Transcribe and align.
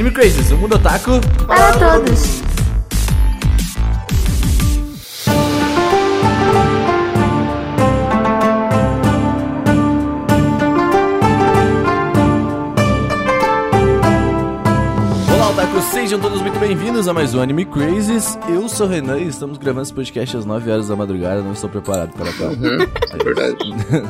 Anime 0.00 0.14
Crazes, 0.14 0.50
o 0.50 0.56
mundo 0.56 0.76
otaku 0.76 1.20
Para 1.46 1.72
todos. 1.72 2.40
Olá, 15.34 15.50
otaku, 15.50 15.82
sejam 15.82 16.18
todos 16.18 16.40
muito 16.40 16.58
bem-vindos 16.58 17.06
a 17.06 17.12
mais 17.12 17.34
um 17.34 17.42
Anime 17.42 17.66
Crazes. 17.66 18.38
Eu 18.48 18.70
sou 18.70 18.86
o 18.86 18.88
Renan 18.88 19.18
e 19.18 19.28
estamos 19.28 19.58
gravando 19.58 19.82
esse 19.82 19.92
podcast 19.92 20.34
às 20.34 20.46
9 20.46 20.70
horas 20.70 20.88
da 20.88 20.96
madrugada, 20.96 21.42
não 21.42 21.52
estou 21.52 21.68
preparado 21.68 22.14
para 22.14 22.32
tal. 22.32 22.52
É 22.52 23.22
verdade. 23.22 23.58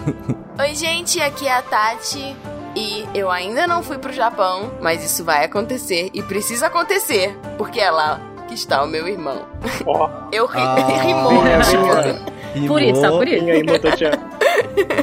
Oi, 0.57 0.73
gente, 0.77 1.21
aqui 1.21 1.49
é 1.49 1.59
a 1.59 1.63
Tati. 1.63 2.37
E 2.77 3.05
eu 3.15 3.31
ainda 3.31 3.67
não 3.67 3.83
fui 3.83 3.99
pro 3.99 4.13
Japão, 4.13 4.71
mas 4.81 5.05
isso 5.05 5.25
vai 5.25 5.45
acontecer 5.45 6.11
e 6.15 6.23
precisa 6.23 6.67
acontecer, 6.69 7.37
porque 7.59 7.81
é 7.81 7.91
lá 7.91 8.21
que 8.47 8.55
está 8.55 8.83
o 8.83 8.87
meu 8.87 9.07
irmão. 9.09 9.45
Ó, 9.87 10.09
Eu 10.33 10.47
ri, 10.47 10.59
Ah, 10.61 10.77
rimou, 11.03 11.47
é, 11.47 11.57
mexicano. 11.59 12.21
Rimou. 12.55 12.69
Por 12.69 12.83
isso, 12.83 13.01
só 13.01 13.11
por 13.11 13.29
isso. 13.29 13.45
Quem 13.45 13.51
aí, 13.53 13.63
Moto-chan? 13.63 14.11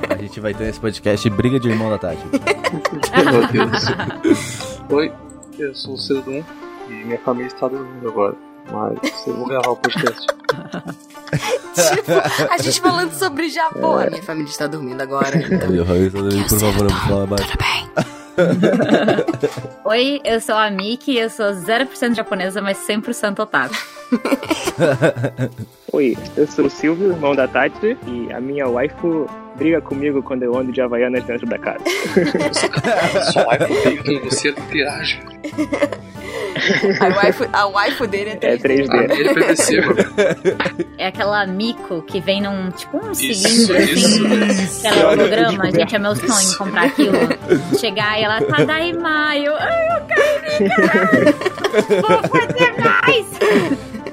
A 0.09 0.16
gente 0.17 0.40
vai 0.40 0.53
ter 0.53 0.66
nesse 0.66 0.80
podcast 0.80 1.30
Briga 1.30 1.59
de 1.59 1.70
Irmão 1.70 1.90
da 1.90 1.98
Tati. 1.98 2.17
Meu 3.31 3.48
Deus. 3.48 3.85
Oi, 4.90 5.13
eu 5.59 5.73
sou 5.76 5.93
o 5.93 5.98
Cedum 5.98 6.43
e 6.90 6.91
minha 6.91 7.20
família 7.20 7.48
está 7.48 7.68
dormindo 7.68 8.07
agora. 8.07 8.35
Mas 8.71 9.27
eu 9.27 9.35
vou 9.35 9.48
gravar 9.48 9.70
o 9.70 9.76
podcast. 9.76 10.27
tipo, 11.95 12.12
a 12.52 12.57
gente 12.57 12.81
falando 12.81 13.12
sobre 13.13 13.49
Japão. 13.49 13.99
A 13.99 14.09
minha 14.09 14.23
família 14.23 14.49
está 14.49 14.67
dormindo 14.67 15.02
agora. 15.02 15.38
Então, 15.48 15.70
Raul, 15.84 16.12
por 16.48 16.59
favor, 16.59 16.88
vamos 16.88 17.03
falar 17.07 17.26
baixo. 17.26 17.48
tudo 17.48 17.57
bem. 17.57 18.17
Oi, 19.85 20.21
eu 20.24 20.40
sou 20.40 20.55
a 20.55 20.70
Miki, 20.70 21.18
eu 21.18 21.29
sou 21.29 21.48
0% 21.48 22.13
japonesa, 22.13 22.62
mas 22.62 22.77
100% 22.77 23.40
otaku. 23.40 23.76
Oi, 25.91 26.15
eu 26.35 26.48
sou 26.48 26.65
o 26.65 26.70
Silvio, 26.70 27.12
irmão 27.12 27.35
da 27.35 27.48
Tati, 27.48 27.98
e 28.05 28.31
a 28.31 28.40
minha 28.40 28.68
waifu 28.68 29.27
briga 29.58 29.82
comigo 29.82 30.22
quando 30.24 30.44
eu 30.44 30.55
ando 30.58 30.72
de 30.72 30.82
Havaianas 30.82 31.24
dentro 31.24 31.46
da 31.48 31.58
casa. 31.58 31.84
Só 33.34 33.44
vai 33.46 33.58
poder 33.58 34.04
que 34.04 34.20
você 34.20 34.49
interage. 34.49 35.20
A 36.99 37.08
waifu, 37.16 37.46
a 37.54 37.68
waifu 37.68 38.08
dele 38.08 38.32
é 38.41 38.54
É 38.54 38.58
3D. 38.58 38.88
3D. 38.88 39.12
Ele 39.12 39.30
é 39.30 39.34
PVC, 39.34 39.82
mano. 39.82 39.96
É 40.98 41.08
aquela 41.08 41.46
Miko 41.46 42.02
que 42.02 42.20
vem 42.20 42.41
num, 42.41 42.72
tipo, 42.72 42.98
um 42.98 43.12
Isso, 43.12 43.34
cilindro 43.34 43.77
isso. 43.77 44.26
assim. 44.26 44.88
Aquela 44.88 45.12
holograma, 45.14 45.71
gente, 45.71 45.96
é 45.96 45.99
meu 45.99 46.16
sonho 46.16 46.58
comprar 46.58 46.86
aquilo. 46.86 47.14
Chegar 47.80 48.20
e 48.20 48.24
ela, 48.24 48.42
Tadaima, 48.42 49.38
eu, 49.38 49.55
ai, 49.55 49.88
eu 49.98 50.05
quero 50.08 50.64
ir, 50.64 52.02
vou 52.02 52.21
fazer 52.24 52.74
mais. 52.82 53.27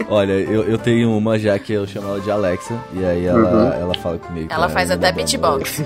Olha, 0.08 0.32
eu, 0.32 0.64
eu 0.64 0.78
tenho 0.78 1.16
uma 1.16 1.38
já 1.38 1.58
que 1.58 1.72
eu 1.72 1.86
chamo 1.86 2.08
ela 2.08 2.20
de 2.20 2.30
Alexa, 2.30 2.74
e 2.92 3.04
aí 3.04 3.26
ela, 3.26 3.74
ela 3.74 3.94
fala 3.94 4.18
comigo. 4.18 4.48
Ela 4.52 4.68
faz 4.68 4.90
ela 4.90 4.98
até 4.98 5.12
beatbox. 5.12 5.82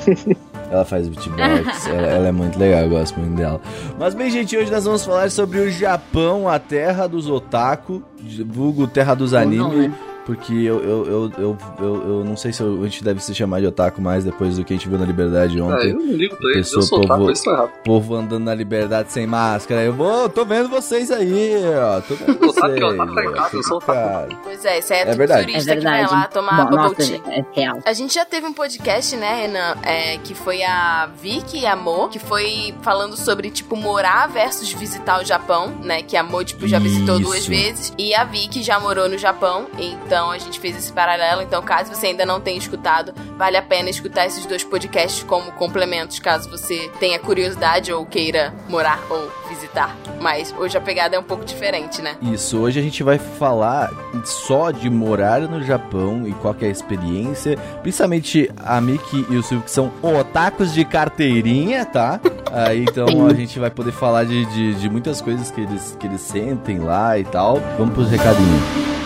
Ela 0.71 0.85
faz 0.85 1.09
beatbox, 1.09 1.87
ela, 1.87 2.07
ela 2.07 2.29
é 2.29 2.33
muito 2.33 2.59
legal, 2.59 2.83
eu 2.83 2.91
gosto 2.91 3.19
muito 3.19 3.37
dela. 3.37 3.61
Mas 3.99 4.15
bem, 4.15 4.31
gente, 4.31 4.57
hoje 4.57 4.71
nós 4.71 4.85
vamos 4.85 5.05
falar 5.05 5.31
sobre 5.31 5.61
o 5.61 5.71
Japão, 5.71 6.47
a 6.49 6.59
terra 6.59 7.07
dos 7.07 7.29
otaku, 7.29 8.03
vulgo 8.47 8.87
terra 8.87 9.15
dos 9.15 9.33
anime. 9.33 9.59
Porque 9.59 9.87
eu, 9.87 10.18
eu, 10.33 10.83
eu, 10.83 11.33
eu, 11.39 11.57
eu, 11.79 11.95
eu 12.19 12.25
não 12.25 12.37
sei 12.37 12.53
se 12.53 12.63
a 12.63 12.67
gente 12.85 13.03
deve 13.05 13.23
se 13.23 13.35
chamar 13.35 13.61
de 13.61 13.67
otaku 13.67 14.01
mais 14.01 14.25
depois 14.25 14.57
do 14.57 14.65
que 14.65 14.73
a 14.73 14.77
gente 14.77 14.89
viu 14.89 14.99
na 14.99 15.05
Liberdade 15.07 15.59
Ah, 15.61 15.65
ontem. 15.65 15.91
eu 15.91 15.97
não 15.97 16.13
ligo 16.13 16.37
pra 16.37 16.51
eles. 16.51 16.69
Pessoa, 16.69 16.83
Eu 16.83 16.87
sou 16.87 17.01
povo- 17.07 17.31
estão 17.31 17.53
errados. 17.55 17.71
povo 17.85 18.15
andando 18.15 18.45
na 18.45 18.55
liberdade 18.55 19.11
sem 19.13 19.27
máscara. 19.27 19.83
Eu 19.83 19.93
vou, 19.93 20.29
tô 20.29 20.45
vendo 20.45 20.69
vocês 20.69 21.11
aí, 21.11 21.53
ó. 21.77 22.01
Tô 22.01 22.15
vendo 22.15 22.45
O 22.45 22.49
otaku 22.51 22.69
vocês. 22.69 22.83
é 22.83 22.85
otaku 22.85 23.33
casa, 23.33 23.57
eu 23.57 23.63
sou 23.63 23.77
otaku. 23.79 23.93
Cara, 23.99 24.29
Pois 24.43 24.65
é, 24.65 24.79
isso 24.79 24.93
é, 24.93 25.01
É 25.03 25.15
verdade. 25.15 25.43
É 25.43 25.45
turista 25.47 25.77
que 25.77 25.81
verdade. 25.83 26.07
vai 26.09 26.21
lá 26.21 26.27
tomar 26.27 26.65
Bom, 26.67 26.77
bubble 26.89 27.23
é 27.29 27.45
real. 27.61 27.79
A 27.85 27.93
gente 27.93 28.15
já 28.15 28.25
teve 28.25 28.47
um 28.47 28.53
podcast, 28.53 29.17
né, 29.17 29.43
Renan? 29.43 29.77
É, 29.83 30.19
que 30.19 30.35
foi 30.35 30.63
a 30.63 31.09
Vicky 31.23 31.61
e 31.61 31.67
a 31.67 31.77
Mo, 31.77 32.09
que 32.09 32.19
foi 32.19 32.75
falando 32.83 33.17
sobre, 33.17 33.51
tipo, 33.51 33.77
morar 33.77 34.27
versus 34.29 34.73
visitar 34.73 35.21
o 35.23 35.25
Japão, 35.25 35.69
né? 35.83 36.03
Que 36.03 36.17
a 36.17 36.23
Mo, 36.23 36.43
tipo, 36.45 36.67
já 36.69 36.79
visitou 36.79 37.19
duas 37.19 37.47
vezes. 37.47 37.93
E 37.97 38.15
a 38.15 38.25
Vicky 38.25 38.63
já 38.63 38.79
morou 38.81 39.09
no 39.09 39.17
Japão. 39.17 39.67
Então 39.79 40.18
a 40.31 40.39
gente 40.39 40.59
fez 40.59 40.77
esse 40.77 40.93
paralelo. 40.93 41.43
Então, 41.43 41.63
caso 41.63 41.95
você 41.95 42.09
ainda 42.09 42.27
não 42.27 42.41
tenha 42.41 42.59
escutado, 42.59 43.13
vale 43.37 43.57
a 43.57 43.63
pena 43.63 43.89
escutar 43.89 44.27
esses 44.27 44.45
dois 44.47 44.65
podcasts 44.65 45.23
como 45.23 45.53
complementos, 45.53 46.19
caso 46.19 46.51
você 46.51 46.91
tenha 46.99 47.19
curiosidade 47.19 47.93
ou 47.93 48.05
queira 48.05 48.53
morar 48.69 49.01
ou 49.09 49.31
visitar. 49.49 49.97
Mas 50.21 50.55
hoje 50.57 50.77
a 50.77 50.81
pegada 50.81 51.17
é 51.17 51.19
um 51.19 51.25
pouco 51.25 51.45
diferente, 51.45 52.03
né? 52.03 52.17
Isso, 52.21 52.59
hoje 52.59 52.79
a 52.79 52.83
gente 52.83 53.03
vai 53.03 53.19
falar 53.19 53.91
só 54.25 54.71
de 54.71 54.91
morar 54.91 55.41
no 55.43 55.63
Japão 55.63 56.27
e 56.27 56.33
qual 56.33 56.55
é 56.61 56.67
a 56.67 56.71
experiência. 56.71 57.57
Principalmente 57.83 58.51
a 58.57 58.81
Miki 58.81 59.27
e 59.29 59.37
o 59.37 59.43
Silvio, 59.43 59.65
que 59.65 59.71
são 59.71 59.93
otakus 60.03 60.73
de 60.73 60.85
carteirinha, 60.85 61.85
tá? 61.85 62.21
Aí, 62.53 62.83
então 62.83 63.27
a 63.27 63.35
gente 63.35 63.59
vai 63.59 63.71
poder 63.71 63.93
falar 63.93 64.25
de, 64.25 64.45
de, 64.47 64.75
de 64.75 64.89
muitas 64.89 65.21
coisas 65.21 65.51
que 65.51 65.61
eles, 65.61 65.97
que 65.99 66.07
eles 66.07 66.21
sentem 66.21 66.79
lá 66.79 67.19
e 67.19 67.25
tal. 67.25 67.61
Vamos 67.79 67.95
pros 67.95 68.11
recadinhos. 68.11 68.98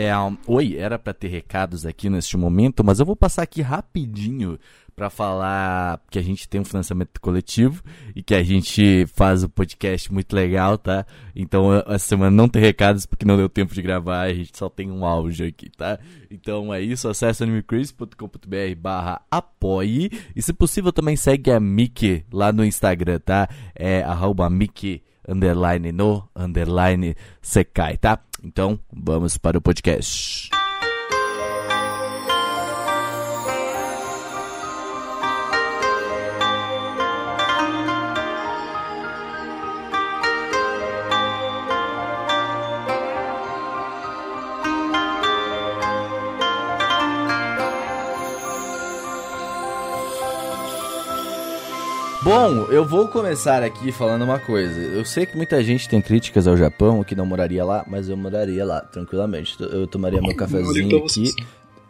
É, 0.00 0.16
um, 0.18 0.34
oi, 0.46 0.76
era 0.78 0.98
pra 0.98 1.12
ter 1.12 1.28
recados 1.28 1.84
aqui 1.84 2.08
neste 2.08 2.34
momento, 2.34 2.82
mas 2.82 3.00
eu 3.00 3.04
vou 3.04 3.14
passar 3.14 3.42
aqui 3.42 3.60
rapidinho 3.60 4.58
pra 4.96 5.10
falar 5.10 6.00
que 6.10 6.18
a 6.18 6.22
gente 6.22 6.48
tem 6.48 6.58
um 6.58 6.64
financiamento 6.64 7.20
coletivo 7.20 7.82
e 8.16 8.22
que 8.22 8.34
a 8.34 8.42
gente 8.42 9.06
faz 9.14 9.44
um 9.44 9.48
podcast 9.50 10.10
muito 10.10 10.34
legal, 10.34 10.78
tá? 10.78 11.04
Então 11.36 11.74
essa 11.86 12.08
semana 12.08 12.30
não 12.30 12.48
tem 12.48 12.62
recados 12.62 13.04
porque 13.04 13.26
não 13.26 13.36
deu 13.36 13.46
tempo 13.50 13.74
de 13.74 13.82
gravar, 13.82 14.22
a 14.22 14.32
gente 14.32 14.56
só 14.56 14.70
tem 14.70 14.90
um 14.90 15.04
áudio 15.04 15.46
aqui, 15.46 15.68
tá? 15.68 15.98
Então 16.30 16.72
é 16.72 16.80
isso, 16.80 17.06
acesse 17.06 17.42
animecrazy.com.br 17.42 18.74
barra 18.78 19.20
apoie 19.30 20.10
e 20.34 20.40
se 20.40 20.54
possível 20.54 20.94
também 20.94 21.14
segue 21.14 21.50
a 21.50 21.60
Miki 21.60 22.24
lá 22.32 22.50
no 22.50 22.64
Instagram, 22.64 23.18
tá? 23.18 23.50
É 23.74 24.02
arroba 24.02 24.48
Miki 24.48 25.02
underline 25.28 25.92
no 25.92 26.26
underline 26.34 27.14
secai, 27.42 27.98
tá? 27.98 28.18
Então 28.42 28.78
vamos 28.92 29.36
para 29.36 29.58
o 29.58 29.60
podcast. 29.60 30.50
Bom, 52.22 52.66
eu 52.70 52.84
vou 52.84 53.08
começar 53.08 53.62
aqui 53.62 53.90
falando 53.90 54.22
uma 54.22 54.38
coisa. 54.38 54.78
Eu 54.78 55.06
sei 55.06 55.24
que 55.24 55.34
muita 55.34 55.64
gente 55.64 55.88
tem 55.88 56.02
críticas 56.02 56.46
ao 56.46 56.54
Japão, 56.54 57.02
que 57.02 57.14
não 57.14 57.24
moraria 57.24 57.64
lá, 57.64 57.82
mas 57.88 58.10
eu 58.10 58.16
moraria 58.16 58.62
lá, 58.62 58.82
tranquilamente. 58.82 59.56
Eu 59.58 59.86
tomaria 59.86 60.20
meu 60.20 60.36
cafezinho 60.36 60.98
aqui. 60.98 61.32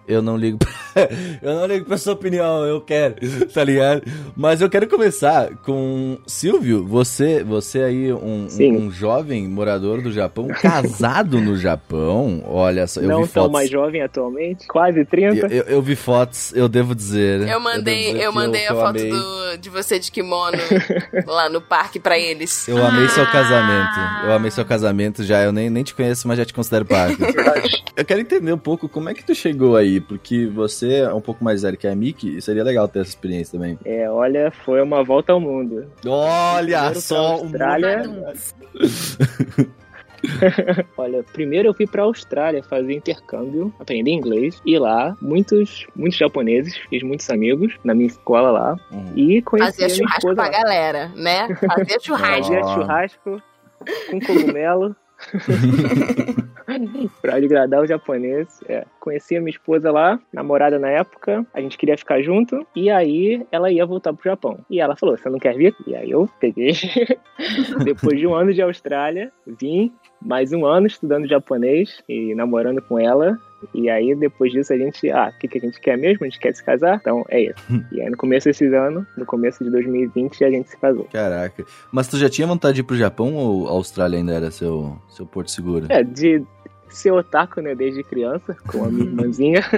Eu 0.08 0.20
não 0.22 0.36
ligo 0.36 0.58
pra... 0.58 0.70
Eu 1.40 1.54
não 1.54 1.66
ligo 1.66 1.84
pra 1.84 1.96
sua 1.96 2.14
opinião, 2.14 2.64
eu 2.64 2.80
quero, 2.80 3.14
tá 3.54 3.62
ligado? 3.62 4.02
Mas 4.36 4.60
eu 4.60 4.68
quero 4.68 4.88
começar 4.88 5.54
com 5.64 6.18
Silvio, 6.26 6.84
você, 6.84 7.44
você 7.44 7.82
aí 7.82 8.12
um, 8.12 8.48
um, 8.50 8.76
um 8.86 8.90
jovem 8.90 9.46
morador 9.46 10.02
do 10.02 10.10
Japão, 10.10 10.48
casado 10.48 11.40
no 11.40 11.56
Japão. 11.56 12.42
Olha 12.44 12.88
só, 12.88 13.00
eu 13.00 13.08
Não 13.08 13.22
vi 13.22 13.28
tão 13.28 13.44
fotos. 13.44 13.52
mais 13.52 13.70
jovem 13.70 14.02
atualmente, 14.02 14.66
quase 14.66 15.04
30. 15.04 15.46
Eu, 15.46 15.48
eu- 15.48 15.64
eu 15.64 15.82
vi 15.82 15.94
fotos, 15.94 16.52
eu 16.56 16.68
devo 16.68 16.92
dizer. 16.94 17.46
Eu 17.48 17.60
mandei, 17.60 18.10
eu 18.20 18.30
que 18.32 18.34
mandei 18.34 18.66
a 18.66 18.70
eu 18.72 18.76
foto 18.76 18.98
do, 18.98 19.58
de 19.58 19.70
você 19.70 19.98
de 20.00 20.10
kimono 20.10 20.58
lá 21.26 21.48
no 21.48 21.60
parque 21.60 22.00
pra 22.00 22.18
eles. 22.18 22.66
Eu 22.66 22.84
amei 22.84 23.08
seu 23.08 23.22
Ah. 23.22 23.26
casamento. 23.30 24.24
Eu 24.24 24.32
amei 24.32 24.50
seu 24.50 24.64
casamento 24.64 25.22
já. 25.22 25.42
Eu 25.44 25.52
nem, 25.52 25.70
nem 25.70 25.84
te 25.84 25.94
conheço, 25.94 26.26
mas 26.26 26.36
já 26.36 26.44
te 26.44 26.52
considero 26.52 26.84
parte. 26.84 27.14
Verdade. 27.16 27.82
eu 27.96 28.04
quero 28.04 28.20
entender 28.20 28.52
um 28.52 28.58
pouco 28.58 28.88
como 28.88 29.08
é 29.08 29.14
que 29.14 29.24
tu 29.24 29.34
chegou 29.34 29.76
aí, 29.76 29.89
porque 29.98 30.46
você 30.46 30.96
é 31.00 31.14
um 31.14 31.22
pouco 31.22 31.42
mais 31.42 31.62
velho 31.62 31.78
que 31.78 31.86
a 31.88 31.96
Miki 31.96 32.36
e 32.36 32.42
seria 32.42 32.62
legal 32.62 32.86
ter 32.86 32.98
essa 33.00 33.08
experiência 33.08 33.58
também. 33.58 33.78
É, 33.86 34.10
olha, 34.10 34.50
foi 34.50 34.82
uma 34.82 35.02
volta 35.02 35.32
ao 35.32 35.40
mundo. 35.40 35.86
Olha 36.06 36.76
Primeiro 36.78 37.00
só 37.00 37.16
Austrália. 37.32 38.04
mundo- 38.06 38.32
Olha, 40.98 41.22
primeiro 41.32 41.68
eu 41.68 41.74
fui 41.74 41.86
pra 41.86 42.02
Austrália 42.02 42.62
fazer 42.62 42.92
intercâmbio, 42.92 43.72
aprender 43.80 44.10
inglês. 44.10 44.60
E 44.66 44.78
lá, 44.78 45.16
muitos, 45.20 45.86
muitos 45.96 46.18
japoneses, 46.18 46.76
fiz 46.90 47.02
muitos 47.02 47.28
amigos 47.30 47.74
na 47.82 47.94
minha 47.94 48.06
escola 48.06 48.50
lá. 48.50 48.76
Uhum. 48.92 49.12
E 49.16 49.40
conheci 49.40 49.80
Fazia 49.80 49.86
a 49.86 49.88
minha 49.88 49.98
churrasco 50.20 50.34
pra 50.34 50.44
lá. 50.44 50.50
galera, 50.50 51.08
né? 51.16 51.48
Fazia 51.66 52.00
churrasco. 52.04 52.52
Fazia 52.54 52.62
churrasco 52.74 53.42
com 54.10 54.20
cogumelo. 54.20 54.94
pra 57.20 57.36
agradar 57.36 57.82
o 57.82 57.86
japonês. 57.86 58.60
É. 58.68 58.84
Conheci 58.98 59.36
a 59.36 59.40
minha 59.40 59.50
esposa 59.50 59.90
lá, 59.90 60.18
namorada 60.32 60.78
na 60.78 60.88
época, 60.88 61.46
a 61.52 61.60
gente 61.60 61.78
queria 61.78 61.96
ficar 61.96 62.22
junto, 62.22 62.66
e 62.74 62.90
aí 62.90 63.46
ela 63.50 63.70
ia 63.70 63.86
voltar 63.86 64.12
pro 64.12 64.24
Japão. 64.24 64.58
E 64.68 64.80
ela 64.80 64.96
falou: 64.96 65.16
Você 65.16 65.28
não 65.28 65.38
quer 65.38 65.56
vir? 65.56 65.74
E 65.86 65.94
aí 65.94 66.10
eu 66.10 66.28
peguei. 66.38 66.72
Depois 67.84 68.18
de 68.18 68.26
um 68.26 68.34
ano 68.34 68.52
de 68.52 68.62
Austrália, 68.62 69.32
vim 69.46 69.92
mais 70.20 70.52
um 70.52 70.66
ano 70.66 70.86
estudando 70.86 71.28
japonês 71.28 72.02
e 72.08 72.34
namorando 72.34 72.82
com 72.82 72.98
ela. 72.98 73.38
E 73.74 73.90
aí, 73.90 74.14
depois 74.14 74.52
disso, 74.52 74.72
a 74.72 74.76
gente, 74.76 75.10
ah, 75.10 75.32
o 75.34 75.38
que, 75.38 75.48
que 75.48 75.58
a 75.58 75.60
gente 75.60 75.80
quer 75.80 75.96
mesmo? 75.96 76.24
A 76.24 76.28
gente 76.28 76.38
quer 76.38 76.54
se 76.54 76.64
casar? 76.64 76.96
Então, 77.00 77.24
é 77.28 77.42
isso. 77.42 77.54
e 77.92 78.00
aí, 78.00 78.08
no 78.08 78.16
começo 78.16 78.46
desse 78.46 78.66
ano, 78.74 79.06
no 79.16 79.26
começo 79.26 79.62
de 79.62 79.70
2020, 79.70 80.44
a 80.44 80.50
gente 80.50 80.70
se 80.70 80.76
casou. 80.76 81.06
Caraca. 81.12 81.64
Mas 81.92 82.08
tu 82.08 82.16
já 82.16 82.28
tinha 82.28 82.46
vontade 82.46 82.76
de 82.76 82.80
ir 82.80 82.84
pro 82.84 82.96
Japão 82.96 83.34
ou 83.34 83.68
a 83.68 83.72
Austrália 83.72 84.18
ainda 84.18 84.32
era 84.32 84.50
seu, 84.50 84.96
seu 85.08 85.26
porto 85.26 85.50
seguro? 85.50 85.86
É, 85.88 86.02
de 86.02 86.42
ser 86.88 87.12
otaku, 87.12 87.60
né, 87.60 87.74
desde 87.74 88.02
criança, 88.02 88.56
com 88.66 88.84
a 88.84 88.88
minha 88.88 89.04
irmãzinha. 89.04 89.62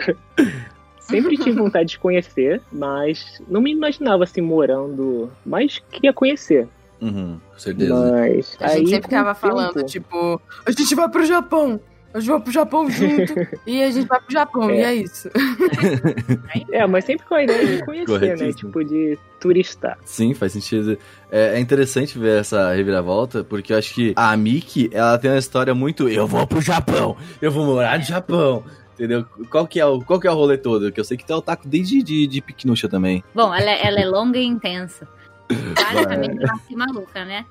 Sempre 1.00 1.36
tive 1.36 1.58
vontade 1.58 1.90
de 1.90 1.98
conhecer, 1.98 2.62
mas 2.72 3.42
não 3.48 3.60
me 3.60 3.72
imaginava 3.72 4.24
assim 4.24 4.40
morando, 4.40 5.30
mas 5.44 5.82
queria 5.90 6.12
conhecer. 6.12 6.68
Uhum, 7.00 7.40
com 7.52 7.58
certeza. 7.58 8.12
Mas 8.12 8.56
A 8.60 8.68
gente 8.68 8.78
aí, 8.78 8.86
sempre 8.86 9.02
ficava 9.02 9.34
falando, 9.34 9.82
tipo, 9.82 10.40
a 10.64 10.70
gente 10.70 10.94
vai 10.94 11.08
pro 11.08 11.26
Japão. 11.26 11.80
A 12.14 12.20
gente 12.20 12.30
vai 12.30 12.40
pro 12.40 12.52
Japão 12.52 12.90
junto. 12.90 13.34
e 13.66 13.82
a 13.82 13.90
gente 13.90 14.06
vai 14.06 14.20
pro 14.20 14.32
Japão, 14.32 14.70
É. 14.70 14.76
e 14.76 14.82
é 14.82 14.94
isso. 14.94 15.30
É, 16.70 16.86
mas 16.86 17.04
sempre 17.04 17.26
com 17.26 17.34
a 17.34 17.42
ideia 17.42 17.76
de 17.76 17.84
conhecer, 17.84 18.36
né? 18.38 18.52
Tipo, 18.52 18.84
de 18.84 19.18
turistar. 19.40 19.98
Sim, 20.04 20.34
faz 20.34 20.52
sentido. 20.52 20.96
É, 21.30 21.56
é 21.56 21.60
interessante 21.60 22.18
ver 22.18 22.40
essa 22.40 22.72
reviravolta, 22.72 23.42
porque 23.44 23.72
eu 23.72 23.78
acho 23.78 23.94
que 23.94 24.12
a 24.16 24.36
Miki, 24.36 24.90
ela 24.92 25.18
tem 25.18 25.30
uma 25.30 25.38
história 25.38 25.74
muito. 25.74 26.08
Eu 26.08 26.26
vou 26.26 26.46
pro 26.46 26.60
Japão, 26.60 27.16
eu 27.40 27.50
vou 27.50 27.64
morar 27.66 27.98
no 27.98 28.04
Japão. 28.04 28.62
Entendeu? 28.94 29.24
Qual 29.50 29.66
que 29.66 29.80
é 29.80 29.86
o, 29.86 30.00
qual 30.00 30.20
que 30.20 30.26
é 30.28 30.30
o 30.30 30.34
rolê 30.34 30.58
todo? 30.58 30.92
Que 30.92 31.00
eu 31.00 31.04
sei 31.04 31.16
que 31.16 31.24
tem 31.24 31.34
o 31.34 31.40
taco 31.40 31.66
desde 31.66 32.02
de, 32.02 32.26
de 32.26 32.40
piquenucha 32.42 32.88
também. 32.88 33.24
Bom, 33.34 33.52
ela, 33.52 33.70
é- 33.70 33.86
ela 33.86 34.00
é 34.00 34.04
longa 34.04 34.38
e 34.38 34.44
intensa. 34.44 35.08
Basicamente, 35.74 36.36
eu 36.36 36.46
nasci 36.46 36.76
maluca, 36.76 37.24
né? 37.24 37.44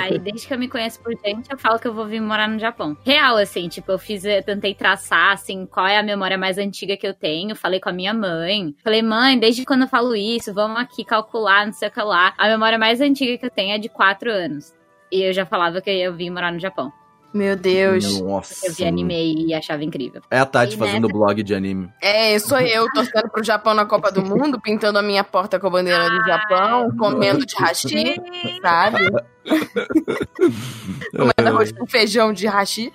Aí, 0.00 0.18
desde 0.18 0.46
que 0.46 0.54
eu 0.54 0.58
me 0.58 0.68
conheço 0.68 1.00
por 1.00 1.12
gente, 1.24 1.50
eu 1.50 1.58
falo 1.58 1.78
que 1.78 1.88
eu 1.88 1.94
vou 1.94 2.06
vir 2.06 2.20
morar 2.20 2.48
no 2.48 2.58
Japão. 2.58 2.96
Real, 3.04 3.36
assim, 3.36 3.68
tipo, 3.68 3.90
eu 3.92 3.98
fiz, 3.98 4.24
eu 4.24 4.42
tentei 4.42 4.74
traçar, 4.74 5.32
assim, 5.32 5.66
qual 5.66 5.86
é 5.86 5.98
a 5.98 6.02
memória 6.02 6.38
mais 6.38 6.58
antiga 6.58 6.96
que 6.96 7.06
eu 7.06 7.14
tenho. 7.14 7.54
Falei 7.56 7.80
com 7.80 7.88
a 7.88 7.92
minha 7.92 8.14
mãe. 8.14 8.74
Falei, 8.82 9.02
mãe, 9.02 9.38
desde 9.38 9.64
quando 9.64 9.82
eu 9.82 9.88
falo 9.88 10.14
isso, 10.14 10.52
vamos 10.54 10.78
aqui 10.78 11.04
calcular, 11.04 11.66
não 11.66 11.72
sei 11.72 11.88
o 11.88 11.90
que 11.90 12.02
lá. 12.02 12.34
A 12.36 12.48
memória 12.48 12.78
mais 12.78 13.00
antiga 13.00 13.38
que 13.38 13.46
eu 13.46 13.50
tenho 13.50 13.74
é 13.74 13.78
de 13.78 13.88
quatro 13.88 14.30
anos. 14.30 14.74
E 15.12 15.22
eu 15.22 15.32
já 15.32 15.44
falava 15.44 15.80
que 15.80 15.90
eu 15.90 15.94
ia 15.94 16.12
vir 16.12 16.30
morar 16.30 16.52
no 16.52 16.60
Japão. 16.60 16.92
Meu 17.32 17.54
Deus. 17.56 18.20
Nossa. 18.20 18.66
Eu 18.66 18.74
vi 18.74 18.84
anime 18.84 19.46
e 19.46 19.54
achava 19.54 19.84
incrível. 19.84 20.20
É 20.30 20.38
a 20.40 20.44
Tati 20.46 20.74
E 20.74 20.76
fazendo 20.78 21.06
nessa- 21.06 21.12
blog 21.18 21.42
de 21.42 21.54
anime. 21.54 21.88
É, 22.02 22.38
sou 22.38 22.58
eu 22.58 22.86
torcendo 22.92 23.28
pro 23.30 23.42
Japão 23.44 23.72
na 23.74 23.84
Copa 23.86 24.10
do 24.10 24.22
Mundo, 24.22 24.60
pintando 24.60 24.98
a 24.98 25.02
minha 25.02 25.22
porta 25.22 25.58
com 25.60 25.66
a 25.68 25.70
bandeira 25.70 26.08
do 26.10 26.24
Japão, 26.24 26.90
comendo 26.98 27.46
de 27.46 27.54
hashi, 27.56 28.16
sabe? 28.60 28.98
Comendo 31.16 31.48
arroz 31.48 31.72
com 31.72 31.86
feijão 31.86 32.32
de 32.32 32.46
hashi. 32.46 32.92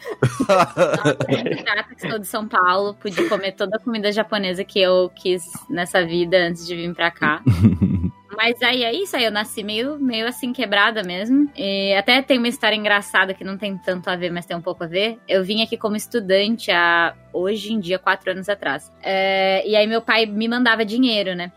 grata 1.64 1.96
que 1.96 2.08
sou 2.10 2.20
de 2.20 2.28
São 2.28 2.48
Paulo, 2.48 2.94
pude 2.96 3.28
comer 3.28 3.54
toda 3.54 3.78
a 3.78 3.80
comida 3.80 4.12
japonesa 4.12 4.64
que 4.64 4.80
eu 4.80 5.10
quis 5.16 5.44
nessa 5.70 6.06
vida 6.06 6.38
antes 6.38 6.66
de 6.68 6.76
vir 6.76 6.94
pra 6.94 7.10
cá. 7.12 7.42
Mas 8.36 8.62
aí 8.62 8.84
é 8.84 8.94
isso, 8.94 9.16
aí 9.16 9.24
eu 9.24 9.32
nasci 9.32 9.64
meio, 9.64 9.98
meio 10.00 10.28
assim 10.28 10.54
quebrada 10.54 11.04
mesmo. 11.04 11.50
E 11.56 11.94
até 11.94 12.22
tem 12.22 12.38
uma 12.38 12.48
história 12.48 12.76
engraçada 12.76 13.34
que 13.34 13.44
não 13.44 13.58
tem 13.58 13.78
tanto 13.78 14.10
a 14.10 14.16
ver, 14.16 14.32
mas 14.32 14.46
tem 14.46 14.56
um 14.56 14.62
pouco 14.62 14.84
a 14.84 14.88
ver. 14.88 15.18
Eu 15.28 15.44
vim 15.44 15.64
aqui 15.64 15.78
como 15.78 15.96
estudante 15.96 16.72
há 16.72 17.16
hoje 17.34 17.74
em 17.74 17.80
dia, 17.80 18.00
quatro 18.00 18.32
anos 18.32 18.50
atrás. 18.50 18.92
É, 19.02 19.68
e 19.68 19.76
aí 19.76 19.88
meu 19.88 20.02
pai 20.02 20.26
me 20.26 20.48
mandava 20.48 20.86
dinheiro, 20.86 21.36
né? 21.36 21.52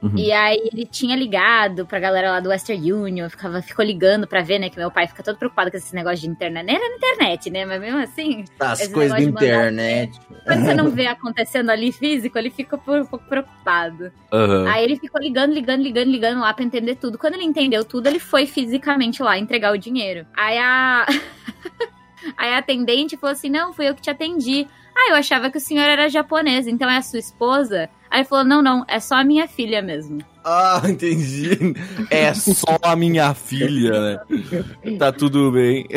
Uhum. 0.00 0.12
E 0.16 0.30
aí 0.30 0.70
ele 0.72 0.86
tinha 0.86 1.16
ligado 1.16 1.84
pra 1.84 1.98
galera 1.98 2.30
lá 2.30 2.38
do 2.40 2.50
Western 2.50 2.92
Union, 2.92 3.28
ficava, 3.28 3.60
ficou 3.60 3.84
ligando 3.84 4.28
pra 4.28 4.42
ver, 4.42 4.60
né? 4.60 4.68
Que 4.70 4.78
meu 4.78 4.92
pai 4.92 5.08
fica 5.08 5.24
todo 5.24 5.36
preocupado 5.36 5.70
com 5.72 5.76
esse 5.76 5.92
negócio 5.94 6.20
de 6.20 6.28
internet. 6.28 6.64
Nem 6.64 6.76
era 6.76 6.88
na 6.88 6.94
internet, 6.96 7.50
né? 7.50 7.64
Mas 7.66 7.80
mesmo 7.80 7.98
assim, 7.98 8.44
As 8.60 8.86
coisas 8.88 9.18
da 9.18 9.26
mandar- 9.26 9.42
internet. 9.44 10.20
quando 10.46 10.64
você 10.64 10.74
não 10.74 10.90
vê 10.90 11.06
acontecendo 11.08 11.70
ali 11.70 11.90
físico, 11.90 12.38
ele 12.38 12.50
fica 12.50 12.76
um 12.76 13.04
pouco 13.06 13.18
preocupado. 13.28 14.12
Aham. 14.32 14.68
Aí 14.68 14.84
ele 14.84 14.96
ficou 14.96 15.20
ligando, 15.20 15.52
ligando, 15.52 15.82
ligando, 15.82 16.08
ligando 16.10 16.40
lá 16.40 16.54
pra 16.54 16.64
entender 16.64 16.94
tudo. 16.94 17.18
Quando 17.18 17.34
ele 17.34 17.44
entendeu 17.44 17.84
tudo, 17.84 18.06
ele 18.06 18.20
foi 18.20 18.46
fisicamente 18.46 19.20
lá 19.20 19.36
entregar 19.36 19.72
o 19.72 19.78
dinheiro. 19.78 20.24
Aí 20.36 20.58
a. 20.58 21.06
Aí 22.36 22.52
a 22.52 22.58
atendente 22.58 23.16
falou 23.16 23.32
assim: 23.32 23.48
Não, 23.50 23.72
fui 23.72 23.88
eu 23.88 23.94
que 23.94 24.02
te 24.02 24.10
atendi. 24.10 24.66
Ah, 24.96 25.10
eu 25.10 25.16
achava 25.16 25.50
que 25.50 25.58
o 25.58 25.60
senhor 25.60 25.84
era 25.84 26.08
japonês, 26.08 26.66
então 26.66 26.90
é 26.90 26.96
a 26.96 27.02
sua 27.02 27.20
esposa? 27.20 27.88
Aí 28.10 28.20
ele 28.20 28.28
falou: 28.28 28.44
Não, 28.44 28.62
não, 28.62 28.84
é 28.88 29.00
só 29.00 29.16
a 29.16 29.24
minha 29.24 29.46
filha 29.46 29.82
mesmo. 29.82 30.18
Ah, 30.44 30.80
entendi. 30.88 31.74
É 32.10 32.32
só 32.34 32.78
a 32.82 32.96
minha 32.96 33.34
filha, 33.34 34.00
né? 34.00 34.96
Tá 34.98 35.12
tudo 35.12 35.50
bem. 35.52 35.86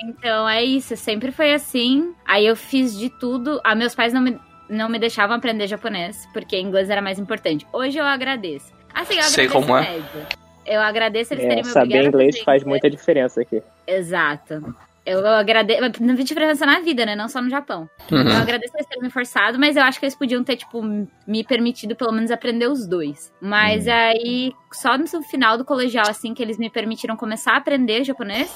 Então 0.00 0.48
é 0.48 0.62
isso, 0.62 0.96
sempre 0.96 1.32
foi 1.32 1.52
assim. 1.52 2.14
Aí 2.24 2.46
eu 2.46 2.54
fiz 2.54 2.96
de 2.96 3.10
tudo. 3.18 3.60
Ah, 3.64 3.74
meus 3.74 3.96
pais 3.96 4.12
não 4.12 4.20
me, 4.20 4.38
não 4.68 4.88
me 4.88 4.98
deixavam 4.98 5.36
aprender 5.36 5.66
japonês, 5.66 6.28
porque 6.32 6.56
inglês 6.56 6.88
era 6.88 7.02
mais 7.02 7.18
importante. 7.18 7.66
Hoje 7.72 7.98
eu 7.98 8.04
agradeço. 8.04 8.72
Assim, 8.94 9.16
eu 9.16 9.22
Sei 9.24 9.46
agradeço 9.46 9.66
como 9.66 9.76
é. 9.76 9.80
médio. 9.82 10.26
Eu 10.64 10.80
agradeço 10.80 11.34
eles 11.34 11.44
É, 11.44 11.48
terem 11.48 11.64
me 11.64 11.70
saber 11.70 12.04
inglês 12.04 12.38
faz 12.40 12.62
muita 12.62 12.88
diferença 12.88 13.40
aqui. 13.40 13.62
Exato. 13.86 14.74
Eu 15.08 15.26
agradeço. 15.26 15.80
Não 16.02 16.14
vi 16.14 16.24
diferença 16.24 16.66
na 16.66 16.80
vida, 16.80 17.06
né? 17.06 17.16
Não 17.16 17.28
só 17.28 17.40
no 17.40 17.48
Japão. 17.50 17.88
Eu 18.10 18.18
agradeço 18.36 18.72
eles 18.76 18.86
terem 18.86 19.02
me 19.02 19.10
forçado, 19.10 19.58
mas 19.58 19.76
eu 19.76 19.82
acho 19.82 19.98
que 19.98 20.04
eles 20.04 20.14
podiam 20.14 20.44
ter, 20.44 20.56
tipo, 20.56 20.82
me 21.26 21.44
permitido 21.44 21.96
pelo 21.96 22.12
menos 22.12 22.30
aprender 22.30 22.68
os 22.68 22.86
dois. 22.86 23.32
Mas 23.40 23.86
Hum. 23.86 23.90
aí, 23.90 24.52
só 24.72 24.96
no 24.98 25.06
final 25.22 25.56
do 25.56 25.64
colegial, 25.64 26.06
assim, 26.08 26.34
que 26.34 26.42
eles 26.42 26.58
me 26.58 26.68
permitiram 26.70 27.16
começar 27.16 27.52
a 27.52 27.56
aprender 27.56 28.04
japonês. 28.04 28.54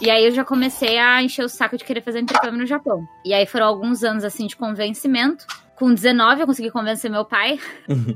E 0.00 0.10
aí 0.10 0.24
eu 0.24 0.32
já 0.32 0.44
comecei 0.44 0.98
a 0.98 1.22
encher 1.22 1.44
o 1.44 1.48
saco 1.48 1.76
de 1.76 1.84
querer 1.84 2.02
fazer 2.02 2.18
intercâmbio 2.20 2.58
no 2.58 2.66
Japão. 2.66 3.06
E 3.24 3.32
aí 3.32 3.46
foram 3.46 3.66
alguns 3.66 4.02
anos, 4.02 4.24
assim, 4.24 4.46
de 4.46 4.56
convencimento. 4.56 5.46
Com 5.76 5.92
19 5.94 6.40
eu 6.40 6.46
consegui 6.46 6.70
convencer 6.70 7.10
meu 7.10 7.24
pai. 7.24 7.58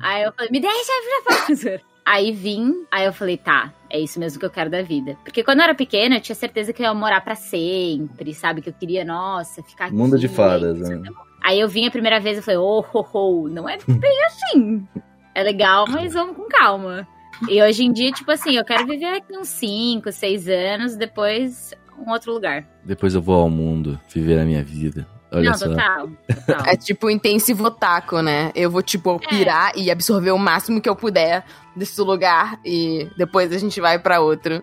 aí 0.03 0.23
eu 0.25 0.33
falei, 0.33 0.51
me 0.51 0.61
deixa 0.61 0.77
ir 0.93 1.47
pro 1.47 1.55
Japão. 1.55 1.81
Aí 2.05 2.33
vim, 2.33 2.87
aí 2.91 3.05
eu 3.05 3.13
falei, 3.13 3.37
tá, 3.37 3.73
é 3.89 3.99
isso 4.01 4.19
mesmo 4.19 4.39
que 4.41 4.47
eu 4.47 4.51
quero 4.51 4.71
da 4.71 4.83
vida. 4.83 5.17
Porque 5.25 5.45
quando 5.45 5.59
eu 5.59 5.65
era 5.65 5.75
pequena, 5.75 6.17
eu 6.17 6.21
tinha 6.21 6.35
certeza 6.35 6.73
que 6.73 6.83
eu 6.83 6.87
ia 6.87 6.95
morar 6.95 7.21
pra 7.21 7.35
sempre, 7.35 8.35
sabe? 8.35 8.63
Que 8.63 8.71
eu 8.71 8.75
queria, 8.75 9.05
nossa, 9.05 9.63
ficar 9.63 9.87
aqui. 9.87 9.95
Mundo 9.95 10.19
de 10.19 10.29
fadas, 10.29 10.79
né? 10.79 11.03
Aí 11.43 11.59
eu 11.59 11.69
vim 11.69 11.87
a 11.87 11.91
primeira 11.91 12.21
vez 12.21 12.39
e 12.39 12.43
falei, 12.43 12.59
oh, 12.59 12.85
oh, 12.93 13.07
oh, 13.13 13.49
não 13.49 13.69
é 13.69 13.79
bem 13.87 14.25
assim. 14.27 14.87
É 15.35 15.43
legal, 15.43 15.87
mas 15.89 16.13
vamos 16.13 16.37
com 16.37 16.49
calma. 16.49 17.07
E 17.49 17.63
hoje 17.63 17.85
em 17.85 17.93
dia, 17.93 18.13
tipo 18.13 18.31
assim, 18.31 18.57
eu 18.57 18.65
quero 18.65 18.87
viver 18.87 19.17
aqui 19.17 19.37
uns 19.37 19.49
5, 19.49 20.13
6 20.13 20.49
anos, 20.49 20.97
depois 20.97 21.73
um 21.99 22.11
outro 22.11 22.33
lugar. 22.33 22.67
Depois 22.85 23.15
eu 23.15 23.23
vou 23.23 23.41
ao 23.41 23.51
mundo, 23.51 23.99
viver 24.13 24.39
a 24.39 24.45
minha 24.45 24.63
vida. 24.63 25.07
Olha 25.33 25.51
não, 25.51 25.59
só. 25.59 25.69
total, 25.69 26.09
total. 26.27 26.67
É 26.67 26.77
tipo 26.77 27.09
intensivo 27.11 27.65
otaku, 27.65 28.21
né? 28.23 28.51
Eu 28.55 28.71
vou, 28.71 28.83
tipo, 28.83 29.19
pirar 29.21 29.73
e 29.77 29.91
absorver 29.91 30.33
o 30.33 30.39
máximo 30.39 30.81
que 30.81 30.89
eu 30.89 30.97
puder 30.97 31.45
desse 31.77 32.01
lugar 32.01 32.59
e 32.65 33.09
depois 33.17 33.53
a 33.53 33.59
gente 33.59 33.81
vai 33.81 33.99
pra 33.99 34.21
outro. 34.21 34.63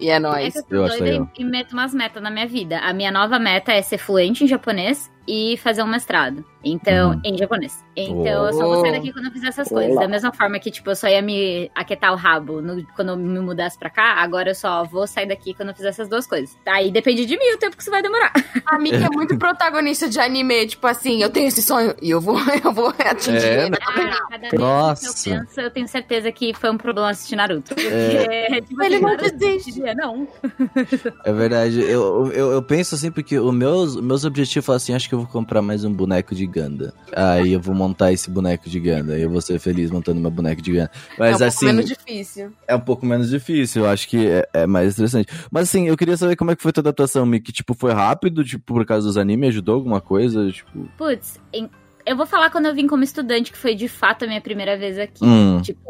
E 0.00 0.08
é 0.10 0.14
É 0.14 0.18
nóis. 0.20 0.54
que 0.54 0.58
eu 0.74 0.82
Eu 0.82 0.88
doida 0.88 1.04
legal. 1.04 1.30
e 1.38 1.44
meto 1.44 1.72
umas 1.72 1.92
metas 1.92 2.22
na 2.22 2.30
minha 2.30 2.46
vida. 2.46 2.78
A 2.78 2.92
minha 2.92 3.10
nova 3.10 3.38
meta 3.38 3.72
é 3.72 3.82
ser 3.82 3.98
fluente 3.98 4.44
em 4.44 4.46
japonês 4.48 5.10
e 5.26 5.56
fazer 5.58 5.82
um 5.82 5.88
mestrado. 5.88 6.44
Então, 6.72 7.12
Uhum. 7.12 7.20
em 7.24 7.38
japonês. 7.38 7.84
Então, 7.96 8.46
eu 8.46 8.52
só 8.52 8.64
vou 8.66 8.80
sair 8.80 8.92
daqui 8.92 9.12
quando 9.12 9.26
eu 9.26 9.32
fizer 9.32 9.48
essas 9.48 9.68
coisas. 9.68 9.92
Olá. 9.92 10.02
Da 10.02 10.08
mesma 10.08 10.32
forma 10.32 10.58
que, 10.58 10.70
tipo, 10.70 10.90
eu 10.90 10.96
só 10.96 11.08
ia 11.08 11.22
me 11.22 11.70
aquietar 11.74 12.12
o 12.12 12.16
rabo 12.16 12.60
no- 12.60 12.84
quando 12.94 13.08
eu 13.10 13.16
me 13.16 13.38
mudasse 13.40 13.78
pra 13.78 13.90
cá, 13.90 14.14
agora 14.22 14.50
eu 14.50 14.54
só 14.54 14.84
vou 14.84 15.06
sair 15.06 15.26
daqui 15.26 15.54
quando 15.54 15.70
eu 15.70 15.74
fizer 15.74 15.88
essas 15.88 16.08
duas 16.08 16.26
coisas. 16.26 16.56
Aí 16.66 16.90
depende 16.90 17.24
de 17.26 17.36
mim 17.36 17.54
o 17.54 17.58
tempo 17.58 17.76
que 17.76 17.82
isso 17.82 17.90
vai 17.90 18.02
demorar. 18.02 18.32
A 18.66 18.78
Mika 18.78 18.96
é 18.96 19.08
muito 19.10 19.36
protagonista 19.38 20.08
de 20.08 20.18
anime, 20.20 20.66
tipo 20.66 20.86
assim, 20.86 21.22
eu 21.22 21.30
tenho 21.30 21.48
esse 21.48 21.62
sonho 21.62 21.94
e 22.02 22.10
eu 22.10 22.20
vou, 22.20 22.36
eu 22.64 22.72
vou 22.72 22.88
atingir. 22.98 23.44
É, 23.46 23.60
ele. 23.62 23.70
né? 23.70 23.76
Ah, 23.82 24.26
cada 24.30 24.38
vez 24.50 24.52
Nossa. 24.60 25.00
que 25.24 25.30
eu 25.30 25.38
penso, 25.40 25.60
eu 25.60 25.70
tenho 25.70 25.88
certeza 25.88 26.30
que 26.32 26.52
foi 26.54 26.70
um 26.70 26.76
problema 26.78 27.10
assistir 27.10 27.36
Naruto. 27.36 27.74
Porque, 27.74 27.88
É. 27.88 28.60
tipo, 28.60 28.82
Ele 28.82 28.94
assim, 28.96 29.04
não 29.04 29.10
Naruto 29.16 29.36
desiste. 29.36 29.80
Não. 29.96 30.28
É 31.24 31.32
verdade. 31.32 31.80
Eu, 31.80 32.30
eu, 32.32 32.52
eu 32.52 32.62
penso 32.62 32.94
assim, 32.94 33.10
porque 33.10 33.38
os 33.38 33.54
meus, 33.54 33.96
meus 34.00 34.24
objetivos 34.24 34.68
assim, 34.70 34.94
acho 34.94 35.08
que 35.08 35.14
eu 35.14 35.18
vou 35.20 35.28
comprar 35.28 35.62
mais 35.62 35.84
um 35.84 35.92
boneco 35.92 36.34
de 36.34 36.46
Ganda. 36.58 36.92
Aí 37.14 37.52
eu 37.52 37.60
vou 37.60 37.74
montar 37.74 38.12
esse 38.12 38.30
boneco 38.30 38.68
de 38.68 38.78
Ganda. 38.80 39.14
Aí 39.14 39.22
eu 39.22 39.30
vou 39.30 39.40
ser 39.40 39.58
feliz 39.58 39.90
montando 39.90 40.20
meu 40.20 40.30
boneco 40.30 40.60
de 40.62 40.72
Ganda. 40.72 40.90
Mas 41.18 41.28
é 41.32 41.34
um 41.34 41.38
pouco 41.38 41.44
assim, 41.44 41.66
menos 41.66 41.84
difícil. 41.86 42.52
é 42.66 42.74
um 42.74 42.80
pouco 42.80 43.06
menos 43.06 43.30
difícil. 43.30 43.84
Eu 43.84 43.90
acho 43.90 44.08
que 44.08 44.26
é, 44.26 44.48
é 44.52 44.66
mais 44.66 44.94
interessante. 44.94 45.28
Mas 45.50 45.68
assim, 45.68 45.88
eu 45.88 45.96
queria 45.96 46.16
saber 46.16 46.36
como 46.36 46.50
é 46.50 46.56
que 46.56 46.62
foi 46.62 46.70
a 46.70 46.72
tua 46.72 46.80
adaptação, 46.82 47.24
Mick. 47.26 47.52
Tipo, 47.52 47.74
foi 47.74 47.92
rápido? 47.92 48.44
Tipo, 48.44 48.64
por 48.74 48.84
causa 48.86 49.06
dos 49.06 49.16
animes? 49.16 49.48
Ajudou 49.50 49.74
alguma 49.76 50.00
coisa? 50.00 50.50
Tipo... 50.50 50.88
Putz, 50.96 51.40
em- 51.52 51.70
eu 52.06 52.16
vou 52.16 52.26
falar 52.26 52.50
quando 52.50 52.66
eu 52.66 52.74
vim 52.74 52.86
como 52.86 53.02
estudante, 53.04 53.52
que 53.52 53.58
foi 53.58 53.74
de 53.74 53.86
fato 53.88 54.24
a 54.24 54.28
minha 54.28 54.40
primeira 54.40 54.76
vez 54.78 54.98
aqui. 54.98 55.24
Hum. 55.24 55.60
Tipo, 55.62 55.80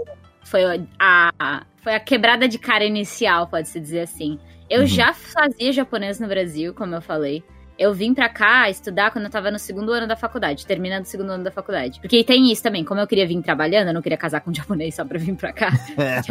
foi 0.45 0.63
a, 0.99 1.31
a- 1.39 1.63
foi 1.83 1.95
a 1.95 2.01
quebrada 2.01 2.49
de 2.49 2.59
cara 2.59 2.85
inicial, 2.85 3.47
pode-se 3.47 3.79
dizer 3.79 4.01
assim. 4.01 4.39
Eu 4.69 4.81
Uhum. 4.83 4.87
já 4.87 5.13
fazia 5.15 5.73
japonês 5.73 6.21
no 6.21 6.29
Brasil, 6.29 6.75
como 6.75 6.95
eu 6.95 7.01
falei. 7.01 7.43
Eu 7.79 7.95
vim 7.95 8.13
pra 8.13 8.29
cá 8.29 8.69
estudar 8.69 9.13
quando 9.13 9.27
eu 9.27 9.31
tava 9.31 9.53
no 9.53 9.59
segundo 9.59 9.93
ano 9.93 10.05
da 10.07 10.17
faculdade, 10.17 10.67
terminando 10.67 11.05
o 11.05 11.07
segundo 11.07 11.31
ano 11.31 11.45
da 11.45 11.51
faculdade. 11.53 12.01
Porque 12.01 12.25
tem 12.25 12.51
isso 12.51 12.61
também, 12.61 12.85
como 12.85 12.99
eu 13.01 13.07
queria 13.07 13.25
vir 13.25 13.41
trabalhando, 13.41 13.89
eu 13.89 13.95
não 13.95 14.03
queria 14.03 14.19
casar 14.19 14.41
com 14.41 14.51
um 14.51 14.55
japonês 14.55 14.97
só 14.97 15.05
pra 15.05 15.17
vir 15.17 15.37
pra 15.37 15.53
cá. 15.53 15.69
As 15.99 16.27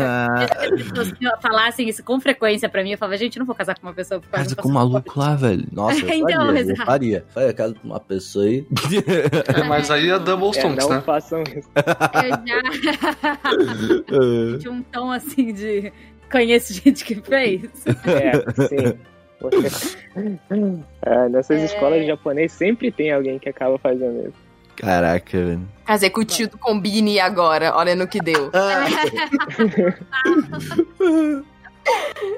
pessoas 0.89 1.13
falassem 1.41 1.87
isso 1.87 2.03
com 2.03 2.19
frequência 2.19 2.67
pra 2.67 2.83
mim, 2.83 2.91
eu 2.91 2.97
falava, 2.97 3.17
gente, 3.17 3.37
eu 3.37 3.39
não 3.39 3.45
vou 3.45 3.55
casar 3.55 3.79
com 3.79 3.87
uma 3.87 3.93
pessoa 3.93 4.19
por 4.19 4.29
causa 4.29 4.43
Casa 4.49 4.55
com 4.61 4.67
um 4.67 4.73
maluco 4.73 5.17
lá, 5.17 5.35
velho. 5.35 5.65
Nossa, 5.71 6.01
eu 6.01 6.09
Então, 6.27 6.47
faria, 6.47 6.51
eu 6.51 6.57
exato. 6.57 6.85
faria. 6.85 7.25
Faria 7.29 7.53
casa 7.53 7.73
com 7.75 7.87
uma 7.87 7.99
pessoa 7.99 8.43
aí. 8.45 8.67
Mas 9.69 9.89
aí 9.89 10.09
é 10.09 10.19
double 10.19 10.47
É, 10.49 10.51
stonks, 10.51 10.85
não 10.87 10.95
né? 10.95 11.01
façam 11.01 11.43
isso. 11.43 11.69
Eu 14.11 14.51
já 14.51 14.59
tinha 14.59 14.71
um 14.73 14.81
tom 14.83 15.11
assim 15.11 15.53
de 15.53 15.93
conheço 16.29 16.73
gente 16.73 17.05
que 17.05 17.15
fez. 17.15 17.61
É, 18.05 18.67
sim. 18.67 18.99
Ah, 21.05 21.29
nessas 21.29 21.61
É. 21.61 21.65
escolas 21.65 22.01
de 22.01 22.07
japonês 22.07 22.51
sempre 22.51 22.91
tem 22.91 23.11
alguém 23.11 23.37
que 23.39 23.49
acaba 23.49 23.77
fazendo 23.77 24.27
isso. 24.29 24.47
Caraca, 24.75 25.37
velho. 25.37 25.67
Casei 25.85 26.09
com 26.09 26.21
o 26.21 26.25
tio 26.25 26.49
do 26.49 26.57
Combine 26.57 27.19
agora, 27.19 27.75
olha 27.75 27.95
no 27.95 28.07
que 28.07 28.19
deu. 28.19 28.51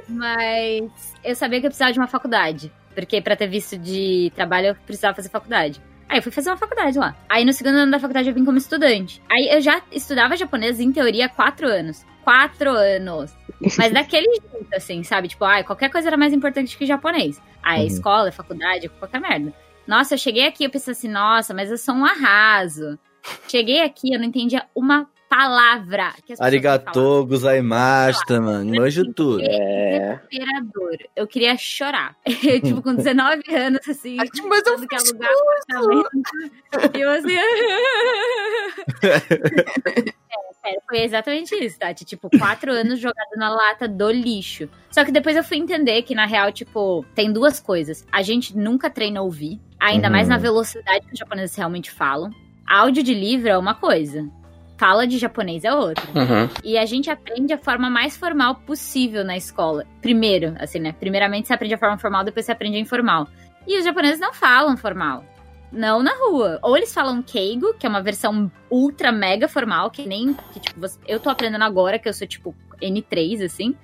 Mas 0.08 0.84
eu 1.24 1.36
sabia 1.36 1.60
que 1.60 1.66
eu 1.66 1.70
precisava 1.70 1.92
de 1.92 2.00
uma 2.00 2.08
faculdade. 2.08 2.72
Porque 2.96 3.22
pra 3.22 3.36
ter 3.36 3.48
visto 3.48 3.78
de 3.78 4.32
trabalho 4.36 4.68
eu 4.68 4.76
precisava 4.76 5.16
fazer 5.16 5.30
faculdade. 5.30 5.82
Aí 6.08 6.18
eu 6.18 6.24
fui 6.24 6.32
fazer 6.32 6.50
uma 6.50 6.58
faculdade 6.58 6.98
lá. 6.98 7.16
Aí 7.30 7.46
no 7.46 7.54
segundo 7.54 7.76
ano 7.76 7.92
da 7.92 8.00
faculdade 8.00 8.30
eu 8.30 8.34
vim 8.36 8.44
como 8.44 8.58
estudante. 8.58 9.22
Aí 9.32 9.48
eu 9.52 9.62
já 9.62 9.82
estudava 9.92 10.36
japonês 10.36 10.80
em 10.80 10.92
teoria 10.92 11.28
há 11.28 11.30
quatro 11.30 11.68
anos. 11.68 12.04
Quatro 12.24 12.72
anos. 12.72 13.32
Mas 13.78 13.94
daquele 13.94 14.28
jeito, 14.28 14.68
assim, 14.74 15.04
sabe? 15.04 15.28
Tipo, 15.28 15.46
ai, 15.46 15.64
qualquer 15.64 15.90
coisa 15.90 16.08
era 16.08 16.18
mais 16.18 16.34
importante 16.34 16.78
que 16.78 16.86
japonês. 16.86 17.42
Aí 17.62 17.82
Uhum. 17.82 17.88
escola, 17.88 18.32
faculdade, 18.32 18.88
qualquer 18.90 19.20
merda. 19.20 19.54
Nossa, 19.86 20.14
eu 20.14 20.18
cheguei 20.18 20.48
aqui 20.48 20.64
eu 20.64 20.70
pensei 20.70 20.92
assim, 20.92 21.10
nossa, 21.10 21.54
mas 21.54 21.72
eu 21.72 21.78
sou 21.78 21.96
um 21.96 22.06
arraso. 22.06 22.98
Cheguei 23.48 23.82
aqui, 23.82 24.14
eu 24.14 24.20
não 24.20 24.26
entendia 24.26 24.66
uma 24.74 25.10
palavra 25.30 26.14
que 26.26 26.34
as. 26.34 26.42
Arigato, 26.42 27.26
gozaimashita, 27.26 28.42
mano. 28.42 28.74
Manjo 28.76 29.04
tudo. 29.14 29.42
É. 29.44 30.20
desesperador. 30.30 30.98
Eu 31.16 31.28
queria 31.28 31.56
chorar. 31.58 32.16
Eu, 32.26 32.62
tipo, 32.62 32.82
com 32.82 32.96
19 32.96 33.44
anos, 33.56 33.80
assim, 33.88 34.18
Ai, 34.20 34.28
Mas 34.48 34.66
eu 34.66 34.88
que 34.88 34.96
alugar 34.96 35.30
apartamento. 35.32 36.10
E 36.98 37.02
eu 37.02 37.12
assim. 37.12 37.30
é, 40.64 40.68
sério, 40.68 40.82
foi 40.88 41.00
exatamente 41.02 41.56
isso, 41.56 41.78
Tati. 41.80 42.06
Tipo, 42.06 42.30
quatro 42.38 42.72
anos 42.74 43.00
jogado 43.00 43.36
na 43.38 43.50
lata 43.50 43.88
do 43.88 44.12
lixo. 44.12 44.70
Só 44.92 45.04
que 45.06 45.12
depois 45.12 45.36
eu 45.36 45.44
fui 45.44 45.58
entender 45.58 46.02
que, 46.04 46.16
na 46.16 46.26
real, 46.26 46.52
tipo, 46.52 47.06
tem 47.16 47.32
duas 47.32 47.60
coisas. 47.60 48.06
A 48.12 48.22
gente 48.22 48.56
nunca 48.58 48.90
treina 48.90 49.20
a 49.20 49.24
ouvir, 49.24 49.60
ainda 49.80 50.08
Uhum. 50.08 50.14
mais 50.14 50.28
na 50.28 50.38
velocidade 50.38 51.06
que 51.06 51.14
os 51.14 51.20
japoneses 51.20 51.56
realmente 51.56 51.90
falam. 51.92 52.30
Áudio 52.68 53.02
de 53.04 53.14
livro 53.14 53.50
é 53.50 53.58
uma 53.58 53.74
coisa. 53.74 54.30
Fala 54.78 55.06
de 55.06 55.18
japonês 55.18 55.66
é 55.66 55.74
outra. 55.74 56.06
Uhum. 56.16 56.48
E 56.64 56.78
a 56.78 56.86
gente 56.86 57.10
aprende 57.10 57.52
a 57.52 57.58
forma 57.58 57.90
mais 57.90 58.16
formal 58.16 58.56
possível 58.56 59.26
na 59.26 59.36
escola. 59.36 59.86
Primeiro, 60.02 60.56
assim, 60.58 60.80
né? 60.80 60.94
Primeiramente 60.94 61.48
você 61.48 61.54
aprende 61.54 61.74
a 61.74 61.78
forma 61.78 61.98
formal, 61.98 62.24
depois 62.24 62.46
você 62.46 62.52
aprende 62.54 62.78
a 62.78 62.80
informal. 62.80 63.28
E 63.68 63.78
os 63.78 63.84
japoneses 63.84 64.20
não 64.22 64.34
falam 64.34 64.78
formal. 64.78 65.24
Não 65.72 66.02
na 66.02 66.14
rua. 66.16 66.60
Ou 66.64 66.76
eles 66.76 66.94
falam 66.94 67.22
keigo, 67.22 67.74
que 67.76 67.86
é 67.86 67.90
uma 67.90 68.02
versão 68.02 68.52
ultra 68.72 69.12
mega 69.12 69.48
formal, 69.48 69.92
que 69.92 70.06
nem. 70.08 70.34
Que, 70.54 70.60
tipo, 70.60 70.80
você- 70.80 71.00
eu 71.08 71.20
tô 71.20 71.30
aprendendo 71.30 71.64
agora, 71.64 72.00
que 72.00 72.10
eu 72.10 72.14
sou 72.14 72.28
tipo 72.28 72.56
N3, 72.82 73.44
assim. 73.44 73.76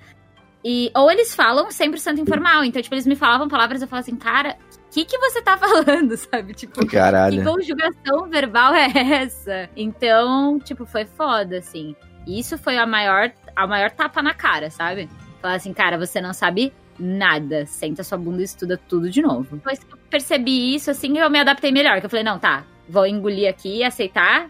E, 0.64 0.90
ou 0.96 1.08
eles 1.10 1.32
falam 1.34 1.70
100% 1.70 2.18
informal. 2.18 2.64
Então, 2.64 2.82
tipo, 2.82 2.94
eles 2.94 3.06
me 3.06 3.14
falavam 3.14 3.46
palavras 3.48 3.80
eu 3.82 3.86
falava 3.86 4.04
assim, 4.04 4.16
cara, 4.16 4.56
o 4.88 4.90
que, 4.92 5.04
que 5.04 5.16
você 5.18 5.40
tá 5.40 5.56
falando, 5.58 6.16
sabe? 6.16 6.54
Tipo, 6.54 6.80
que 6.80 6.86
Caralho. 6.88 7.44
conjugação 7.44 8.28
verbal 8.28 8.74
é 8.74 8.90
essa? 9.22 9.70
Então, 9.76 10.58
tipo, 10.58 10.84
foi 10.84 11.04
foda, 11.04 11.58
assim. 11.58 11.94
E 12.26 12.40
isso 12.40 12.58
foi 12.58 12.76
a 12.78 12.84
maior, 12.86 13.30
a 13.54 13.64
maior 13.66 13.92
tapa 13.92 14.20
na 14.20 14.34
cara, 14.34 14.68
sabe? 14.68 15.08
Falar 15.40 15.54
assim, 15.54 15.72
cara, 15.72 15.96
você 15.96 16.20
não 16.20 16.32
sabe 16.32 16.72
nada. 16.98 17.66
Senta 17.66 18.02
sua 18.02 18.18
bunda 18.18 18.40
e 18.40 18.44
estuda 18.44 18.80
tudo 18.88 19.10
de 19.10 19.22
novo. 19.22 19.56
Depois 19.56 19.78
que 19.78 19.92
eu 19.92 19.98
percebi 20.10 20.74
isso, 20.74 20.90
assim, 20.90 21.18
eu 21.18 21.30
me 21.30 21.38
adaptei 21.38 21.72
melhor. 21.72 22.00
Que 22.00 22.06
eu 22.06 22.10
falei, 22.10 22.24
não, 22.24 22.38
tá, 22.38 22.64
vou 22.88 23.06
engolir 23.06 23.48
aqui, 23.48 23.82
aceitar, 23.82 24.48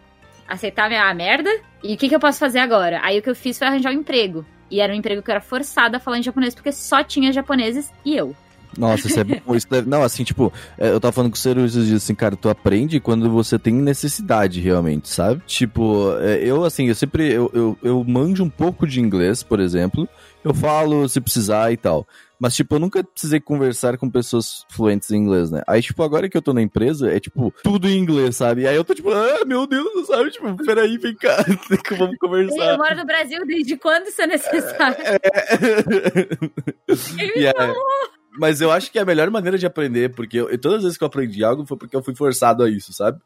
aceitar 0.48 0.88
minha 0.88 1.12
merda. 1.14 1.50
E 1.82 1.94
o 1.94 1.96
que, 1.96 2.08
que 2.08 2.14
eu 2.14 2.20
posso 2.20 2.38
fazer 2.38 2.58
agora? 2.58 3.00
Aí 3.02 3.18
o 3.18 3.22
que 3.22 3.30
eu 3.30 3.36
fiz 3.36 3.58
foi 3.58 3.66
arranjar 3.66 3.90
um 3.90 4.00
emprego. 4.00 4.44
E 4.70 4.80
era 4.80 4.92
um 4.92 4.96
emprego 4.96 5.22
que 5.22 5.30
eu 5.30 5.34
era 5.34 5.40
forçada 5.40 5.96
a 5.96 6.00
falar 6.00 6.18
em 6.18 6.22
japonês, 6.22 6.54
porque 6.54 6.72
só 6.72 7.02
tinha 7.04 7.32
japoneses 7.32 7.92
e 8.04 8.16
eu. 8.16 8.34
Nossa, 8.78 9.06
isso 9.06 9.18
é 9.20 9.24
bom. 9.24 9.54
Isso 9.54 9.66
deve- 9.70 9.88
Não, 9.88 10.02
assim, 10.02 10.24
tipo, 10.24 10.52
é, 10.78 10.90
eu 10.90 11.00
tava 11.00 11.12
falando 11.12 11.30
com 11.30 11.36
o 11.36 11.38
Ciro 11.38 11.64
esses 11.64 11.86
dias, 11.86 12.02
assim, 12.02 12.14
cara, 12.14 12.36
tu 12.36 12.48
aprende 12.48 13.00
quando 13.00 13.30
você 13.30 13.58
tem 13.58 13.72
necessidade, 13.74 14.60
realmente, 14.60 15.08
sabe? 15.08 15.42
Tipo, 15.46 16.16
é, 16.20 16.38
eu, 16.44 16.64
assim, 16.64 16.88
eu 16.88 16.94
sempre, 16.94 17.32
eu, 17.32 17.50
eu, 17.54 17.78
eu 17.82 18.04
manjo 18.04 18.44
um 18.44 18.50
pouco 18.50 18.86
de 18.86 19.00
inglês, 19.00 19.42
por 19.42 19.60
exemplo, 19.60 20.08
eu 20.44 20.52
falo 20.54 21.08
se 21.08 21.20
precisar 21.20 21.72
e 21.72 21.76
tal. 21.76 22.06
Mas, 22.38 22.54
tipo, 22.54 22.74
eu 22.74 22.78
nunca 22.78 23.02
precisei 23.02 23.40
conversar 23.40 23.96
com 23.96 24.10
pessoas 24.10 24.66
fluentes 24.68 25.10
em 25.10 25.16
inglês, 25.16 25.50
né? 25.50 25.62
Aí, 25.66 25.80
tipo, 25.80 26.02
agora 26.02 26.28
que 26.28 26.36
eu 26.36 26.42
tô 26.42 26.52
na 26.52 26.60
empresa, 26.60 27.10
é, 27.10 27.18
tipo, 27.18 27.50
tudo 27.62 27.88
em 27.88 27.96
inglês, 27.98 28.36
sabe? 28.36 28.60
E 28.62 28.68
aí 28.68 28.76
eu 28.76 28.84
tô, 28.84 28.94
tipo, 28.94 29.10
ah, 29.10 29.42
meu 29.46 29.66
Deus, 29.66 30.06
sabe? 30.06 30.30
Tipo, 30.30 30.54
peraí, 30.66 30.98
vem 30.98 31.14
cá, 31.14 31.34
vamos 31.96 32.12
Eu 32.12 32.18
conversar. 32.20 32.76
moro 32.76 32.94
no 32.94 33.06
Brasil 33.06 33.40
desde 33.46 33.78
quando 33.78 34.08
isso 34.08 34.20
é 34.20 34.26
necessário? 34.26 34.96
É- 35.00 36.28
Mas 38.38 38.60
eu 38.60 38.70
acho 38.70 38.90
que 38.90 38.98
é 38.98 39.02
a 39.02 39.06
melhor 39.06 39.30
maneira 39.30 39.58
de 39.58 39.66
aprender, 39.66 40.14
porque 40.14 40.38
eu, 40.38 40.58
todas 40.58 40.78
as 40.78 40.82
vezes 40.84 40.98
que 40.98 41.04
eu 41.04 41.08
aprendi 41.08 41.42
algo 41.44 41.66
foi 41.66 41.76
porque 41.76 41.96
eu 41.96 42.02
fui 42.02 42.14
forçado 42.14 42.62
a 42.62 42.70
isso, 42.70 42.92
sabe? 42.92 43.20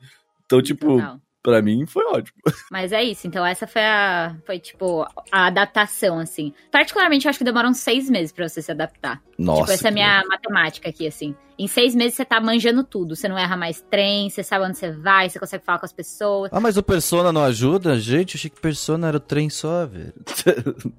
Então, 0.46 0.62
tipo, 0.62 0.96
Total. 0.96 1.20
Pra 1.42 1.62
mim 1.62 1.86
foi 1.86 2.04
ótimo. 2.06 2.38
Mas 2.70 2.92
é 2.92 3.02
isso, 3.02 3.26
então 3.26 3.44
essa 3.44 3.66
foi 3.66 3.82
a. 3.82 4.36
Foi 4.46 4.58
tipo 4.58 5.06
a 5.32 5.46
adaptação, 5.46 6.18
assim. 6.18 6.52
Particularmente, 6.70 7.26
eu 7.26 7.30
acho 7.30 7.38
que 7.38 7.44
demora 7.44 7.68
uns 7.68 7.78
seis 7.78 8.08
meses 8.10 8.32
pra 8.32 8.48
você 8.48 8.62
se 8.62 8.70
adaptar. 8.70 9.20
Nossa. 9.38 9.60
tipo, 9.62 9.72
essa 9.72 9.86
é 9.86 9.88
a 9.88 9.90
que 9.90 9.94
minha 9.94 10.22
matemática 10.28 10.88
aqui, 10.88 11.06
assim. 11.06 11.34
Em 11.58 11.66
seis 11.68 11.94
meses 11.94 12.14
você 12.14 12.24
tá 12.24 12.40
manjando 12.40 12.82
tudo. 12.82 13.14
Você 13.14 13.28
não 13.28 13.36
erra 13.36 13.56
mais 13.56 13.82
trem, 13.90 14.30
você 14.30 14.42
sabe 14.42 14.64
onde 14.64 14.78
você 14.78 14.90
vai, 14.92 15.28
você 15.28 15.38
consegue 15.38 15.62
falar 15.64 15.78
com 15.78 15.84
as 15.86 15.92
pessoas. 15.92 16.50
Ah, 16.52 16.60
mas 16.60 16.76
o 16.78 16.82
Persona 16.82 17.30
não 17.32 17.44
ajuda? 17.44 17.98
Gente, 18.00 18.34
eu 18.34 18.38
achei 18.38 18.50
que 18.50 18.60
Persona 18.60 19.08
era 19.08 19.16
o 19.18 19.20
trem 19.20 19.50
só, 19.50 19.84
velho. 19.86 20.14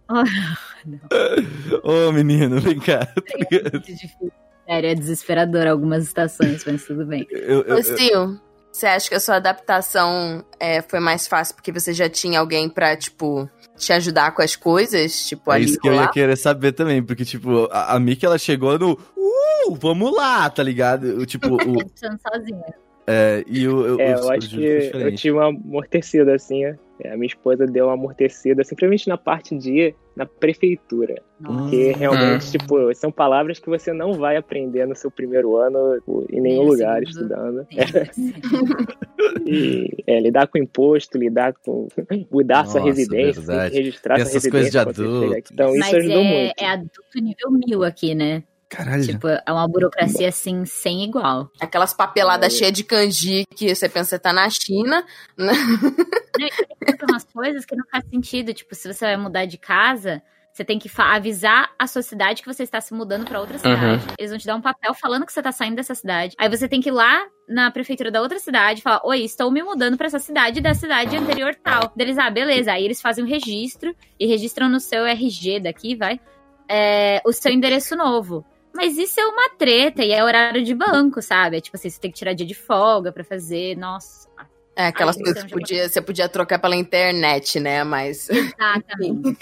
Ô, 1.83 2.11
menino, 2.11 2.59
vem 2.59 2.79
cá. 2.79 3.07
É 3.51 3.61
muito 3.71 3.87
difícil. 3.91 4.31
Sério, 4.67 4.89
é 4.89 4.95
desesperador 4.95 5.67
algumas 5.67 6.03
estações, 6.05 6.63
mas 6.65 6.85
tudo 6.85 7.05
bem. 7.05 7.27
Eu, 7.29 7.61
eu, 7.63 7.77
eu- 7.77 8.39
você 8.71 8.85
acha 8.87 9.09
que 9.09 9.15
a 9.15 9.19
sua 9.19 9.35
adaptação 9.35 10.43
é, 10.59 10.81
foi 10.81 10.99
mais 10.99 11.27
fácil 11.27 11.55
porque 11.55 11.71
você 11.71 11.93
já 11.93 12.09
tinha 12.09 12.39
alguém 12.39 12.69
pra, 12.69 12.95
tipo, 12.95 13.49
te 13.77 13.91
ajudar 13.93 14.31
com 14.33 14.41
as 14.41 14.55
coisas? 14.55 15.27
Tipo, 15.27 15.51
é 15.51 15.55
ali 15.55 15.65
isso 15.65 15.79
que 15.79 15.89
eu 15.89 15.93
ia 15.93 16.07
querer 16.07 16.35
saber 16.37 16.71
também, 16.71 17.01
porque, 17.03 17.25
tipo, 17.25 17.67
a, 17.71 17.95
a 17.95 17.99
Miki, 17.99 18.25
ela 18.25 18.37
chegou 18.37 18.77
no. 18.79 18.93
Uh, 19.17 19.75
vamos 19.75 20.15
lá, 20.15 20.49
tá 20.49 20.63
ligado? 20.63 21.05
Eu, 21.07 21.25
tipo, 21.25 21.47
o. 21.55 21.75
Sozinha. 21.95 22.73
É, 23.07 23.43
e 23.47 23.67
o. 23.67 23.95
o- 23.97 24.01
É, 24.01 24.13
eu 24.13 24.19
o 24.25 24.31
acho 24.31 24.49
que 24.49 24.91
eu 24.93 25.15
tive 25.15 25.31
uma 25.37 25.47
amortecida, 25.47 26.33
assim. 26.35 26.63
É, 26.65 26.77
a 27.11 27.15
minha 27.15 27.27
esposa 27.27 27.65
deu 27.65 27.85
uma 27.87 27.93
amortecida, 27.95 28.63
simplesmente 28.63 29.07
na 29.07 29.17
parte 29.17 29.57
de 29.57 29.93
na 30.15 30.25
prefeitura. 30.25 31.21
Nossa. 31.39 31.57
Porque 31.61 31.91
realmente, 31.93 32.51
tipo, 32.51 32.93
são 32.93 33.11
palavras 33.11 33.59
que 33.59 33.69
você 33.69 33.93
não 33.93 34.13
vai 34.13 34.35
aprender 34.37 34.85
no 34.85 34.95
seu 34.95 35.09
primeiro 35.09 35.55
ano 35.55 35.95
tipo, 35.95 36.25
em 36.29 36.41
nenhum 36.41 36.63
lugar 36.63 36.99
segundo. 36.99 37.09
estudando. 37.09 37.67
Sim. 38.13 38.33
E 39.45 40.03
é, 40.07 40.19
lidar 40.19 40.47
com 40.47 40.57
imposto, 40.57 41.17
lidar 41.17 41.53
com. 41.63 41.87
mudar 42.31 42.65
sua 42.65 42.79
Nossa, 42.79 42.85
residência, 42.91 43.41
verdade. 43.41 43.71
que 43.71 43.77
registrar 43.77 44.15
Tem 44.15 44.25
sua 44.25 44.37
essas 44.37 44.51
coisas 44.51 44.71
de 44.71 44.77
residência. 44.77 45.03
adulto. 45.05 45.53
Então, 45.53 45.69
isso 45.69 45.79
Mas 45.79 45.93
ajudou 45.93 46.21
é, 46.21 46.23
muito. 46.23 46.53
é 46.57 46.65
adulto 46.67 47.21
nível 47.21 47.51
mil 47.51 47.83
aqui, 47.83 48.15
né? 48.15 48.43
Caralho. 48.71 49.05
Tipo, 49.05 49.27
é 49.27 49.51
uma 49.51 49.67
burocracia 49.67 50.29
assim, 50.29 50.63
sem 50.63 51.03
igual. 51.03 51.51
Aquelas 51.59 51.93
papeladas 51.93 52.53
cheias 52.53 52.71
de 52.71 52.85
kanji 52.85 53.43
que 53.53 53.75
você 53.75 53.89
pensa 53.89 54.17
que 54.17 54.23
tá 54.23 54.31
na 54.31 54.49
China. 54.49 55.05
né? 55.37 55.51
Tem 56.79 57.09
umas 57.09 57.25
coisas 57.25 57.65
que 57.65 57.75
não 57.75 57.83
faz 57.91 58.05
sentido. 58.09 58.53
Tipo, 58.53 58.73
se 58.73 58.91
você 58.91 59.05
vai 59.05 59.17
mudar 59.17 59.45
de 59.45 59.57
casa, 59.57 60.23
você 60.53 60.63
tem 60.63 60.79
que 60.79 60.89
avisar 60.97 61.69
a 61.77 61.85
sua 61.85 62.01
cidade 62.01 62.41
que 62.41 62.47
você 62.47 62.63
está 62.63 62.79
se 62.79 62.93
mudando 62.93 63.25
pra 63.25 63.41
outra 63.41 63.57
cidade. 63.57 64.05
Eles 64.17 64.31
vão 64.31 64.39
te 64.39 64.45
dar 64.45 64.55
um 64.55 64.61
papel 64.61 64.93
falando 64.93 65.25
que 65.25 65.33
você 65.33 65.41
tá 65.41 65.51
saindo 65.51 65.75
dessa 65.75 65.93
cidade. 65.93 66.33
Aí 66.39 66.47
você 66.47 66.67
tem 66.67 66.79
que 66.79 66.87
ir 66.87 66.93
lá 66.93 67.25
na 67.49 67.69
prefeitura 67.71 68.09
da 68.09 68.21
outra 68.21 68.39
cidade 68.39 68.79
e 68.79 68.83
falar: 68.83 69.01
Oi, 69.03 69.19
estou 69.19 69.51
me 69.51 69.61
mudando 69.61 69.97
pra 69.97 70.07
essa 70.07 70.19
cidade 70.19 70.61
da 70.61 70.73
cidade 70.73 71.17
anterior 71.17 71.53
tal. 71.55 71.91
Deles, 71.93 72.17
ah, 72.17 72.29
beleza. 72.29 72.71
Aí 72.71 72.85
eles 72.85 73.01
fazem 73.01 73.23
um 73.23 73.27
registro 73.27 73.93
e 74.17 74.25
registram 74.25 74.69
no 74.69 74.79
seu 74.79 75.05
RG 75.05 75.59
daqui, 75.59 75.93
vai, 75.93 76.21
é, 76.69 77.21
o 77.25 77.33
seu 77.33 77.51
endereço 77.51 77.97
novo. 77.97 78.45
Mas 78.81 78.97
isso 78.97 79.19
é 79.19 79.27
uma 79.27 79.47
treta 79.59 80.03
e 80.03 80.11
é 80.11 80.23
horário 80.23 80.63
de 80.63 80.73
banco, 80.73 81.21
sabe? 81.21 81.57
É 81.57 81.61
tipo 81.61 81.77
assim, 81.77 81.87
você 81.87 82.01
tem 82.01 82.09
que 82.09 82.17
tirar 82.17 82.33
dia 82.33 82.47
de 82.47 82.55
folga 82.55 83.11
pra 83.11 83.23
fazer. 83.23 83.77
Nossa. 83.77 84.27
É, 84.75 84.87
aquelas 84.87 85.15
coisas 85.17 85.37
então, 85.37 85.47
que 85.47 85.53
podia, 85.53 85.87
você 85.87 86.01
podia 86.01 86.27
trocar 86.27 86.57
pela 86.57 86.75
internet, 86.75 87.59
né? 87.59 87.83
Mas. 87.83 88.27
Exatamente. 88.33 89.37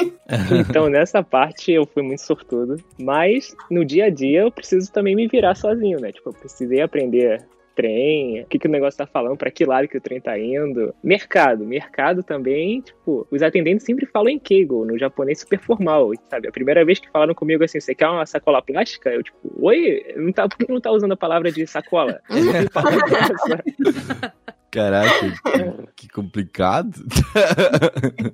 Então, 0.60 0.90
nessa 0.90 1.24
parte 1.24 1.72
eu 1.72 1.86
fui 1.86 2.04
muito 2.04 2.22
sortudo. 2.22 2.76
Mas 3.00 3.56
no 3.72 3.86
dia 3.86 4.08
a 4.08 4.10
dia 4.10 4.42
eu 4.42 4.52
preciso 4.52 4.92
também 4.92 5.16
me 5.16 5.26
virar 5.26 5.56
sozinho, 5.56 6.02
né? 6.02 6.12
Tipo, 6.12 6.32
eu 6.32 6.34
precisei 6.34 6.82
aprender 6.82 7.48
trem, 7.80 8.42
o 8.42 8.46
que, 8.46 8.60
que 8.60 8.68
o 8.68 8.72
negócio 8.72 8.98
tá 8.98 9.08
falando, 9.08 9.38
pra 9.38 9.50
que 9.50 9.64
lado 9.64 9.88
que 9.88 9.98
o 9.98 10.02
trem 10.02 10.20
tá 10.20 10.38
indo. 10.38 10.94
Mercado, 11.02 11.66
mercado 11.66 12.22
também, 12.22 12.82
tipo, 12.82 13.26
os 13.32 13.42
atendentes 13.42 13.86
sempre 13.86 14.06
falam 14.06 14.28
em 14.28 14.38
Keigo, 14.38 14.84
no 14.84 14.98
japonês 14.98 15.40
super 15.40 15.60
formal, 15.60 16.12
sabe? 16.30 16.50
A 16.50 16.52
primeira 16.52 16.84
vez 16.84 17.00
que 17.00 17.10
falaram 17.10 17.34
comigo 17.34 17.64
assim, 17.64 17.80
você 17.80 17.96
quer 17.96 18.10
uma 18.10 18.26
sacola 18.26 18.62
plástica? 18.62 19.10
Eu, 19.10 19.24
tipo, 19.24 19.38
oi, 19.62 20.04
não 20.18 20.34
tá, 20.34 20.50
por 20.50 20.58
que 20.60 20.70
não 20.70 20.82
tá 20.82 20.92
usando 20.92 21.14
a 21.14 21.18
palavra 21.18 21.54
de 21.54 21.66
sacola? 21.66 22.20
Caraca, 24.72 25.10
que, 25.20 25.32
que 25.96 26.10
complicado. 26.10 27.04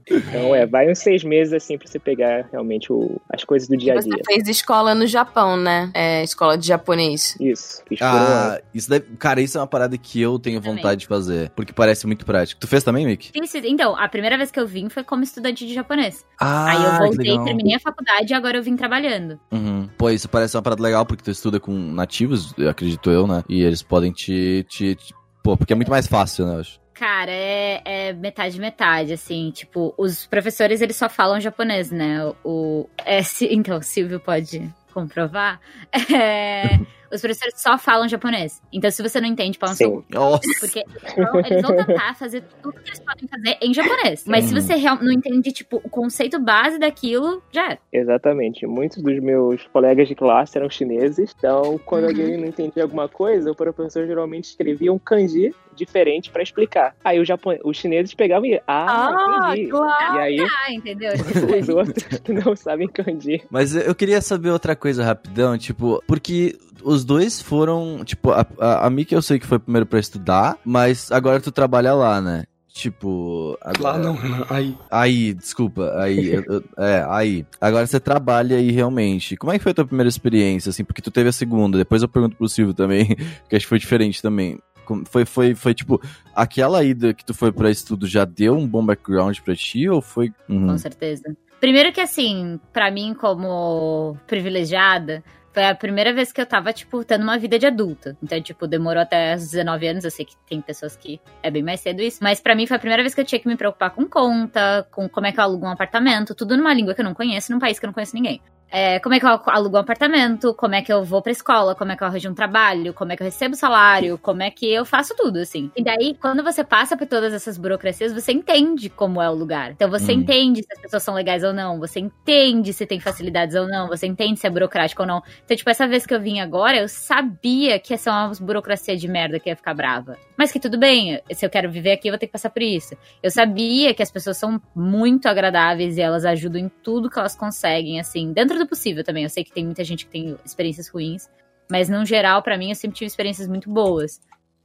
Então, 0.09 0.53
é, 0.53 0.65
vai 0.65 0.91
uns 0.91 0.99
seis 0.99 1.23
meses 1.23 1.53
assim 1.53 1.77
pra 1.77 1.87
você 1.87 1.99
pegar 1.99 2.47
realmente 2.51 2.91
o, 2.91 3.19
as 3.29 3.43
coisas 3.43 3.67
do 3.67 3.77
dia 3.77 3.93
a 3.93 4.01
Você 4.01 4.09
dia. 4.09 4.21
fez 4.25 4.47
escola 4.47 4.93
no 4.93 5.07
Japão, 5.07 5.57
né? 5.57 5.89
É, 5.93 6.23
escola 6.23 6.57
de 6.57 6.67
japonês. 6.67 7.37
Isso. 7.39 7.81
Ah, 8.01 8.59
isso 8.73 8.89
deve, 8.89 9.15
cara, 9.17 9.41
isso 9.41 9.57
é 9.57 9.61
uma 9.61 9.67
parada 9.67 9.97
que 9.97 10.21
eu 10.21 10.37
tenho 10.39 10.59
Também. 10.61 10.75
vontade 10.75 11.01
de 11.01 11.07
fazer, 11.07 11.49
porque 11.51 11.73
parece 11.73 12.05
muito 12.05 12.25
prático. 12.25 12.59
Tu 12.59 12.67
fez 12.67 12.83
também, 12.83 13.05
Mick? 13.05 13.31
Isso, 13.33 13.57
Então, 13.57 13.95
a 13.97 14.07
primeira 14.07 14.37
vez 14.37 14.51
que 14.51 14.59
eu 14.59 14.67
vim 14.67 14.89
foi 14.89 15.03
como 15.03 15.23
estudante 15.23 15.65
de 15.65 15.73
japonês. 15.73 16.25
Ah, 16.39 16.69
Aí 16.71 16.83
eu 16.83 16.93
voltei, 16.97 17.37
terminei 17.43 17.75
a 17.75 17.79
faculdade 17.79 18.31
e 18.31 18.33
agora 18.33 18.57
eu 18.57 18.63
vim 18.63 18.75
trabalhando. 18.75 19.39
Uhum. 19.51 19.89
Pô, 19.97 20.09
isso 20.09 20.27
parece 20.29 20.55
uma 20.57 20.63
parada 20.63 20.81
legal, 20.81 21.05
porque 21.05 21.23
tu 21.23 21.31
estuda 21.31 21.59
com 21.59 21.71
nativos, 21.71 22.53
acredito 22.69 23.09
eu, 23.09 23.25
né? 23.27 23.43
E 23.47 23.61
eles 23.63 23.81
podem 23.81 24.11
te, 24.11 24.65
te, 24.69 24.95
te- 24.95 25.13
Pô, 25.45 25.55
porque 25.55 25.73
é 25.73 25.75
muito 25.75 25.91
mais 25.91 26.07
fácil, 26.07 26.43
né, 26.47 26.55
eu 26.55 26.59
acho. 26.61 26.79
Cara, 26.91 27.29
é, 27.29 27.79
é 27.85 28.13
metade 28.13 28.59
metade, 28.59 29.13
assim, 29.13 29.51
tipo, 29.51 29.93
os 29.95 30.25
professores 30.25 30.81
eles 30.81 30.95
só 30.95 31.07
falam 31.07 31.39
japonês, 31.39 31.91
né? 31.91 32.17
O, 32.43 32.89
é, 33.05 33.19
então, 33.51 33.77
o 33.77 33.83
Silvio 33.83 34.19
pode 34.19 34.67
comprovar. 34.91 35.59
É, 36.11 36.79
os 37.12 37.21
professores 37.21 37.53
só 37.57 37.77
falam 37.77 38.07
japonês. 38.07 38.62
Então, 38.71 38.89
se 38.91 39.01
você 39.01 39.19
não 39.21 39.27
entende, 39.27 39.57
pau 39.57 39.69
no 39.69 39.75
seu 39.75 39.89
Sim. 39.89 40.03
Nossa. 40.09 40.41
Porque 40.59 40.83
então, 41.17 41.39
eles 41.39 41.62
vão 41.62 41.75
tentar 41.85 42.13
fazer 42.15 42.43
tudo 42.62 42.79
que 42.81 42.89
eles 42.89 43.00
podem 43.00 43.27
fazer 43.27 43.57
em 43.62 43.74
japonês. 43.74 44.24
Mas 44.27 44.45
se 44.45 44.53
Uhum. 44.53 44.62
você 44.62 44.75
real- 44.75 44.97
não 45.01 45.12
entende, 45.12 45.51
tipo, 45.51 45.77
o 45.83 45.89
conceito 45.89 46.39
base 46.39 46.77
daquilo, 46.79 47.41
já 47.51 47.71
é. 47.74 47.77
Exatamente. 47.91 48.65
Muitos 48.65 49.01
dos 49.01 49.19
meus 49.19 49.65
colegas 49.67 50.07
de 50.07 50.15
classe 50.15 50.57
eram 50.57 50.69
chineses. 50.69 51.33
Então, 51.38 51.79
quando 51.85 52.03
Uhum. 52.03 52.09
alguém 52.09 52.38
não 52.38 52.47
entendia 52.47 52.83
alguma 52.83 53.07
coisa, 53.07 53.51
o 53.51 53.55
professor 53.55 54.05
geralmente 54.05 54.45
escrevia 54.45 54.91
um 54.93 55.00
kanji 55.00 55.53
diferente 55.75 56.29
pra 56.31 56.41
explicar. 56.41 56.95
Aí 57.03 57.19
os, 57.19 57.27
japon... 57.27 57.57
os 57.63 57.75
chineses 57.77 58.13
pegavam 58.13 58.45
e. 58.45 58.62
Ah, 58.67 59.50
entendi. 59.51 59.69
claro! 59.69 60.15
E 60.15 60.19
aí, 60.19 60.39
Ah, 60.39 60.71
entendeu? 60.71 61.12
os 61.62 61.69
outros 61.69 62.03
que 62.19 62.31
não 62.33 62.55
sabem 62.55 62.88
kanji. 62.88 63.43
Mas 63.50 63.75
eu 63.75 63.93
queria 63.93 64.21
saber 64.21 64.51
outra 64.51 64.75
coisa 64.75 65.03
rapidão, 65.03 65.57
tipo, 65.57 66.01
porque 66.07 66.57
os 66.83 66.94
dois 67.03 67.41
foram, 67.41 68.03
tipo, 68.05 68.31
a, 68.31 68.45
a, 68.59 68.85
a 68.87 68.89
Miki 68.89 69.13
eu 69.15 69.21
sei 69.21 69.39
que 69.39 69.45
foi 69.47 69.59
primeiro 69.59 69.85
pra 69.85 69.99
estudar, 69.99 70.57
mas 70.63 71.11
agora 71.11 71.41
tu 71.41 71.51
trabalha 71.51 71.93
lá, 71.93 72.21
né? 72.21 72.43
Tipo, 72.73 73.57
agora... 73.61 73.97
Lá 73.97 74.03
não, 74.03 74.13
Renan. 74.15 74.45
Aí. 74.49 74.77
Aí, 74.91 75.33
desculpa, 75.33 75.93
aí, 75.97 76.33
eu- 76.33 76.43
eu- 76.43 76.63
é, 76.77 77.05
aí. 77.09 77.45
Agora 77.59 77.87
você 77.87 78.01
trabalha 78.01 78.57
aí 78.57 78.69
realmente. 78.69 79.37
Como 79.37 79.51
é 79.53 79.57
que 79.57 79.63
foi 79.63 79.71
a 79.71 79.75
tua 79.75 79.85
primeira 79.85 80.09
experiência, 80.09 80.69
assim? 80.69 80.83
Porque 80.83 81.01
tu 81.01 81.09
teve 81.09 81.29
a 81.29 81.31
segunda, 81.31 81.77
depois 81.77 82.01
eu 82.01 82.09
pergunto 82.09 82.35
pro 82.35 82.49
Silvio 82.49 82.73
também, 82.73 83.07
que 83.49 83.55
acho 83.55 83.65
que 83.65 83.69
foi 83.69 83.79
diferente 83.79 84.21
também. 84.21 84.59
Como- 84.85 85.05
Foi, 85.05 85.23
foi, 85.25 85.55
foi 85.55 85.73
tipo, 85.73 86.01
aquela 86.35 86.83
ida 86.83 87.13
que 87.13 87.23
tu 87.25 87.33
foi 87.33 87.51
pra 87.51 87.71
estudo 87.71 88.05
já 88.05 88.25
deu 88.25 88.55
um 88.57 88.67
bom 88.67 88.85
background 88.85 89.39
pra 89.39 89.55
ti 89.55 89.87
ou 89.89 90.01
foi. 90.01 90.31
Uhum. 90.49 90.67
Com 90.67 90.77
certeza. 90.77 91.23
Primeiro 91.61 91.93
que, 91.93 92.01
assim, 92.01 92.59
pra 92.73 92.91
mim, 92.91 93.15
como 93.17 94.17
privilegiada, 94.27 95.23
foi 95.55 95.63
a 95.63 95.74
primeira 95.74 96.13
vez 96.13 96.33
que 96.33 96.41
eu 96.41 96.45
tava, 96.45 96.74
tipo, 96.74 97.05
tendo 97.05 97.24
uma 97.24 97.39
vida 97.39 97.57
de 97.57 97.65
adulta. 97.65 98.17
Então, 98.21 98.41
tipo, 98.41 98.67
demorou 98.67 99.01
até 99.01 99.35
os 99.35 99.51
19 99.51 99.88
anos. 99.88 100.03
Eu 100.03 100.12
sei 100.12 100.25
que 100.25 100.35
tem 100.45 100.59
pessoas 100.59 100.97
que 100.97 101.17
é 101.41 101.50
bem 101.50 101.63
mais 101.63 101.79
cedo 101.79 102.01
isso. 102.01 102.19
Mas 102.21 102.41
pra 102.41 102.53
mim 102.53 102.67
foi 102.67 102.75
a 102.75 102.79
primeira 102.79 103.01
vez 103.01 103.15
que 103.15 103.21
eu 103.21 103.25
tinha 103.25 103.39
que 103.39 103.47
me 103.47 103.55
preocupar 103.55 103.91
com 103.91 104.05
conta, 104.05 104.85
com 104.91 105.07
como 105.07 105.27
é 105.27 105.31
que 105.31 105.39
eu 105.39 105.45
alugo 105.45 105.65
um 105.65 105.69
apartamento, 105.69 106.35
tudo 106.35 106.57
numa 106.57 106.74
língua 106.74 106.93
que 106.93 107.00
eu 107.00 107.05
não 107.05 107.13
conheço, 107.13 107.53
num 107.53 107.59
país 107.59 107.79
que 107.79 107.85
eu 107.85 107.88
não 107.88 107.93
conheço 107.93 108.13
ninguém. 108.13 108.41
É, 108.71 108.99
como 108.99 109.15
é 109.15 109.19
que 109.19 109.25
eu 109.25 109.29
alugo 109.45 109.77
um 109.77 109.79
apartamento, 109.79 110.53
como 110.53 110.75
é 110.75 110.81
que 110.81 110.91
eu 110.91 111.03
vou 111.03 111.21
pra 111.21 111.31
escola, 111.31 111.75
como 111.75 111.91
é 111.91 111.95
que 111.95 112.03
eu 112.03 112.07
arranjo 112.07 112.29
um 112.29 112.33
trabalho, 112.33 112.93
como 112.93 113.11
é 113.11 113.15
que 113.15 113.21
eu 113.23 113.25
recebo 113.25 113.55
salário, 113.55 114.17
como 114.17 114.41
é 114.43 114.51
que 114.51 114.69
eu 114.69 114.83
faço 114.83 115.15
tudo, 115.15 115.37
assim. 115.39 115.71
E 115.77 115.83
daí, 115.83 116.15
quando 116.19 116.43
você 116.43 116.63
passa 116.63 116.97
por 116.97 117.07
todas 117.07 117.33
essas 117.33 117.57
burocracias, 117.57 118.11
você 118.11 118.33
entende 118.33 118.89
como 118.89 119.21
é 119.21 119.29
o 119.29 119.33
lugar. 119.33 119.71
Então, 119.71 119.89
você 119.89 120.11
Hum. 120.11 120.15
entende 120.19 120.61
se 120.61 120.73
as 120.73 120.81
pessoas 120.81 121.03
são 121.03 121.13
legais 121.13 121.43
ou 121.43 121.53
não, 121.53 121.79
você 121.79 121.99
entende 121.99 122.73
se 122.73 122.85
tem 122.85 122.99
facilidades 122.99 123.55
ou 123.55 123.67
não, 123.67 123.87
você 123.87 124.07
entende 124.07 124.39
se 124.39 124.47
é 124.47 124.49
burocrático 124.49 125.03
ou 125.03 125.07
não. 125.07 125.21
Então, 125.45 125.55
tipo, 125.55 125.69
essa 125.69 125.87
vez 125.87 126.05
que 126.05 126.13
eu 126.13 126.19
vim 126.19 126.39
agora, 126.41 126.77
eu 126.77 126.89
sabia 126.89 127.79
que 127.79 127.93
ia 127.93 127.97
ser 127.97 128.09
uma 128.09 128.31
burocracia 128.41 128.97
de 128.97 129.07
merda 129.07 129.39
que 129.39 129.49
ia 129.49 129.55
ficar 129.55 129.73
brava. 129.73 130.17
Mas 130.37 130.51
que 130.51 130.59
tudo 130.59 130.77
bem, 130.77 131.21
se 131.31 131.45
eu 131.45 131.49
quero 131.49 131.71
viver 131.71 131.93
aqui, 131.93 132.09
eu 132.09 132.11
vou 132.11 132.19
ter 132.19 132.25
que 132.27 132.33
passar 132.33 132.49
por 132.49 132.61
isso. 132.61 132.93
Eu 133.23 133.31
sabia 133.31 133.93
que 133.93 134.03
as 134.03 134.11
pessoas 134.11 134.37
são 134.37 134.61
muito 134.75 135.27
agradáveis 135.27 135.97
e 135.97 136.01
elas 136.01 136.25
ajudam 136.25 136.59
em 136.59 136.69
tudo 136.83 137.09
que 137.09 137.17
elas 137.17 137.35
conseguem, 137.35 137.99
assim, 137.99 138.33
dentro 138.33 138.54
do 138.59 138.68
possível 138.68 139.03
também. 139.03 139.24
Eu 139.24 139.29
sei 139.29 139.44
que 139.44 139.51
tem 139.51 139.65
muita 139.65 139.83
gente 139.83 140.05
que 140.05 140.11
tem 140.11 140.37
experiências 140.46 140.87
ruins, 140.87 141.29
mas 141.70 141.89
no 141.89 142.05
geral, 142.05 142.41
pra 142.41 142.57
mim, 142.57 142.70
eu 142.70 142.75
sempre 142.75 142.98
tive 142.98 143.07
experiências 143.07 143.48
muito 143.48 143.70
boas. 143.70 144.22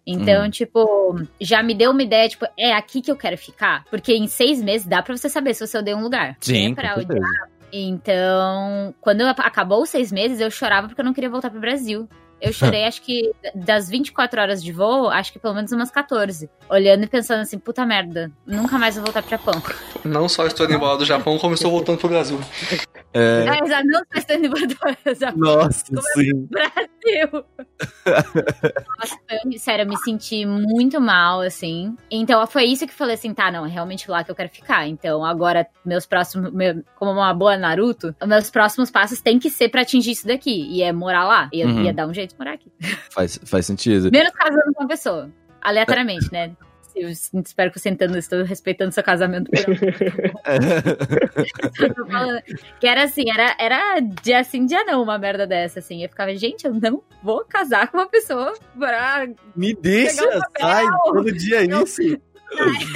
Então, 0.06 0.50
tipo, 0.50 1.20
já 1.40 1.62
me 1.62 1.74
deu 1.74 1.90
uma 1.90 2.02
ideia, 2.02 2.28
tipo, 2.28 2.46
é 2.58 2.72
aqui 2.72 3.00
que 3.00 3.10
eu 3.10 3.16
quero 3.16 3.36
ficar? 3.36 3.84
Porque 3.90 4.12
em 4.14 4.26
seis 4.26 4.62
meses 4.62 4.86
dá 4.86 5.02
pra 5.02 5.16
você 5.16 5.28
saber 5.28 5.54
se 5.54 5.66
você 5.66 5.78
odeia 5.78 5.96
um 5.96 6.02
lugar. 6.02 6.36
Sim, 6.40 6.72
É 6.72 6.74
pra 6.74 6.94
odiar. 6.96 7.50
Então, 7.72 8.94
quando 9.00 9.22
acabou 9.22 9.82
os 9.82 9.90
seis 9.90 10.10
meses, 10.10 10.40
eu 10.40 10.50
chorava 10.50 10.88
porque 10.88 11.00
eu 11.00 11.04
não 11.04 11.12
queria 11.12 11.30
voltar 11.30 11.50
pro 11.50 11.60
Brasil. 11.60 12.08
Eu 12.40 12.52
chorei, 12.52 12.84
acho 12.84 13.02
que 13.02 13.30
das 13.54 13.88
24 13.88 14.40
horas 14.40 14.62
de 14.62 14.72
voo, 14.72 15.08
acho 15.08 15.32
que 15.32 15.38
pelo 15.38 15.54
menos 15.54 15.70
umas 15.72 15.90
14. 15.90 16.48
Olhando 16.68 17.04
e 17.04 17.06
pensando 17.06 17.40
assim, 17.40 17.58
puta 17.58 17.84
merda, 17.84 18.30
nunca 18.46 18.78
mais 18.78 18.94
vou 18.96 19.04
voltar 19.04 19.20
pro 19.22 19.30
Japão. 19.30 19.54
Não 20.04 20.28
só 20.28 20.46
estou 20.46 20.64
indo 20.64 20.74
embora 20.76 20.96
do 20.96 21.04
Japão, 21.04 21.38
como 21.38 21.52
estou 21.54 21.70
voltando 21.70 21.98
pro 21.98 22.08
Brasil. 22.08 22.40
É, 23.12 23.44
Ah, 23.48 23.58
exato, 23.64 23.84
não 23.86 24.00
estou 24.00 24.18
estando 24.18 24.46
embora 24.46 24.66
do 25.04 25.14
Japão. 25.14 25.38
nossa, 25.38 25.84
Como 25.86 26.00
sim. 26.14 26.46
Brasil. 26.48 27.44
Nossa, 28.98 29.18
eu, 29.44 29.58
sério, 29.58 29.82
eu 29.84 29.88
me 29.88 29.96
senti 29.98 30.44
muito 30.46 31.00
mal, 31.00 31.40
assim. 31.40 31.96
Então 32.10 32.46
foi 32.46 32.64
isso 32.64 32.86
que 32.86 32.92
eu 32.92 32.96
falei 32.96 33.14
assim, 33.14 33.32
tá, 33.34 33.50
não, 33.50 33.66
é 33.66 33.68
realmente 33.68 34.10
lá 34.10 34.22
que 34.24 34.30
eu 34.30 34.34
quero 34.34 34.48
ficar. 34.48 34.86
Então 34.86 35.24
agora, 35.24 35.66
meus 35.84 36.06
próximos, 36.06 36.52
meu- 36.52 36.82
como 36.96 37.12
uma 37.12 37.32
boa 37.34 37.56
Naruto, 37.56 38.14
os 38.20 38.28
meus 38.28 38.50
próximos 38.50 38.90
passos 38.90 39.20
têm 39.20 39.38
que 39.38 39.50
ser 39.50 39.68
pra 39.68 39.82
atingir 39.82 40.12
isso 40.12 40.26
daqui. 40.26 40.66
E 40.70 40.82
é 40.82 40.92
morar 40.92 41.24
lá. 41.24 41.48
E 41.52 41.64
Uhum. 41.64 41.84
ia 41.84 41.92
dar 41.92 42.06
um 42.06 42.14
jeito 42.14 42.29
de 42.32 42.38
morar 42.38 42.54
aqui. 42.54 42.72
Faz, 43.10 43.38
faz 43.44 43.66
sentido. 43.66 44.10
Menos 44.10 44.32
casando 44.32 44.72
com 44.74 44.82
uma 44.82 44.88
pessoa. 44.88 45.30
Aleatoriamente, 45.60 46.32
né? 46.32 46.56
Eu 46.94 47.08
espero 47.08 47.70
que 47.70 47.78
você 47.78 47.88
entenda, 47.88 48.18
estou 48.18 48.42
respeitando 48.42 48.92
seu 48.92 49.02
casamento 49.02 49.48
Eu 51.80 52.42
que 52.80 52.86
era 52.86 53.04
assim, 53.04 53.30
era, 53.30 53.56
era 53.58 54.00
dia 54.00 54.42
sim, 54.42 54.66
dia 54.66 54.84
não, 54.84 55.02
uma 55.02 55.16
merda 55.18 55.46
dessa, 55.46 55.78
assim. 55.78 56.02
Eu 56.02 56.08
ficava, 56.08 56.34
gente, 56.34 56.66
eu 56.66 56.74
não 56.74 57.02
vou 57.22 57.44
casar 57.44 57.88
com 57.88 57.98
uma 57.98 58.08
pessoa 58.08 58.54
pra. 58.76 59.28
Me 59.54 59.72
deixa, 59.74 60.24
um 60.24 60.40
papel. 60.40 60.60
sai, 60.60 60.86
todo 61.04 61.32
dia 61.32 61.66
Não. 61.66 61.84
isso. 61.84 62.02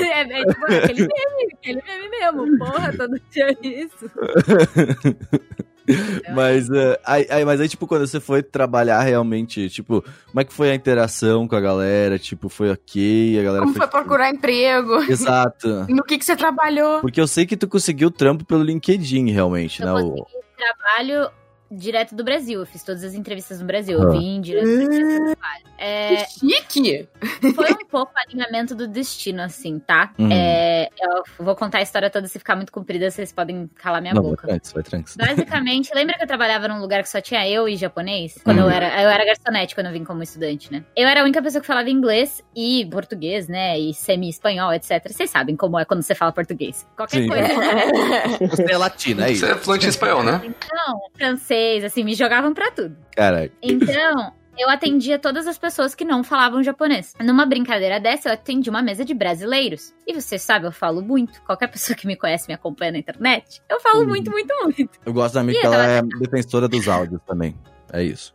É, 0.00 0.22
é 0.22 0.44
tipo, 0.46 0.64
aquele 0.64 1.02
meme, 1.02 1.52
aquele 1.52 1.80
meme 1.86 2.08
mesmo. 2.08 2.58
Porra, 2.58 2.92
todo 2.96 3.20
dia 3.30 3.56
isso. 3.62 4.10
Mas, 6.34 6.70
é, 6.70 7.00
aí, 7.04 7.26
aí- 7.30 7.44
mas 7.44 7.60
aí, 7.60 7.68
tipo, 7.68 7.86
quando 7.86 8.06
você 8.06 8.18
foi 8.18 8.42
trabalhar 8.42 9.00
realmente, 9.02 9.68
tipo, 9.68 10.02
como 10.26 10.40
é 10.40 10.44
que 10.44 10.52
foi 10.52 10.70
a 10.70 10.74
interação 10.74 11.46
com 11.46 11.54
a 11.56 11.60
galera? 11.60 12.18
Tipo, 12.18 12.48
foi 12.48 12.70
ok? 12.70 13.38
A 13.38 13.42
galera 13.42 13.64
Como 13.64 13.76
foi 13.76 13.86
tipo, 13.86 13.98
procurar 13.98 14.30
emprego? 14.30 15.02
Exato. 15.02 15.86
No 15.94 16.02
que, 16.02 16.18
que 16.18 16.24
você 16.24 16.34
trabalhou? 16.36 17.00
Porque 17.00 17.20
eu 17.20 17.26
sei 17.26 17.46
que 17.46 17.56
tu 17.56 17.68
conseguiu 17.68 18.10
trampo 18.10 18.44
pelo 18.44 18.62
LinkedIn, 18.62 19.30
realmente, 19.30 19.80
Eu 19.82 19.86
né? 19.86 20.02
O... 20.02 20.26
trabalho 20.56 21.30
direto 21.74 22.14
do 22.14 22.24
Brasil. 22.24 22.60
Eu 22.60 22.66
fiz 22.66 22.82
todas 22.82 23.02
as 23.04 23.14
entrevistas 23.14 23.60
no 23.60 23.66
Brasil. 23.66 23.98
Ah. 24.00 24.04
Eu 24.04 24.10
vim 24.12 24.40
direto 24.40 24.64
do 24.66 24.86
Brasil. 24.86 25.36
É, 25.78 26.16
Que 26.16 26.30
chique! 26.40 27.08
foi 27.54 27.72
um 27.72 27.86
pouco 27.90 28.12
o 28.14 28.18
alinhamento 28.18 28.74
do 28.74 28.86
destino, 28.88 29.42
assim, 29.42 29.78
tá? 29.78 30.12
Uhum. 30.18 30.28
É, 30.32 30.88
eu 31.00 31.44
vou 31.44 31.54
contar 31.56 31.78
a 31.78 31.82
história 31.82 32.08
toda, 32.08 32.26
se 32.28 32.38
ficar 32.38 32.54
muito 32.56 32.72
comprida, 32.72 33.10
vocês 33.10 33.32
podem 33.32 33.68
calar 33.74 34.00
minha 34.00 34.14
Não, 34.14 34.22
boca. 34.22 34.46
vai 34.46 34.50
tranks, 34.60 34.72
vai 34.72 34.82
tranks. 34.82 35.16
Basicamente, 35.16 35.90
lembra 35.94 36.16
que 36.16 36.22
eu 36.22 36.26
trabalhava 36.26 36.68
num 36.68 36.80
lugar 36.80 37.02
que 37.02 37.08
só 37.08 37.20
tinha 37.20 37.46
eu 37.48 37.68
e 37.68 37.76
japonês? 37.76 38.38
Quando 38.44 38.58
Uhum. 38.58 38.64
eu 38.64 38.70
era. 38.70 39.02
Eu 39.02 39.08
era 39.10 39.24
garçonete 39.24 39.74
quando 39.74 39.88
eu 39.88 39.92
vim 39.92 40.04
como 40.04 40.22
estudante, 40.22 40.72
né? 40.72 40.84
Eu 40.96 41.08
era 41.08 41.20
a 41.20 41.24
única 41.24 41.42
pessoa 41.42 41.60
que 41.60 41.66
falava 41.66 41.90
inglês 41.90 42.42
e 42.54 42.86
português, 42.90 43.48
né? 43.48 43.78
E 43.78 43.92
semi-espanhol, 43.92 44.72
etc. 44.72 45.02
Vocês 45.10 45.28
sabem 45.30 45.56
como 45.56 45.78
é 45.78 45.84
quando 45.84 46.02
você 46.02 46.14
fala 46.14 46.32
português. 46.32 46.86
Qualquer 46.96 47.22
Sim. 47.22 47.28
coisa. 47.28 47.44
Você 48.54 48.72
é 48.72 48.76
latina, 48.78 49.22
é 49.24 49.26
Você 49.28 49.32
isso? 49.32 49.46
é 49.46 49.54
fluente 49.56 49.86
em 49.86 49.88
espanhol, 49.88 50.22
né? 50.22 50.40
Então, 50.44 51.00
francês, 51.16 51.44
assim, 51.84 52.04
me 52.04 52.14
jogavam 52.14 52.52
pra 52.52 52.70
tudo. 52.70 52.96
Caraca. 53.16 53.52
Então, 53.62 54.32
eu 54.56 54.68
atendia 54.70 55.18
todas 55.18 55.46
as 55.46 55.58
pessoas 55.58 55.94
que 55.94 56.04
não 56.04 56.22
falavam 56.22 56.62
japonês. 56.62 57.12
Numa 57.20 57.44
brincadeira 57.46 57.98
dessa, 57.98 58.28
eu 58.28 58.34
atendi 58.34 58.70
uma 58.70 58.82
mesa 58.82 59.04
de 59.04 59.12
brasileiros. 59.14 59.92
E 60.06 60.14
você 60.14 60.38
sabe, 60.38 60.66
eu 60.66 60.72
falo 60.72 61.02
muito. 61.02 61.42
Qualquer 61.42 61.66
pessoa 61.68 61.96
que 61.96 62.06
me 62.06 62.16
conhece, 62.16 62.46
me 62.48 62.54
acompanha 62.54 62.92
na 62.92 62.98
internet, 62.98 63.60
eu 63.68 63.80
falo 63.80 64.00
Uhum. 64.02 64.08
muito, 64.08 64.30
muito, 64.30 64.54
muito. 64.62 64.98
Eu 65.04 65.12
gosto 65.12 65.34
da 65.34 65.40
amiga 65.40 65.58
que 65.60 65.66
ela 65.66 65.86
é 65.86 66.02
defensora 66.20 66.68
dos 66.68 66.86
áudios 66.88 67.20
também. 67.26 67.56
É 67.92 68.02
isso. 68.02 68.34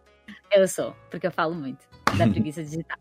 Eu 0.51 0.67
sou, 0.67 0.95
porque 1.09 1.27
eu 1.27 1.31
falo 1.31 1.53
muito. 1.55 1.79
Da 2.17 2.25
preguiça 2.27 2.63
digital. 2.63 2.97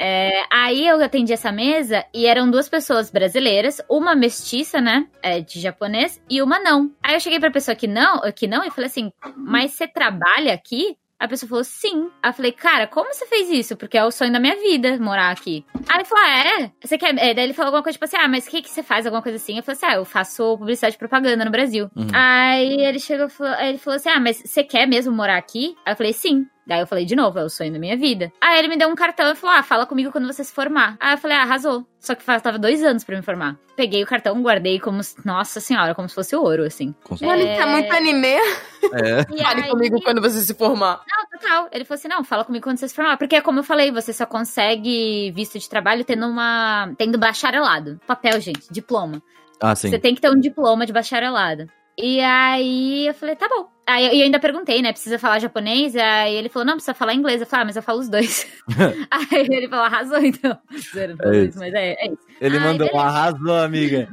É, 0.00 0.44
aí 0.48 0.86
eu 0.86 1.02
atendi 1.02 1.32
essa 1.32 1.50
mesa 1.50 2.04
e 2.14 2.24
eram 2.26 2.48
duas 2.48 2.68
pessoas 2.68 3.10
brasileiras, 3.10 3.80
uma 3.90 4.14
mestiça, 4.14 4.80
né, 4.80 5.08
é, 5.20 5.40
de 5.40 5.58
japonês, 5.60 6.22
e 6.30 6.40
uma 6.40 6.60
não. 6.60 6.92
Aí 7.02 7.14
eu 7.14 7.20
cheguei 7.20 7.40
pra 7.40 7.50
pessoa 7.50 7.74
que 7.74 7.88
não, 7.88 8.20
que 8.32 8.46
não 8.46 8.64
e 8.64 8.70
falei 8.70 8.86
assim, 8.86 9.10
mas 9.36 9.72
você 9.72 9.88
trabalha 9.88 10.54
aqui? 10.54 10.96
A 11.18 11.26
pessoa 11.26 11.48
falou, 11.50 11.64
sim. 11.64 12.08
Aí 12.22 12.30
eu 12.30 12.32
falei, 12.32 12.52
cara, 12.52 12.86
como 12.86 13.12
você 13.12 13.26
fez 13.26 13.50
isso? 13.50 13.76
Porque 13.76 13.98
é 13.98 14.04
o 14.04 14.10
sonho 14.12 14.32
da 14.32 14.38
minha 14.38 14.54
vida, 14.54 14.96
morar 15.00 15.32
aqui. 15.32 15.64
Aí 15.88 15.96
ele 15.96 16.04
falou, 16.04 16.24
ah, 16.24 16.38
é? 16.60 16.70
Você 16.80 16.96
quer... 16.96 17.12
é, 17.18 17.34
Daí 17.34 17.42
ele 17.42 17.52
falou 17.52 17.70
alguma 17.70 17.82
coisa, 17.82 17.94
tipo 17.94 18.04
assim, 18.04 18.16
ah, 18.16 18.28
mas 18.28 18.46
o 18.46 18.50
que, 18.50 18.62
que 18.62 18.70
você 18.70 18.84
faz? 18.84 19.04
Alguma 19.04 19.20
coisa 19.20 19.34
assim. 19.34 19.56
Eu 19.56 19.64
falei 19.64 19.76
assim, 19.76 19.86
ah, 19.86 19.94
eu 19.96 20.04
faço 20.04 20.56
publicidade 20.56 20.94
e 20.94 20.98
propaganda 20.98 21.44
no 21.44 21.50
Brasil. 21.50 21.90
Uhum. 21.96 22.06
Aí 22.12 22.82
ele 22.84 23.00
chegou, 23.00 23.26
e 23.26 23.30
falou- 23.30 23.52
aí 23.54 23.70
ele 23.70 23.78
falou 23.78 23.96
assim, 23.96 24.10
ah, 24.10 24.20
mas 24.20 24.36
você 24.46 24.62
quer 24.62 24.86
mesmo 24.86 25.12
morar 25.12 25.38
aqui? 25.38 25.74
Aí 25.84 25.92
eu 25.92 25.96
falei, 25.96 26.12
sim. 26.12 26.46
Daí 26.68 26.80
eu 26.80 26.86
falei 26.86 27.06
de 27.06 27.16
novo, 27.16 27.38
é 27.38 27.42
o 27.44 27.48
sonho 27.48 27.72
da 27.72 27.78
minha 27.78 27.96
vida. 27.96 28.30
Aí 28.42 28.58
ele 28.58 28.68
me 28.68 28.76
deu 28.76 28.88
um 28.90 28.94
cartão 28.94 29.32
e 29.32 29.34
falou: 29.34 29.56
Ah, 29.56 29.62
fala 29.62 29.86
comigo 29.86 30.12
quando 30.12 30.26
você 30.26 30.44
se 30.44 30.52
formar. 30.52 30.98
Aí 31.00 31.14
eu 31.14 31.18
falei: 31.18 31.34
Ah, 31.38 31.40
arrasou. 31.42 31.86
Só 31.98 32.14
que 32.14 32.22
faltava 32.22 32.58
dois 32.58 32.84
anos 32.84 33.04
pra 33.04 33.16
me 33.16 33.22
formar. 33.22 33.56
Peguei 33.74 34.02
o 34.02 34.06
cartão, 34.06 34.40
guardei 34.42 34.78
como. 34.78 35.02
se- 35.02 35.16
Nossa 35.24 35.60
senhora, 35.60 35.94
como 35.94 36.08
se 36.10 36.14
fosse 36.14 36.36
ouro, 36.36 36.64
assim. 36.64 36.94
Olha, 37.22 37.42
É. 37.42 37.56
tá 37.56 37.66
muito 37.66 37.90
anime. 37.92 38.26
É. 38.28 39.24
Fale 39.42 39.62
aí- 39.62 39.70
comigo 39.70 39.98
quando 40.02 40.20
você 40.20 40.40
se 40.42 40.52
formar. 40.54 41.00
Não, 41.08 41.38
total. 41.40 41.68
Ele 41.72 41.84
falou 41.86 41.98
assim: 41.98 42.08
não, 42.08 42.22
fala 42.22 42.44
comigo 42.44 42.62
quando 42.64 42.76
você 42.76 42.86
se 42.86 42.94
formar. 42.94 43.16
Porque, 43.16 43.40
como 43.40 43.60
eu 43.60 43.64
falei, 43.64 43.90
você 43.90 44.12
só 44.12 44.26
consegue 44.26 45.30
visto 45.34 45.58
de 45.58 45.68
trabalho 45.68 46.04
tendo 46.04 46.26
uma. 46.26 46.92
tendo 46.98 47.16
bacharelado. 47.18 47.98
Papel, 48.06 48.38
gente, 48.40 48.70
diploma. 48.70 49.22
Ah, 49.60 49.74
sim. 49.74 49.88
Você 49.88 49.98
tem 49.98 50.14
que 50.14 50.20
ter 50.20 50.30
um 50.30 50.38
diploma 50.38 50.84
de 50.84 50.92
bacharelado. 50.92 51.66
E 52.00 52.20
aí 52.20 53.08
eu 53.08 53.14
falei, 53.14 53.34
tá 53.34 53.48
bom. 53.48 53.66
Aí 53.88 54.06
eu- 54.06 54.12
e 54.12 54.22
ainda 54.22 54.38
perguntei, 54.38 54.82
né? 54.82 54.92
Precisa 54.92 55.18
falar 55.18 55.38
japonês? 55.38 55.96
Aí 55.96 56.34
ele 56.34 56.48
falou, 56.48 56.66
não, 56.66 56.74
precisa 56.74 56.94
falar 56.94 57.14
inglês. 57.14 57.40
Eu 57.40 57.46
falei, 57.46 57.62
ah, 57.62 57.66
mas 57.66 57.76
eu 57.76 57.82
falo 57.82 58.00
os 58.00 58.08
dois. 58.08 58.46
aí 59.10 59.46
ele 59.50 59.68
falou, 59.68 59.84
arrasou 59.84 60.18
então. 60.18 60.58
Zero, 60.94 61.16
É 61.22 61.50
mas 61.56 61.74
é, 61.74 61.92
é 61.98 62.06
isso. 62.12 62.18
Ele 62.40 62.56
Ai, 62.58 62.64
mandou 62.64 62.86
um 62.86 62.90
beleza. 62.90 63.08
arrasou, 63.08 63.56
amiga. 63.56 64.08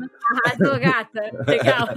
Arrasou, 0.45 0.79
gata. 0.79 1.21
Legal. 1.47 1.87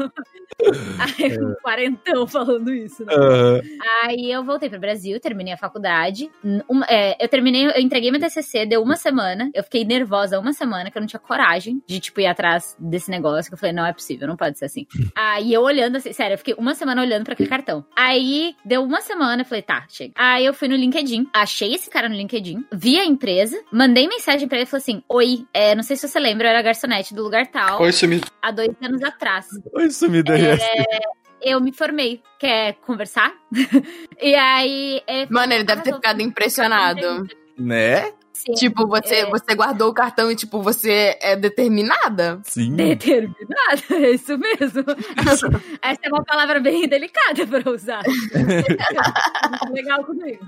Aí 0.98 1.38
um 1.40 1.54
quarentão 1.62 2.26
falando 2.26 2.72
isso, 2.72 3.04
né? 3.04 3.14
Aham. 3.14 3.60
Aí 4.02 4.30
eu 4.30 4.42
voltei 4.44 4.68
pro 4.68 4.78
Brasil, 4.80 5.18
terminei 5.20 5.52
a 5.54 5.56
faculdade. 5.56 6.28
Uma- 6.68 6.84
é, 6.88 7.16
eu 7.22 7.28
terminei, 7.28 7.66
eu 7.66 7.80
entreguei 7.80 8.10
meu 8.10 8.20
TCC, 8.20 8.66
deu 8.66 8.82
uma 8.82 8.96
semana. 8.96 9.50
Eu 9.54 9.62
fiquei 9.62 9.84
nervosa 9.84 10.38
uma 10.38 10.52
semana, 10.52 10.90
que 10.90 10.98
eu 10.98 11.00
não 11.00 11.06
tinha 11.06 11.20
coragem 11.20 11.82
de, 11.86 12.00
tipo, 12.00 12.20
ir 12.20 12.26
atrás 12.26 12.76
desse 12.78 13.10
negócio. 13.10 13.50
Que 13.50 13.54
eu 13.54 13.58
falei, 13.58 13.72
não 13.74 13.86
é 13.86 13.92
possível, 13.92 14.26
não 14.26 14.36
pode 14.36 14.58
ser 14.58 14.64
assim. 14.66 14.86
Aí 15.14 15.52
eu 15.52 15.62
olhando 15.62 15.96
assim, 15.96 16.12
sério, 16.12 16.34
eu 16.34 16.38
fiquei 16.38 16.54
uma 16.58 16.74
semana 16.74 17.00
olhando 17.02 17.24
pra 17.24 17.34
aquele 17.34 17.48
cartão. 17.48 17.67
Aí 17.96 18.54
deu 18.64 18.82
uma 18.82 19.00
semana, 19.00 19.42
eu 19.42 19.46
falei, 19.46 19.62
tá, 19.62 19.84
chega. 19.88 20.12
Aí 20.16 20.44
eu 20.44 20.54
fui 20.54 20.68
no 20.68 20.76
LinkedIn, 20.76 21.28
achei 21.32 21.74
esse 21.74 21.88
cara 21.90 22.08
no 22.08 22.14
LinkedIn, 22.14 22.64
vi 22.72 22.98
a 22.98 23.04
empresa, 23.04 23.60
mandei 23.72 24.06
mensagem 24.08 24.48
pra 24.48 24.58
ele 24.58 24.64
e 24.66 24.70
falei 24.70 24.82
assim: 24.82 25.02
Oi, 25.08 25.46
é, 25.52 25.74
não 25.74 25.82
sei 25.82 25.96
se 25.96 26.08
você 26.08 26.18
lembra, 26.18 26.46
eu 26.48 26.50
era 26.52 26.62
garçonete 26.62 27.14
do 27.14 27.22
lugar 27.22 27.46
tal, 27.48 27.80
Oi, 27.82 27.92
sumido. 27.92 28.26
há 28.42 28.50
dois 28.50 28.70
anos 28.82 29.02
atrás. 29.02 29.46
Oi, 29.74 29.90
sumida 29.90 30.36
É, 30.38 30.98
eu 31.42 31.60
me 31.60 31.72
formei. 31.72 32.22
Quer 32.38 32.74
conversar? 32.86 33.32
e 34.20 34.34
aí. 34.34 35.02
ele 35.06 35.26
falou, 35.26 35.40
Mano, 35.42 35.52
ele 35.52 35.64
deve 35.64 35.82
ter 35.82 35.92
"Ah, 35.92 35.96
ficado 35.96 36.20
impressionado. 36.22 37.26
Né? 37.56 38.12
Sim, 38.38 38.52
Tipo, 38.54 38.86
você, 38.86 39.16
É. 39.16 39.26
você 39.30 39.52
guardou 39.54 39.90
o 39.90 39.94
cartão 39.94 40.30
e, 40.30 40.36
tipo, 40.36 40.62
você 40.62 41.18
é 41.20 41.34
determinada? 41.34 42.40
Sim. 42.44 42.76
Determinada, 42.76 43.82
é 43.90 44.10
isso 44.12 44.38
mesmo. 44.38 44.84
Essa 45.82 46.00
é 46.04 46.08
uma 46.08 46.22
palavra 46.24 46.60
bem 46.60 46.86
delicada 46.88 47.44
pra 47.46 47.68
usar. 47.70 48.02
Muito 48.06 49.72
legal 49.74 50.04
comigo. 50.04 50.44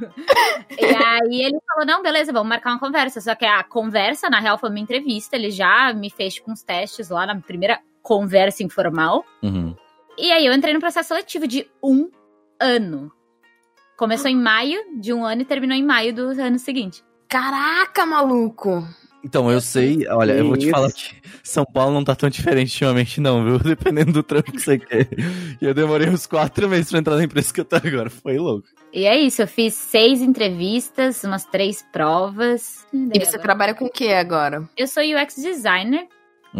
E 0.78 0.84
aí 0.84 1.42
ele 1.42 1.58
falou: 1.66 1.84
não, 1.86 2.00
beleza, 2.02 2.32
vamos 2.32 2.48
marcar 2.48 2.70
uma 2.70 2.78
conversa. 2.78 3.20
Só 3.20 3.34
que 3.34 3.44
a 3.44 3.64
conversa, 3.64 4.30
na 4.30 4.38
real, 4.38 4.56
foi 4.56 4.68
uma 4.70 4.78
entrevista. 4.78 5.34
Ele 5.34 5.50
já 5.50 5.92
me 5.92 6.10
fez 6.10 6.34
tipo, 6.34 6.50
uns 6.50 6.62
testes 6.62 7.08
lá 7.08 7.26
na 7.26 7.34
primeira 7.40 7.80
conversa 8.02 8.62
informal. 8.62 9.24
Uhum. 9.42 9.74
E 10.16 10.30
aí 10.30 10.46
eu 10.46 10.52
entrei 10.52 10.72
no 10.72 10.80
processo 10.80 11.08
seletivo 11.08 11.48
de 11.48 11.66
um 11.82 12.08
ano. 12.60 13.10
Começou 13.96 14.30
em 14.30 14.36
maio 14.36 14.80
de 15.00 15.12
um 15.12 15.24
ano 15.24 15.42
e 15.42 15.44
terminou 15.44 15.76
em 15.76 15.82
maio 15.84 16.14
do 16.14 16.28
ano 16.40 16.58
seguinte. 16.58 17.02
Caraca, 17.30 18.04
maluco! 18.04 18.84
Então, 19.22 19.50
eu 19.50 19.60
sei, 19.60 20.06
olha, 20.08 20.32
eu 20.32 20.46
vou 20.46 20.56
te 20.56 20.62
Isso. 20.62 20.70
falar 20.70 20.90
que 20.90 21.14
São 21.44 21.64
Paulo 21.64 21.92
não 21.94 22.02
tá 22.02 22.16
tão 22.16 22.28
diferente 22.28 22.72
ultimamente, 22.72 23.20
não, 23.20 23.44
viu? 23.44 23.58
Dependendo 23.62 24.12
do 24.12 24.22
trampo 24.22 24.50
que 24.50 24.60
você 24.60 24.78
quer. 24.78 25.08
E 25.60 25.64
eu 25.64 25.72
demorei 25.74 26.08
uns 26.08 26.26
quatro 26.26 26.68
meses 26.68 26.90
pra 26.90 26.98
entrar 26.98 27.16
na 27.16 27.24
empresa 27.24 27.52
que 27.52 27.60
eu 27.60 27.64
tô 27.64 27.76
agora. 27.76 28.10
Foi 28.10 28.36
louco. 28.38 28.66
E 28.92 29.04
é 29.04 29.16
isso, 29.16 29.42
eu 29.42 29.46
fiz 29.46 29.74
seis 29.74 30.20
entrevistas, 30.20 31.22
umas 31.22 31.44
três 31.44 31.84
provas. 31.92 32.84
E 32.92 33.20
você 33.24 33.38
trabalha 33.38 33.74
com 33.74 33.84
o 33.84 33.90
que 33.90 34.12
agora? 34.12 34.68
Eu 34.76 34.88
sou 34.88 35.02
UX 35.02 35.36
designer, 35.36 36.08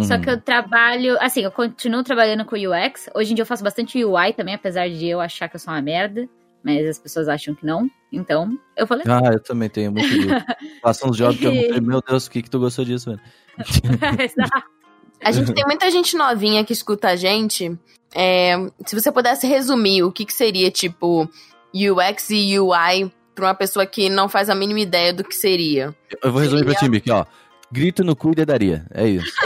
só 0.02 0.14
Uhum. 0.14 0.20
que 0.20 0.30
eu 0.30 0.40
trabalho, 0.40 1.16
assim, 1.20 1.40
eu 1.40 1.50
continuo 1.50 2.04
trabalhando 2.04 2.44
com 2.44 2.54
UX. 2.54 3.08
Hoje 3.14 3.32
em 3.32 3.34
dia 3.34 3.42
eu 3.42 3.46
faço 3.46 3.64
bastante 3.64 4.04
UI 4.04 4.32
também, 4.34 4.54
apesar 4.54 4.88
de 4.88 5.08
eu 5.08 5.20
achar 5.20 5.48
que 5.48 5.56
eu 5.56 5.60
sou 5.60 5.72
uma 5.72 5.82
merda, 5.82 6.28
mas 6.62 6.86
as 6.86 6.98
pessoas 6.98 7.28
acham 7.28 7.54
que 7.54 7.64
não. 7.64 7.90
Então, 8.12 8.58
eu 8.76 8.86
falei. 8.86 9.04
Ah, 9.08 9.32
eu 9.32 9.40
também 9.40 9.68
tenho 9.68 9.92
muito 9.92 10.08
disso. 10.08 10.28
Faço 10.82 11.08
uns 11.08 11.16
jobs 11.16 11.38
que 11.38 11.44
eu 11.44 11.54
não 11.54 11.60
sei, 11.60 11.80
meu 11.80 12.02
Deus, 12.02 12.26
o 12.26 12.30
que 12.30 12.42
que 12.42 12.50
tu 12.50 12.58
gostou 12.58 12.84
disso, 12.84 13.10
velho? 13.10 13.20
A 15.22 15.32
gente 15.32 15.52
tem 15.52 15.66
muita 15.66 15.90
gente 15.90 16.16
novinha 16.16 16.64
que 16.64 16.72
escuta 16.72 17.08
a 17.08 17.16
gente. 17.16 17.78
É, 18.14 18.56
se 18.86 18.98
você 18.98 19.12
pudesse 19.12 19.46
resumir 19.46 20.02
o 20.02 20.10
que, 20.10 20.24
que 20.24 20.32
seria, 20.32 20.70
tipo, 20.70 21.28
UX 21.74 22.30
e 22.30 22.58
UI 22.58 23.12
pra 23.34 23.48
uma 23.48 23.54
pessoa 23.54 23.84
que 23.84 24.08
não 24.08 24.30
faz 24.30 24.48
a 24.48 24.54
mínima 24.54 24.80
ideia 24.80 25.12
do 25.12 25.22
que 25.22 25.34
seria. 25.34 25.94
Eu 26.22 26.32
vou 26.32 26.40
resumir 26.40 26.64
pra 26.64 26.74
ti, 26.74 26.88
Mickey, 26.88 27.10
ó. 27.10 27.26
Grito 27.70 28.02
no 28.02 28.16
cu 28.16 28.32
e 28.32 28.34
dedaria. 28.34 28.86
É 28.92 29.06
isso. 29.06 29.30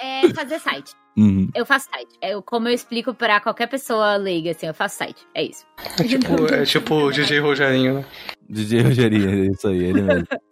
é 0.00 0.28
fazer 0.34 0.58
site. 0.60 0.92
Uhum. 1.16 1.48
Eu 1.54 1.64
faço 1.64 1.88
site. 1.90 2.16
É 2.20 2.38
como 2.42 2.68
eu 2.68 2.74
explico 2.74 3.14
pra 3.14 3.40
qualquer 3.40 3.66
pessoa 3.68 4.16
leiga, 4.16 4.50
assim, 4.50 4.66
eu 4.66 4.74
faço 4.74 4.96
site. 4.98 5.26
É 5.34 5.42
isso. 5.42 5.64
É 5.98 6.04
tipo, 6.04 6.54
é 6.54 6.64
tipo 6.64 6.94
o 6.94 7.10
DJ 7.12 7.38
Rogerinho, 7.40 7.94
né? 7.94 8.04
DJ 8.48 8.82
Rogerinho, 8.82 9.30
é 9.30 9.46
isso 9.52 9.66
aí, 9.68 9.82
ele 9.84 10.02
mesmo. 10.02 10.26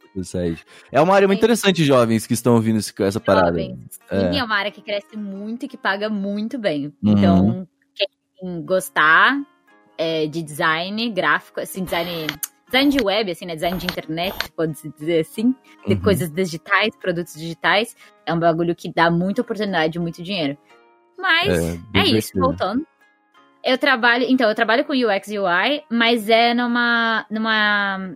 É 0.92 1.00
uma 1.00 1.12
área 1.12 1.26
muito 1.26 1.38
interessante, 1.40 1.82
jovens 1.84 2.24
que 2.24 2.34
estão 2.34 2.54
ouvindo 2.54 2.78
esse- 2.78 2.94
essa 3.02 3.18
parada. 3.18 3.58
Jovens. 3.60 3.98
É. 4.08 4.36
É 4.38 4.44
uma 4.44 4.54
área 4.54 4.70
que 4.70 4.80
cresce 4.80 5.16
muito 5.16 5.64
e 5.64 5.68
que 5.68 5.76
paga 5.76 6.08
muito 6.08 6.56
bem. 6.56 6.94
Uhum. 7.02 7.10
Então, 7.12 7.68
quem 8.38 8.62
gostar 8.64 9.36
é, 9.98 10.28
de 10.28 10.40
design 10.40 11.10
gráfico, 11.10 11.58
assim, 11.60 11.82
design, 11.82 12.28
design 12.74 12.90
de 12.90 13.04
web, 13.04 13.30
assim, 13.30 13.46
né? 13.46 13.54
Design 13.54 13.78
de 13.78 13.86
internet, 13.86 14.34
pode-se 14.56 14.88
dizer 14.90 15.20
assim. 15.20 15.54
De 15.86 15.94
Uhum. 15.94 16.00
coisas 16.00 16.30
digitais, 16.30 16.96
produtos 16.96 17.34
digitais. 17.34 17.96
É 18.26 18.34
um 18.34 18.38
bagulho 18.38 18.74
que 18.74 18.92
dá 18.92 19.10
muita 19.10 19.42
oportunidade 19.42 19.96
e 19.96 20.00
muito 20.00 20.22
dinheiro. 20.22 20.58
Mas 21.16 21.76
É, 21.94 22.00
é, 22.00 22.06
isso, 22.06 22.32
voltando. 22.38 22.84
Eu 23.62 23.78
trabalho, 23.78 24.26
então, 24.28 24.48
eu 24.48 24.54
trabalho 24.54 24.84
com 24.84 24.92
UX 24.92 25.28
e 25.28 25.38
UI, 25.38 25.84
mas 25.90 26.28
é 26.28 26.52
numa, 26.52 27.24
numa, 27.30 28.14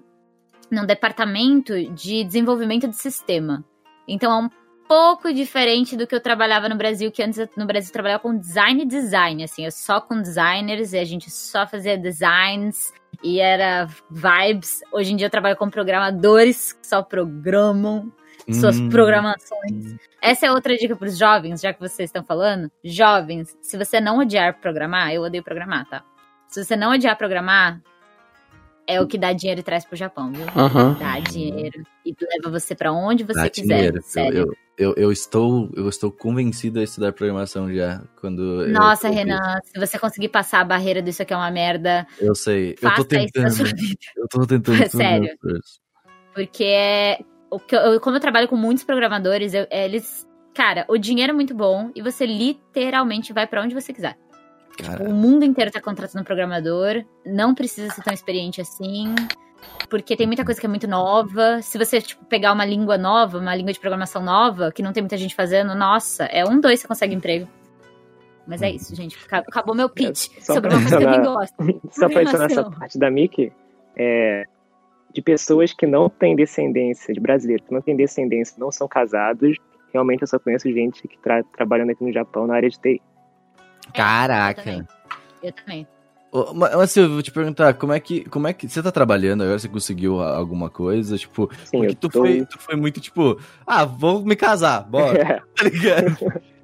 num 0.70 0.84
departamento 0.84 1.72
de 1.94 2.24
desenvolvimento 2.24 2.86
de 2.86 2.96
sistema. 2.96 3.64
Então 4.06 4.30
é 4.30 4.44
um 4.44 4.50
pouco 4.86 5.32
diferente 5.32 5.96
do 5.96 6.06
que 6.06 6.14
eu 6.14 6.20
trabalhava 6.20 6.68
no 6.68 6.76
Brasil, 6.76 7.10
que 7.10 7.22
antes 7.22 7.48
no 7.56 7.66
Brasil 7.66 7.88
eu 7.88 7.92
trabalhava 7.92 8.22
com 8.22 8.36
design 8.36 8.82
e 8.82 8.86
design, 8.86 9.44
assim, 9.44 9.64
eu 9.64 9.70
só 9.70 10.00
com 10.00 10.20
designers 10.20 10.92
e 10.92 10.98
a 10.98 11.04
gente 11.04 11.30
só 11.30 11.66
fazia 11.66 11.96
designs 11.96 12.92
e 13.22 13.40
era 13.40 13.88
vibes. 14.10 14.80
Hoje 14.92 15.12
em 15.12 15.16
dia 15.16 15.26
eu 15.26 15.30
trabalho 15.30 15.56
com 15.56 15.68
programadores 15.70 16.72
que 16.72 16.86
só 16.86 17.02
programam 17.02 18.12
suas 18.52 18.78
Hum. 18.78 18.88
programações. 18.88 19.96
Essa 20.22 20.46
é 20.46 20.52
outra 20.52 20.76
dica 20.76 20.96
para 20.96 21.08
os 21.08 21.18
jovens, 21.18 21.60
já 21.60 21.72
que 21.72 21.80
vocês 21.80 22.08
estão 22.08 22.24
falando. 22.24 22.70
Jovens, 22.82 23.56
se 23.60 23.76
você 23.76 24.00
não 24.00 24.18
odiar 24.18 24.58
programar, 24.60 25.12
eu 25.12 25.22
odeio 25.22 25.44
programar, 25.44 25.86
tá? 25.88 26.02
Se 26.46 26.64
você 26.64 26.74
não 26.76 26.92
odiar 26.92 27.16
programar, 27.16 27.80
é 28.88 29.00
o 29.00 29.06
que 29.06 29.18
dá 29.18 29.32
dinheiro 29.34 29.60
e 29.60 29.62
traz 29.62 29.84
pro 29.84 29.94
Japão, 29.96 30.32
viu? 30.32 30.46
Aham. 30.56 30.96
Dá 30.98 31.20
dinheiro 31.20 31.82
e 32.06 32.14
leva 32.20 32.50
você 32.58 32.74
pra 32.74 32.90
onde 32.90 33.22
você 33.22 33.34
Dá 33.42 33.50
quiser. 33.50 33.74
dinheiro. 33.76 33.98
Eu, 33.98 34.02
sério. 34.02 34.38
eu, 34.38 34.54
eu, 34.78 34.94
eu 34.96 35.12
estou, 35.12 35.68
eu 35.76 35.88
estou 35.88 36.10
convencido 36.10 36.80
a 36.80 36.82
estudar 36.82 37.12
programação 37.12 37.72
já. 37.72 38.02
Quando 38.18 38.66
Nossa, 38.68 39.08
eu, 39.08 39.12
Renan, 39.12 39.60
se 39.62 39.78
você 39.78 39.98
conseguir 39.98 40.30
passar 40.30 40.60
a 40.60 40.64
barreira 40.64 41.02
disso 41.02 41.20
aqui 41.22 41.34
é 41.34 41.36
uma 41.36 41.50
merda, 41.50 42.06
Eu 42.18 42.34
sei. 42.34 42.74
Eu 42.80 42.94
tô 42.94 43.04
tentando. 43.04 43.54
Eu 44.16 44.28
tô 44.28 44.46
tentando. 44.46 44.88
Sério. 44.88 45.36
Porque 46.34 46.64
é. 46.64 47.18
O 47.50 47.58
que 47.58 47.74
eu, 47.76 48.00
como 48.00 48.16
eu 48.16 48.20
trabalho 48.20 48.48
com 48.48 48.56
muitos 48.56 48.84
programadores, 48.84 49.52
eu- 49.54 49.66
eles. 49.70 50.26
Cara, 50.54 50.84
o 50.88 50.98
dinheiro 50.98 51.30
é 51.30 51.34
muito 51.34 51.54
bom 51.54 51.90
e 51.94 52.02
você 52.02 52.26
literalmente 52.26 53.32
vai 53.32 53.46
pra 53.46 53.62
onde 53.62 53.74
você 53.74 53.92
quiser. 53.92 54.16
Cara, 54.84 55.04
O 55.04 55.12
mundo 55.12 55.44
inteiro 55.44 55.70
tá 55.70 55.80
contratando 55.80 56.24
programador. 56.24 57.04
Não 57.26 57.54
precisa 57.54 57.92
ser 57.92 58.02
tão 58.02 58.12
experiente 58.14 58.60
assim. 58.60 59.14
Porque 59.90 60.16
tem 60.16 60.26
muita 60.26 60.44
coisa 60.44 60.60
que 60.60 60.66
é 60.66 60.68
muito 60.68 60.86
nova. 60.86 61.60
Se 61.62 61.76
você, 61.78 62.00
tipo, 62.00 62.24
pegar 62.26 62.52
uma 62.52 62.64
língua 62.64 62.96
nova, 62.96 63.38
uma 63.38 63.54
língua 63.54 63.72
de 63.72 63.80
programação 63.80 64.22
nova, 64.22 64.70
que 64.70 64.82
não 64.82 64.92
tem 64.92 65.02
muita 65.02 65.16
gente 65.16 65.34
fazendo, 65.34 65.74
nossa, 65.74 66.24
é 66.26 66.44
um, 66.44 66.60
dois 66.60 66.80
você 66.80 66.86
consegue 66.88 67.14
emprego. 67.14 67.48
Mas 68.46 68.62
é 68.62 68.70
isso, 68.70 68.94
gente. 68.94 69.16
Aca- 69.26 69.44
Acabou 69.46 69.74
meu 69.74 69.88
pitch 69.90 70.28
só 70.40 70.54
sobre 70.54 70.70
uma 70.70 70.80
coisa 70.80 70.96
que 70.96 71.04
eu 71.04 71.10
nem 71.10 71.22
gosto. 71.22 71.54
Só 71.92 72.08
pra 72.08 72.20
adicionar 72.20 72.46
essa 72.46 72.70
parte 72.70 72.98
da 72.98 73.10
Mickey, 73.10 73.52
é, 73.96 74.44
de 75.12 75.20
pessoas 75.20 75.72
que 75.74 75.86
não 75.86 76.08
têm 76.08 76.34
descendência, 76.34 77.12
de 77.12 77.20
brasileiros 77.20 77.66
que 77.66 77.74
não 77.74 77.82
têm 77.82 77.94
descendência, 77.96 78.54
não 78.58 78.70
são 78.72 78.88
casados, 78.88 79.56
realmente 79.92 80.22
eu 80.22 80.26
só 80.28 80.38
conheço 80.38 80.70
gente 80.72 81.06
que 81.06 81.18
tá 81.18 81.42
trabalhando 81.56 81.90
aqui 81.90 82.02
no 82.02 82.12
Japão 82.12 82.46
na 82.46 82.54
área 82.54 82.70
de 82.70 82.78
TI. 82.80 83.02
Eu 83.88 83.92
Caraca. 83.94 84.62
também. 84.62 84.86
Eu 85.42 85.52
também. 85.52 85.86
Ô, 86.30 86.52
ma- 86.52 86.70
Mas 86.76 86.90
Silvio, 86.90 87.10
eu 87.10 87.14
vou 87.14 87.22
te 87.22 87.32
perguntar, 87.32 87.74
como 87.74 87.92
é 87.92 88.00
que. 88.00 88.28
Como 88.28 88.46
é 88.46 88.52
que. 88.52 88.68
Você 88.68 88.82
tá 88.82 88.92
trabalhando 88.92 89.42
agora? 89.42 89.58
Você 89.58 89.68
conseguiu 89.68 90.20
alguma 90.20 90.68
coisa? 90.68 91.16
Tipo, 91.16 91.48
Sim, 91.64 91.78
porque 91.78 91.86
eu 91.86 91.94
tu, 91.94 92.08
tô... 92.10 92.20
foi, 92.20 92.44
tu 92.46 92.58
foi 92.60 92.76
muito 92.76 93.00
tipo, 93.00 93.38
ah, 93.66 93.84
vou 93.84 94.22
me 94.24 94.36
casar, 94.36 94.82
bora, 94.82 95.18
É, 95.22 95.40
tá 95.56 95.64
ligado? 95.64 96.16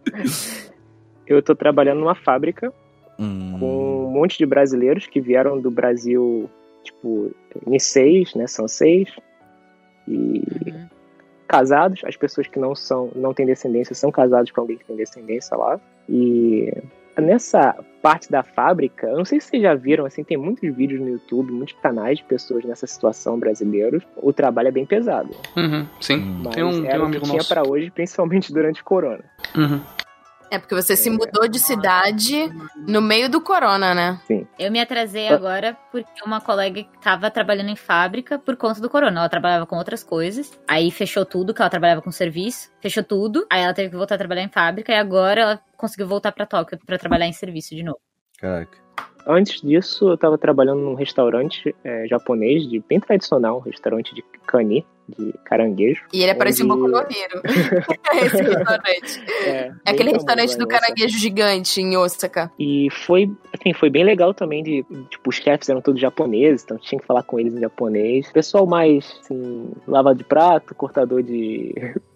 eu 1.26 1.42
tô 1.42 1.54
trabalhando 1.54 2.00
numa 2.00 2.14
fábrica 2.14 2.72
Hum, 3.18 3.56
com 3.58 4.06
um 4.06 4.10
monte 4.12 4.36
de 4.36 4.44
brasileiros 4.44 5.06
que 5.06 5.20
vieram 5.20 5.60
do 5.60 5.70
Brasil, 5.70 6.50
tipo, 6.82 7.30
em 7.66 7.78
seis, 7.78 8.34
né? 8.34 8.46
São 8.46 8.66
seis. 8.68 9.08
E 10.06 10.42
Uhum. 10.70 10.88
casados, 11.48 12.02
as 12.04 12.16
pessoas 12.16 12.46
que 12.48 12.58
não 12.58 12.74
são, 12.74 13.10
não 13.14 13.32
têm 13.32 13.46
descendência 13.46 13.94
são 13.94 14.10
casados 14.10 14.50
com 14.50 14.60
alguém 14.60 14.76
que 14.76 14.84
tem 14.84 14.96
descendência 14.96 15.56
lá. 15.56 15.80
E 16.08 16.70
nessa 17.20 17.74
parte 18.02 18.30
da 18.30 18.42
fábrica, 18.42 19.06
eu 19.06 19.16
não 19.16 19.24
sei 19.24 19.40
se 19.40 19.48
vocês 19.48 19.62
já 19.62 19.74
viram, 19.74 20.04
assim, 20.04 20.22
tem 20.22 20.36
muitos 20.36 20.74
vídeos 20.74 21.00
no 21.00 21.08
YouTube, 21.08 21.52
muitos 21.52 21.74
canais 21.82 22.18
de 22.18 22.24
pessoas 22.24 22.64
nessa 22.64 22.86
situação 22.86 23.38
brasileiros. 23.38 24.02
O 24.16 24.32
trabalho 24.32 24.68
é 24.68 24.72
bem 24.72 24.84
pesado, 24.84 25.30
Uhum, 25.56 25.86
sim. 26.00 26.16
hum. 26.18 26.42
mas 26.44 26.54
Tem 26.54 26.64
um, 26.64 26.82
tem 26.82 26.86
era 26.90 27.02
um 27.02 27.06
o 27.06 27.10
que 27.10 27.16
amigo 27.16 27.24
tinha 27.30 27.44
pra 27.44 27.62
hoje, 27.66 27.90
principalmente 27.90 28.52
durante 28.52 28.82
o 28.82 28.84
corona. 28.84 29.24
Uhum. 29.56 29.80
É 30.54 30.58
porque 30.60 30.74
você 30.74 30.94
se 30.94 31.10
mudou 31.10 31.48
de 31.48 31.58
cidade 31.58 32.48
no 32.86 33.02
meio 33.02 33.28
do 33.28 33.40
corona, 33.40 33.92
né? 33.92 34.20
Eu 34.56 34.70
me 34.70 34.80
atrasei 34.80 35.26
agora 35.26 35.76
porque 35.90 36.22
uma 36.24 36.40
colega 36.40 36.86
tava 37.02 37.28
trabalhando 37.28 37.70
em 37.70 37.76
fábrica 37.76 38.38
por 38.38 38.56
conta 38.56 38.80
do 38.80 38.88
corona. 38.88 39.18
Ela 39.18 39.28
trabalhava 39.28 39.66
com 39.66 39.76
outras 39.76 40.04
coisas. 40.04 40.56
Aí 40.68 40.92
fechou 40.92 41.26
tudo, 41.26 41.52
que 41.52 41.60
ela 41.60 41.68
trabalhava 41.68 42.00
com 42.00 42.12
serviço. 42.12 42.70
Fechou 42.80 43.02
tudo. 43.02 43.44
Aí 43.50 43.62
ela 43.62 43.74
teve 43.74 43.90
que 43.90 43.96
voltar 43.96 44.14
a 44.14 44.18
trabalhar 44.18 44.42
em 44.42 44.48
fábrica. 44.48 44.92
E 44.92 44.96
agora 44.96 45.40
ela 45.40 45.60
conseguiu 45.76 46.06
voltar 46.06 46.30
pra 46.30 46.46
Tóquio 46.46 46.78
pra 46.86 46.98
trabalhar 46.98 47.26
em 47.26 47.32
serviço 47.32 47.74
de 47.74 47.82
novo. 47.82 47.98
Caraca. 48.38 48.83
Antes 49.26 49.60
disso, 49.62 50.08
eu 50.08 50.14
estava 50.14 50.36
trabalhando 50.36 50.80
num 50.80 50.94
restaurante 50.94 51.74
é, 51.82 52.06
japonês, 52.06 52.68
de, 52.68 52.78
bem 52.86 53.00
tradicional, 53.00 53.56
um 53.58 53.60
restaurante 53.60 54.14
de 54.14 54.22
kani, 54.46 54.84
de 55.18 55.32
caranguejo. 55.44 56.02
E 56.12 56.22
ele 56.22 56.30
aparecia 56.30 56.64
um 56.64 56.70
Onde- 56.70 56.92
pouco 56.92 57.06
no 57.08 57.10
Hiro. 57.10 57.42
Esse 58.24 58.42
restaurante. 58.42 59.24
É, 59.46 59.72
É 59.84 59.90
aquele 59.90 60.12
restaurante 60.12 60.56
do 60.58 60.66
caranguejo 60.66 61.18
gigante 61.18 61.80
em 61.80 61.96
Osaka. 61.96 62.50
E 62.58 62.88
foi, 62.90 63.30
assim, 63.58 63.72
foi 63.72 63.88
bem 63.90 64.04
legal 64.04 64.34
também 64.34 64.62
de, 64.62 64.84
tipo, 65.10 65.30
os 65.30 65.36
chefes 65.36 65.68
eram 65.68 65.80
todos 65.80 66.00
japoneses, 66.00 66.62
então 66.64 66.76
tinha 66.78 67.00
que 67.00 67.06
falar 67.06 67.22
com 67.22 67.38
eles 67.40 67.54
em 67.54 67.60
japonês. 67.60 68.28
O 68.28 68.32
pessoal 68.32 68.66
mais, 68.66 69.18
assim, 69.22 69.70
lava 69.86 70.14
de 70.14 70.24
prato, 70.24 70.74
cortador 70.74 71.22
de 71.22 71.74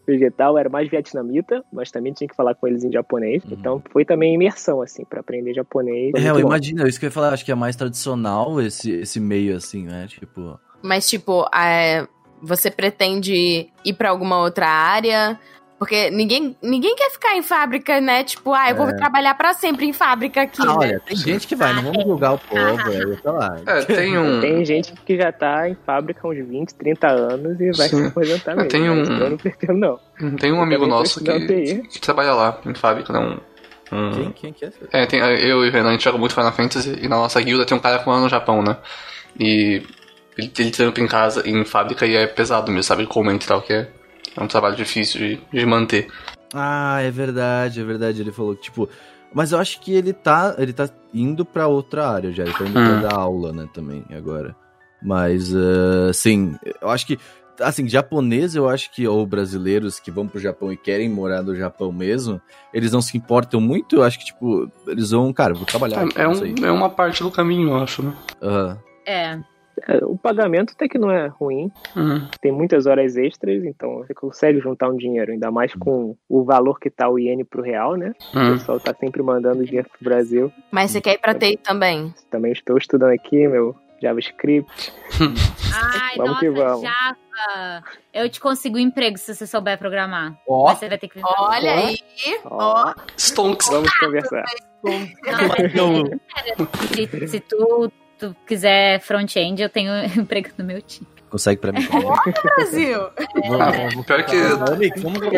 vegetal 0.09 0.57
era 0.57 0.69
mais 0.69 0.89
vietnamita, 0.89 1.63
mas 1.73 1.91
também 1.91 2.13
tinha 2.13 2.27
que 2.27 2.35
falar 2.35 2.55
com 2.55 2.67
eles 2.67 2.83
em 2.83 2.91
japonês. 2.91 3.45
Uhum. 3.45 3.53
Então 3.53 3.83
foi 3.91 4.05
também 4.05 4.35
imersão, 4.35 4.81
assim, 4.81 5.05
para 5.05 5.21
aprender 5.21 5.55
japonês. 5.55 6.13
É, 6.17 6.31
eu 6.31 6.41
imagino, 6.41 6.87
isso 6.87 6.99
que 6.99 7.07
eu 7.07 7.09
ia 7.09 7.13
falar, 7.13 7.33
acho 7.33 7.45
que 7.45 7.53
é 7.53 7.55
mais 7.55 7.77
tradicional 7.77 8.61
esse, 8.61 8.91
esse 8.91 9.21
meio 9.21 9.57
assim, 9.57 9.85
né? 9.85 10.07
Tipo. 10.09 10.59
Mas, 10.83 11.09
tipo, 11.09 11.45
é, 11.55 12.07
você 12.43 12.71
pretende 12.71 13.69
ir 13.85 13.93
pra 13.95 14.11
alguma 14.11 14.39
outra 14.39 14.69
área? 14.69 15.39
Porque 15.79 16.11
ninguém, 16.11 16.57
ninguém 16.61 16.97
quer 16.97 17.09
ficar 17.11 17.37
em 17.37 17.43
fábrica, 17.43 18.01
né? 18.01 18.25
Tipo, 18.25 18.53
ah, 18.53 18.69
eu 18.71 18.75
vou 18.77 18.89
É. 18.89 18.95
trabalhar 18.97 19.35
pra 19.35 19.53
sempre 19.55 19.87
em 19.87 19.93
fábrica 19.93 20.43
aqui, 20.43 20.61
Ah, 20.63 20.67
né? 20.67 20.73
olha, 20.77 21.01
tem 21.07 21.17
gente 21.17 21.47
que 21.47 21.55
vai, 21.55 21.73
não 21.73 21.85
vamos 21.85 22.03
julgar 22.05 22.33
o 22.35 22.39
povo, 22.39 22.61
é, 22.91 23.17
sei 23.17 23.31
lá. 23.31 23.57
É, 23.65 23.83
tem 23.85 24.19
um. 24.19 24.41
Tem 24.41 24.65
gente 24.65 24.93
que 25.07 25.17
já 25.17 25.31
tá 25.31 25.69
em 25.69 25.77
fábrica 25.87 26.21
há 26.25 26.31
uns 26.31 26.47
20, 26.49 26.75
30 26.75 27.07
anos 27.09 27.61
e 27.61 27.71
vai 27.77 27.89
Sim. 27.89 28.03
se 28.03 28.07
aposentar 28.09 28.57
mesmo. 28.57 28.71
Tem 28.71 28.81
mas 28.89 29.09
um- 29.09 29.13
Eu 29.19 29.31
não 29.31 29.37
pretendo, 29.37 29.75
não. 29.75 30.01
Tem 30.37 30.53
um 30.53 30.61
amigo 30.61 30.85
nosso 30.87 31.23
que, 31.23 31.83
que 31.89 32.01
trabalha 32.01 32.33
lá, 32.35 32.61
em 32.67 32.75
fábrica, 32.75 33.13
né? 33.13 33.21
Um, 33.93 33.97
um- 33.97 34.11
Quem, 34.11 34.33
quem 34.33 34.53
que 34.53 34.65
é? 34.65 34.71
É, 34.93 35.07
tem, 35.07 35.21
eu 35.21 35.65
e 35.65 35.69
o 35.69 35.73
Renan, 35.73 35.91
a 35.91 35.93
gente 35.93 36.03
joga 36.05 36.19
muito 36.19 36.35
Final 36.35 36.53
Fantasy 36.53 36.99
e 37.01 37.07
na 37.09 37.17
nossa 37.17 37.41
guilda 37.41 37.65
tem 37.65 37.77
um 37.77 37.81
cara 37.81 38.01
que 38.01 38.07
mora 38.07 38.21
no 38.21 38.29
Japão, 38.29 38.63
né? 38.65 38.77
E 39.39 39.83
ele, 40.37 40.53
ele 40.59 40.71
trampa 40.73 41.01
em 41.01 41.07
casa, 41.07 41.49
em 41.49 41.65
fábrica 41.65 42.05
e 42.05 42.17
é 42.17 42.27
pesado 42.27 42.71
mesmo, 42.73 42.83
sabe? 42.83 43.03
Ele 43.03 43.09
comenta 43.09 43.45
e 43.45 43.49
tal, 43.49 43.63
que 43.63 43.73
é, 43.73 43.89
é 44.37 44.43
um 44.43 44.47
trabalho 44.49 44.77
difícil 44.77 45.21
de, 45.21 45.41
de 45.53 45.67
manter. 45.67 46.09
Ah, 46.55 47.01
é 47.03 47.11
verdade, 47.11 47.81
é 47.81 47.85
verdade. 47.85 48.21
Ele 48.21 48.33
falou 48.33 48.55
que, 48.55 48.63
tipo. 48.63 48.89
Mas 49.35 49.53
eu 49.53 49.59
acho 49.59 49.81
que 49.81 49.93
ele 49.93 50.13
tá. 50.13 50.55
Ele 50.59 50.73
tá 50.73 50.89
indo 51.13 51.45
pra 51.45 51.67
outra 51.67 52.09
área 52.09 52.33
já. 52.33 52.45
Ele 52.45 52.55
tá 52.55 52.65
indo 52.65 52.79
Hum. 52.79 52.85
pra 53.01 53.09
dar 53.09 53.15
aula, 53.15 53.53
né, 53.53 53.69
também, 53.75 54.05
agora. 54.11 54.57
Mas, 55.03 55.55
ah, 55.55 56.13
sim, 56.13 56.57
eu 56.81 56.89
acho 56.91 57.07
que. 57.07 57.19
Assim, 57.61 57.89
japonês, 57.89 58.55
eu 58.55 58.69
acho 58.69 58.89
que, 58.95 59.07
ou 59.09 59.27
brasileiros 59.27 59.99
que 59.99 60.13
vão 60.13 60.29
pro 60.29 60.39
Japão 60.39 60.73
e 60.73 60.77
querem 60.77 61.09
morar 61.11 61.43
no 61.43 61.57
Japão 61.57 61.91
mesmo, 61.91 62.41
eles 62.73 62.93
não 62.93 63.03
se 63.03 63.17
importam 63.17 63.61
muito. 63.61 63.97
Eu 63.97 64.05
acho 64.05 64.17
que, 64.21 64.27
tipo, 64.27 64.71
eles 64.87 65.11
vão, 65.11 65.33
cara, 65.33 65.55
vou 65.55 65.65
trabalhar. 65.67 66.03
aqui, 66.05 66.17
É, 66.17 66.23
é, 66.23 66.25
não 66.25 66.35
sei. 66.37 66.55
um, 66.57 66.65
é 66.65 66.71
uma 66.71 66.89
parte 66.89 67.21
do 67.21 67.33
caminho, 67.33 67.71
eu 67.71 67.77
acho, 67.83 68.01
né? 68.03 68.13
Aham. 68.41 68.79
É. 69.05 69.41
É, 69.87 70.05
O 70.05 70.17
pagamento 70.17 70.73
até 70.75 70.89
que 70.89 70.99
não 70.99 71.11
é 71.11 71.27
ruim. 71.27 71.71
Uhum. 71.95 72.27
Tem 72.41 72.51
muitas 72.51 72.87
horas 72.87 73.17
extras, 73.17 73.63
então 73.65 73.99
você 73.99 74.15
consegue 74.15 74.61
juntar 74.61 74.89
um 74.89 74.97
dinheiro, 74.97 75.33
ainda 75.33 75.51
mais 75.51 75.73
com 75.75 76.17
o 76.29 76.43
valor 76.45 76.79
que 76.81 76.91
tá 76.91 77.09
o 77.09 77.19
iene 77.19 77.45
pro 77.45 77.63
real, 77.63 77.97
né? 77.97 78.13
O 78.35 78.39
Uhum. 78.39 78.53
pessoal 78.55 78.81
tá 78.81 78.95
sempre 78.99 79.23
mandando 79.23 79.65
dinheiro 79.65 79.89
pro 79.91 80.05
Brasil. 80.05 80.53
Mas 80.71 80.91
você 80.91 81.01
quer 81.01 81.15
ir 81.15 81.19
pra 81.19 81.35
TI 81.35 81.57
também? 81.59 82.13
Também 82.31 82.53
estou 82.53 82.77
estudando 82.79 83.13
aqui 83.13 83.47
meu 83.49 83.75
JavaScript. 84.01 84.93
Ai, 85.21 86.17
Vamos 86.17 86.31
nossa, 86.33 86.41
que 86.41 86.51
vamos. 86.51 86.83
Java. 86.83 87.85
Eu 88.13 88.29
te 88.29 88.41
consigo 88.41 88.77
um 88.77 88.81
emprego 88.81 89.17
se 89.19 89.35
você 89.35 89.47
souber 89.47 89.79
programar. 89.79 90.37
Ó. 90.49 90.67
Mas 90.69 90.79
você 90.79 90.89
vai 90.89 90.99
ter 90.99 91.09
que... 91.09 91.21
Olha 91.23 91.73
aí, 91.73 91.97
ó. 92.45 92.95
Stonks. 93.17 93.69
Vamos 93.69 93.97
conversar. 93.99 94.45
Não, 95.75 96.05
se, 96.89 97.27
se 97.29 97.41
tu, 97.41 97.91
tu 98.19 98.37
quiser 98.47 99.01
front-end, 99.01 99.63
eu 99.63 99.69
tenho 99.69 99.93
emprego 100.19 100.49
no 100.59 100.65
meu 100.65 100.81
time. 100.83 101.07
Consegue 101.31 101.61
pra 101.61 101.73
mim. 101.73 101.81
Brasil. 102.57 103.01
Ah, 103.03 104.03
pior 104.07 104.25
que. 104.25 104.37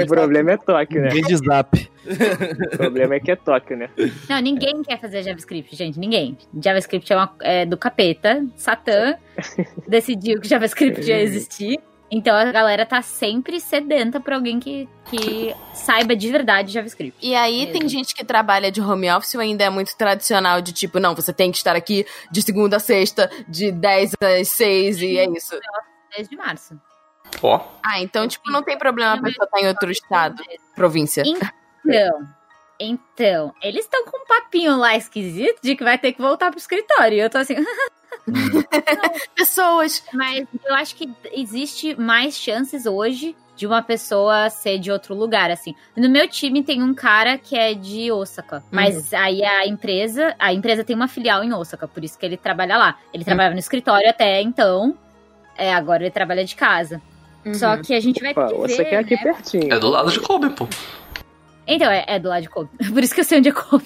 O 0.02 0.06
problema 0.06 0.52
é 0.52 0.56
Tóquio, 0.56 1.02
né? 1.02 1.08
Vez 1.08 1.26
de 1.26 1.36
zap. 1.36 1.90
O 2.72 2.76
problema 2.78 3.14
é 3.16 3.20
que 3.20 3.30
é 3.32 3.36
Tóquio, 3.36 3.76
né? 3.76 3.90
Não, 4.28 4.40
ninguém 4.40 4.82
quer 4.84 5.00
fazer 5.00 5.22
JavaScript, 5.24 5.74
gente. 5.74 5.98
Ninguém. 5.98 6.38
JavaScript 6.62 7.12
é, 7.12 7.16
uma- 7.16 7.34
é 7.40 7.66
do 7.66 7.76
capeta. 7.76 8.46
Satã 8.56 9.16
decidiu 9.88 10.40
que 10.40 10.46
JavaScript 10.48 11.00
ia 11.08 11.20
existir. 11.20 11.80
Então 12.10 12.34
a 12.34 12.50
galera 12.50 12.84
tá 12.84 13.00
sempre 13.02 13.60
sedenta 13.60 14.18
pra 14.18 14.34
alguém 14.34 14.58
que, 14.58 14.88
que 15.08 15.54
saiba 15.72 16.16
de 16.16 16.28
verdade 16.28 16.72
JavaScript. 16.72 17.16
E 17.22 17.34
aí 17.34 17.70
tem 17.72 17.88
gente 17.88 18.14
que 18.14 18.24
trabalha 18.24 18.70
de 18.70 18.80
home 18.80 19.10
office 19.10 19.34
ou 19.34 19.40
ainda 19.40 19.64
é 19.64 19.70
muito 19.70 19.96
tradicional 19.96 20.60
de 20.60 20.72
tipo, 20.72 20.98
não, 20.98 21.14
você 21.14 21.32
tem 21.32 21.52
que 21.52 21.58
estar 21.58 21.76
aqui 21.76 22.04
de 22.30 22.42
segunda 22.42 22.78
a 22.78 22.80
sexta, 22.80 23.30
de 23.48 23.70
10 23.70 24.14
às 24.20 24.48
6 24.48 25.02
e 25.02 25.18
é 25.18 25.30
isso. 25.30 25.58
Desde 26.16 26.36
março. 26.36 26.80
Ó. 27.40 27.60
Ah, 27.84 28.00
então, 28.00 28.26
tipo, 28.26 28.50
não 28.50 28.62
tem 28.62 28.76
problema 28.76 29.12
a 29.12 29.22
pessoa 29.22 29.44
estar 29.44 29.60
em 29.60 29.68
outro 29.68 29.90
estado, 29.90 30.42
província. 30.74 31.22
Então, 31.24 31.48
então, 32.80 33.54
eles 33.62 33.84
estão 33.84 34.04
com 34.06 34.22
um 34.22 34.26
papinho 34.26 34.76
lá 34.76 34.96
esquisito 34.96 35.60
de 35.62 35.76
que 35.76 35.84
vai 35.84 35.98
ter 35.98 36.12
que 36.12 36.22
voltar 36.22 36.50
pro 36.50 36.58
escritório. 36.58 37.18
E 37.18 37.20
eu 37.20 37.28
tô 37.28 37.38
assim, 37.38 37.56
Pessoas. 39.34 40.02
Mas 40.12 40.46
eu 40.64 40.74
acho 40.74 40.94
que 40.94 41.10
existe 41.32 41.98
mais 42.00 42.36
chances 42.36 42.86
hoje 42.86 43.36
de 43.56 43.66
uma 43.66 43.82
pessoa 43.82 44.48
ser 44.48 44.78
de 44.78 44.90
outro 44.90 45.14
lugar, 45.14 45.50
assim. 45.50 45.74
No 45.94 46.08
meu 46.08 46.26
time 46.26 46.62
tem 46.62 46.82
um 46.82 46.94
cara 46.94 47.36
que 47.36 47.56
é 47.56 47.74
de 47.74 48.10
Osaka, 48.10 48.64
mas 48.70 49.12
aí 49.12 49.44
a 49.44 49.66
empresa, 49.66 50.34
a 50.38 50.52
empresa 50.52 50.82
tem 50.82 50.96
uma 50.96 51.06
filial 51.06 51.44
em 51.44 51.52
Osaka, 51.52 51.86
por 51.86 52.02
isso 52.02 52.18
que 52.18 52.24
ele 52.24 52.38
trabalha 52.38 52.78
lá. 52.78 52.98
Ele 53.12 53.22
trabalhava 53.22 53.54
no 53.54 53.60
escritório 53.60 54.08
até 54.08 54.40
então, 54.40 54.96
é, 55.58 55.74
agora 55.74 56.02
ele 56.02 56.10
trabalha 56.10 56.44
de 56.44 56.56
casa. 56.56 57.02
Só 57.54 57.76
que 57.78 57.94
a 57.94 58.00
gente 58.00 58.20
vai 58.22 58.34
ter 58.34 58.40
Opa, 58.40 58.48
que 58.50 58.54
você 58.54 58.76
ver, 58.76 58.90
quer 58.90 58.98
aqui 58.98 59.14
né? 59.14 59.22
pertinho. 59.22 59.72
É 59.72 59.78
do 59.78 59.88
lado 59.88 60.10
de 60.10 60.20
Kobe, 60.20 60.50
pô. 60.50 60.66
Então, 61.70 61.90
é, 61.90 62.04
é 62.06 62.18
do 62.18 62.28
lado 62.28 62.42
de 62.42 62.48
Kobe. 62.48 62.68
Por 62.92 63.02
isso 63.02 63.14
que 63.14 63.20
eu 63.20 63.24
sei 63.24 63.38
onde 63.38 63.48
é 63.48 63.52
Kobe. 63.52 63.84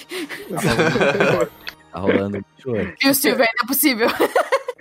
Tá 1.93 2.01
rolando 2.01 2.39
um 2.39 2.43
choro. 2.61 2.93
E 3.01 3.09
o 3.09 3.15
Silvio 3.15 3.45
ainda 3.45 3.53
é 3.63 3.67
possível. 3.69 4.09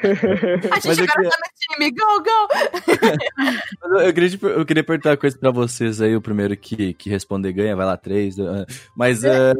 A 0.04 0.80
gente 0.80 1.02
agora 1.02 1.08
queria- 1.08 1.30
tá 1.30 1.38
no 1.38 1.78
time, 1.78 1.92
go, 1.92 2.24
go! 2.24 4.00
Eu, 4.02 4.14
queria, 4.14 4.38
per- 4.38 4.52
eu 4.52 4.66
queria 4.66 4.84
perguntar 4.84 5.12
uma 5.12 5.18
coisa 5.18 5.38
pra 5.38 5.52
vocês 5.52 6.02
aí, 6.02 6.16
o 6.16 6.22
primeiro 6.22 6.58
que, 6.58 6.94
que 6.96 7.10
responder 7.12 7.54
ganha, 7.54 7.76
vai 7.76 7.86
lá 7.86 7.96
três. 7.96 8.38
ah, 8.40 8.66
Mas 8.98 9.24
ah, 9.24 9.54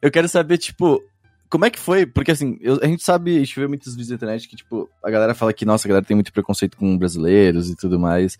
eu 0.00 0.10
quero 0.10 0.26
saber, 0.28 0.56
tipo, 0.58 1.00
como 1.50 1.66
é 1.66 1.70
que 1.70 1.78
foi? 1.78 2.06
Porque 2.06 2.30
assim, 2.32 2.56
eu- 2.62 2.80
a 2.82 2.86
gente 2.86 3.04
sabe, 3.04 3.36
a 3.36 3.40
gente 3.40 3.60
vê 3.60 3.66
muitos 3.68 3.92
vídeos 3.92 4.08
na 4.08 4.14
internet 4.16 4.48
que, 4.48 4.56
tipo, 4.56 4.88
a 5.04 5.10
galera 5.10 5.34
fala 5.34 5.52
que, 5.52 5.64
nossa, 5.66 5.86
a 5.86 5.90
galera 5.90 6.06
tem 6.06 6.16
muito 6.16 6.32
preconceito 6.32 6.76
com 6.78 6.96
brasileiros 6.98 7.68
e 7.70 7.76
tudo 7.76 8.00
mais. 8.00 8.38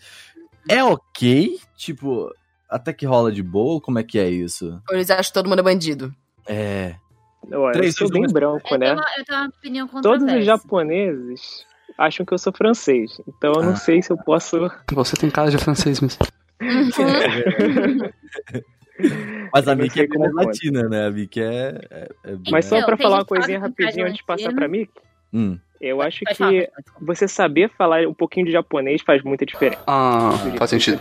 É 0.68 0.82
ok? 0.82 1.58
Tipo, 1.76 2.32
até 2.72 2.92
que 2.92 3.06
rola 3.06 3.30
de 3.32 3.42
boa? 3.42 3.80
Como 3.80 3.98
é 3.98 4.02
que 4.02 4.18
é 4.18 4.28
isso? 4.28 4.80
Ou 4.88 4.94
eles 4.96 5.10
acham 5.10 5.24
que 5.24 5.32
todo 5.32 5.48
mundo 5.48 5.60
é 5.60 5.62
bandido. 5.62 6.12
É. 6.46 6.94
Olha, 7.52 7.72
Três, 7.72 7.94
eu 8.00 8.06
sou 8.06 8.10
bem 8.20 8.26
branco, 8.32 8.68
Eu 8.74 8.78
né? 8.78 8.86
tenho, 8.86 8.98
uma, 8.98 9.06
eu 9.18 9.24
tenho 9.24 9.38
uma 9.40 9.48
opinião 9.48 9.88
Todos 10.02 10.32
os 10.32 10.44
japoneses 10.44 11.66
acham 11.98 12.24
que 12.24 12.32
eu 12.32 12.38
sou 12.38 12.52
francês. 12.52 13.20
Então 13.26 13.52
eu 13.54 13.62
não 13.62 13.72
Ah. 13.72 13.76
sei 13.76 14.00
se 14.02 14.10
eu 14.12 14.16
posso. 14.16 14.70
Você 14.92 15.16
tem 15.16 15.28
cara 15.30 15.50
de 15.50 15.58
francês, 15.58 16.00
mas. 16.00 16.18
Mas 19.52 19.66
a 19.66 19.72
Eu 19.72 19.76
Mickey 19.78 20.00
é 20.02 20.06
como 20.06 20.30
conta. 20.30 20.46
latina, 20.46 20.88
né? 20.88 21.06
A 21.06 21.10
Mickey 21.10 21.40
é. 21.40 21.80
é, 21.90 22.08
é 22.24 22.36
Mas 22.50 22.66
só 22.66 22.76
Então, 22.76 22.86
pra 22.86 22.96
falar 22.96 23.16
uma 23.18 23.24
coisinha 23.24 23.58
tem 23.58 23.68
rapidinho 23.68 24.04
antes 24.06 24.18
de 24.18 24.24
passar 24.24 24.52
pra 24.54 24.68
Mickey, 24.68 24.92
Hum. 25.32 25.58
eu 25.80 26.00
acho 26.02 26.20
que 26.24 26.34
falar, 26.34 26.52
você 27.00 27.26
saber 27.26 27.70
falar 27.70 28.06
um 28.06 28.14
pouquinho 28.14 28.46
de 28.46 28.52
japonês 28.52 29.02
faz 29.02 29.22
muita 29.24 29.44
diferença. 29.46 29.82
Ah, 29.86 30.32
faz 30.58 30.70
se 30.70 30.78
sentido. 30.78 31.00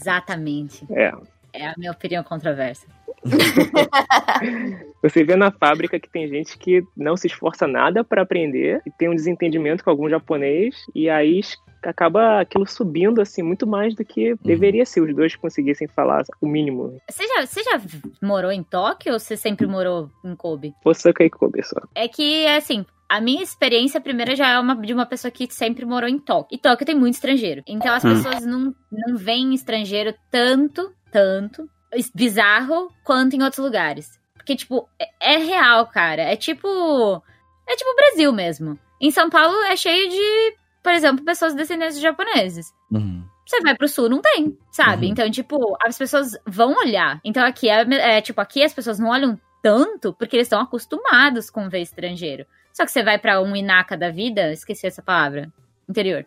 Exatamente. 0.00 0.86
É. 0.92 1.12
É 1.52 1.66
a 1.66 1.74
minha 1.76 1.90
opinião 1.90 2.22
controversa. 2.22 2.86
Você 5.02 5.24
vê 5.24 5.36
na 5.36 5.50
fábrica 5.50 5.98
que 5.98 6.08
tem 6.08 6.28
gente 6.28 6.56
que 6.56 6.82
não 6.96 7.16
se 7.16 7.26
esforça 7.26 7.66
nada 7.66 8.04
pra 8.04 8.22
aprender 8.22 8.80
e 8.86 8.90
tem 8.90 9.08
um 9.08 9.14
desentendimento 9.14 9.84
com 9.84 9.90
algum 9.90 10.08
japonês 10.08 10.76
e 10.94 11.10
aí 11.10 11.40
acaba 11.82 12.40
aquilo 12.40 12.66
subindo 12.66 13.20
assim 13.20 13.42
muito 13.42 13.66
mais 13.66 13.94
do 13.94 14.04
que 14.04 14.34
deveria 14.42 14.84
ser 14.84 15.00
os 15.00 15.14
dois 15.14 15.34
conseguissem 15.36 15.88
falar 15.88 16.24
o 16.40 16.46
mínimo. 16.46 16.98
Você 17.10 17.26
já, 17.26 17.46
você 17.46 17.62
já 17.62 17.80
morou 18.22 18.52
em 18.52 18.62
Tóquio 18.62 19.12
ou 19.12 19.18
você 19.18 19.36
sempre 19.36 19.66
morou 19.66 20.10
em 20.24 20.34
Kobe? 20.34 20.74
Osaka 20.84 21.24
e 21.24 21.30
Kobe 21.30 21.62
só. 21.62 21.80
É 21.94 22.06
que, 22.08 22.46
assim, 22.46 22.84
a 23.10 23.20
minha 23.20 23.42
experiência 23.42 24.00
primeira 24.00 24.36
já 24.36 24.48
é 24.50 24.58
uma 24.60 24.76
de 24.76 24.94
uma 24.94 25.04
pessoa 25.04 25.32
que 25.32 25.52
sempre 25.52 25.84
morou 25.84 26.08
em 26.08 26.16
Tóquio. 26.16 26.56
E 26.56 26.58
Tóquio 26.60 26.86
tem 26.86 26.94
muito 26.94 27.14
estrangeiro. 27.14 27.60
Então 27.66 27.92
as 27.92 28.04
Hum. 28.04 28.14
pessoas 28.14 28.46
não, 28.46 28.72
não 28.90 29.16
veem 29.16 29.52
estrangeiro 29.52 30.14
tanto, 30.30 30.94
tanto, 31.10 31.68
bizarro 32.14 32.88
quanto 33.02 33.34
em 33.34 33.42
outros 33.42 33.64
lugares. 33.64 34.08
Porque, 34.32 34.54
tipo, 34.54 34.88
é, 34.96 35.34
é 35.34 35.36
real, 35.38 35.88
cara. 35.88 36.22
É 36.22 36.36
tipo. 36.36 37.20
É 37.68 37.74
tipo 37.74 37.90
o 37.90 37.96
Brasil 37.96 38.32
mesmo. 38.32 38.78
Em 39.00 39.10
São 39.10 39.28
Paulo 39.28 39.56
é 39.64 39.74
cheio 39.74 40.08
de, 40.08 40.56
por 40.80 40.92
exemplo, 40.92 41.24
pessoas 41.24 41.52
descendentes 41.52 41.96
de 41.96 42.02
japoneses. 42.02 42.72
Uhum. 42.92 43.24
Você 43.44 43.60
vai 43.60 43.76
pro 43.76 43.88
sul, 43.88 44.08
não 44.08 44.20
tem, 44.20 44.56
sabe? 44.70 45.06
Uhum. 45.06 45.12
Então, 45.12 45.30
tipo, 45.30 45.76
as 45.84 45.98
pessoas 45.98 46.38
vão 46.46 46.76
olhar. 46.76 47.20
Então, 47.24 47.44
aqui 47.44 47.68
é, 47.68 47.82
é, 48.18 48.20
tipo, 48.20 48.40
aqui 48.40 48.62
as 48.62 48.72
pessoas 48.72 49.00
não 49.00 49.08
olham 49.08 49.36
tanto 49.60 50.12
porque 50.12 50.36
eles 50.36 50.46
estão 50.46 50.60
acostumados 50.60 51.50
com 51.50 51.68
ver 51.68 51.80
estrangeiro. 51.80 52.46
Só 52.72 52.84
que 52.84 52.92
você 52.92 53.02
vai 53.02 53.18
pra 53.18 53.40
um 53.40 53.54
Inaka 53.54 53.96
da 53.96 54.10
vida, 54.10 54.52
esqueci 54.52 54.86
essa 54.86 55.02
palavra. 55.02 55.50
Interior. 55.88 56.24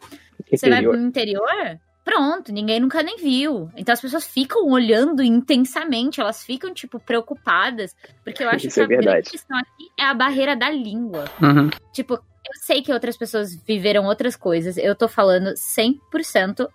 Você 0.52 0.70
vai 0.70 0.80
Interior. 0.80 0.94
pro 0.94 1.02
interior, 1.06 1.80
pronto, 2.04 2.52
ninguém 2.52 2.80
nunca 2.80 3.02
nem 3.02 3.18
viu. 3.18 3.72
Então 3.76 3.94
as 3.94 4.02
pessoas 4.02 4.28
ficam 4.28 4.68
olhando 4.70 5.24
intensamente, 5.24 6.20
elas 6.20 6.44
ficam, 6.44 6.74
tipo, 6.74 7.00
preocupadas. 7.00 7.96
Porque 8.24 8.44
eu 8.44 8.50
acho 8.52 8.68
Isso 8.68 8.76
que 8.76 8.82
é 8.82 8.84
a 8.84 8.88
grande 8.88 9.06
verdade. 9.06 9.30
questão 9.32 9.58
aqui 9.58 9.90
é 9.98 10.04
a 10.04 10.14
barreira 10.14 10.56
da 10.56 10.70
língua. 10.70 11.26
Uhum. 11.42 11.70
Tipo, 11.94 12.16
eu 12.16 12.62
sei 12.62 12.82
que 12.82 12.92
outras 12.92 13.16
pessoas 13.16 13.56
viveram 13.56 14.06
outras 14.06 14.36
coisas. 14.36 14.78
Eu 14.78 14.96
tô 14.96 15.08
falando 15.08 15.54
100% 15.54 16.68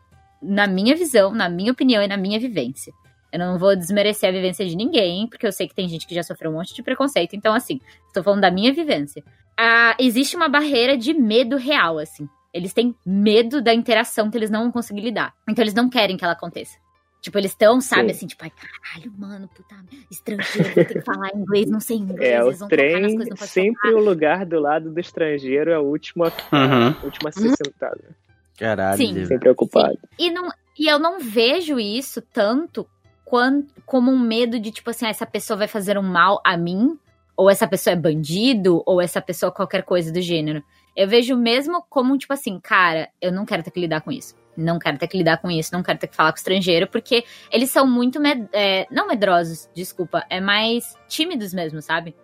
na 0.42 0.66
minha 0.66 0.96
visão, 0.96 1.32
na 1.32 1.48
minha 1.48 1.72
opinião 1.72 2.02
e 2.02 2.08
na 2.08 2.16
minha 2.16 2.40
vivência. 2.40 2.92
Eu 3.32 3.38
não 3.38 3.58
vou 3.58 3.76
desmerecer 3.76 4.28
a 4.28 4.32
vivência 4.32 4.64
de 4.66 4.76
ninguém, 4.76 5.26
porque 5.28 5.46
eu 5.46 5.52
sei 5.52 5.68
que 5.68 5.74
tem 5.74 5.88
gente 5.88 6.06
que 6.06 6.14
já 6.14 6.22
sofreu 6.22 6.50
um 6.50 6.54
monte 6.54 6.74
de 6.74 6.82
preconceito. 6.82 7.34
Então, 7.36 7.52
assim, 7.54 7.80
estou 8.06 8.22
falando 8.22 8.40
da 8.40 8.50
minha 8.50 8.72
vivência. 8.72 9.22
Ah, 9.56 9.94
existe 9.98 10.36
uma 10.36 10.48
barreira 10.48 10.96
de 10.96 11.12
medo 11.12 11.56
real, 11.56 11.98
assim. 11.98 12.28
Eles 12.54 12.72
têm 12.72 12.94
medo 13.04 13.60
da 13.60 13.74
interação 13.74 14.30
que 14.30 14.38
eles 14.38 14.48
não 14.50 14.62
vão 14.62 14.72
conseguir 14.72 15.02
lidar. 15.02 15.34
Então, 15.48 15.62
eles 15.62 15.74
não 15.74 15.90
querem 15.90 16.16
que 16.16 16.24
ela 16.24 16.32
aconteça. 16.32 16.76
Tipo, 17.20 17.36
eles 17.36 17.50
estão, 17.50 17.80
sabe, 17.80 18.04
Sim. 18.04 18.10
assim, 18.16 18.26
tipo, 18.28 18.44
ai, 18.44 18.50
caralho, 18.50 19.12
mano, 19.18 19.48
puta, 19.48 19.74
estrangeiro, 20.10 20.72
ter 20.72 20.84
que 20.84 21.00
falar 21.02 21.30
inglês, 21.34 21.68
não 21.68 21.80
sei 21.80 21.96
inglês, 21.96 22.30
É, 22.30 22.42
o 22.42 22.46
eles 22.46 22.60
vão 22.60 22.68
tocar 22.68 22.82
nas 22.82 22.90
trem 22.92 23.02
coisas, 23.16 23.28
não 23.30 23.36
pode 23.36 23.50
sempre 23.50 23.92
o 23.92 23.98
lugar 23.98 24.46
do 24.46 24.60
lado 24.60 24.88
do 24.90 25.00
estrangeiro 25.00 25.70
é 25.70 25.74
a 25.74 25.80
última, 25.80 26.26
Uhum. 26.52 26.88
a 26.88 27.04
última 27.04 27.28
a 27.30 27.32
ser 27.32 27.50
sentada. 27.56 28.16
Caralho. 28.56 28.96
Sim. 28.96 29.24
Sempre 29.26 29.50
ocupado. 29.50 29.98
E, 30.16 30.30
não, 30.30 30.48
e 30.78 30.86
eu 30.86 30.98
não 31.00 31.18
vejo 31.18 31.78
isso 31.80 32.22
tanto 32.22 32.88
quan- 33.28 33.62
como 33.84 34.10
um 34.10 34.18
medo 34.18 34.58
de, 34.58 34.70
tipo 34.70 34.90
assim, 34.90 35.06
ah, 35.06 35.10
essa 35.10 35.26
pessoa 35.26 35.56
vai 35.56 35.68
fazer 35.68 35.98
um 35.98 36.02
mal 36.02 36.40
a 36.44 36.56
mim, 36.56 36.98
ou 37.36 37.48
essa 37.50 37.68
pessoa 37.68 37.92
é 37.92 37.96
bandido, 37.96 38.82
ou 38.86 39.00
essa 39.00 39.20
pessoa 39.20 39.52
qualquer 39.52 39.82
coisa 39.82 40.12
do 40.12 40.20
gênero. 40.20 40.62
Eu 40.96 41.06
vejo 41.06 41.36
mesmo 41.36 41.84
como, 41.88 42.16
tipo 42.18 42.32
assim, 42.32 42.58
cara, 42.60 43.08
eu 43.20 43.30
não 43.30 43.44
quero 43.46 43.62
ter 43.62 43.70
que 43.70 43.78
lidar 43.80 44.00
com 44.00 44.10
isso. 44.10 44.34
Não 44.56 44.76
quero 44.80 44.98
ter 44.98 45.06
que 45.06 45.16
lidar 45.16 45.36
com 45.36 45.48
isso, 45.48 45.72
não 45.72 45.84
quero 45.84 45.98
ter 46.00 46.08
que 46.08 46.16
falar 46.16 46.32
com 46.32 46.38
estrangeiro, 46.38 46.88
porque 46.88 47.24
eles 47.52 47.70
são 47.70 47.86
muito, 47.86 48.18
med 48.18 48.48
é, 48.52 48.88
não 48.90 49.06
medrosos, 49.06 49.68
desculpa, 49.72 50.24
é 50.28 50.40
mais 50.40 50.96
tímidos 51.06 51.54
mesmo, 51.54 51.80
sabe? 51.80 52.16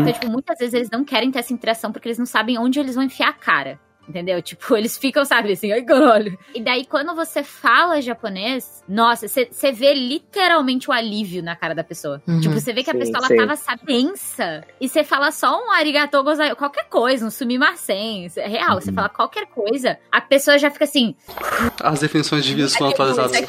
Então, 0.00 0.10
tipo, 0.12 0.30
muitas 0.30 0.58
vezes 0.58 0.72
eles 0.72 0.90
não 0.90 1.04
querem 1.04 1.30
ter 1.30 1.40
essa 1.40 1.52
interação 1.52 1.92
porque 1.92 2.08
eles 2.08 2.18
não 2.18 2.24
sabem 2.24 2.58
onde 2.58 2.80
eles 2.80 2.94
vão 2.94 3.04
enfiar 3.04 3.28
a 3.28 3.32
cara. 3.34 3.78
Entendeu? 4.08 4.40
Tipo, 4.52 4.76
eles 4.76 4.98
ficam, 4.98 5.24
sabe, 5.24 5.52
assim, 5.52 5.72
ai 5.72 5.82
caralho. 5.82 6.38
E 6.54 6.60
daí, 6.60 6.84
quando 6.84 7.14
você 7.14 7.42
fala 7.42 8.02
japonês, 8.02 8.82
nossa, 8.88 9.26
você 9.28 9.48
você 9.50 9.72
vê 9.72 9.94
literalmente 9.94 10.90
o 10.90 10.92
alívio 10.92 11.42
na 11.42 11.56
cara 11.56 11.74
da 11.74 11.84
pessoa. 11.84 12.22
Uhum. 12.26 12.40
Tipo, 12.40 12.54
você 12.54 12.72
vê 12.72 12.82
que 12.82 12.90
a 12.90 12.92
Sim, 12.92 12.98
pessoa 12.98 13.18
ela 13.18 13.28
tava 13.28 13.56
sabe, 13.56 13.86
tensa. 13.86 14.64
E 14.80 14.88
você 14.88 15.04
fala 15.04 15.30
só 15.30 15.58
um 15.64 15.70
arigato 15.70 16.22
gozaimasu, 16.22 16.56
qualquer 16.56 16.84
coisa, 16.88 17.24
um 17.24 17.30
sumimasen. 17.30 18.28
É 18.36 18.48
real, 18.48 18.80
você 18.80 18.92
fala 18.92 19.08
qualquer 19.08 19.46
coisa, 19.46 19.98
a 20.10 20.20
pessoa 20.20 20.58
já 20.58 20.70
fica 20.70 20.84
assim. 20.84 21.14
As 21.82 22.00
definições 22.00 22.44
de 22.44 22.54
vida 22.54 22.68
são 22.68 22.88
atualizadas. 22.88 23.32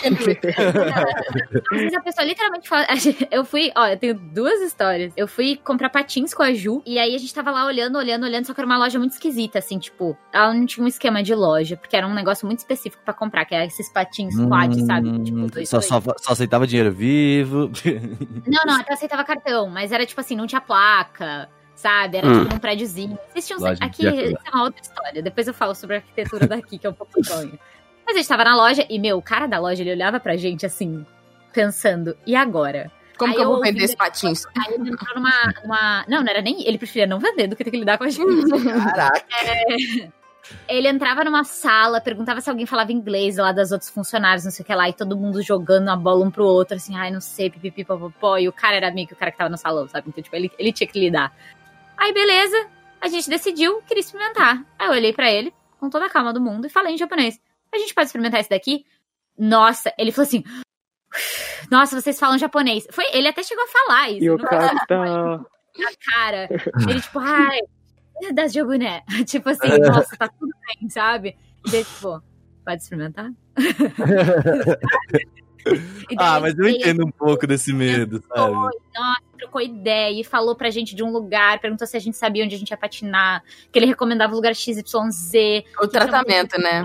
Às 1.72 1.80
vezes 1.80 1.94
a 1.94 2.02
pessoa 2.02 2.26
literalmente 2.26 2.70
fala. 2.70 2.86
Eu 3.32 3.46
fui, 3.46 3.72
ó, 3.76 3.88
eu 3.88 3.98
tenho 3.98 4.14
duas 4.14 4.62
histórias. 4.62 5.14
Eu 5.16 5.28
fui 5.28 5.56
comprar 5.56 5.90
patins 5.90 6.34
com 6.34 6.44
a 6.44 6.54
Ju, 6.54 6.82
e 6.86 7.00
aí 7.00 7.16
a 7.16 7.18
gente 7.18 7.34
tava 7.34 7.52
lá 7.52 7.66
olhando, 7.66 7.98
olhando, 7.98 8.26
olhando, 8.26 8.46
só 8.46 8.54
que 8.54 8.60
era 8.60 8.66
uma 8.66 8.78
loja 8.78 9.00
muito 9.00 9.12
esquisita, 9.14 9.60
assim, 9.60 9.80
tipo, 9.80 10.18
ela 10.44 10.54
não 10.54 10.66
tinha 10.66 10.84
um 10.84 10.88
esquema 10.88 11.22
de 11.24 11.34
loja, 11.34 11.76
porque 11.78 11.96
era 11.96 12.08
um 12.08 12.14
negócio 12.14 12.46
muito 12.46 12.60
específico 12.60 13.02
pra 13.04 13.14
comprar, 13.14 13.46
que 13.46 13.54
era 13.56 13.66
esses 13.66 13.90
patins 13.92 14.36
quad, 14.48 14.76
sabe? 14.86 15.10
Hum, 15.10 15.24
Tipo, 15.24 15.48
dois, 15.48 15.68
só, 15.70 15.78
dois. 15.78 15.88
só, 15.88 16.02
só 16.02 16.32
aceitava 16.34 16.66
dinheiro 16.68 16.92
vivo. 16.92 17.72
Não, 18.48 18.62
não, 18.66 18.80
até 18.80 18.94
aceitava 18.94 19.24
cartão, 19.24 19.70
mas 19.70 19.92
era 19.92 20.06
tipo 20.06 20.20
assim, 20.22 20.36
não 20.36 20.46
tinha 20.48 20.62
placa. 20.62 21.50
Sabe? 21.76 22.18
Era 22.18 22.28
Hum. 22.28 22.40
tipo 22.44 22.54
num 22.54 22.60
prédiozinho. 22.60 23.18
Existia 23.36 23.58
um... 23.58 23.60
Loja 23.60 23.84
Aqui 23.84 24.06
isso 24.08 24.38
é 24.46 24.50
uma 24.56 24.64
outra 24.66 24.80
história. 24.82 25.22
Depois 25.24 25.48
eu 25.48 25.54
falo 25.54 25.74
sobre 25.74 25.96
a 25.96 26.00
arquitetura 26.00 26.46
daqui, 26.48 26.78
que 26.78 26.86
é 26.86 26.90
um 26.90 26.94
pouco 26.94 27.20
estranho. 27.20 27.58
Mas 28.06 28.16
a 28.16 28.20
gente 28.20 28.28
tava 28.28 28.44
na 28.44 28.56
loja 28.56 28.86
e, 28.90 29.00
meu, 29.00 29.18
o 29.18 29.22
cara 29.22 29.48
da 29.48 29.58
loja, 29.60 29.82
ele 29.82 29.92
olhava 29.92 30.20
pra 30.20 30.36
gente 30.38 30.66
assim, 30.66 31.04
pensando, 31.52 32.16
e 32.28 32.36
agora? 32.36 32.92
Como 33.18 33.32
Aí 33.32 33.38
que 33.38 33.44
eu 33.44 33.50
vou 33.50 33.62
vender 33.62 33.84
esse 33.84 33.96
patins? 33.98 34.44
Aí 34.58 34.74
ele 34.76 34.90
entrou 34.92 35.16
numa, 35.16 35.32
numa. 35.64 36.06
Não, 36.08 36.22
não 36.24 36.30
era 36.30 36.42
nem. 36.42 36.68
Ele 36.68 36.78
preferia 36.78 37.08
não 37.08 37.20
vender 37.20 37.48
do 37.48 37.56
que 37.56 37.64
ter 37.64 37.72
que 37.72 37.78
lidar 37.78 37.98
com 37.98 38.04
a 38.04 38.10
gente. 38.10 38.50
Caraca. 38.84 39.26
Ele 40.68 40.88
entrava 40.88 41.24
numa 41.24 41.44
sala, 41.44 42.02
perguntava 42.02 42.42
se 42.42 42.50
alguém 42.50 42.66
falava 42.66 42.92
inglês 42.92 43.38
lá 43.38 43.52
das 43.52 43.72
outros 43.72 43.90
funcionários, 43.90 44.44
não 44.44 44.52
sei 44.52 44.64
o 44.64 44.66
que 44.66 44.76
lá, 44.76 44.90
e 44.90 44.94
todo 44.94 45.18
mundo 45.18 45.42
jogando 45.42 45.90
a 45.90 45.96
bola 45.96 46.26
um 46.26 46.32
pro 46.32 46.46
outro, 46.46 46.76
assim, 46.76 46.96
ai, 46.96 47.12
não 47.12 47.22
sei, 47.22 47.50
pipipi, 47.50 47.86
popopó. 47.86 48.38
E 48.38 48.48
o 48.48 48.54
cara 48.54 48.76
era 48.76 48.88
amigo, 48.88 49.14
o 49.14 49.16
cara 49.16 49.32
que 49.32 49.38
tava 49.38 49.50
no 49.50 49.58
salão, 49.58 49.88
sabe? 49.88 50.10
Então, 50.10 50.24
tipo, 50.24 50.36
ele, 50.36 50.52
ele 50.58 50.74
tinha 50.74 50.88
que 50.88 51.00
lidar. 51.00 51.34
Aí, 51.98 52.14
beleza, 52.14 52.68
a 53.00 53.08
gente 53.08 53.30
decidiu, 53.30 53.82
queria 53.84 54.02
experimentar. 54.02 54.64
Aí 54.78 54.88
eu 54.88 54.94
olhei 54.94 55.14
pra 55.14 55.32
ele, 55.32 55.54
com 55.80 55.90
toda 55.90 56.06
a 56.06 56.10
calma 56.10 56.34
do 56.34 56.42
mundo, 56.42 56.68
e 56.68 56.70
falei 56.70 56.94
em 56.94 56.98
japonês: 56.98 57.40
A 57.74 57.78
gente 57.78 57.94
pode 57.94 58.08
experimentar 58.08 58.40
esse 58.40 58.50
daqui? 58.50 58.86
Nossa, 59.38 59.94
ele 59.98 60.12
falou 60.12 60.28
assim. 60.28 60.44
Nossa, 61.70 62.00
vocês 62.00 62.20
falam 62.20 62.38
japonês. 62.38 62.86
Foi, 62.92 63.06
ele 63.14 63.28
até 63.28 63.44
chegou 63.44 63.64
a 63.64 63.68
falar 63.68 64.10
isso. 64.10 64.24
E 64.24 64.30
o 64.30 64.38
cara 64.38 64.76
tá. 64.88 64.98
na 65.78 65.92
cara. 66.12 66.50
Ele, 66.88 67.02
tipo, 67.02 67.20
ai, 67.20 67.60
das 68.34 68.54
jabuné. 68.54 69.04
Tipo 69.26 69.50
assim, 69.50 69.78
nossa, 69.80 70.16
tá 70.18 70.28
tudo 70.28 70.52
bem, 70.80 70.90
sabe? 70.90 71.36
E 71.66 71.72
daí, 71.72 71.84
tipo, 71.86 72.22
pode 72.66 72.82
experimentar? 72.82 73.32
Ah, 76.18 76.40
mas 76.42 76.58
eu 76.58 76.68
entendo 76.68 77.06
um 77.06 77.12
pouco 77.12 77.48
desse 77.48 77.72
medo, 77.72 78.22
sabe? 78.28 78.52
nossa, 78.52 79.22
trocou 79.38 79.62
ideia 79.62 80.20
e 80.20 80.24
falou 80.24 80.56
pra 80.56 80.70
gente 80.70 80.94
de 80.94 81.02
um 81.04 81.10
lugar, 81.12 81.60
perguntou 81.60 81.88
se 81.88 81.96
a 81.96 82.00
gente 82.02 82.18
sabia 82.18 82.44
onde 82.44 82.54
a 82.54 82.58
gente 82.58 82.72
ia 82.72 82.78
patinar, 82.78 83.42
que 83.72 83.80
ele 83.80 83.86
recomendava 83.86 84.34
o 84.34 84.36
lugar 84.36 84.54
XYZ, 84.54 84.84
O 85.82 85.88
tratamento, 85.88 86.60
né? 86.60 86.84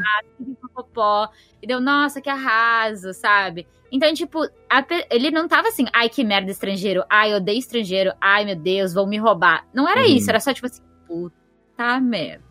popó. 0.72 1.28
E 1.60 1.66
deu, 1.66 1.80
nossa, 1.80 2.20
que 2.20 2.30
arraso, 2.30 3.12
sabe? 3.12 3.66
Então, 3.90 4.14
tipo, 4.14 4.44
a 4.70 4.84
ele 5.10 5.30
não 5.32 5.48
tava 5.48 5.68
assim, 5.68 5.86
ai, 5.92 6.08
que 6.08 6.22
merda 6.22 6.50
estrangeiro, 6.50 7.02
ai, 7.10 7.32
eu 7.32 7.38
odeio 7.38 7.58
estrangeiro, 7.58 8.12
ai, 8.20 8.44
meu 8.44 8.54
Deus, 8.54 8.92
vão 8.94 9.06
me 9.08 9.16
roubar. 9.16 9.66
Não 9.74 9.88
era 9.88 10.02
Uhum. 10.02 10.06
isso, 10.14 10.30
era 10.30 10.38
só 10.38 10.52
tipo 10.54 10.66
assim, 10.66 10.82
puta 11.08 12.00
merda. 12.00 12.46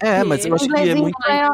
É, 0.00 0.24
mas 0.24 0.44
eu 0.44 0.54
acho 0.56 0.66
que 0.68 0.74
é 0.80 0.94
muito. 0.94 1.16
é- 1.28 1.48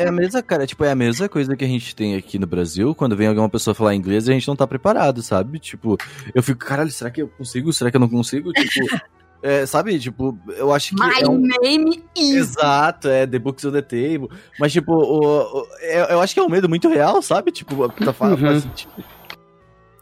É, 0.00 0.04
é 0.04 0.08
a 0.08 0.12
mesma, 0.12 0.42
cara, 0.42 0.66
tipo, 0.66 0.84
é 0.84 0.90
a 0.90 0.94
mesma 0.96 1.28
coisa 1.28 1.56
que 1.56 1.64
a 1.64 1.68
gente 1.68 1.94
tem 1.94 2.16
aqui 2.16 2.36
no 2.38 2.46
Brasil, 2.48 2.94
quando 2.96 3.16
vem 3.16 3.28
alguma 3.28 3.48
pessoa 3.48 3.74
falar 3.74 3.94
inglês 3.94 4.26
e 4.26 4.30
a 4.30 4.34
gente 4.34 4.48
não 4.48 4.56
tá 4.56 4.66
preparado, 4.66 5.22
sabe? 5.22 5.58
Tipo, 5.60 5.96
eu 6.34 6.42
fico, 6.42 6.58
caralho, 6.64 6.90
será 6.90 7.10
que 7.10 7.22
eu 7.22 7.28
consigo? 7.28 7.72
Será 7.72 7.90
que 7.92 7.96
eu 7.96 8.00
não 8.00 8.08
consigo? 8.08 8.52
Tipo, 8.52 8.86
é, 9.40 9.64
sabe? 9.66 9.96
Tipo, 10.00 10.36
eu 10.56 10.72
acho 10.72 10.96
que. 10.96 11.00
My 11.00 11.22
é 11.22 11.28
um- 11.28 11.40
name 11.62 12.02
is. 12.16 12.34
Exato, 12.34 13.08
é 13.08 13.24
The 13.24 13.38
Books 13.38 13.64
on 13.64 13.70
the 13.72 13.82
Table. 13.82 14.28
Mas, 14.58 14.72
tipo, 14.72 14.92
o, 14.92 15.60
o- 15.60 15.66
eu, 15.80 16.04
eu 16.06 16.20
acho 16.20 16.34
que 16.34 16.40
é 16.40 16.42
um 16.42 16.48
medo 16.48 16.68
muito 16.68 16.88
real, 16.88 17.22
sabe? 17.22 17.52
Tipo, 17.52 17.88
tá 17.88 18.06
Uhum. 18.08 18.36
faz 18.36 18.62
sentido. 18.64 18.92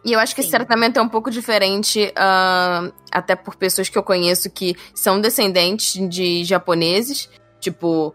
E 0.06 0.12
eu 0.12 0.20
acho 0.20 0.36
que 0.36 0.40
esse 0.40 0.50
Sim. 0.50 0.58
tratamento 0.58 1.00
é 1.00 1.02
um 1.02 1.08
pouco 1.08 1.32
diferente, 1.32 2.12
ah, 2.14 2.92
até 3.10 3.34
por 3.34 3.56
pessoas 3.56 3.88
que 3.88 3.98
eu 3.98 4.04
conheço 4.04 4.48
que 4.48 4.76
são 4.94 5.20
descendentes 5.20 5.94
de 6.08 6.44
japoneses, 6.44 7.28
tipo, 7.58 8.14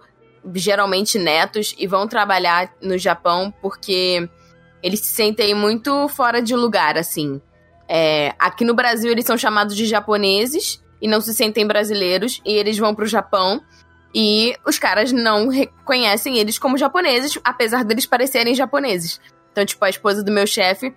geralmente 0.56 1.20
netos, 1.20 1.76
e 1.78 1.86
vão 1.86 2.08
trabalhar 2.08 2.72
no 2.82 2.98
Japão 2.98 3.54
porque 3.62 4.26
eles 4.82 5.02
se 5.02 5.14
sentem 5.14 5.54
muito 5.54 6.08
fora 6.08 6.42
de 6.42 6.56
lugar, 6.56 6.98
assim. 6.98 7.42
É, 7.90 8.34
aqui 8.40 8.64
no 8.64 8.74
Brasil 8.74 9.12
eles 9.12 9.26
são 9.26 9.38
chamados 9.38 9.76
de 9.76 9.86
japoneses 9.86 10.82
e 11.02 11.10
não 11.10 11.20
se 11.20 11.34
sentem 11.34 11.68
brasileiros, 11.68 12.42
e 12.46 12.54
eles 12.54 12.78
vão 12.78 12.96
pro 12.96 13.06
Japão. 13.06 13.62
E 14.16 14.56
os 14.66 14.80
caras 14.80 15.12
não 15.12 15.50
reconhecem 15.50 16.38
eles 16.38 16.58
como 16.58 16.78
japoneses, 16.78 17.38
apesar 17.44 17.84
deles 17.84 18.06
parecerem 18.06 18.56
japoneses. 18.56 19.20
Então, 19.52 19.66
tipo, 19.66 19.84
a 19.84 19.90
esposa 19.90 20.24
do 20.24 20.32
meu 20.32 20.48
chefe 20.48 20.94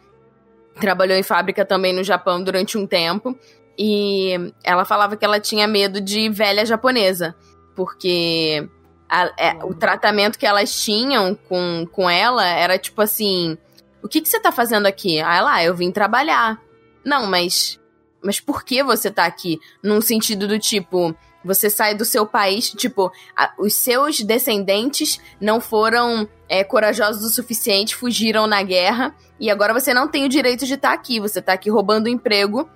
trabalhou 0.81 1.17
em 1.17 1.23
fábrica 1.23 1.65
também 1.65 1.93
no 1.93 2.03
Japão 2.05 2.43
durante 2.43 2.77
um 2.79 2.87
tempo. 2.87 3.39
E 3.79 4.53
ela 4.63 4.85
falava 4.85 5.17
que 5.17 5.25
ela 5.25 5.41
tinha 5.41 5.67
medo 5.67 6.01
de 6.01 6.29
velha 6.29 6.65
japonesa. 6.65 7.35
Porque 7.75 8.69
a- 9.09 9.33
é, 9.39 9.65
o 9.65 9.75
tratamento 9.75 10.39
que 10.39 10.47
elas 10.47 10.73
tinham 10.83 11.35
com, 11.35 11.87
com 11.91 12.09
ela 12.09 12.47
era 12.47 12.79
tipo 12.79 13.03
assim: 13.03 13.59
O 14.03 14.09
que, 14.09 14.21
que 14.21 14.29
você 14.29 14.39
tá 14.39 14.53
fazendo 14.53 14.87
aqui? 14.87 15.21
Ah, 15.21 15.63
eu 15.65 15.75
vim 15.75 15.91
trabalhar. 15.91 16.61
Não, 17.05 17.27
mas. 17.27 17.81
Mas 18.23 18.41
por 18.41 18.65
que 18.65 18.83
você 18.83 19.11
tá 19.11 19.25
aqui? 19.27 19.59
Num 19.83 20.01
sentido 20.01 20.47
do 20.49 20.59
tipo. 20.59 21.15
Você 21.45 21.69
sai 21.69 21.95
do 21.95 22.07
seu 22.07 22.25
país, 22.25 22.71
tipo, 22.71 23.13
a- 23.37 23.53
os 23.59 23.75
seus 23.75 24.23
descendentes 24.23 25.21
não 25.39 25.61
foram 25.61 26.27
é, 26.49 26.65
corajosos 26.65 27.23
o 27.23 27.35
suficiente, 27.35 27.95
fugiram 27.95 28.47
na 28.47 28.63
guerra, 28.63 29.15
e 29.41 29.51
agora 29.51 29.73
você 29.73 29.93
não 29.95 30.09
tem 30.09 30.25
o 30.25 30.29
direito 30.29 30.65
de 30.67 30.75
estar 30.75 30.93
aqui. 30.93 31.21
Você 31.21 31.41
tá 31.43 31.53
aqui 31.53 31.69
roubando 31.71 32.07
o 32.07 32.09
emprego 32.09 32.69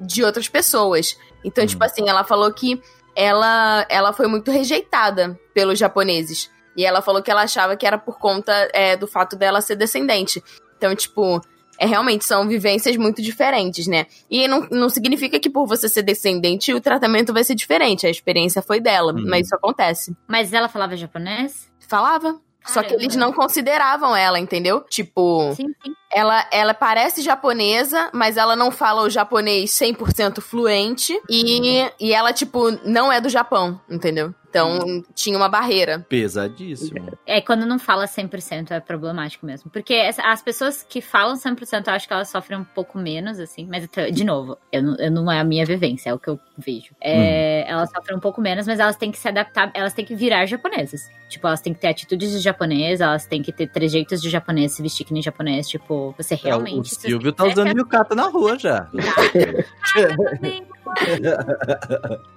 de 0.00 0.22
outras 0.22 0.48
pessoas. 0.48 1.16
Então, 1.44 1.62
Uhum. 1.62 1.68
tipo 1.68 1.84
assim, 1.84 2.08
ela 2.08 2.22
falou 2.24 2.52
que 2.52 2.80
ela, 3.14 3.86
ela 3.88 4.12
foi 4.12 4.26
muito 4.26 4.50
rejeitada 4.50 5.38
pelos 5.54 5.78
japoneses. 5.78 6.50
E 6.76 6.84
ela 6.84 7.00
falou 7.00 7.22
que 7.22 7.30
ela 7.30 7.42
achava 7.42 7.76
que 7.76 7.86
era 7.86 7.96
por 7.96 8.18
conta 8.18 8.52
é, 8.74 8.96
do 8.96 9.06
fato 9.06 9.34
dela 9.36 9.62
ser 9.62 9.76
descendente. 9.76 10.42
Então, 10.76 10.94
tipo, 10.94 11.40
é 11.78 11.86
realmente 11.86 12.26
são 12.26 12.46
vivências 12.46 12.94
muito 12.98 13.22
diferentes, 13.22 13.86
né? 13.86 14.04
E 14.30 14.46
não, 14.46 14.66
não 14.70 14.90
significa 14.90 15.40
que 15.40 15.48
por 15.48 15.66
você 15.66 15.88
ser 15.88 16.02
descendente 16.02 16.74
o 16.74 16.80
tratamento 16.80 17.32
vai 17.32 17.42
ser 17.44 17.54
diferente. 17.54 18.06
A 18.06 18.10
experiência 18.10 18.60
foi 18.60 18.78
dela, 18.80 19.14
Uhum. 19.14 19.24
mas 19.26 19.46
isso 19.46 19.54
acontece. 19.56 20.14
Mas 20.28 20.52
ela 20.52 20.68
falava 20.68 20.94
japonês? 20.96 21.70
Falava. 21.88 22.38
Só 22.66 22.82
que 22.82 22.94
eles 22.94 23.16
não 23.16 23.32
consideravam 23.32 24.14
ela, 24.14 24.38
entendeu? 24.38 24.80
Tipo, 24.88 25.52
Sim, 25.54 25.68
sim. 25.82 25.94
ela, 26.12 26.46
ela 26.50 26.74
parece 26.74 27.22
japonesa, 27.22 28.10
mas 28.12 28.36
ela 28.36 28.56
não 28.56 28.70
fala 28.70 29.02
o 29.02 29.10
japonês 29.10 29.70
100% 29.70 30.40
fluente. 30.40 31.18
E, 31.28 31.90
e 32.00 32.12
ela, 32.12 32.32
tipo, 32.32 32.70
não 32.84 33.12
é 33.12 33.20
do 33.20 33.28
Japão, 33.28 33.80
entendeu? 33.88 34.34
Então, 34.56 35.04
tinha 35.14 35.36
uma 35.36 35.48
barreira. 35.48 36.04
Pesadíssimo. 36.08 37.18
É, 37.26 37.40
quando 37.40 37.66
não 37.66 37.78
fala 37.78 38.06
100% 38.06 38.70
é 38.70 38.80
problemático 38.80 39.44
mesmo. 39.44 39.70
Porque 39.70 39.94
as 39.94 40.42
pessoas 40.42 40.82
que 40.82 41.00
falam 41.00 41.36
100% 41.36 41.86
eu 41.86 41.92
acho 41.92 42.06
que 42.06 42.12
elas 42.12 42.28
sofrem 42.28 42.58
um 42.58 42.64
pouco 42.64 42.98
menos, 42.98 43.38
assim. 43.38 43.66
Mas, 43.66 43.88
de 44.12 44.24
novo, 44.24 44.56
eu 44.72 44.82
não, 44.82 44.96
eu 44.96 45.10
não 45.10 45.30
é 45.30 45.38
a 45.40 45.44
minha 45.44 45.64
vivência, 45.64 46.10
é 46.10 46.14
o 46.14 46.18
que 46.18 46.28
eu 46.28 46.40
vejo. 46.56 46.94
É, 47.00 47.68
Elas 47.70 47.90
sofrem 47.90 48.16
um 48.16 48.20
pouco 48.20 48.40
menos, 48.40 48.66
mas 48.66 48.80
elas 48.80 48.96
têm 48.96 49.10
que 49.10 49.18
se 49.18 49.28
adaptar, 49.28 49.70
elas 49.74 49.92
têm 49.92 50.04
que 50.04 50.14
virar 50.14 50.46
japonesas. 50.46 51.10
Tipo, 51.28 51.46
elas 51.48 51.60
têm 51.60 51.74
que 51.74 51.80
ter 51.80 51.88
atitudes 51.88 52.30
de 52.30 52.38
japonês, 52.38 53.00
elas 53.00 53.26
têm 53.26 53.42
que 53.42 53.52
ter 53.52 53.66
trejeitos 53.66 54.22
de 54.22 54.30
japonês, 54.30 54.72
se 54.72 54.82
vestir 54.82 55.04
que 55.04 55.12
nem 55.12 55.22
japonês. 55.22 55.68
Tipo, 55.68 56.14
você 56.16 56.34
realmente... 56.34 56.80
o 56.80 56.84
se 56.84 56.94
você 56.94 57.08
Silvio 57.08 57.32
tá 57.32 57.44
usando 57.44 57.76
yukata 57.76 58.14
na 58.14 58.28
rua 58.28 58.58
já. 58.58 58.88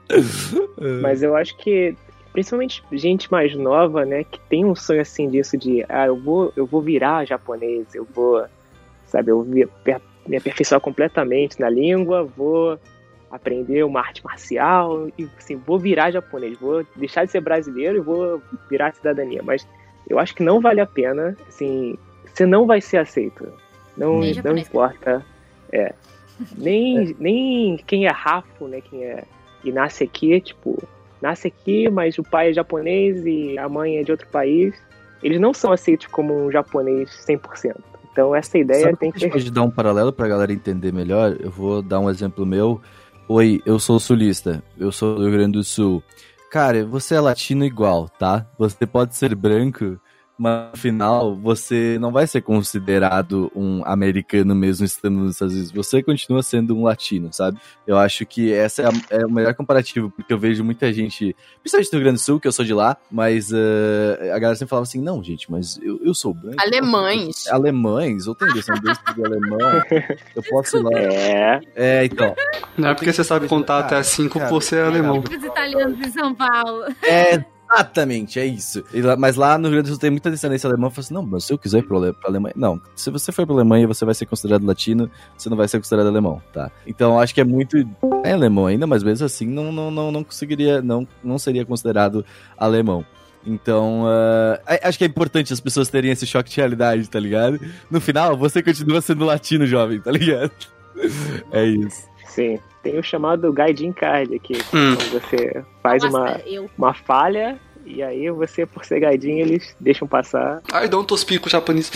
Mas 1.02 1.22
eu 1.22 1.36
acho 1.36 1.56
que, 1.58 1.96
principalmente 2.40 2.82
gente 2.94 3.30
mais 3.30 3.54
nova, 3.54 4.06
né, 4.06 4.24
que 4.24 4.40
tem 4.48 4.64
um 4.64 4.74
sonho 4.74 5.02
assim 5.02 5.30
disso 5.30 5.58
de, 5.58 5.84
ah, 5.90 6.06
eu 6.08 6.16
vou, 6.16 6.54
eu 6.56 6.66
vou 6.66 6.82
virar 6.82 7.26
japonês, 7.26 7.94
eu 7.94 8.08
vou, 8.16 8.46
sabe, 9.08 9.30
eu 9.32 9.44
vou 9.44 9.46
me 9.46 9.64
aper- 9.64 10.00
me 10.26 10.38
aperfeiçoar 10.38 10.80
completamente 10.80 11.60
na 11.60 11.70
língua, 11.70 12.24
vou 12.24 12.80
aprender 13.30 13.84
uma 13.84 14.00
arte 14.00 14.24
marcial 14.24 15.10
e 15.18 15.28
assim, 15.38 15.58
vou 15.58 15.78
virar 15.78 16.12
japonês, 16.12 16.58
vou 16.58 16.86
deixar 16.96 17.26
de 17.26 17.32
ser 17.32 17.42
brasileiro 17.42 17.98
e 17.98 18.02
vou 18.02 18.42
virar 18.70 18.94
cidadania. 18.94 19.42
Mas 19.44 19.68
eu 20.10 20.18
acho 20.18 20.34
que 20.34 20.42
não 20.42 20.62
vale 20.62 20.80
a 20.80 20.86
pena, 20.86 21.36
assim, 21.46 21.98
você 22.26 22.46
não 22.46 22.66
vai 22.66 22.80
ser 22.80 22.98
aceito. 22.98 23.52
Não, 23.98 24.20
Nem 24.20 24.30
não 24.30 24.34
japonês. 24.34 24.68
importa. 24.68 25.26
É. 25.74 25.94
Nem, 26.58 27.14
nem 27.20 27.76
quem 27.86 28.06
é 28.06 28.12
rafo, 28.12 28.66
né? 28.66 28.80
Quem 28.80 29.04
é. 29.04 29.26
E 29.62 29.74
nasce 29.74 30.06
aqui, 30.06 30.40
tipo, 30.40 30.82
nasce 31.22 31.48
aqui, 31.48 31.90
mas 31.90 32.18
o 32.18 32.24
pai 32.24 32.50
é 32.50 32.54
japonês 32.54 33.26
e 33.26 33.58
a 33.58 33.68
mãe 33.68 33.98
é 33.98 34.04
de 34.04 34.12
outro 34.12 34.28
país. 34.28 34.74
Eles 35.22 35.40
não 35.40 35.54
são 35.54 35.72
aceitos 35.72 36.08
como 36.08 36.34
um 36.34 36.52
japonês 36.52 37.10
100%. 37.28 37.76
Então 38.12 38.36
essa 38.36 38.58
ideia 38.58 38.86
Sabe 38.86 38.98
tem 38.98 39.12
que 39.12 39.18
a 39.18 39.20
gente 39.22 39.32
pode 39.32 39.52
dar 39.52 39.64
um 39.64 39.72
paralelo 39.72 40.12
pra 40.12 40.28
galera 40.28 40.52
entender 40.52 40.92
melhor? 40.92 41.38
Eu 41.40 41.52
vou 41.52 41.82
dar 41.82 42.00
um 42.00 42.10
exemplo 42.10 42.46
meu. 42.46 42.82
Oi, 43.28 43.62
eu 43.66 43.80
sou 43.80 44.00
sulista. 44.00 44.64
Eu 44.78 44.92
sou 44.92 45.16
do 45.16 45.24
Rio 45.24 45.34
Grande 45.34 45.54
do 45.54 45.64
Sul. 45.64 46.04
Cara, 46.50 46.84
você 46.84 47.16
é 47.16 47.20
latino 47.20 47.64
igual, 47.64 48.10
tá? 48.10 48.48
Você 48.58 48.88
pode 48.88 49.16
ser 49.16 49.36
branco, 49.36 50.00
mas 50.40 50.72
no 50.72 50.78
final 50.78 51.36
você 51.36 51.98
não 52.00 52.12
vai 52.12 52.26
ser 52.26 52.42
considerado 52.42 53.52
um 53.56 53.84
americano 53.86 54.56
mesmo 54.56 54.86
estando 54.86 55.18
nos 55.20 55.32
Estados 55.34 55.54
Unidos. 55.54 55.72
Você 55.74 56.02
continua 56.02 56.42
sendo 56.42 56.76
um 56.78 56.84
latino, 56.84 57.30
sabe? 57.34 57.60
Eu 57.86 57.98
acho 57.98 58.26
que 58.26 58.54
essa 58.54 58.84
é, 58.84 58.86
a- 58.86 58.92
é 59.22 59.26
o 59.26 59.30
melhor 59.32 59.54
comparativo, 59.54 60.10
porque 60.10 60.32
eu 60.34 60.40
vejo 60.40 60.64
muita 60.64 60.92
gente, 60.94 61.36
principalmente 61.62 61.92
do 61.92 61.96
Rio 61.98 62.04
Grande 62.06 62.18
do 62.20 62.24
Sul, 62.24 62.40
que 62.40 62.48
eu 62.48 62.52
sou 62.52 62.64
de 62.64 62.74
lá, 62.74 62.96
mas 63.12 63.52
eh, 63.52 64.32
a 64.34 64.40
galera 64.40 64.56
sempre 64.56 64.70
falava 64.70 64.84
assim: 64.84 65.02
não, 65.02 65.22
gente, 65.24 65.52
mas 65.52 65.78
eu, 65.82 66.00
eu 66.04 66.14
sou 66.14 66.34
branco. 66.34 66.56
Alemães. 66.60 67.48
Alemães, 67.48 68.26
eu 68.26 68.34
tenho 68.36 68.54
descendência 68.54 69.04
de 69.14 69.26
alemão, 69.26 69.60
eu 70.36 70.44
posso 70.50 70.78
ir 70.78 70.84
lá. 70.84 70.92
É, 71.00 71.60
É, 71.76 72.06
então. 72.06 72.34
Não 72.78 72.90
é 72.90 72.94
porque 72.96 73.12
você 73.12 73.24
sabe 73.24 73.48
contar 73.48 73.80
até 73.80 74.02
5 74.02 74.40
que 74.40 74.46
você 74.46 74.78
é 74.78 74.84
alemão. 74.84 75.20
Os 75.20 75.44
italianos 75.44 76.00
em 76.00 76.12
São 76.12 76.34
Paulo. 76.34 76.86
É, 77.04 77.44
exatamente, 77.72 78.40
é 78.40 78.46
isso. 78.46 78.84
Lá- 78.94 79.16
mas 79.16 79.36
lá 79.36 79.58
no 79.58 79.66
Rio 79.68 79.76
Grande 79.76 79.90
do 79.90 79.94
Sul 79.94 80.00
tem 80.00 80.10
muita 80.10 80.30
descendência 80.32 80.68
alemã. 80.68 80.88
Eu 80.88 80.92
falo 80.92 81.00
assim, 81.02 81.14
não, 81.14 81.24
mas 81.26 81.44
se 81.46 81.54
eu 81.54 81.58
quiser 81.58 81.80
ir 81.80 81.84
pra, 81.84 81.98
pra 82.14 82.30
Alemanha... 82.30 82.54
Não, 82.58 82.82
se 82.96 83.10
você 83.10 83.32
for 83.32 83.46
pra 83.46 83.56
Alemanha, 83.56 83.88
você 83.88 84.04
vai 84.06 84.14
ser 84.16 84.26
considerado 84.26 84.66
latino, 84.66 85.10
você 85.38 85.50
não 85.50 85.58
vai 85.58 85.68
ser 85.68 85.78
considerado 85.80 86.08
alemão, 86.08 86.42
tá? 86.54 86.72
Então 86.86 87.20
acho 87.20 87.34
que 87.34 87.42
é 87.42 87.44
muito... 87.44 87.78
É 88.24 88.34
alemão 88.34 88.66
ainda, 88.68 88.86
mas 88.88 89.04
mesmo 89.04 89.26
assim 89.26 89.48
não, 89.48 89.72
não, 89.72 89.90
não, 89.92 90.12
não 90.12 90.24
conseguiria... 90.24 90.82
Não, 90.82 91.08
não 91.24 91.38
seria 91.40 91.66
considerado 91.66 92.26
alemão. 92.58 93.06
Então, 93.46 94.04
a- 94.68 94.88
acho 94.90 94.98
que 94.98 95.04
é 95.06 95.08
importante 95.08 95.54
as 95.54 95.60
pessoas 95.62 95.88
terem 95.90 96.12
esse 96.12 96.26
choque 96.28 96.50
de 96.50 96.58
realidade, 96.58 97.10
tá 97.10 97.20
ligado? 97.20 97.60
No 97.90 98.02
final, 98.02 98.36
você 98.38 98.62
continua 98.62 99.00
sendo 99.02 99.24
latino, 99.26 99.66
jovem, 99.66 100.00
tá 100.00 100.12
ligado? 100.12 100.52
É 101.52 101.64
isso. 101.66 102.10
Sim. 102.40 102.60
Tem 102.82 102.98
o 102.98 103.04
chamado 103.04 103.52
Gaijin 103.52 103.92
Card 103.92 104.34
aqui. 104.36 104.54
Hum. 104.74 104.96
Você 105.12 105.64
faz 105.84 106.02
Nossa, 106.04 106.18
uma, 106.18 106.30
eu 106.46 106.70
uma 106.78 106.94
falha 106.94 107.60
e 107.86 108.02
aí 108.02 108.30
você, 108.30 108.66
por 108.66 108.86
ser 108.86 109.00
gaidinho, 109.02 109.40
eles 109.40 109.76
deixam 109.80 110.08
passar. 110.08 110.62
Ai, 110.72 110.88
dá 110.88 110.98
um 110.98 111.04
tospico 111.04 111.50
japonês. 111.50 111.92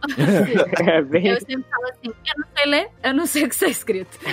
É 0.86 1.02
bem. 1.02 1.26
Eu 1.26 1.40
sempre 1.40 1.64
falo 1.68 1.86
assim, 1.88 2.06
eu 2.06 2.34
não 2.36 2.46
sei 2.56 2.66
ler, 2.66 2.88
eu 3.02 3.14
não 3.14 3.26
sei 3.26 3.44
o 3.44 3.48
que 3.48 3.54
está 3.54 3.66
escrito. 3.66 4.16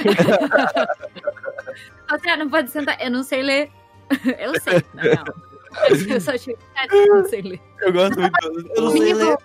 Você 2.08 2.36
não 2.36 2.50
pode 2.50 2.70
sentar, 2.70 3.02
eu 3.02 3.10
não 3.10 3.24
sei 3.24 3.42
ler. 3.42 3.72
Eu 4.38 4.62
sei, 4.62 4.84
não. 4.94 6.14
Eu 6.14 6.22
só 6.22 6.38
chego 6.38 6.60
eu 6.92 7.16
não 7.16 7.26
sei 7.28 7.42
ler. 7.42 7.60
Eu 7.82 7.92
gosto 7.92 8.20
muito. 8.20 8.38
Eu 8.76 8.84
não 8.84 8.92
sei 8.92 9.14
ler. 9.16 9.38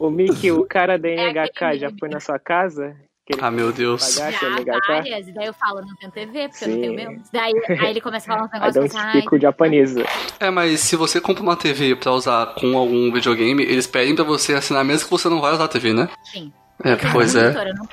O 0.00 0.10
Mickey, 0.10 0.50
o 0.50 0.64
cara 0.64 0.98
da 0.98 1.08
É 1.08 1.30
NHK, 1.30 1.64
aquele 1.64 1.78
já 1.78 1.92
foi 1.98 2.08
na 2.08 2.18
sua 2.18 2.40
casa? 2.40 2.96
Ele 3.32 3.38
Ah, 3.40 3.50
meu 3.50 3.72
Deus. 3.72 4.16
pagar 4.18 4.32
NHK? 4.32 4.86
várias, 4.88 5.28
e 5.28 5.32
daí 5.32 5.46
eu 5.46 5.52
falo, 5.54 5.80
não 5.82 5.94
tenho 5.96 6.10
TV, 6.12 6.48
porque 6.48 6.64
eu 6.64 6.68
não 6.68 6.80
tenho 6.80 6.90
Sim. 6.90 6.96
meu. 7.06 7.22
Daí 7.32 7.52
aí 7.80 7.90
ele 7.90 8.00
começa 8.00 8.32
a 8.32 8.34
falar 8.34 8.46
uns 8.46 8.52
Aí 8.54 8.60
negócios 8.60 8.74
dá 8.74 8.80
um 8.82 8.86
e 8.86 8.90
fala 8.90 9.24
assim, 9.24 9.40
japonesa. 9.40 10.04
É, 10.40 10.50
mas 10.50 10.80
se 10.80 10.96
você 10.96 11.20
compra 11.20 11.42
uma 11.42 11.56
TV 11.56 11.94
pra 11.96 12.12
usar 12.12 12.54
com 12.54 12.76
algum 12.76 13.12
videogame, 13.12 13.62
eles 13.62 13.86
pedem 13.86 14.14
pra 14.14 14.24
você 14.24 14.54
assinar 14.54 14.84
mesmo 14.84 15.04
que 15.04 15.10
você 15.10 15.28
não 15.28 15.40
vai 15.40 15.52
usar 15.52 15.64
a 15.64 15.68
TV, 15.68 15.92
né? 15.92 16.08
sim. 16.24 16.52
É, 16.82 16.96
Porque 16.96 17.12
pois 17.12 17.34
é. 17.36 17.40
é. 17.40 17.42
Monitor, 17.44 17.66
eu 17.66 17.74
não- 17.74 17.88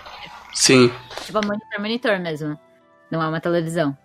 Sim. 0.54 0.92
tipo, 1.26 1.46
monitor, 1.46 1.80
monitor 1.80 2.20
mesmo. 2.20 2.60
Não 3.12 3.22
é 3.22 3.28
uma 3.28 3.42
televisão. 3.42 3.96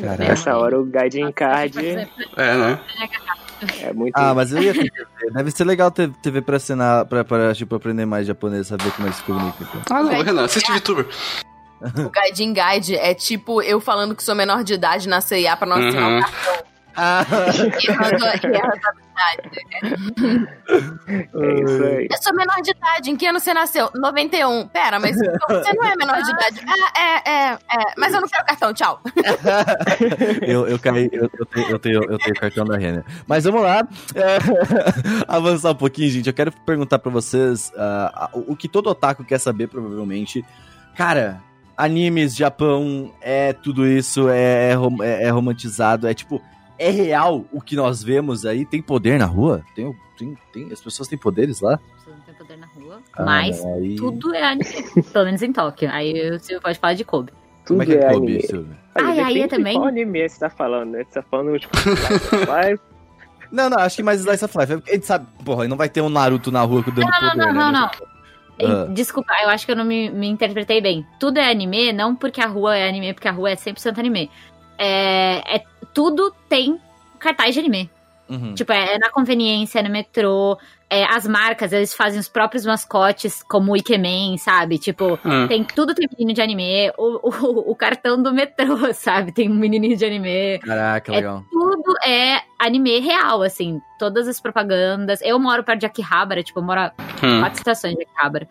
Caraca. 0.00 0.24
Nessa 0.24 0.56
hora 0.56 0.78
o 0.80 0.84
Gaidin 0.84 1.32
Card 1.32 1.76
É, 2.36 2.54
né? 2.56 2.80
É 3.80 3.92
muito. 3.92 4.12
Ah, 4.16 4.34
mas 4.34 4.52
eu 4.52 4.62
ia 4.62 4.72
ter 4.74 4.90
TV. 4.90 5.30
Deve 5.32 5.50
ser 5.50 5.64
legal 5.64 5.90
ter 5.90 6.10
TV 6.22 6.40
pra 6.42 6.56
ensinar, 6.56 7.04
pra, 7.06 7.24
pra 7.24 7.54
tipo, 7.54 7.74
aprender 7.74 8.04
mais 8.06 8.26
japonês, 8.26 8.66
saber 8.66 8.90
como 8.92 9.06
eles 9.08 9.16
se 9.16 9.22
comunicam. 9.24 9.66
Ah, 9.90 10.02
não, 10.02 10.22
Renan, 10.22 10.44
assiste 10.44 10.70
VTuber. 10.72 11.06
O 11.82 12.10
Guiding 12.10 12.54
Guide 12.54 12.96
é 12.96 13.12
tipo 13.12 13.60
eu 13.60 13.78
falando 13.80 14.14
que 14.14 14.22
sou 14.22 14.34
menor 14.34 14.64
de 14.64 14.72
idade 14.74 15.06
na 15.08 15.20
CIA 15.20 15.54
pra 15.56 15.66
não 15.66 15.76
assinar 15.76 16.08
Uhum. 16.10 16.16
um 16.18 16.20
cartão. 16.20 16.64
Ah. 16.96 17.24
É 21.34 21.62
isso 21.62 21.84
aí. 21.84 22.08
Eu 22.10 22.22
sou 22.22 22.34
menor 22.34 22.60
de 22.62 22.70
idade. 22.70 23.10
Em 23.10 23.16
que 23.16 23.26
ano 23.26 23.40
você 23.40 23.52
nasceu? 23.54 23.90
91. 23.94 24.68
Pera, 24.68 24.98
mas 24.98 25.16
você 25.16 25.72
não 25.72 25.84
é 25.84 25.96
menor 25.96 26.22
de 26.22 26.30
idade. 26.30 26.60
É, 26.96 27.00
é, 27.00 27.30
é, 27.30 27.52
é. 27.52 27.58
Mas 27.96 28.14
eu 28.14 28.20
não 28.20 28.28
quero 28.28 28.44
cartão, 28.46 28.72
tchau. 28.72 29.00
eu, 30.42 30.66
eu 30.68 30.78
caí, 30.78 31.08
eu, 31.12 31.30
eu 31.38 31.46
tenho, 31.46 31.70
eu, 31.70 31.78
tenho, 31.78 32.04
eu 32.04 32.18
tenho 32.18 32.34
cartão 32.36 32.64
da 32.64 32.76
Renner. 32.76 33.04
Mas 33.26 33.44
vamos 33.44 33.62
lá. 33.62 33.86
é, 34.14 34.38
avançar 35.28 35.70
um 35.70 35.76
pouquinho, 35.76 36.10
gente. 36.10 36.26
Eu 36.28 36.34
quero 36.34 36.52
perguntar 36.64 36.98
pra 36.98 37.10
vocês 37.10 37.72
ah, 37.76 38.30
o 38.32 38.56
que 38.56 38.68
todo 38.68 38.88
otaku 38.88 39.24
quer 39.24 39.38
saber, 39.38 39.68
provavelmente. 39.68 40.44
Cara, 40.96 41.40
animes, 41.76 42.36
Japão, 42.36 43.12
é 43.20 43.52
tudo 43.52 43.86
isso, 43.86 44.28
é, 44.28 44.72
é, 44.72 44.76
é- 45.02 45.24
é 45.24 45.30
romantizado, 45.30 46.06
é 46.06 46.14
tipo. 46.14 46.40
É 46.78 46.90
real 46.90 47.44
o 47.52 47.60
que 47.60 47.76
nós 47.76 48.02
vemos 48.02 48.44
aí? 48.44 48.64
Tem 48.66 48.82
poder 48.82 49.18
na 49.18 49.26
rua? 49.26 49.64
Tem, 49.74 49.94
tem, 50.18 50.36
tem- 50.52 50.72
as 50.72 50.80
pessoas 50.80 51.08
têm 51.08 51.18
poderes 51.18 51.60
lá? 51.60 51.78
Você 51.98 52.10
não 52.10 52.20
tem 52.20 52.34
poder 52.34 52.56
na 52.58 52.66
rua. 52.66 53.00
Ah, 53.14 53.24
mas 53.24 53.64
aí... 53.64 53.96
tudo 53.96 54.34
é 54.34 54.42
anime. 54.42 55.02
Pelo 55.12 55.24
menos 55.24 55.42
em 55.42 55.52
Tóquio. 55.52 55.90
Aí 55.90 56.30
o 56.30 56.38
Silvio 56.38 56.60
pode 56.60 56.78
falar 56.78 56.94
de 56.94 57.04
Kobe. 57.04 57.32
Tudo 57.64 57.78
Como 57.78 57.82
é 57.82 57.86
que 57.86 57.92
é, 57.92 57.96
é 58.06 58.12
Kobe, 58.12 58.46
anime. 58.52 58.76
Ai, 58.96 59.20
aí 59.20 59.42
é 59.42 59.48
também? 59.48 59.74
Qual 59.74 59.86
anime 59.86 60.28
você 60.28 60.38
tá 60.40 60.50
falando, 60.50 60.90
né? 60.90 61.04
Você 61.04 61.20
tá 61.20 61.22
falando, 61.30 61.58
tipo, 61.58 61.72
Life? 62.68 62.82
Não, 63.52 63.70
não, 63.70 63.78
acho 63.78 63.96
que 63.96 64.02
mais 64.02 64.20
Slice 64.20 64.44
of 64.44 64.58
Life. 64.58 64.72
A 64.72 64.92
gente 64.94 65.06
sabe, 65.06 65.26
porra, 65.44 65.68
não 65.68 65.76
vai 65.76 65.88
ter 65.88 66.00
um 66.00 66.08
Naruto 66.08 66.50
na 66.50 66.62
rua 66.62 66.82
dando 66.82 67.00
Não, 67.00 67.06
não, 67.08 67.30
poder, 67.30 67.36
não, 67.36 67.46
né? 67.46 67.52
não, 67.52 67.72
não. 67.72 67.90
Ah. 68.62 68.86
Desculpa, 68.92 69.32
eu 69.42 69.48
acho 69.48 69.66
que 69.66 69.72
eu 69.72 69.76
não 69.76 69.84
me, 69.84 70.10
me 70.10 70.28
interpretei 70.28 70.80
bem. 70.80 71.06
Tudo 71.18 71.38
é 71.38 71.50
anime, 71.50 71.92
não 71.92 72.14
porque 72.14 72.40
a 72.40 72.46
rua 72.46 72.76
é 72.76 72.88
anime, 72.88 73.12
porque 73.12 73.28
a 73.28 73.32
rua 73.32 73.50
é 73.50 73.56
100% 73.56 73.98
anime. 73.98 74.30
É, 74.78 75.56
é- 75.56 75.64
tudo 75.94 76.34
tem 76.48 76.78
cartaz 77.18 77.54
de 77.54 77.60
anime. 77.60 77.90
Uhum. 78.28 78.54
Tipo, 78.54 78.72
é, 78.72 78.94
é 78.94 78.98
na 78.98 79.10
conveniência, 79.10 79.78
é 79.78 79.82
no 79.82 79.90
metrô. 79.90 80.58
é, 80.88 81.04
as 81.04 81.26
marcas, 81.26 81.72
eles 81.72 81.92
fazem 81.92 82.18
os 82.20 82.28
próprios 82.28 82.64
mascotes, 82.64 83.42
como 83.42 83.72
o 83.72 83.76
Ikemen, 83.76 84.38
sabe? 84.38 84.78
Tipo, 84.78 85.18
Hum. 85.24 85.46
tem 85.48 85.62
tudo 85.64 85.94
tem 85.94 86.08
menino 86.16 86.32
de 86.34 86.40
anime. 86.40 86.90
O, 86.96 87.28
o, 87.28 87.70
o 87.72 87.76
cartão 87.76 88.22
do 88.22 88.32
metrô, 88.32 88.76
sabe? 88.94 89.32
Tem 89.32 89.50
um 89.50 89.54
menininho 89.54 89.96
de 89.96 90.04
anime. 90.06 90.58
Caraca, 90.60 91.12
É 91.12 91.16
legal. 91.16 91.42
Tudo 91.50 91.94
é 92.06 92.40
anime 92.58 92.98
real, 93.00 93.42
assim. 93.42 93.80
Todas 93.98 94.26
as 94.28 94.40
propagandas. 94.40 95.20
Eu 95.22 95.38
moro 95.38 95.62
perto 95.64 95.80
de 95.80 95.86
Akihabara, 95.86 96.42
tipo, 96.42 96.60
eu 96.60 96.64
moro 96.64 96.80
a 96.80 96.92
Hum. 97.22 97.40
quatro 97.40 97.58
estações 97.58 97.94
de 97.94 98.02
Akihabara. 98.04 98.48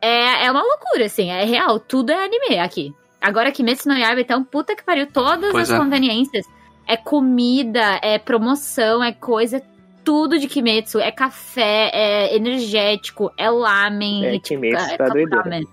É, 0.00 0.46
é 0.46 0.50
uma 0.50 0.62
loucura, 0.62 1.06
assim, 1.06 1.30
é 1.30 1.44
real. 1.44 1.80
Tudo 1.80 2.10
é 2.12 2.24
anime 2.24 2.58
aqui. 2.58 2.94
Agora 3.24 3.50
Kimetsu 3.50 3.88
no 3.88 3.94
Yaiba, 3.96 4.20
então, 4.20 4.44
puta 4.44 4.76
que 4.76 4.84
pariu. 4.84 5.06
Todas 5.06 5.50
Pois 5.50 5.70
as 5.70 5.76
é. 5.76 5.82
conveniências. 5.82 6.46
É 6.86 6.96
comida, 6.96 7.98
é 8.02 8.18
promoção, 8.18 9.02
é 9.02 9.12
coisa... 9.12 9.62
Tudo 10.04 10.38
de 10.38 10.46
Kimetsu. 10.46 11.00
É 11.00 11.10
café, 11.10 11.90
é 11.90 12.36
energético, 12.36 13.32
é 13.38 13.48
lamen. 13.48 14.22
É, 14.26 14.36
é, 14.36 14.38
tipo, 14.38 14.60
Kimetsu 14.60 14.92
é 14.92 14.96
tá 14.98 15.06
doideira. 15.06 15.42
ramen. 15.42 15.68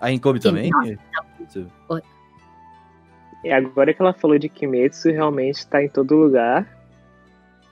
A 0.00 0.10
Inkobe 0.10 0.40
também? 0.40 0.72
Sim. 1.48 1.68
E 3.44 3.52
agora 3.52 3.94
que 3.94 4.02
ela 4.02 4.12
falou 4.12 4.36
de 4.40 4.48
Kimetsu, 4.48 5.10
realmente 5.12 5.64
tá 5.68 5.80
em 5.80 5.88
todo 5.88 6.16
lugar. 6.16 6.66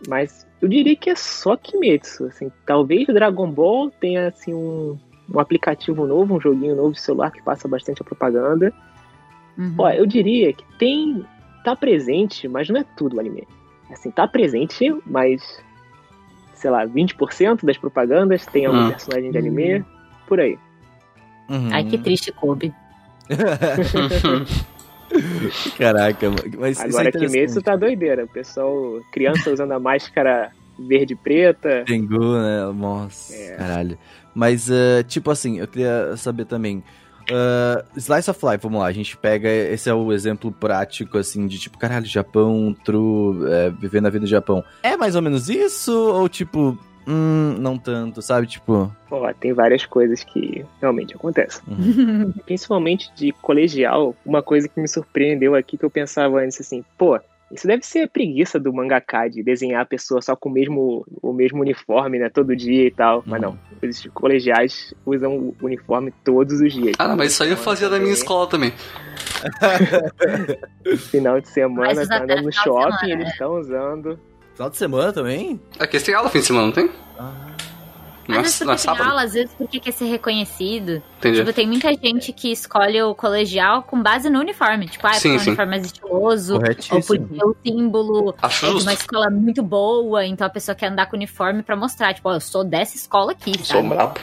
Mas 0.06 0.46
eu 0.62 0.68
diria 0.68 0.94
que 0.94 1.10
é 1.10 1.16
só 1.16 1.56
Kimetsu. 1.56 2.26
Assim, 2.26 2.48
talvez 2.64 3.08
o 3.08 3.12
Dragon 3.12 3.50
Ball 3.50 3.90
tenha 3.90 4.28
assim, 4.28 4.54
um, 4.54 4.96
um 5.32 5.40
aplicativo 5.40 6.06
novo, 6.06 6.36
um 6.36 6.40
joguinho 6.40 6.76
novo 6.76 6.92
de 6.92 7.00
celular 7.00 7.30
que 7.30 7.42
passa 7.42 7.66
bastante 7.68 8.02
a 8.02 8.04
propaganda. 8.04 8.72
Uhum. 9.58 9.74
Ó, 9.78 9.90
eu 9.90 10.06
diria 10.06 10.52
que 10.52 10.64
tem. 10.78 11.24
tá 11.64 11.74
presente, 11.74 12.46
mas 12.48 12.68
não 12.68 12.80
é 12.80 12.84
tudo 12.96 13.16
o 13.16 13.20
anime. 13.20 13.46
Assim, 13.90 14.10
tá 14.10 14.26
presente, 14.28 14.94
mas. 15.06 15.62
sei 16.54 16.70
lá, 16.70 16.86
20% 16.86 17.64
das 17.64 17.76
propagandas 17.76 18.46
tem 18.46 18.66
algum 18.66 18.86
Hum. 18.86 18.90
personagem 18.90 19.30
de 19.30 19.38
anime, 19.38 19.84
por 20.26 20.40
aí. 20.40 20.58
Uhum. 21.48 21.68
Ai, 21.72 21.84
que 21.84 21.98
triste, 21.98 22.32
Kobe. 22.32 22.72
Caraca, 25.78 26.26
mas 26.58 26.76
isso 26.78 26.82
é 26.82 26.88
Agora 26.88 27.08
interessante. 27.08 27.32
Kimetsu 27.32 27.62
tá 27.62 27.76
doideira. 27.76 28.24
O 28.24 28.28
pessoal, 28.28 29.00
criança 29.12 29.50
usando 29.50 29.72
a 29.72 29.80
máscara 29.80 30.50
verde 30.78 31.14
e 31.14 31.16
preta. 31.16 31.84
Tengu, 31.86 32.36
né? 32.38 32.64
Nossa, 32.74 33.34
É. 33.34 33.56
caralho. 33.56 33.98
Mas, 34.36 34.70
eh, 34.70 35.02
tipo 35.04 35.30
assim, 35.30 35.58
eu 35.58 35.66
queria 35.66 36.14
saber 36.18 36.44
também. 36.44 36.84
eh, 37.30 37.84
Slice 37.96 38.30
of 38.30 38.38
Life, 38.44 38.62
vamos 38.62 38.80
lá, 38.80 38.86
a 38.86 38.92
gente 38.92 39.16
pega. 39.16 39.48
Esse 39.48 39.88
é 39.88 39.94
o 39.94 40.12
exemplo 40.12 40.52
prático, 40.52 41.16
assim, 41.16 41.46
de 41.46 41.58
tipo, 41.58 41.78
caralho, 41.78 42.04
Japão, 42.04 42.76
true, 42.84 43.50
é, 43.50 43.70
vivendo 43.70 44.06
a 44.06 44.10
vida 44.10 44.26
do 44.26 44.30
Japão. 44.30 44.62
É 44.82 44.94
mais 44.94 45.16
ou 45.16 45.22
menos 45.22 45.48
isso? 45.48 45.90
Ou 45.90 46.28
tipo, 46.28 46.78
hum, 47.08 47.56
não 47.58 47.78
tanto, 47.78 48.20
sabe? 48.20 48.46
Tipo. 48.46 48.92
Ó, 49.10 49.32
tem 49.32 49.54
várias 49.54 49.86
coisas 49.86 50.22
que 50.22 50.64
realmente 50.80 51.14
acontecem. 51.14 51.62
Principalmente 52.44 53.10
de 53.16 53.32
colegial, 53.40 54.14
uma 54.24 54.42
coisa 54.42 54.68
que 54.68 54.78
me 54.78 54.86
surpreendeu 54.86 55.54
aqui 55.54 55.78
que 55.78 55.84
eu 55.84 55.90
pensava 55.90 56.40
antes 56.40 56.60
assim, 56.60 56.84
pô, 56.98 57.18
isso 57.50 57.66
deve 57.66 57.84
ser 57.86 58.08
preguiça 58.08 58.58
do 58.58 58.72
mangaka 58.72 59.28
de 59.28 59.42
desenhar 59.42 59.82
a 59.82 59.86
pessoa 59.86 60.20
só 60.20 60.34
com 60.34 60.48
o 60.48 60.52
mesmo, 60.52 61.06
o 61.22 61.32
mesmo 61.32 61.60
uniforme, 61.60 62.18
né, 62.18 62.28
todo 62.28 62.56
dia 62.56 62.86
e 62.86 62.90
tal. 62.90 63.22
Mas 63.24 63.40
não, 63.40 63.56
os 63.82 64.06
colegiais 64.12 64.92
usam 65.04 65.36
o 65.36 65.54
uniforme 65.62 66.12
todos 66.24 66.60
os 66.60 66.72
dias. 66.72 66.96
Ah, 66.98 67.14
mas 67.14 67.32
isso 67.32 67.44
aí 67.44 67.50
eu 67.50 67.56
fazia 67.56 67.88
na 67.88 67.98
minha 67.98 68.12
escola 68.12 68.48
também. 68.48 68.72
Final 71.10 71.40
de 71.40 71.48
semana, 71.48 72.06
tá 72.06 72.22
andando 72.22 72.42
no 72.42 72.52
shopping, 72.52 72.98
semana, 72.98 73.22
eles 73.22 73.28
estão 73.28 73.60
usando. 73.60 74.18
Final 74.54 74.70
de 74.70 74.76
semana 74.76 75.12
também? 75.12 75.60
Aqui 75.78 76.00
tem 76.00 76.14
aula 76.14 76.28
fim 76.28 76.40
de 76.40 76.46
semana, 76.46 76.66
não 76.66 76.72
tem? 76.72 76.90
Não 77.18 77.55
é, 78.32 78.36
Às 78.36 78.42
vezes 78.42 78.60
não 78.60 78.72
é 78.72 78.76
porque 78.76 78.86
tem 78.86 78.94
sábado? 78.94 79.08
aula, 79.10 79.22
às 79.22 79.32
vezes 79.32 79.54
porque 79.56 79.80
quer 79.80 79.92
ser 79.92 80.06
reconhecido. 80.06 81.02
Entendi. 81.18 81.38
Tipo, 81.38 81.52
tem 81.52 81.66
muita 81.66 81.92
gente 81.94 82.32
que 82.32 82.50
escolhe 82.52 83.00
o 83.02 83.14
colegial 83.14 83.82
com 83.82 84.02
base 84.02 84.28
no 84.30 84.40
uniforme. 84.40 84.88
Tipo, 84.88 85.06
ah, 85.06 85.14
Sim, 85.14 85.20
porque 85.20 85.28
é 85.28 85.34
um 85.34 85.38
sim. 85.40 85.48
uniforme 85.50 85.70
mais 85.70 85.84
estiloso. 85.86 86.54
Ou 86.54 86.60
porque 86.60 86.94
o 87.44 87.56
símbolo 87.64 88.34
Acho 88.42 88.66
é 88.66 88.70
de 88.74 88.82
uma 88.82 88.92
escola 88.92 89.30
muito 89.30 89.62
boa, 89.62 90.24
então 90.24 90.46
a 90.46 90.50
pessoa 90.50 90.74
quer 90.74 90.86
andar 90.88 91.06
com 91.06 91.16
uniforme 91.16 91.62
pra 91.62 91.76
mostrar, 91.76 92.14
tipo, 92.14 92.28
ó, 92.28 92.34
eu 92.34 92.40
sou 92.40 92.64
dessa 92.64 92.96
escola 92.96 93.32
aqui, 93.32 93.52
Sou 93.58 93.76
sabe? 93.76 93.88
brabo. 93.88 94.20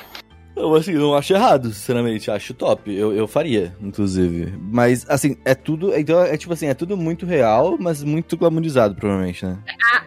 Eu, 0.56 0.76
assim, 0.76 0.94
não 0.94 1.16
acho 1.16 1.34
errado, 1.34 1.70
sinceramente. 1.74 2.30
Acho 2.30 2.54
top. 2.54 2.94
Eu, 2.96 3.12
eu 3.12 3.28
faria, 3.28 3.76
inclusive. 3.82 4.54
Mas, 4.72 5.04
assim, 5.10 5.36
é 5.44 5.56
tudo. 5.56 5.96
Então, 5.98 6.22
é 6.22 6.38
tipo 6.38 6.54
assim, 6.54 6.68
é 6.68 6.76
tudo 6.76 6.96
muito 6.96 7.26
real, 7.26 7.76
mas 7.80 8.04
muito 8.04 8.38
glamourizado, 8.38 8.94
provavelmente, 8.94 9.44
né? 9.44 9.58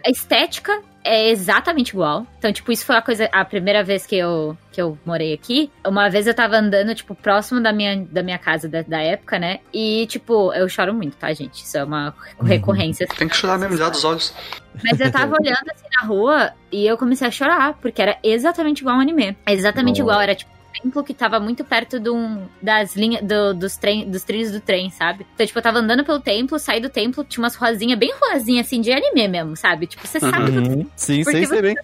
A 0.05 0.09
estética 0.09 0.81
é 1.07 1.29
exatamente 1.29 1.89
igual. 1.89 2.25
Então, 2.37 2.51
tipo, 2.51 2.71
isso 2.71 2.85
foi 2.85 2.95
a 2.95 3.01
coisa. 3.01 3.29
A 3.31 3.45
primeira 3.45 3.83
vez 3.83 4.05
que 4.05 4.15
eu, 4.15 4.57
que 4.71 4.81
eu 4.81 4.97
morei 5.05 5.33
aqui. 5.33 5.71
Uma 5.85 6.09
vez 6.09 6.27
eu 6.27 6.33
tava 6.33 6.57
andando, 6.57 6.93
tipo, 6.93 7.15
próximo 7.15 7.61
da 7.61 7.71
minha, 7.71 8.05
da 8.11 8.21
minha 8.21 8.37
casa 8.37 8.67
da, 8.67 8.81
da 8.81 9.01
época, 9.01 9.39
né? 9.39 9.59
E, 9.73 10.05
tipo, 10.07 10.53
eu 10.53 10.67
choro 10.67 10.93
muito, 10.93 11.15
tá, 11.17 11.31
gente? 11.33 11.63
Isso 11.63 11.77
é 11.77 11.83
uma 11.83 12.13
recorrência. 12.43 13.07
Tem 13.17 13.27
que 13.27 13.35
chorar 13.35 13.57
mesmo, 13.57 13.77
já 13.77 13.89
dos 13.89 14.03
olhos. 14.03 14.33
Mas 14.83 14.99
eu 14.99 15.11
tava 15.11 15.35
olhando 15.39 15.71
assim 15.73 15.87
na 15.99 16.07
rua 16.07 16.51
e 16.71 16.85
eu 16.85 16.97
comecei 16.97 17.27
a 17.27 17.31
chorar, 17.31 17.73
porque 17.81 18.01
era 18.01 18.17
exatamente 18.23 18.81
igual 18.81 18.95
ao 18.95 19.01
anime. 19.01 19.35
Exatamente 19.47 20.01
Nossa. 20.01 20.11
igual, 20.11 20.21
era 20.21 20.35
tipo 20.35 20.51
um 20.51 20.56
templo 20.81 21.03
que 21.03 21.13
tava 21.13 21.39
muito 21.39 21.63
perto 21.63 21.99
de 21.99 22.09
um, 22.09 22.45
das 22.61 22.95
linhas 22.95 23.23
do- 23.23 23.53
dos, 23.53 23.77
trem, 23.77 24.09
dos 24.09 24.23
trilhos 24.23 24.51
do 24.51 24.59
trem, 24.59 24.89
sabe? 24.89 25.25
Então, 25.33 25.45
tipo, 25.45 25.57
eu 25.59 25.63
tava 25.63 25.79
andando 25.79 26.03
pelo 26.03 26.19
templo, 26.19 26.57
saí 26.59 26.79
do 26.79 26.89
templo, 26.89 27.23
tinha 27.23 27.43
umas 27.43 27.55
ruazinhas 27.55 27.97
bem 27.99 28.13
ruazinhas 28.21 28.67
assim 28.67 28.81
de 28.81 28.91
anime 28.91 29.27
mesmo, 29.27 29.55
sabe? 29.55 29.87
Tipo, 29.87 30.07
você 30.07 30.19
sabe 30.19 30.51
que 30.51 30.57
Uhum. 30.57 30.85
Sim, 30.95 31.23
Porque 31.23 31.37
sei, 31.37 31.45
sei 31.47 31.61
bem. 31.61 31.75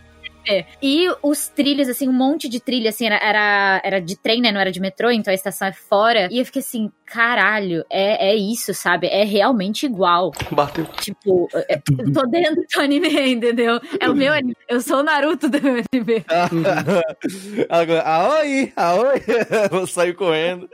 É. 0.47 0.65
E 0.81 1.07
os 1.21 1.47
trilhos, 1.47 1.87
assim, 1.87 2.07
um 2.07 2.13
monte 2.13 2.49
de 2.49 2.59
trilha, 2.59 2.89
assim, 2.89 3.05
era, 3.05 3.15
era, 3.17 3.81
era 3.83 3.99
de 3.99 4.17
trem, 4.17 4.41
né? 4.41 4.51
Não 4.51 4.59
era 4.59 4.71
de 4.71 4.79
metrô, 4.79 5.09
então 5.11 5.31
a 5.31 5.35
estação 5.35 5.67
é 5.67 5.73
fora. 5.73 6.27
E 6.31 6.39
eu 6.39 6.45
fiquei 6.45 6.61
assim, 6.61 6.91
caralho, 7.05 7.85
é, 7.89 8.31
é 8.31 8.35
isso, 8.35 8.73
sabe? 8.73 9.07
É 9.07 9.23
realmente 9.23 9.85
igual. 9.85 10.31
Bateu. 10.51 10.85
Tipo, 10.99 11.47
é- 11.53 11.81
eu 11.97 12.11
tô 12.13 12.25
dentro 12.25 12.55
do 12.55 12.81
anime, 12.81 13.09
entendeu? 13.31 13.79
É 13.99 14.09
o 14.09 14.15
meu 14.15 14.33
anime. 14.33 14.55
Eu 14.67 14.81
sou 14.81 14.99
o 14.99 15.03
Naruto 15.03 15.49
do 15.49 15.61
meu 15.61 15.83
anime. 15.93 16.25
Agora, 17.69 18.01
aoi, 18.01 18.73
aoi, 18.75 19.21
vou 19.71 19.87
sair 19.87 20.13
correndo. 20.13 20.69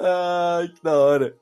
Ai, 0.00 0.68
que 0.68 0.82
da 0.82 0.96
hora. 0.98 1.34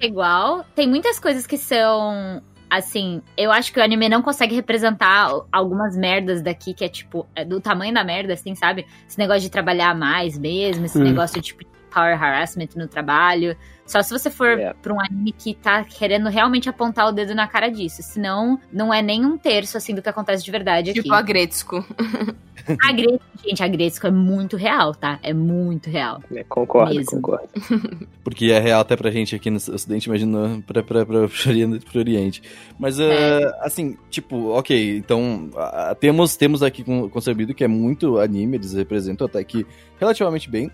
É 0.00 0.06
igual. 0.06 0.64
Tem 0.74 0.88
muitas 0.88 1.18
coisas 1.18 1.46
que 1.46 1.56
são. 1.56 2.42
Assim, 2.68 3.22
eu 3.36 3.52
acho 3.52 3.72
que 3.72 3.78
o 3.78 3.82
anime 3.82 4.08
não 4.08 4.20
consegue 4.22 4.54
representar 4.54 5.30
algumas 5.52 5.96
merdas 5.96 6.42
daqui, 6.42 6.74
que 6.74 6.84
é 6.84 6.88
tipo, 6.88 7.26
é 7.34 7.44
do 7.44 7.60
tamanho 7.60 7.94
da 7.94 8.02
merda, 8.02 8.32
assim, 8.34 8.54
sabe? 8.54 8.86
Esse 9.08 9.18
negócio 9.18 9.42
de 9.42 9.50
trabalhar 9.50 9.94
mais 9.94 10.36
mesmo, 10.36 10.84
esse 10.84 10.98
Hum. 10.98 11.02
negócio 11.04 11.40
de, 11.40 11.46
tipo, 11.48 11.64
power 11.94 12.22
harassment 12.22 12.68
no 12.76 12.86
trabalho. 12.88 13.56
Só 13.86 14.02
se 14.02 14.10
você 14.10 14.28
for 14.28 14.58
É. 14.58 14.74
pra 14.74 14.92
um 14.92 15.00
anime 15.00 15.32
que 15.32 15.54
tá 15.54 15.84
querendo 15.84 16.28
realmente 16.28 16.68
apontar 16.68 17.06
o 17.08 17.12
dedo 17.12 17.34
na 17.34 17.46
cara 17.46 17.68
disso. 17.70 18.02
Senão, 18.02 18.60
não 18.72 18.92
é 18.92 19.00
nem 19.00 19.24
um 19.24 19.38
terço, 19.38 19.76
assim, 19.76 19.94
do 19.94 20.02
que 20.02 20.08
acontece 20.08 20.44
de 20.44 20.50
verdade 20.50 20.90
aqui. 20.90 21.02
Tipo 21.02 21.14
a 21.14 21.22
Gretzko. 21.22 21.84
A 22.82 22.92
Gretchen, 22.92 23.20
gente, 23.44 23.62
a 23.62 23.68
Gretchen 23.68 24.08
é 24.08 24.10
muito 24.10 24.56
real, 24.56 24.94
tá? 24.94 25.18
É 25.22 25.32
muito 25.32 25.88
real. 25.88 26.22
É, 26.34 26.42
concordo, 26.44 26.94
Mesmo. 26.94 27.10
concordo. 27.12 27.48
Porque 28.24 28.46
é 28.46 28.58
real 28.58 28.80
até 28.80 28.96
pra 28.96 29.10
gente 29.10 29.34
aqui 29.36 29.50
no 29.50 29.56
Ocidente, 29.56 30.06
imagina 30.08 30.62
pra, 30.66 30.82
pra, 30.82 31.06
pra, 31.06 31.28
pro 31.28 32.00
Oriente-. 32.00 32.42
Mas, 32.78 32.98
eh, 32.98 33.44
assim, 33.60 33.96
tipo, 34.10 34.50
ok, 34.50 34.96
então 34.96 35.50
ah, 35.56 35.96
temos, 35.98 36.36
temos 36.36 36.62
aqui 36.62 36.82
con- 36.82 37.08
concebido 37.08 37.54
que 37.54 37.62
é 37.64 37.68
muito 37.68 38.18
anime, 38.18 38.56
eles 38.56 38.72
representam 38.72 39.26
até 39.26 39.42
que 39.44 39.66
relativamente 39.98 40.50
bem, 40.50 40.70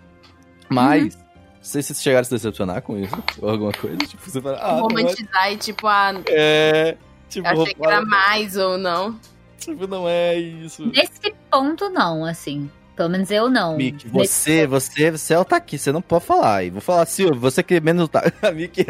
mas... 0.68 1.18
Se 1.60 1.80
vocês 1.80 2.02
chegaram 2.02 2.22
a 2.22 2.24
se 2.24 2.30
decepcionar 2.32 2.82
com 2.82 2.98
isso, 2.98 3.14
ou 3.40 3.48
alguma 3.48 3.70
coisa, 3.70 3.96
tipo, 3.98 4.20
você 4.28 4.40
fala, 4.40 4.58
ah, 4.60 4.72
não 4.72 4.78
é, 4.78 4.80
Romantizar 4.80 5.52
e 5.52 5.56
tipo, 5.56 5.86
ah, 5.86 6.12
é, 6.28 6.96
tipo, 7.28 7.46
achei 7.46 7.72
que 7.72 7.86
era 7.86 8.04
mais 8.04 8.56
ou 8.56 8.76
não. 8.76 9.16
Tipo, 9.64 9.86
não 9.86 10.08
é 10.08 10.36
isso. 10.36 10.86
Nesse 10.86 11.34
ponto, 11.50 11.88
não, 11.88 12.24
assim. 12.24 12.70
Pelo 12.96 13.08
menos 13.08 13.30
eu 13.30 13.48
não. 13.48 13.76
Mick, 13.76 14.06
Nesse 14.06 14.10
você, 14.10 14.66
você, 14.66 15.10
você 15.10 15.34
é 15.34 15.38
o 15.38 15.44
Taki, 15.44 15.78
você 15.78 15.90
não 15.90 16.02
pode 16.02 16.24
falar. 16.24 16.64
E 16.64 16.70
vou 16.70 16.80
falar, 16.80 17.06
Silvio, 17.06 17.40
você 17.40 17.62
que 17.62 17.74
é 17.74 17.80
menos 17.80 18.08
tá. 18.08 18.22
A 18.42 18.50
Mick, 18.52 18.84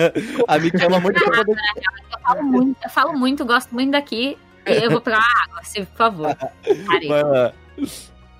a 0.48 0.58
Mick 0.58 0.84
ama 0.84 0.98
muito 0.98 1.24
poder. 1.24 1.46
Eu 2.12 2.20
falo 2.20 2.42
muito, 2.42 2.76
eu 2.82 2.90
falo 2.90 3.18
muito, 3.18 3.44
gosto 3.44 3.72
muito 3.72 3.92
daqui. 3.92 4.36
Eu 4.66 4.90
vou 4.90 5.00
pegar 5.00 5.18
uma 5.18 5.44
água, 5.44 5.64
se, 5.64 5.82
por 5.82 5.96
favor. 5.96 6.36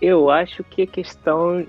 Eu 0.00 0.30
acho 0.30 0.64
que 0.64 0.82
a 0.82 0.86
questão 0.86 1.66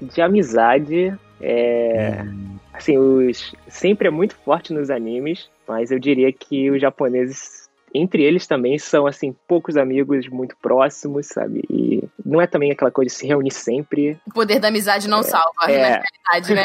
de 0.00 0.20
amizade 0.20 1.16
é. 1.40 2.24
Assim, 2.72 2.96
os. 2.96 3.54
Sempre 3.68 4.08
é 4.08 4.10
muito 4.10 4.34
forte 4.36 4.72
nos 4.72 4.90
animes, 4.90 5.50
mas 5.66 5.90
eu 5.90 5.98
diria 5.98 6.32
que 6.32 6.70
os 6.70 6.80
japoneses. 6.80 7.61
Entre 7.94 8.22
eles 8.22 8.46
também 8.46 8.78
são, 8.78 9.06
assim, 9.06 9.34
poucos 9.46 9.76
amigos 9.76 10.26
muito 10.28 10.56
próximos, 10.62 11.26
sabe? 11.26 11.62
E 11.70 12.02
não 12.24 12.40
é 12.40 12.46
também 12.46 12.70
aquela 12.70 12.90
coisa 12.90 13.08
de 13.10 13.14
se 13.14 13.26
reunir 13.26 13.50
sempre. 13.52 14.18
O 14.26 14.32
poder 14.32 14.58
da 14.58 14.68
amizade 14.68 15.08
não 15.08 15.22
salva, 15.22 15.50
é. 15.68 15.78
na 15.98 16.02
realidade, 16.32 16.54
né? 16.54 16.64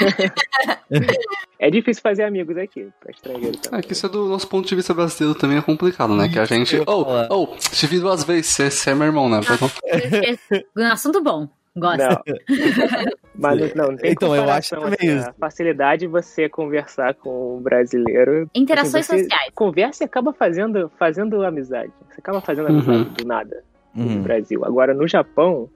É 1.60 1.72
difícil 1.72 2.04
fazer 2.04 2.24
amigos 2.24 2.56
aqui, 2.56 2.88
pra 3.00 3.10
estrangeiro 3.12 3.58
também. 3.58 3.80
É 3.80 3.82
que 3.82 3.92
isso 3.92 4.06
é 4.06 4.10
do 4.10 4.26
nosso 4.28 4.48
ponto 4.48 4.68
de 4.68 4.76
vista 4.76 4.94
brasileiro 4.94 5.38
também 5.38 5.58
é 5.58 5.62
complicado, 5.62 6.16
né? 6.16 6.30
Que 6.30 6.38
a 6.38 6.46
gente. 6.46 6.80
Oh, 6.86 7.04
oh, 7.32 7.48
te 7.58 7.88
vi 7.88 8.00
duas 8.00 8.24
vezes, 8.24 8.52
você- 8.70 8.92
é 8.92 8.94
meu 8.94 9.08
irmão, 9.08 9.28
né? 9.28 9.40
Então, 9.44 9.70
Um 10.78 10.86
assunto 10.86 11.22
bom. 11.24 11.50
Gosto. 11.78 11.98
Não. 12.00 12.22
Mas 13.40 13.76
não, 13.76 13.90
não, 13.90 13.98
tem 13.98 14.12
Então, 14.12 14.36
eu 14.36 14.50
acho 14.50 14.72
também 14.72 14.94
assim, 15.00 15.18
isso. 15.20 15.30
A 15.30 15.34
facilidade 15.34 16.00
de 16.02 16.08
você 16.08 16.50
conversar 16.50 17.14
com 17.14 17.58
um 17.58 17.62
brasileiro. 17.62 18.50
Interações 18.56 19.10
assim, 19.10 19.20
sociais. 19.22 19.52
Conversa 19.54 20.04
e 20.04 20.06
acaba 20.06 20.34
fazendo, 20.34 20.90
fazendo 20.98 21.44
amizade. 21.46 21.92
Você 22.10 22.20
acaba 22.20 22.42
fazendo 22.42 22.70
Uhum. 22.70 22.78
amizade 22.80 23.10
do 23.12 23.26
nada 23.28 23.64
no 23.94 24.06
Hum. 24.10 24.22
Brasil. 24.24 24.66
Agora, 24.66 24.94
no 24.94 25.08
Japão, 25.08 25.70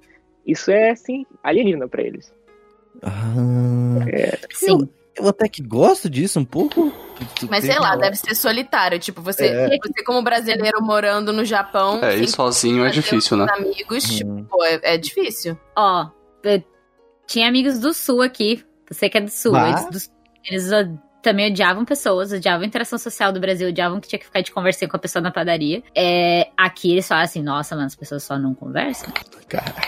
isso 0.45 0.71
é, 0.71 0.89
assim, 0.89 1.23
alienígena 1.43 1.87
pra 1.87 2.01
eles. 2.01 2.33
Ah, 3.03 3.09
Sim. 4.51 4.79
eu 4.81 4.89
até 5.19 5.47
que 5.49 5.61
gosto 5.61 6.09
disso 6.09 6.39
um 6.39 6.45
pouco. 6.45 6.91
Mas 7.49 7.65
sei 7.65 7.77
lá, 7.79 7.95
deve 7.95 8.15
ser 8.15 8.33
solitário. 8.35 8.97
Tipo, 8.97 9.21
você, 9.21 9.45
É. 9.47 9.67
você 9.77 10.03
como 10.05 10.21
brasileiro 10.23 10.81
morando 10.81 11.31
no 11.33 11.43
Japão, 11.45 11.99
é, 12.03 12.17
ir 12.17 12.27
sozinho 12.27 12.83
é 12.85 12.89
difícil, 12.89 13.37
né? 13.37 13.45
amigos, 13.51 14.05
Hum. 14.05 14.15
tipo, 14.17 14.43
pô, 14.45 14.63
é, 14.63 14.79
é 14.83 14.97
difícil. 14.97 15.57
Ó, 15.75 16.07
eu 16.43 16.63
tinha 17.27 17.47
amigos 17.47 17.79
do 17.79 17.93
sul 17.93 18.21
aqui. 18.21 18.63
Você 18.89 19.09
que 19.09 19.17
é 19.17 19.21
do 19.21 19.29
sul. 19.29 19.55
Ah. 19.55 19.69
Eles, 19.69 20.07
do- 20.07 20.13
eles, 20.71 20.91
também 21.21 21.51
odiavam 21.51 21.85
pessoas, 21.85 22.31
odiavam 22.31 22.63
a 22.63 22.67
interação 22.67 22.97
social 22.97 23.31
do 23.31 23.39
Brasil, 23.39 23.69
odiavam 23.69 23.99
que 23.99 24.07
tinha 24.07 24.19
que 24.19 24.25
ficar 24.25 24.41
de 24.41 24.51
conversar 24.51 24.87
com 24.87 24.97
a 24.97 24.99
pessoa 24.99 25.21
na 25.21 25.31
padaria. 25.31 25.83
É, 25.95 26.49
aqui 26.57 26.91
eles 26.91 27.07
falam 27.07 27.23
assim, 27.23 27.41
nossa, 27.41 27.75
mano, 27.75 27.87
as 27.87 27.95
pessoas 27.95 28.23
só 28.23 28.37
não 28.37 28.53
conversam. 28.53 29.11
Caralho. 29.47 29.81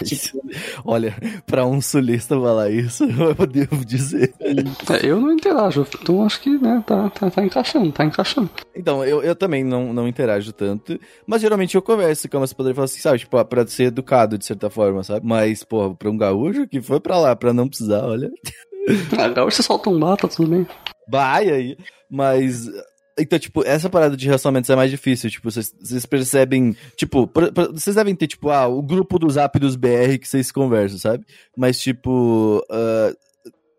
Olha, 0.83 1.15
pra 1.45 1.65
um 1.65 1.81
sulista 1.81 2.39
falar 2.39 2.69
isso, 2.69 3.05
eu 3.39 3.47
devo 3.47 3.85
dizer. 3.85 4.33
É, 4.41 5.05
eu 5.05 5.19
não 5.19 5.31
interajo, 5.31 5.87
então 6.01 6.25
acho 6.25 6.41
que, 6.41 6.49
né, 6.49 6.83
tá, 6.85 7.09
tá, 7.09 7.29
tá 7.29 7.43
encaixando, 7.43 7.91
tá 7.91 8.05
encaixando. 8.05 8.49
Então, 8.75 9.03
eu, 9.03 9.23
eu 9.23 9.35
também 9.35 9.63
não, 9.63 9.93
não 9.93 10.07
interajo 10.07 10.51
tanto, 10.51 10.99
mas 11.25 11.41
geralmente 11.41 11.75
eu 11.75 11.81
converso 11.81 12.27
com 12.29 12.37
elas 12.37 12.53
poder 12.53 12.73
falar 12.73 12.85
assim, 12.85 12.99
sabe? 12.99 13.19
Tipo, 13.19 13.43
pra 13.45 13.65
ser 13.65 13.85
educado 13.85 14.37
de 14.37 14.45
certa 14.45 14.69
forma, 14.69 15.03
sabe? 15.03 15.25
Mas, 15.25 15.63
pô, 15.63 15.95
pra 15.95 16.09
um 16.09 16.17
gaúcho 16.17 16.67
que 16.67 16.81
foi 16.81 16.99
pra 16.99 17.17
lá, 17.17 17.35
pra 17.35 17.53
não 17.53 17.67
precisar, 17.67 18.05
olha. 18.05 18.29
Ah, 19.17 19.29
gaúcho 19.29 19.57
você 19.57 19.63
solta 19.63 19.89
um 19.89 19.99
tá 20.17 20.27
tudo 20.27 20.49
bem. 20.49 20.67
Vai 21.07 21.49
aí. 21.49 21.77
Mas. 22.09 22.69
Então, 23.17 23.37
tipo, 23.37 23.63
essa 23.63 23.89
parada 23.89 24.17
de 24.17 24.25
relacionamentos 24.25 24.69
é 24.69 24.75
mais 24.75 24.89
difícil. 24.89 25.29
Tipo, 25.29 25.51
vocês, 25.51 26.05
percebem. 26.05 26.75
Tipo, 26.95 27.29
vocês 27.71 27.95
devem 27.95 28.15
ter, 28.15 28.27
tipo, 28.27 28.49
ah, 28.49 28.67
o 28.67 28.81
grupo 28.81 29.19
do 29.19 29.29
zap 29.29 29.59
dos 29.59 29.75
BR 29.75 30.17
que 30.19 30.27
vocês 30.27 30.51
conversam, 30.51 30.97
sabe? 30.97 31.25
Mas, 31.55 31.79
tipo. 31.79 32.65
ah, 32.69 33.13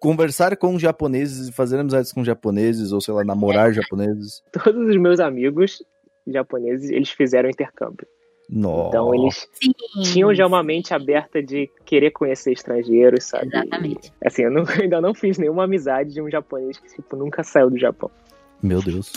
conversar 0.04 0.54
com 0.58 0.78
japoneses 0.78 1.48
e 1.48 1.52
fazer 1.52 1.78
amizades 1.78 2.12
com 2.12 2.22
japoneses, 2.22 2.92
ou 2.92 3.00
sei 3.00 3.14
lá, 3.14 3.24
namorar 3.24 3.72
japoneses. 3.72 4.42
Todos 4.52 4.86
os 4.86 4.96
meus 4.98 5.18
amigos 5.18 5.82
japoneses, 6.26 6.90
eles 6.90 7.08
fizeram 7.08 7.48
intercâmbio. 7.48 8.06
Nossa. 8.48 8.88
Então, 8.88 9.14
eles 9.14 9.48
Sim. 9.54 9.72
tinham 10.12 10.34
já 10.34 10.46
uma 10.46 10.62
mente 10.62 10.92
aberta 10.92 11.42
de 11.42 11.70
querer 11.84 12.10
conhecer 12.10 12.52
estrangeiros, 12.52 13.24
sabe? 13.24 13.46
Exatamente. 13.48 14.12
E, 14.22 14.26
assim, 14.28 14.42
eu 14.42 14.50
não- 14.50 14.64
ainda 14.82 15.00
não 15.00 15.14
fiz 15.14 15.38
nenhuma 15.38 15.64
amizade 15.64 16.12
de 16.12 16.20
um 16.20 16.30
japonês 16.30 16.78
que, 16.78 16.94
tipo, 16.94 17.16
nunca 17.16 17.42
saiu 17.42 17.70
do 17.70 17.78
Japão. 17.78 18.10
Meu 18.62 18.82
Deus. 18.82 19.12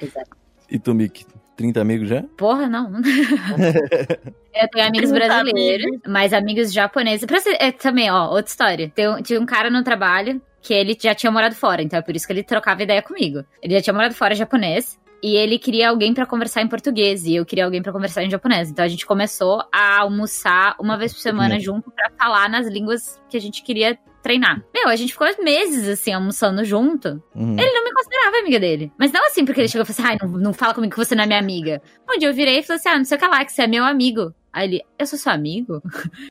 Exato. 0.00 0.30
e 0.70 0.78
tu, 0.78 0.94
Mick? 0.94 1.24
30 1.56 1.80
amigos 1.80 2.08
já? 2.08 2.22
Porra, 2.38 2.68
não. 2.68 2.90
eu 4.54 4.68
tenho 4.72 4.86
amigos 4.86 5.12
brasileiros, 5.12 5.98
mas 6.06 6.32
amigos 6.32 6.72
japoneses. 6.72 7.26
Pra 7.26 7.40
ser- 7.40 7.56
é, 7.60 7.70
também, 7.72 8.10
ó, 8.10 8.28
outra 8.30 8.50
história. 8.50 8.90
Tem, 8.94 9.08
um- 9.08 9.22
tinha 9.22 9.40
um 9.40 9.46
cara 9.46 9.70
no 9.70 9.82
trabalho 9.82 10.40
que 10.62 10.74
ele 10.74 10.96
já 11.00 11.14
tinha 11.14 11.30
morado 11.32 11.54
fora, 11.54 11.82
então 11.82 11.98
é 11.98 12.02
por 12.02 12.14
isso 12.14 12.26
que 12.26 12.32
ele 12.32 12.42
trocava 12.42 12.82
ideia 12.82 13.00
comigo. 13.02 13.42
Ele 13.62 13.74
já 13.74 13.80
tinha 13.82 13.94
morado 13.94 14.14
fora 14.14 14.34
japonês. 14.34 14.98
E 15.22 15.36
ele 15.36 15.58
queria 15.58 15.90
alguém 15.90 16.14
pra 16.14 16.26
conversar 16.26 16.62
em 16.62 16.68
português 16.68 17.24
e 17.24 17.34
eu 17.34 17.44
queria 17.44 17.64
alguém 17.64 17.82
pra 17.82 17.92
conversar 17.92 18.22
em 18.24 18.30
japonês. 18.30 18.70
Então 18.70 18.84
a 18.84 18.88
gente 18.88 19.04
começou 19.04 19.62
a 19.72 20.00
almoçar 20.00 20.74
uma 20.80 20.96
vez 20.96 21.12
por 21.12 21.20
semana 21.20 21.58
junto 21.60 21.90
pra 21.90 22.10
falar 22.18 22.48
nas 22.48 22.66
línguas 22.66 23.20
que 23.28 23.36
a 23.36 23.40
gente 23.40 23.62
queria 23.62 23.98
treinar. 24.22 24.62
Meu, 24.74 24.88
a 24.88 24.96
gente 24.96 25.12
ficou 25.12 25.28
meses 25.42 25.88
assim 25.88 26.12
almoçando 26.12 26.64
junto. 26.64 27.22
Uhum. 27.34 27.56
Ele 27.58 27.72
não 27.72 27.84
me 27.84 27.92
considerava 27.92 28.38
amiga 28.38 28.60
dele. 28.60 28.92
Mas 28.98 29.12
não 29.12 29.26
assim, 29.26 29.44
porque 29.44 29.60
ele 29.60 29.68
chegou 29.68 29.84
e 29.84 29.92
falou 29.92 30.08
assim: 30.08 30.18
ai, 30.22 30.28
não, 30.28 30.38
não 30.38 30.52
fala 30.52 30.74
comigo 30.74 30.92
que 30.92 30.98
você 30.98 31.14
não 31.14 31.24
é 31.24 31.26
minha 31.26 31.38
amiga. 31.38 31.82
Um 32.08 32.18
dia 32.18 32.28
eu 32.28 32.34
virei 32.34 32.58
e 32.58 32.62
falei 32.62 32.78
assim: 32.78 32.88
ah, 32.88 32.98
não 32.98 33.04
sei 33.04 33.16
o 33.16 33.20
que 33.20 33.26
lá, 33.26 33.44
que 33.44 33.52
você 33.52 33.62
é 33.62 33.66
meu 33.66 33.84
amigo. 33.84 34.34
Aí 34.52 34.66
ele, 34.68 34.84
eu 34.98 35.06
sou 35.06 35.16
seu 35.18 35.30
amigo? 35.32 35.80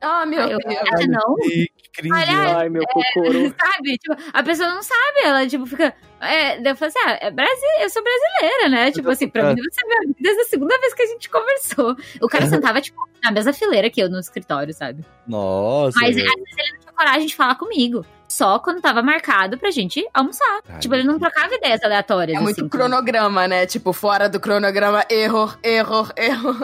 Ah, 0.02 0.26
meu 0.26 0.42
Aí 0.42 0.52
eu, 0.52 0.58
Deus. 0.60 0.76
ah, 0.92 1.08
não. 1.08 1.36
Ih, 1.46 1.70
que 1.78 1.90
cringe. 2.02 2.14
Olha, 2.16 2.58
Ai, 2.58 2.70
meu 2.70 2.84
cocoro. 2.88 3.56
Sabe? 3.58 3.98
Tipo, 3.98 4.16
a 4.34 4.44
pessoa 4.44 4.70
não 4.70 4.84
sabe, 4.84 5.20
ela, 5.24 5.48
tipo, 5.48 5.66
fica. 5.66 5.96
É, 6.20 6.60
daí 6.60 6.74
eu 6.74 6.76
falei 6.76 6.90
assim: 6.96 7.00
ah, 7.10 7.18
é 7.22 7.32
Brasi... 7.32 7.62
eu 7.82 7.90
sou 7.90 8.04
brasileira, 8.04 8.70
né? 8.70 8.92
Tipo 8.92 9.10
assim, 9.10 9.30
pra 9.30 9.52
É. 9.52 9.56
mim 9.56 9.62
você 9.62 9.82
é 9.82 9.88
meu 9.88 9.98
amigo 10.00 10.16
desde 10.20 10.42
a 10.42 10.46
segunda 10.46 10.78
vez 10.80 10.94
que 10.94 11.02
a 11.02 11.06
gente 11.08 11.30
conversou. 11.30 11.96
O 12.22 12.28
cara 12.28 12.46
sentava, 12.48 12.82
tipo, 12.82 12.98
na 13.24 13.32
mesma 13.32 13.54
fileira 13.54 13.90
que 13.90 14.02
eu 14.02 14.10
no 14.10 14.20
escritório, 14.20 14.74
sabe? 14.74 15.06
Nossa. 15.26 15.98
Mas 16.02 16.18
às 16.18 16.24
vezes 16.24 16.58
ele 16.58 16.72
não 16.74 16.80
tinha 16.82 16.94
coragem 16.94 17.26
de 17.28 17.36
falar 17.36 17.56
comigo. 17.56 18.06
Só 18.30 18.60
quando 18.60 18.80
tava 18.80 19.02
marcado 19.02 19.58
pra 19.58 19.72
gente 19.72 20.08
almoçar. 20.14 20.62
Ai, 20.70 20.80
tipo, 20.80 20.94
ele 20.94 21.04
não 21.04 21.18
trocava 21.18 21.54
ideias 21.54 21.82
aleatórias. 21.84 22.38
É 22.38 22.42
muito 22.42 22.62
assim, 22.62 22.70
cronograma, 22.70 23.48
né? 23.48 23.66
Tipo, 23.66 23.92
fora 23.92 24.30
do 24.30 24.40
cronograma, 24.40 25.04
erro, 25.10 25.52
erro, 25.64 26.08
erro. 26.16 26.56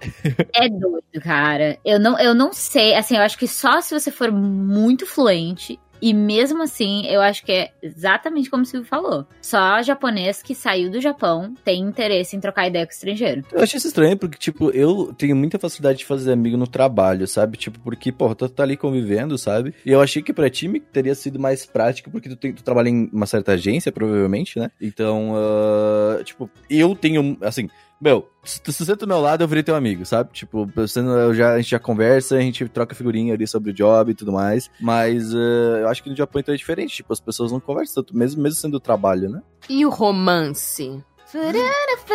É 0.54 0.68
doido, 0.68 1.20
cara. 1.22 1.78
Eu 1.84 1.98
não, 2.00 2.18
eu 2.18 2.34
não 2.34 2.52
sei. 2.52 2.94
Assim, 2.94 3.16
eu 3.16 3.22
acho 3.22 3.38
que 3.38 3.46
só 3.46 3.80
se 3.80 3.98
você 3.98 4.10
for 4.10 4.32
muito 4.32 5.06
fluente. 5.06 5.78
E 6.00 6.14
mesmo 6.14 6.62
assim, 6.62 7.06
eu 7.06 7.20
acho 7.20 7.44
que 7.44 7.52
é 7.52 7.70
exatamente 7.82 8.48
como 8.48 8.62
o 8.62 8.66
Silvio 8.66 8.88
falou. 8.88 9.26
Só 9.40 9.82
japonês 9.82 10.42
que 10.42 10.54
saiu 10.54 10.90
do 10.90 11.00
Japão 11.00 11.54
tem 11.64 11.80
interesse 11.80 12.36
em 12.36 12.40
trocar 12.40 12.68
ideia 12.68 12.86
com 12.86 12.92
estrangeiro. 12.92 13.44
Eu 13.52 13.62
achei 13.62 13.78
isso 13.78 13.88
estranho 13.88 14.16
porque, 14.16 14.38
tipo, 14.38 14.70
eu 14.70 15.12
tenho 15.16 15.36
muita 15.36 15.58
facilidade 15.58 15.98
de 15.98 16.04
fazer 16.04 16.32
amigo 16.32 16.56
no 16.56 16.66
trabalho, 16.66 17.26
sabe? 17.26 17.56
Tipo, 17.56 17.78
porque, 17.80 18.10
porra, 18.12 18.34
tu 18.34 18.48
tá 18.48 18.62
ali 18.62 18.76
convivendo, 18.76 19.36
sabe? 19.36 19.74
E 19.84 19.90
eu 19.90 20.00
achei 20.00 20.22
que 20.22 20.32
pra 20.32 20.50
time 20.50 20.80
teria 20.80 21.14
sido 21.14 21.38
mais 21.38 21.66
prático 21.66 22.10
porque 22.10 22.28
tu, 22.28 22.36
tem, 22.36 22.52
tu 22.52 22.62
trabalha 22.62 22.88
em 22.88 23.08
uma 23.12 23.26
certa 23.26 23.52
agência, 23.52 23.92
provavelmente, 23.92 24.58
né? 24.58 24.70
Então, 24.80 25.32
ah, 25.34 26.22
tipo, 26.24 26.50
eu 26.68 26.94
tenho, 26.94 27.36
assim... 27.42 27.68
Meu, 28.00 28.30
se 28.42 28.62
tu 28.62 28.72
se 28.72 28.84
senta 28.86 29.04
do 29.04 29.08
meu 29.08 29.20
lado, 29.20 29.44
eu 29.44 29.48
virei 29.48 29.62
teu 29.62 29.74
amigo, 29.76 30.06
sabe? 30.06 30.30
Tipo, 30.32 30.66
você 30.74 31.02
não- 31.02 31.18
eu 31.18 31.34
já, 31.34 31.52
a 31.52 31.56
gente 31.58 31.70
já 31.70 31.78
conversa, 31.78 32.36
a 32.36 32.40
gente 32.40 32.66
troca 32.68 32.94
figurinha 32.94 33.34
ali 33.34 33.46
sobre 33.46 33.70
o 33.70 33.74
job 33.74 34.10
e 34.10 34.14
tudo 34.14 34.32
mais. 34.32 34.70
Mas 34.80 35.34
ah, 35.34 35.80
eu 35.80 35.88
acho 35.88 36.02
que 36.02 36.08
no 36.08 36.16
Japão 36.16 36.40
então 36.40 36.54
é 36.54 36.56
diferente. 36.56 36.96
Tipo, 36.96 37.12
as 37.12 37.20
pessoas 37.20 37.52
não 37.52 37.60
conversam 37.60 38.02
tanto, 38.02 38.16
mesmo, 38.16 38.42
mesmo 38.42 38.58
sendo 38.58 38.80
trabalho, 38.80 39.28
né? 39.28 39.42
E 39.68 39.84
o 39.84 39.90
romance? 39.90 41.02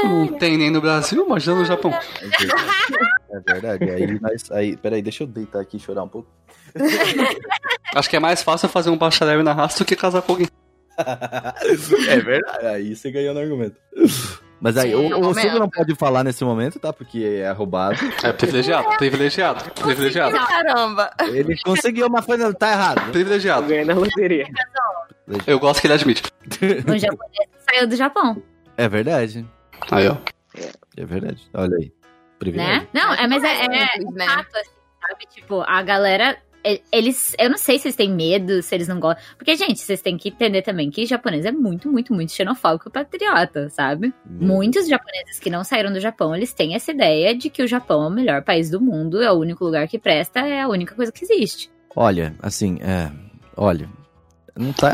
Não 0.03 0.27
tem 0.39 0.57
nem 0.57 0.69
no 0.71 0.81
Brasil, 0.81 1.23
imagina 1.25 1.55
no 1.55 1.65
Japão. 1.65 1.91
É 1.93 2.27
verdade. 2.27 3.15
É 3.29 3.39
verdade. 3.53 3.89
Aí, 3.91 4.19
nós, 4.19 4.51
aí, 4.51 4.75
peraí, 4.77 5.01
deixa 5.01 5.23
eu 5.23 5.27
deitar 5.27 5.61
aqui 5.61 5.77
e 5.77 5.79
chorar 5.79 6.03
um 6.03 6.09
pouco. 6.09 6.27
Acho 7.95 8.09
que 8.09 8.15
é 8.17 8.19
mais 8.19 8.41
fácil 8.43 8.67
fazer 8.67 8.89
um 8.89 8.97
bacharel 8.97 9.41
na 9.43 9.53
raça 9.53 9.77
do 9.79 9.85
que 9.87 9.95
casar 9.95 10.21
com 10.21 10.33
alguém. 10.33 10.47
é 12.09 12.17
verdade. 12.19 12.65
Aí 12.65 12.95
você 12.95 13.11
ganhou 13.11 13.33
no 13.33 13.39
argumento. 13.39 13.77
Mas 14.59 14.77
aí, 14.77 14.91
Sim, 14.91 15.13
o, 15.13 15.29
o. 15.29 15.33
Silvio 15.33 15.59
não 15.59 15.69
pode 15.69 15.93
falar 15.95 16.23
nesse 16.23 16.43
momento, 16.43 16.79
tá? 16.79 16.93
Porque 16.93 17.41
é 17.43 17.51
roubado. 17.51 17.97
É 18.23 18.31
privilegiado, 18.31 18.87
privilegiado, 18.97 19.71
privilegiado, 19.71 20.35
Caramba. 20.47 21.11
Ele 21.19 21.55
conseguiu, 21.63 22.09
mas 22.09 22.25
foi, 22.25 22.37
tá 22.53 22.71
errado. 22.71 23.11
privilegiado. 23.11 23.67
Ganhei 23.67 23.85
na 23.85 23.93
loteria. 23.93 24.47
Eu 25.45 25.59
gosto 25.59 25.81
que 25.81 25.87
ele 25.87 25.93
admite. 25.93 26.23
O 26.87 26.97
japonês 26.97 27.49
saiu 27.69 27.87
do 27.87 27.95
Japão, 27.95 28.41
É 28.77 28.87
verdade. 28.87 29.45
Aí, 29.91 30.07
ó. 30.07 30.15
É 30.97 31.05
verdade. 31.05 31.47
Olha 31.53 31.75
aí. 31.77 31.91
Privilégio. 32.39 32.73
né? 32.73 32.87
Não, 32.93 33.13
é, 33.13 33.27
mas 33.27 33.43
é, 33.43 33.65
é, 33.65 33.87
Simples, 33.87 34.13
né? 34.13 34.25
fato, 34.25 34.55
assim, 34.57 34.69
sabe? 35.01 35.25
Tipo, 35.33 35.61
a 35.61 35.81
galera. 35.81 36.37
E- 36.65 36.81
Eles. 36.91 37.35
Eu 37.39 37.49
não 37.49 37.57
sei 37.57 37.77
se 37.79 37.87
eles 37.87 37.95
têm 37.95 38.11
medo, 38.11 38.61
se 38.61 38.73
eles 38.75 38.87
não 38.87 38.99
gostam. 38.99 39.23
Porque, 39.37 39.55
gente, 39.55 39.79
vocês 39.79 40.01
têm 40.01 40.17
que 40.17 40.29
entender 40.29 40.61
também 40.61 40.89
que 40.89 41.05
japonês 41.05 41.45
é 41.45 41.51
muito, 41.51 41.91
muito, 41.91 42.13
muito 42.13 42.31
xenofóbico 42.31 42.89
e 42.89 42.91
patriota, 42.91 43.69
sabe? 43.69 44.13
Muitos 44.25 44.87
japoneses 44.87 45.39
que 45.39 45.49
não 45.49 45.63
saíram 45.63 45.93
do 45.93 45.99
Japão, 45.99 46.35
eles 46.35 46.53
têm 46.53 46.75
essa 46.75 46.91
ideia 46.91 47.35
de 47.35 47.49
que 47.49 47.61
o 47.63 47.67
Japão 47.67 48.03
é 48.03 48.07
o 48.07 48.11
melhor 48.11 48.41
país 48.43 48.69
do 48.69 48.81
mundo, 48.81 49.21
é 49.21 49.31
o 49.31 49.35
único 49.35 49.63
lugar 49.63 49.87
que 49.87 49.99
presta, 49.99 50.39
é 50.41 50.61
a 50.61 50.67
única 50.67 50.95
coisa 50.95 51.11
que 51.11 51.23
existe. 51.23 51.69
Olha, 51.95 52.33
assim, 52.41 52.77
é. 52.81 53.09
Olha. 53.55 53.87
Não 54.57 54.71
tá. 54.71 54.93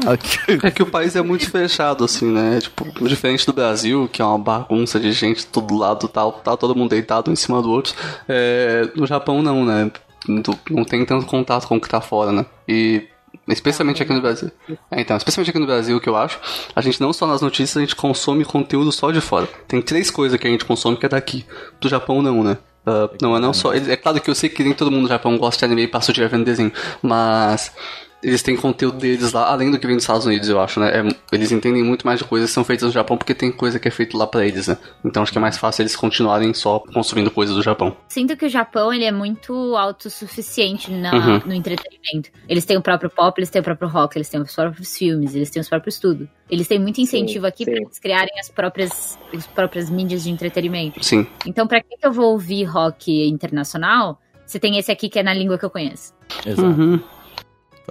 É 0.63 0.71
que 0.71 0.81
o 0.81 0.87
país 0.87 1.15
é 1.15 1.21
muito 1.21 1.49
fechado, 1.49 2.03
assim, 2.03 2.31
né? 2.31 2.59
Tipo, 2.59 3.07
diferente 3.07 3.45
do 3.45 3.53
Brasil, 3.53 4.09
que 4.11 4.19
é 4.19 4.25
uma 4.25 4.39
bagunça 4.39 4.99
de 4.99 5.11
gente 5.11 5.45
todo 5.45 5.77
lado, 5.77 6.07
tal, 6.07 6.31
tá 6.31 6.57
todo 6.57 6.75
mundo 6.75 6.89
deitado 6.89 7.29
um 7.29 7.33
em 7.33 7.35
cima 7.35 7.61
do 7.61 7.69
outro. 7.69 7.93
É, 8.27 8.89
no 8.95 9.05
Japão 9.05 9.43
não, 9.43 9.63
né? 9.63 9.91
Não, 10.27 10.83
tem 10.83 11.05
tanto 11.05 11.25
contato 11.25 11.67
com 11.67 11.77
o 11.77 11.81
que 11.81 11.89
tá 11.89 12.01
fora, 12.01 12.31
né? 12.31 12.45
E 12.67 13.07
especialmente 13.47 14.03
aqui 14.03 14.13
no 14.13 14.21
Brasil. 14.21 14.51
É, 14.89 15.01
então, 15.01 15.17
especialmente 15.17 15.49
aqui 15.49 15.59
no 15.59 15.65
Brasil, 15.65 15.99
que 15.99 16.07
eu 16.07 16.15
acho, 16.15 16.39
a 16.75 16.81
gente 16.81 17.01
não 17.01 17.11
só 17.11 17.25
nas 17.25 17.41
notícias, 17.41 17.77
a 17.77 17.81
gente 17.81 17.95
consome 17.95 18.45
conteúdo 18.45 18.91
só 18.91 19.11
de 19.11 19.21
fora. 19.21 19.47
Tem 19.67 19.81
três 19.81 20.11
coisas 20.11 20.39
que 20.39 20.47
a 20.47 20.51
gente 20.51 20.65
consome 20.65 20.97
que 20.97 21.05
é 21.05 21.09
daqui. 21.09 21.45
Do 21.79 21.89
Japão 21.89 22.21
não, 22.21 22.43
né? 22.43 22.57
Ah, 22.85 23.09
não 23.21 23.35
é 23.35 23.39
não 23.39 23.53
só. 23.53 23.73
É 23.73 23.95
claro 23.95 24.19
que 24.19 24.29
eu 24.29 24.35
sei 24.35 24.49
que 24.49 24.63
nem 24.63 24.73
todo 24.73 24.91
mundo 24.91 25.03
no 25.03 25.07
Japão 25.07 25.37
gosta 25.37 25.59
de 25.59 25.65
anime 25.65 25.83
e 25.83 25.87
passa 25.87 26.11
o 26.11 26.13
dia 26.13 26.27
vendo 26.27 26.45
desenho, 26.45 26.71
mas 27.01 27.71
eles 28.23 28.41
têm 28.43 28.55
conteúdo 28.55 28.97
deles 28.97 29.31
lá, 29.33 29.49
além 29.51 29.71
do 29.71 29.79
que 29.79 29.87
vem 29.87 29.95
dos 29.95 30.03
Estados 30.03 30.25
Unidos, 30.25 30.47
eu 30.49 30.59
acho, 30.59 30.79
né? 30.79 30.91
É, 30.99 31.35
eles 31.35 31.51
entendem 31.51 31.83
muito 31.83 32.05
mais 32.05 32.19
de 32.19 32.25
coisas 32.25 32.49
que 32.49 32.53
são 32.53 32.63
feitas 32.63 32.85
no 32.87 32.91
Japão 32.91 33.17
porque 33.17 33.33
tem 33.33 33.51
coisa 33.51 33.79
que 33.79 33.87
é 33.87 33.91
feita 33.91 34.17
lá 34.17 34.27
pra 34.27 34.45
eles, 34.45 34.67
né? 34.67 34.77
Então 35.03 35.23
acho 35.23 35.31
que 35.31 35.37
é 35.37 35.41
mais 35.41 35.57
fácil 35.57 35.81
eles 35.81 35.95
continuarem 35.95 36.53
só 36.53 36.79
consumindo 36.79 37.31
coisas 37.31 37.55
do 37.55 37.61
Japão. 37.63 37.95
Sinto 38.07 38.35
que 38.37 38.45
o 38.45 38.49
Japão, 38.49 38.93
ele 38.93 39.03
é 39.05 39.11
muito 39.11 39.75
autossuficiente 39.75 40.91
na- 40.91 41.13
Uhum. 41.13 41.41
no 41.45 41.53
entretenimento. 41.53 42.29
Eles 42.47 42.65
têm 42.65 42.77
o 42.77 42.81
próprio 42.81 43.09
pop, 43.09 43.39
eles 43.39 43.49
têm 43.49 43.61
o 43.61 43.63
próprio 43.63 43.89
rock, 43.89 44.17
eles 44.17 44.29
têm 44.29 44.41
os 44.41 44.53
próprios 44.53 44.97
filmes, 44.97 45.33
eles 45.35 45.49
têm 45.49 45.61
os 45.61 45.69
próprios 45.69 45.97
tudo. 45.99 46.27
Eles 46.49 46.67
têm 46.67 46.79
muito 46.79 46.99
incentivo 47.01 47.45
aqui 47.47 47.63
sim. 47.65 47.71
pra 47.71 47.81
eles 47.81 47.97
criarem 47.99 48.39
as 48.39 48.49
próprias, 48.49 49.17
as 49.33 49.47
próprias 49.47 49.89
mídias 49.89 50.23
de 50.23 50.29
entretenimento. 50.29 51.03
Sim. 51.03 51.25
Então, 51.45 51.65
pra 51.65 51.81
que 51.81 51.97
que 51.97 52.05
eu 52.05 52.11
vou 52.11 52.31
ouvir 52.31 52.65
rock 52.65 53.27
internacional 53.27 54.19
se 54.45 54.59
tem 54.59 54.77
esse 54.77 54.91
aqui 54.91 55.07
que 55.09 55.17
é 55.17 55.23
na 55.23 55.33
língua 55.33 55.57
que 55.57 55.63
eu 55.65 55.69
conheço? 55.69 56.13
Exato. 56.45 56.67
Uhum. 56.67 56.99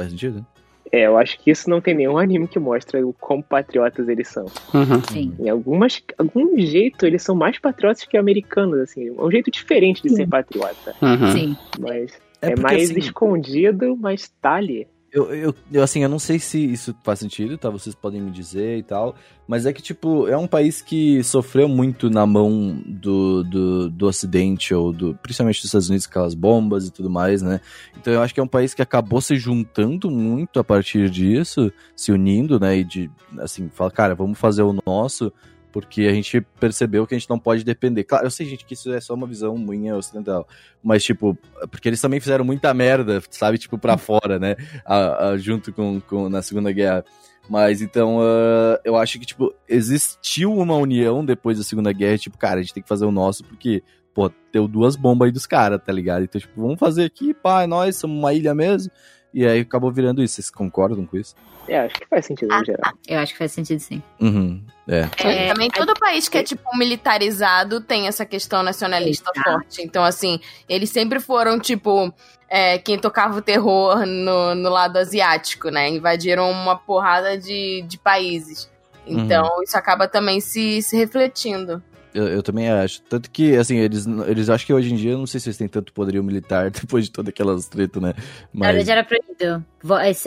Faz 0.00 0.10
sentido? 0.10 0.46
É, 0.92 1.06
eu 1.06 1.16
acho 1.16 1.38
que 1.38 1.50
isso 1.50 1.70
não 1.70 1.80
tem 1.80 1.94
nenhum 1.94 2.18
anime 2.18 2.48
que 2.48 2.58
mostra 2.58 3.06
o 3.06 3.12
quão 3.12 3.40
patriotas 3.40 4.08
eles 4.08 4.26
são. 4.26 4.46
Uhum. 4.74 5.02
Sim. 5.10 5.32
Em 5.38 5.48
algumas, 5.48 6.02
algum 6.18 6.58
jeito, 6.58 7.06
eles 7.06 7.22
são 7.22 7.34
mais 7.34 7.58
patriotas 7.58 8.04
que 8.04 8.16
americanos, 8.16 8.78
assim. 8.80 9.08
É 9.08 9.12
um 9.12 9.30
jeito 9.30 9.50
diferente 9.50 10.02
de 10.02 10.10
ser 10.10 10.26
patriota. 10.26 10.94
Uhum. 11.00 11.30
Sim. 11.30 11.56
Mas 11.78 12.12
é, 12.42 12.48
porque, 12.48 12.62
mais 12.62 12.90
assim, 12.90 12.98
escondido, 12.98 13.96
mas 13.96 14.28
tá 14.40 14.54
ali. 14.54 14.88
Eu, 15.12 15.34
eu, 15.34 15.54
eu, 15.72 15.82
assim, 15.82 16.02
eu 16.02 16.08
não 16.08 16.20
sei 16.20 16.38
se 16.38 16.64
isso 16.64 16.94
faz 17.02 17.18
sentido, 17.18 17.58
tá? 17.58 17.68
Vocês 17.68 17.94
podem 17.94 18.20
me 18.20 18.30
dizer 18.30 18.78
e 18.78 18.82
tal. 18.82 19.16
Mas 19.46 19.66
é 19.66 19.72
que, 19.72 19.82
tipo, 19.82 20.28
é 20.28 20.36
um 20.36 20.46
país 20.46 20.80
que 20.80 21.22
sofreu 21.24 21.68
muito 21.68 22.08
na 22.08 22.24
mão 22.24 22.80
do, 22.86 23.42
do, 23.42 23.90
do 23.90 24.06
Ocidente, 24.06 24.72
ou 24.72 24.92
do, 24.92 25.14
principalmente 25.20 25.56
dos 25.56 25.64
Estados 25.64 25.88
Unidos, 25.88 26.06
com 26.06 26.12
aquelas 26.12 26.34
bombas 26.34 26.86
e 26.86 26.92
tudo 26.92 27.10
mais, 27.10 27.42
né? 27.42 27.60
Então 27.98 28.12
eu 28.12 28.22
acho 28.22 28.32
que 28.32 28.38
é 28.38 28.42
um 28.42 28.48
país 28.48 28.72
que 28.72 28.82
acabou 28.82 29.20
se 29.20 29.34
juntando 29.36 30.08
muito 30.08 30.60
a 30.60 30.64
partir 30.64 31.10
disso, 31.10 31.72
se 31.96 32.12
unindo, 32.12 32.60
né? 32.60 32.78
E 32.78 32.84
de, 32.84 33.10
assim, 33.38 33.68
fala, 33.68 33.90
cara, 33.90 34.14
vamos 34.14 34.38
fazer 34.38 34.62
o 34.62 34.76
nosso, 34.86 35.32
porque 35.72 36.02
a 36.02 36.12
gente 36.12 36.40
percebeu 36.58 37.06
que 37.06 37.14
a 37.14 37.18
gente 37.18 37.28
não 37.30 37.38
pode 37.38 37.64
depender. 37.64 38.04
Claro, 38.04 38.26
eu 38.26 38.30
sei, 38.30 38.46
gente, 38.46 38.64
que 38.64 38.74
isso 38.74 38.92
é 38.92 39.00
só 39.00 39.14
uma 39.14 39.26
visão 39.26 39.56
minha 39.56 39.96
ocidental. 39.96 40.46
Mas, 40.82 41.02
tipo, 41.04 41.36
porque 41.70 41.88
eles 41.88 42.00
também 42.00 42.20
fizeram 42.20 42.44
muita 42.44 42.72
merda, 42.74 43.22
sabe? 43.30 43.58
Tipo, 43.58 43.78
pra 43.78 43.96
fora, 43.98 44.38
né? 44.38 44.56
a- 44.84 45.28
a- 45.30 45.36
junto 45.38 45.72
com, 45.72 46.00
com 46.00 46.28
na 46.28 46.42
Segunda 46.42 46.72
Guerra. 46.72 47.04
Mas 47.48 47.82
então, 47.82 48.18
ah, 48.20 48.80
eu 48.84 48.96
acho 48.96 49.18
que, 49.18 49.26
tipo, 49.26 49.52
existiu 49.68 50.52
uma 50.56 50.76
união 50.76 51.24
depois 51.24 51.58
da 51.58 51.64
Segunda 51.64 51.92
Guerra, 51.92 52.18
tipo, 52.18 52.38
cara, 52.38 52.60
a 52.60 52.62
gente 52.62 52.74
tem 52.74 52.82
que 52.82 52.88
fazer 52.88 53.04
o 53.04 53.10
nosso, 53.10 53.42
porque, 53.44 53.82
pô, 54.14 54.30
deu 54.52 54.68
duas 54.68 54.94
bombas 54.94 55.26
aí 55.26 55.32
dos 55.32 55.46
caras, 55.46 55.80
tá 55.84 55.92
ligado? 55.92 56.22
Então, 56.24 56.40
tipo, 56.40 56.60
vamos 56.60 56.78
fazer 56.78 57.04
aqui, 57.04 57.34
pá, 57.34 57.62
é 57.62 57.66
nós, 57.66 57.96
somos 57.96 58.16
uma 58.18 58.32
ilha 58.32 58.54
mesmo. 58.54 58.92
E 59.32 59.46
aí 59.46 59.60
acabou 59.60 59.92
virando 59.92 60.22
isso. 60.22 60.34
Vocês 60.34 60.50
concordam 60.50 61.06
com 61.06 61.16
isso? 61.16 61.34
É, 61.68 61.78
acho 61.80 61.94
que 61.94 62.06
faz 62.06 62.26
sentido 62.26 62.48
no 62.56 62.64
geral. 62.64 62.92
Eu 63.06 63.18
acho 63.20 63.32
que 63.32 63.38
faz 63.38 63.52
sentido 63.52 63.78
sim. 63.78 64.02
Uhum. 64.20 64.62
É. 64.88 65.08
É, 65.22 65.46
É, 65.46 65.52
também 65.52 65.70
todo 65.70 65.94
país 65.94 66.28
que 66.28 66.38
é, 66.38 66.42
tipo, 66.42 66.76
militarizado 66.76 67.80
tem 67.80 68.08
essa 68.08 68.24
questão 68.26 68.62
nacionalista 68.62 69.30
forte. 69.44 69.82
Então, 69.82 70.02
assim, 70.02 70.40
eles 70.68 70.90
sempre 70.90 71.20
foram, 71.20 71.60
tipo, 71.60 72.12
é, 72.48 72.78
quem 72.78 72.98
tocava 72.98 73.38
o 73.38 73.42
terror 73.42 74.04
no, 74.04 74.54
no 74.54 74.68
lado 74.68 74.96
asiático, 74.96 75.70
né? 75.70 75.88
Invadiram 75.88 76.50
uma 76.50 76.74
porrada 76.76 77.38
de, 77.38 77.82
de 77.86 77.98
países. 77.98 78.68
Então, 79.06 79.48
isso 79.62 79.76
acaba 79.76 80.06
também 80.06 80.40
se, 80.40 80.82
se 80.82 80.96
refletindo. 80.96 81.82
Eu, 82.14 82.26
eu 82.28 82.42
também 82.42 82.68
acho. 82.68 83.00
Tanto 83.02 83.30
que, 83.30 83.56
assim, 83.56 83.76
eles, 83.76 84.06
eles 84.26 84.48
acham 84.50 84.66
que 84.66 84.72
hoje 84.72 84.92
em 84.92 84.96
dia, 84.96 85.12
eu 85.12 85.18
não 85.18 85.26
sei 85.26 85.40
se 85.40 85.48
eles 85.48 85.56
têm 85.56 85.68
tanto 85.68 85.92
poderio 85.92 86.22
militar 86.24 86.70
depois 86.72 87.04
de 87.06 87.10
todas 87.12 87.28
aquelas 87.30 87.66
tretas, 87.68 88.02
né? 88.02 88.14
Na 88.52 88.66
Mas. 88.66 88.68
verdade, 88.76 88.90
era 88.90 89.04
proibido. 89.04 89.64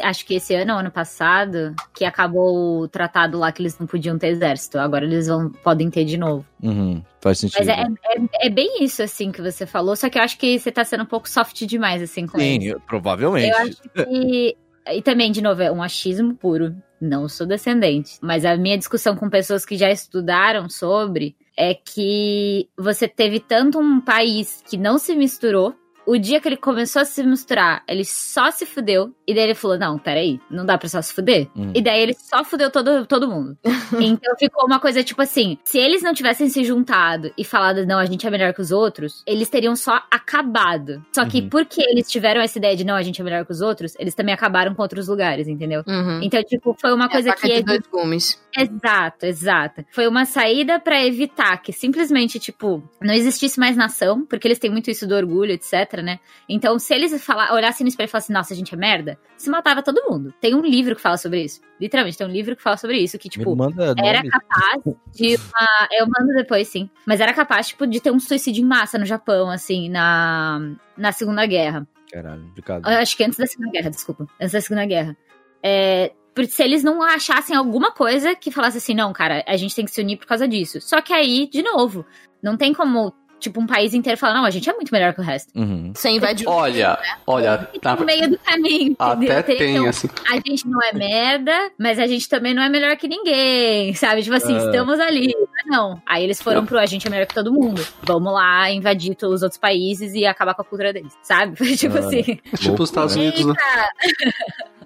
Acho 0.03 0.25
que 0.25 0.35
esse 0.35 0.55
ano 0.55 0.73
ano 0.73 0.91
passado, 0.91 1.75
que 1.93 2.05
acabou 2.05 2.81
o 2.81 2.87
tratado 2.87 3.37
lá 3.37 3.51
que 3.51 3.61
eles 3.61 3.77
não 3.77 3.85
podiam 3.85 4.17
ter 4.17 4.27
exército. 4.27 4.79
Agora 4.79 5.05
eles 5.05 5.27
vão, 5.27 5.49
podem 5.49 5.89
ter 5.89 6.05
de 6.05 6.17
novo. 6.17 6.45
Uhum, 6.61 7.03
faz 7.21 7.39
sentido. 7.39 7.59
Mas 7.59 7.67
é, 7.67 7.81
é, 7.81 8.47
é 8.47 8.49
bem 8.49 8.83
isso, 8.83 9.03
assim, 9.03 9.31
que 9.31 9.41
você 9.41 9.65
falou. 9.65 9.95
Só 9.95 10.09
que 10.09 10.17
eu 10.17 10.23
acho 10.23 10.37
que 10.37 10.57
você 10.59 10.71
tá 10.71 10.83
sendo 10.83 11.03
um 11.03 11.07
pouco 11.07 11.29
soft 11.29 11.65
demais, 11.65 12.01
assim, 12.01 12.25
com 12.25 12.39
eles. 12.39 12.63
Sim, 12.63 12.69
eu- 12.69 12.79
provavelmente. 12.79 13.49
Eu 13.49 13.57
acho 13.57 13.81
que. 13.81 14.57
E 14.91 15.01
também, 15.01 15.31
de 15.31 15.41
novo, 15.41 15.61
é 15.61 15.71
um 15.71 15.81
achismo 15.81 16.35
puro. 16.35 16.75
Não 16.99 17.29
sou 17.29 17.47
descendente. 17.47 18.17
Mas 18.21 18.43
a 18.43 18.57
minha 18.57 18.77
discussão 18.77 19.15
com 19.15 19.29
pessoas 19.29 19.65
que 19.65 19.77
já 19.77 19.89
estudaram 19.89 20.69
sobre 20.69 21.37
é 21.57 21.73
que 21.73 22.67
você 22.77 23.07
teve 23.07 23.39
tanto 23.39 23.79
um 23.79 24.01
país 24.01 24.63
que 24.67 24.77
não 24.77 24.97
se 24.97 25.15
misturou. 25.15 25.75
O 26.05 26.17
dia 26.17 26.39
que 26.41 26.47
ele 26.47 26.57
começou 26.57 27.01
a 27.01 27.05
se 27.05 27.23
misturar, 27.23 27.83
ele 27.87 28.03
só 28.05 28.51
se 28.51 28.65
fudeu. 28.65 29.13
E 29.27 29.33
daí 29.33 29.43
ele 29.43 29.55
falou: 29.55 29.77
Não, 29.77 29.97
peraí, 29.97 30.39
não 30.49 30.65
dá 30.65 30.77
pra 30.77 30.89
só 30.89 31.01
se 31.01 31.13
fuder. 31.13 31.47
Uhum. 31.55 31.71
E 31.75 31.81
daí 31.81 32.01
ele 32.01 32.13
só 32.13 32.43
fudeu 32.43 32.69
todo, 32.69 33.05
todo 33.05 33.27
mundo. 33.27 33.57
então 34.01 34.35
ficou 34.37 34.65
uma 34.65 34.79
coisa 34.79 35.03
tipo 35.03 35.21
assim: 35.21 35.57
se 35.63 35.77
eles 35.79 36.01
não 36.01 36.13
tivessem 36.13 36.49
se 36.49 36.63
juntado 36.63 37.31
e 37.37 37.43
falado, 37.45 37.85
não, 37.85 37.99
a 37.99 38.05
gente 38.05 38.25
é 38.27 38.29
melhor 38.29 38.53
que 38.53 38.61
os 38.61 38.71
outros, 38.71 39.23
eles 39.25 39.49
teriam 39.49 39.75
só 39.75 40.01
acabado. 40.11 41.03
Só 41.13 41.25
que 41.25 41.41
Uhum. 41.41 41.49
porque 41.49 41.81
eles 41.81 42.09
tiveram 42.09 42.41
essa 42.41 42.57
ideia 42.57 42.75
de 42.75 42.83
não, 42.83 42.95
a 42.95 43.01
gente 43.01 43.19
é 43.21 43.23
melhor 43.23 43.45
que 43.45 43.51
os 43.51 43.61
outros, 43.61 43.93
eles 43.99 44.13
também 44.15 44.33
acabaram 44.33 44.73
com 44.75 44.81
outros 44.81 45.07
lugares, 45.07 45.47
entendeu? 45.47 45.83
Uhum. 45.87 46.19
Então, 46.21 46.41
tipo, 46.43 46.75
foi 46.79 46.93
uma 46.93 47.05
É 47.05 47.07
a 47.07 47.11
coisa 47.11 47.33
que. 47.33 47.47
de 47.47 47.63
dois 47.63 47.81
gumes. 47.91 48.41
Exato, 48.55 49.25
exato. 49.25 49.85
Foi 49.91 50.07
uma 50.07 50.25
saída 50.25 50.79
pra 50.79 51.03
evitar 51.05 51.57
que 51.61 51.71
simplesmente, 51.73 52.39
tipo, 52.39 52.83
não 53.01 53.13
existisse 53.13 53.59
mais 53.59 53.75
nação, 53.75 54.25
porque 54.25 54.47
eles 54.47 54.59
têm 54.59 54.69
muito 54.69 54.91
isso 54.91 55.07
do 55.07 55.15
orgulho, 55.15 55.51
etc, 55.51 55.92
né? 56.01 56.19
Então, 56.47 56.79
se 56.79 56.93
eles 56.93 57.23
falar, 57.23 57.53
olhassem 57.53 57.83
no 57.83 57.89
espelho 57.89 58.07
e 58.07 58.09
falassem, 58.09 58.33
nossa, 58.33 58.53
a 58.53 58.57
gente 58.57 58.73
é 58.73 58.77
merda, 58.77 59.19
se 59.37 59.49
matava 59.49 59.83
todo 59.83 60.09
mundo. 60.09 60.33
Tem 60.39 60.55
um 60.55 60.61
livro 60.61 60.95
que 60.95 61.01
fala 61.01 61.17
sobre 61.17 61.43
isso. 61.43 61.61
Literalmente, 61.79 62.17
tem 62.17 62.25
um 62.25 62.31
livro 62.31 62.55
que 62.55 62.63
fala 62.63 62.77
sobre 62.77 62.97
isso, 62.97 63.19
que, 63.19 63.29
tipo, 63.29 63.55
era 63.97 64.19
nome. 64.19 64.29
capaz 64.29 64.81
de 65.11 65.35
uma. 65.37 65.87
Eu 65.91 66.07
mando 66.07 66.33
depois, 66.33 66.67
sim. 66.67 66.89
Mas 67.05 67.19
era 67.19 67.33
capaz, 67.33 67.67
tipo, 67.67 67.85
de 67.85 67.99
ter 67.99 68.11
um 68.11 68.19
suicídio 68.19 68.63
em 68.63 68.67
massa 68.67 68.97
no 68.97 69.05
Japão, 69.05 69.49
assim, 69.49 69.89
na, 69.89 70.71
na 70.97 71.11
Segunda 71.11 71.45
Guerra. 71.45 71.87
Caralho. 72.11 72.51
Eu 72.67 72.97
Acho 72.99 73.17
que 73.17 73.23
antes 73.23 73.37
da 73.37 73.45
Segunda 73.45 73.71
Guerra, 73.71 73.89
desculpa. 73.89 74.27
Antes 74.39 74.53
da 74.53 74.61
Segunda 74.61 74.85
Guerra. 74.85 75.17
É, 75.61 76.11
se 76.47 76.63
eles 76.63 76.83
não 76.83 77.01
achassem 77.01 77.55
alguma 77.55 77.91
coisa 77.91 78.35
que 78.35 78.51
falasse 78.51 78.77
assim, 78.77 78.93
não, 78.93 79.13
cara, 79.13 79.43
a 79.47 79.55
gente 79.55 79.75
tem 79.75 79.85
que 79.85 79.91
se 79.91 80.01
unir 80.01 80.17
por 80.17 80.25
causa 80.25 80.47
disso. 80.47 80.81
Só 80.81 81.01
que 81.01 81.13
aí, 81.13 81.47
de 81.47 81.61
novo, 81.61 82.05
não 82.41 82.57
tem 82.57 82.73
como. 82.73 83.13
Tipo, 83.43 83.59
um 83.61 83.67
país 83.67 83.93
inteiro 83.93 84.17
fala, 84.17 84.33
não, 84.35 84.45
a 84.45 84.49
gente 84.49 84.69
é 84.69 84.73
muito 84.73 84.89
melhor 84.91 85.13
que 85.13 85.19
o 85.19 85.23
resto. 85.23 85.51
Uhum. 85.55 85.91
Você 85.93 86.09
invadiu. 86.09 86.49
Olha, 86.49 86.97
olha, 87.27 87.69
E 87.73 87.79
na- 87.83 87.95
no 87.95 88.05
meio 88.05 88.29
do 88.29 88.37
caminho, 88.39 88.95
entendeu? 88.99 89.31
até 89.37 89.41
ter 89.43 89.57
tem, 89.57 89.79
um- 89.79 89.87
assim. 89.89 90.07
A 90.29 90.35
gente 90.35 90.67
não 90.67 90.79
é 90.81 90.93
merda, 90.93 91.71
mas 91.77 91.99
a 91.99 92.07
gente 92.07 92.27
também 92.29 92.53
não 92.53 92.63
é 92.63 92.69
melhor 92.69 92.95
que 92.95 93.07
ninguém, 93.07 93.93
sabe? 93.93 94.23
Tipo 94.23 94.35
assim, 94.35 94.55
Ah. 94.55 94.65
estamos 94.65 94.99
ali. 94.99 95.33
Mas 95.37 95.65
não. 95.77 96.01
Aí 96.05 96.23
eles 96.23 96.41
foram 96.41 96.65
pro 96.65 96.79
a 96.79 96.85
gente 96.85 97.05
é 97.05 97.09
melhor 97.09 97.25
que 97.27 97.33
todo 97.35 97.51
mundo. 97.53 97.85
Vamos 98.01 98.33
lá 98.33 98.71
invadir 98.71 99.15
todos 99.15 99.35
os 99.37 99.43
outros 99.43 99.59
países 99.59 100.13
e 100.13 100.25
acabar 100.25 100.53
com 100.53 100.61
a 100.61 100.65
cultura 100.65 100.91
deles, 100.93 101.13
sabe? 101.21 101.55
Tipo 101.77 101.97
Ah. 101.97 101.99
assim. 101.99 102.23
Tipo 102.57 102.81
os 102.83 102.89
Estados 102.89 103.15
Unidos, 103.15 103.45
né? 103.45 103.53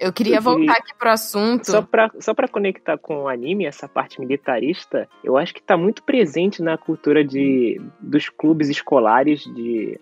Eu 0.00 0.12
queria 0.12 0.40
voltar 0.40 0.74
aqui 0.74 0.94
pro 0.98 1.10
assunto. 1.10 1.70
Só 1.70 1.82
pra, 1.82 2.10
só 2.20 2.34
pra 2.34 2.48
conectar 2.48 2.98
com 2.98 3.22
o 3.22 3.28
anime, 3.28 3.66
essa 3.66 3.88
parte 3.88 4.20
militarista, 4.20 5.08
eu 5.22 5.36
acho 5.36 5.54
que 5.54 5.62
tá 5.62 5.76
muito 5.76 6.02
presente 6.02 6.62
na 6.62 6.76
cultura 6.76 7.24
de, 7.24 7.80
dos 8.00 8.28
clubes 8.28 8.68
escolares 8.68 9.42
de 9.54 9.98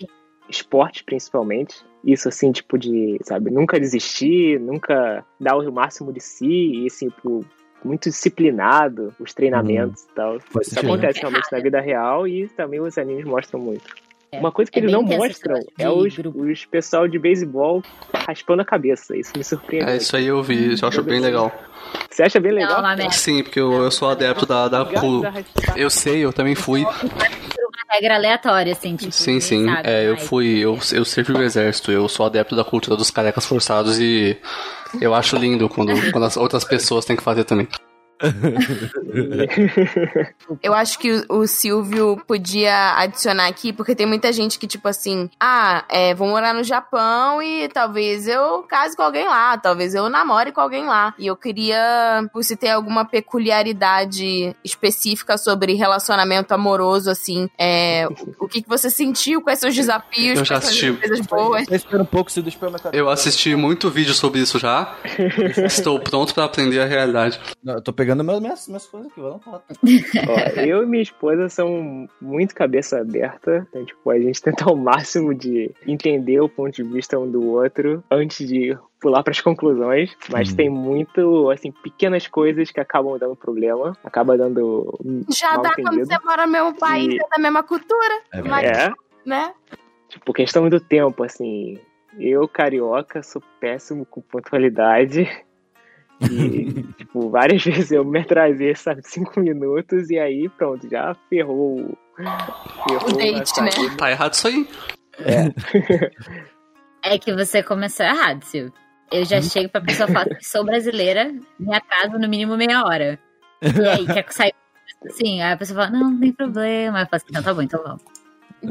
esporte, 0.49 1.05
principalmente. 1.05 1.85
Isso, 2.05 2.29
assim, 2.29 2.53
tipo 2.53 2.79
de, 2.79 3.19
sabe, 3.23 3.51
nunca 3.51 3.81
desistir, 3.81 4.61
nunca 4.61 5.25
dar 5.41 5.57
o 5.57 5.73
máximo 5.73 6.13
de 6.13 6.21
si, 6.21 6.47
e, 6.47 6.87
assim, 6.87 7.09
tipo, 7.09 7.45
muito 7.85 8.09
disciplinado, 8.11 9.15
os 9.19 9.35
treinamentos 9.35 10.03
e 10.05 10.15
tal. 10.15 10.37
Isso 10.61 10.79
acontece 10.79 11.21
realmente 11.21 11.51
na 11.51 11.61
vida 11.61 11.81
real 11.81 12.27
e 12.27 12.49
também 12.49 12.81
os 12.81 12.97
animes 12.99 13.25
mostram 13.25 13.61
muito. 13.61 14.06
É. 14.33 14.39
Uma 14.39 14.51
coisa 14.51 14.71
que 14.71 14.79
É 14.79 14.83
eles 14.83 14.93
não 14.93 15.03
mostram 15.03 15.61
é 15.79 15.89
os, 15.89 16.15
os 16.19 16.65
pessoal 16.65 17.07
de 17.07 17.19
beisebol 17.19 17.83
raspando 18.27 18.63
a 18.63 18.65
cabeça. 18.65 19.17
Isso 19.17 19.33
me 19.37 19.45
surpreende. 19.45 19.91
É, 19.91 19.97
isso 19.97 20.17
aí 20.17 20.27
eu 20.27 20.43
vi, 20.43 20.73
isso 20.75 20.85
eu 20.85 20.89
acho 20.89 21.03
bem 21.03 21.21
legal. 21.21 21.53
Você 22.11 22.23
acha 22.23 22.41
bem 22.41 22.53
Não, 22.53 22.59
legal? 22.59 22.81
uma 22.81 22.97
merda. 22.97 23.13
Sim, 23.13 23.43
porque 23.43 23.61
eu, 23.61 23.73
eu 23.83 23.91
sou 23.91 24.09
adepto 24.09 24.45
da, 24.45 24.69
da 24.69 24.83
raspar. 24.83 25.45
Eu 25.77 25.89
sei, 25.91 26.25
eu 26.25 26.33
também 26.33 26.55
fui. 26.55 26.83
Uma 26.83 27.95
regra 27.95 28.17
aleatória, 28.17 28.73
assim, 28.73 28.97
tipo. 28.97 29.13
Sim, 29.13 29.39
sim. 29.39 29.67
sabe, 29.67 29.89
É, 29.89 30.09
eu 30.09 30.17
fui, 30.17 30.59
eu, 30.59 30.79
eu 30.93 31.05
servi 31.05 31.33
o 31.33 31.43
exército, 31.43 31.93
eu 31.93 32.09
sou 32.09 32.27
adepto 32.27 32.57
da 32.57 32.65
cultura 32.65 32.97
dos 32.97 33.11
carecas 33.11 33.47
forçados 33.47 34.01
e 34.01 34.37
eu 35.01 35.15
acho 35.15 35.37
lindo 35.37 35.69
quando, 35.69 35.93
quando 36.11 36.25
as 36.25 36.37
outras 36.37 36.65
pessoas 36.65 37.05
têm 37.05 37.17
que 37.17 37.23
fazer 37.23 37.45
também. 37.45 37.69
Eu 40.63 40.75
acho 40.75 40.99
que 40.99 41.25
o, 41.29 41.41
o 41.41 41.47
Silvio 41.47 42.21
podia 42.27 42.99
adicionar 42.99 43.47
aqui, 43.47 43.73
porque 43.73 43.95
tem 43.95 44.07
muita 44.07 44.33
gente 44.33 44.59
que, 44.59 44.67
tipo 44.67 44.89
assim, 44.89 45.29
ah, 45.39 45.85
é, 45.89 46.15
vou 46.15 46.29
morar 46.29 46.55
no 46.55 46.65
Japão 46.65 47.43
e 47.43 47.69
talvez 47.69 48.27
eu 48.27 48.63
case 48.63 48.97
com 48.97 49.03
alguém 49.03 49.27
lá, 49.27 49.57
talvez 49.59 49.95
eu 49.95 50.09
namore 50.09 50.53
com 50.53 50.61
alguém 50.61 50.87
lá. 50.87 51.15
E 51.19 51.27
eu 51.27 51.37
queria, 51.37 52.29
se 52.41 52.57
tem 52.57 52.71
alguma 52.71 53.05
peculiaridade 53.05 54.57
específica 54.65 55.37
sobre 55.37 55.75
relacionamento 55.75 56.55
amoroso, 56.55 57.11
assim, 57.11 57.49
é, 57.59 58.09
o, 58.39 58.49
que, 58.49 58.63
que 58.63 58.69
você 58.69 58.91
sentiu, 58.91 59.43
quais 59.43 59.59
são 59.59 59.69
os 59.69 59.75
desafios, 59.75 60.39
Eu 60.39 60.45
já 60.45 60.55
quais 60.55 60.65
são 60.65 60.71
assisti. 60.71 60.91
as 60.91 60.99
coisas 60.99 61.27
boas. 61.27 61.71
Espera 61.71 62.03
um 62.03 62.07
pouco, 62.07 62.31
se 62.31 62.43
deixa 62.43 62.59
eu. 62.63 62.73
Eu 62.93 63.11
assisti 63.11 63.55
muito 63.55 63.91
vídeo 63.91 64.15
sobre 64.15 64.41
isso 64.41 64.59
já. 64.59 64.95
Estou 65.67 66.01
pronto 66.01 66.35
pra 66.35 66.45
aprender 66.45 66.81
a 66.81 66.87
realidade. 66.87 67.39
Não, 67.63 67.75
eu 67.75 67.83
tô 67.83 67.93
pegando 67.93 68.06
meus, 68.15 68.41
minhas, 68.41 68.69
minhas 68.69 68.87
coisas 68.87 69.11
aqui, 69.11 69.21
vamos 69.21 69.43
falar. 69.45 69.63
Ó, 70.29 70.61
eu 70.61 70.83
e 70.83 70.87
minha 70.87 71.03
esposa 71.03 71.49
são 71.49 72.07
muito 72.21 72.55
cabeça 72.55 73.01
aberta. 73.01 73.67
Então, 73.69 73.85
tipo, 73.85 74.11
a 74.11 74.19
gente 74.19 74.41
tenta 74.43 74.65
ao 74.65 74.77
máximo 74.77 75.35
de 75.35 75.71
entender 75.87 76.41
o 76.41 76.49
ponto 76.49 76.75
de 76.75 76.83
vista 76.83 77.19
um 77.19 77.31
do 77.31 77.45
outro 77.47 78.03
antes 78.11 78.47
de 78.47 78.77
pular 79.01 79.23
para 79.23 79.31
as 79.33 79.41
conclusões. 79.41 80.17
Mas 80.31 80.51
Uhum. 80.51 80.57
tem 80.57 80.69
muito, 80.71 81.51
assim, 81.51 81.71
pequenas 81.71 82.27
coisas 82.27 82.71
que 82.71 82.81
acabam 82.81 83.19
dando 83.19 83.37
problema. 83.37 83.97
Acaba 84.05 84.37
dando. 84.39 84.93
Já 85.29 85.57
dá 85.57 85.73
quando 85.75 85.99
você 86.05 86.19
mora 86.25 86.47
no 86.47 86.53
mesmo 86.53 86.75
país, 86.79 87.15
E- 87.15 87.17
é 87.17 87.29
da 87.29 87.39
mesma 87.43 87.63
cultura, 87.63 88.21
É 88.33 88.43
mas, 88.43 88.65
É. 88.67 88.91
né? 89.25 89.53
Tipo, 90.09 90.33
questão 90.33 90.69
do 90.69 90.81
tempo, 90.81 91.23
assim. 91.25 91.79
Eu, 92.19 92.49
carioca, 92.49 93.23
sou 93.23 93.43
péssimo 93.61 94.07
com 94.07 94.23
pontualidade. 94.23 95.29
E, 96.23 96.83
tipo, 96.97 97.29
várias 97.31 97.63
vezes 97.65 97.91
eu 97.93 98.05
me 98.05 98.21
atrasei, 98.21 98.75
sabe, 98.75 99.03
cinco 99.05 99.39
minutos, 99.41 100.09
e 100.11 100.19
aí 100.19 100.49
pronto, 100.57 100.89
já 100.89 101.15
ferrou. 101.29 101.81
o- 101.81 101.99
Ferrou 102.17 103.11
O 103.13 103.17
date, 103.19 103.61
né? 103.61 103.71
Tá 103.99 104.11
errado 104.11 104.33
isso 104.33 104.49
aí. 104.49 104.67
É 107.03 107.19
que 107.19 107.33
você 107.35 107.63
começou 107.63 108.05
errado, 108.07 108.43
Silvio. 108.43 108.73
Eu 109.13 109.25
já 109.25 109.41
chego 109.41 109.69
pra 109.69 109.81
pessoa 109.81 110.09
falar 110.09 110.25
que 110.25 110.45
sou 110.45 110.65
brasileira, 110.65 111.33
me 111.61 111.75
atraso 111.75 112.19
no 112.19 112.29
mínimo 112.29 112.57
meia 112.57 112.83
hora. 112.85 113.19
E 113.63 113.89
aí, 113.89 114.07
quer 114.07 114.25
sair 114.33 114.53
assim? 115.07 115.41
Aí 115.41 115.53
a 115.53 115.57
pessoa 115.57 115.85
fala, 115.87 115.97
não, 115.97 116.11
não 116.11 116.19
tem 116.21 116.33
problema. 116.33 116.99
Aí 116.99 117.05
eu 117.05 117.09
falo 117.09 117.17
assim, 117.17 117.27
então 117.31 117.43
tá 117.43 117.55
bom, 117.55 117.63
então 117.63 117.83
vamos. 117.83 118.03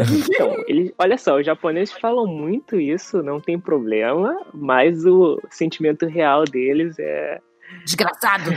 Então, 0.01 0.63
eles, 0.67 0.93
olha 0.97 1.17
só, 1.17 1.37
os 1.37 1.45
japoneses 1.45 1.93
falam 1.93 2.27
muito 2.27 2.79
isso, 2.79 3.21
não 3.23 3.39
tem 3.39 3.59
problema, 3.59 4.37
mas 4.53 5.05
o 5.05 5.41
sentimento 5.49 6.05
real 6.05 6.43
deles 6.43 6.97
é. 6.99 7.39
Desgraçado. 7.83 8.51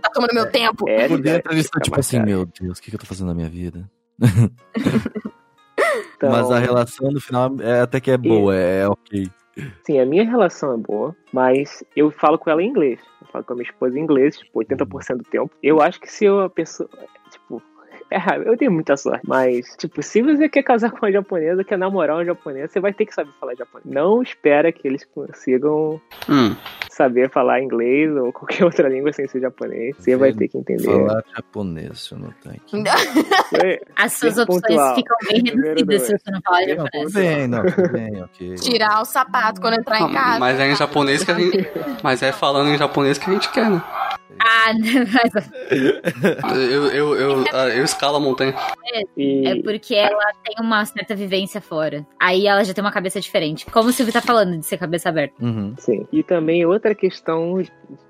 Tá 0.00 0.10
tomando 0.12 0.34
meu 0.34 0.50
tempo. 0.50 0.88
é 0.88 1.08
Por 1.08 1.20
dentro 1.20 1.52
eles 1.52 1.64
estão 1.64 1.80
tipo 1.80 1.98
assim, 1.98 2.18
marcado. 2.18 2.36
meu 2.36 2.46
Deus, 2.46 2.78
o 2.78 2.82
que, 2.82 2.90
que 2.90 2.96
eu 2.96 3.00
tô 3.00 3.06
fazendo 3.06 3.28
na 3.28 3.34
minha 3.34 3.48
vida? 3.48 3.88
Então, 6.16 6.30
Mas 6.30 6.50
a 6.50 6.58
relação 6.58 7.10
no 7.10 7.20
final 7.20 7.50
é 7.60 7.80
até 7.80 8.00
que 8.00 8.10
é 8.10 8.16
boa, 8.16 8.54
é, 8.54 8.80
é 8.80 8.88
ok. 8.88 9.30
Sim, 9.84 10.00
a 10.00 10.06
minha 10.06 10.24
relação 10.24 10.72
é 10.72 10.76
boa, 10.76 11.14
mas 11.32 11.84
eu 11.94 12.10
falo 12.10 12.38
com 12.38 12.48
ela 12.48 12.62
em 12.62 12.68
inglês. 12.68 13.00
Eu 13.20 13.26
falo 13.26 13.44
com 13.44 13.52
a 13.52 13.56
minha 13.56 13.68
esposa 13.68 13.98
em 13.98 14.02
inglês, 14.02 14.38
tipo, 14.38 14.58
80% 14.60 15.16
do 15.16 15.24
tempo. 15.24 15.50
Eu 15.62 15.82
acho 15.82 16.00
que 16.00 16.10
se 16.10 16.24
eu, 16.24 16.40
a 16.40 16.48
pessoa. 16.48 16.88
Tipo. 17.30 17.62
É 18.12 18.18
raro, 18.18 18.42
eu 18.42 18.56
tenho 18.56 18.70
muita 18.70 18.96
sorte. 18.96 19.22
Mas, 19.26 19.74
tipo, 19.78 20.02
se 20.02 20.20
você 20.20 20.48
quer 20.48 20.62
casar 20.62 20.90
com 20.90 20.98
uma 20.98 21.10
japonesa, 21.10 21.64
quer 21.64 21.78
namorar 21.78 22.16
uma 22.16 22.24
japonesa, 22.24 22.68
você 22.68 22.80
vai 22.80 22.92
ter 22.92 23.06
que 23.06 23.14
saber 23.14 23.30
falar 23.40 23.54
japonês. 23.54 23.86
Não 23.92 24.22
espera 24.22 24.70
que 24.70 24.86
eles 24.86 25.04
consigam 25.04 26.00
Hum. 26.28 26.54
saber 26.90 27.30
falar 27.30 27.60
inglês 27.62 28.14
ou 28.16 28.32
qualquer 28.32 28.64
outra 28.64 28.88
língua 28.88 29.12
sem 29.12 29.26
ser 29.26 29.40
japonês. 29.40 29.96
Você 29.98 30.14
vai 30.16 30.32
ter 30.32 30.48
que 30.48 30.58
entender. 30.58 30.84
Falar 30.84 31.24
japonês, 31.34 31.88
deixa 31.88 32.14
eu 32.14 32.18
anotar 32.18 32.52
aqui. 32.54 32.82
É, 33.64 33.80
As 33.96 34.12
suas 34.12 34.36
opções 34.38 34.60
pontual. 34.62 34.94
ficam 34.94 35.16
bem 35.28 35.42
reduzidas 35.44 36.02
se 36.02 36.18
você 36.18 36.30
não 36.30 36.40
falar 36.42 36.60
Não, 36.60 36.66
Não, 36.76 36.84
japonês. 36.84 37.12
bem, 37.14 37.48
não, 37.48 37.64
tudo 37.64 37.88
bem, 37.92 38.22
ok. 38.22 38.54
Tirar 38.56 39.00
o 39.00 39.04
sapato 39.04 39.60
quando 39.60 39.74
entrar 39.80 40.00
em 40.00 40.12
casa. 40.12 40.38
Mas 40.38 40.60
é 40.60 40.66
em 40.70 40.76
japonês 40.76 41.24
que 41.24 41.30
a 41.30 41.34
gente. 41.34 41.66
Mas 42.04 42.22
é 42.22 42.30
falando 42.32 42.68
em 42.68 42.76
japonês 42.76 43.16
que 43.18 43.30
a 43.30 43.32
gente 43.32 43.50
quer, 43.50 43.70
né? 43.70 43.82
Ah, 44.40 44.72
mas 44.74 45.50
Eu, 46.70 46.86
eu, 46.88 47.16
eu, 47.16 47.44
ah, 47.52 47.68
eu 47.68 47.84
escalo 47.84 48.16
a 48.16 48.20
montanha. 48.20 48.54
e, 49.16 49.46
é 49.46 49.62
porque 49.62 49.94
ela 49.94 50.32
tem 50.44 50.54
uma 50.64 50.84
certa 50.84 51.14
vivência 51.14 51.60
fora. 51.60 52.06
Aí 52.20 52.46
ela 52.46 52.64
já 52.64 52.74
tem 52.74 52.82
uma 52.82 52.92
cabeça 52.92 53.20
diferente. 53.20 53.66
Como 53.66 53.88
o 53.88 53.92
Silvio 53.92 54.12
tá 54.12 54.20
falando 54.20 54.58
de 54.58 54.66
ser 54.66 54.78
cabeça 54.78 55.08
aberta. 55.08 55.34
Uhum. 55.40 55.74
Sim. 55.78 56.06
E 56.12 56.22
também 56.22 56.64
outra 56.66 56.94
questão 56.94 57.62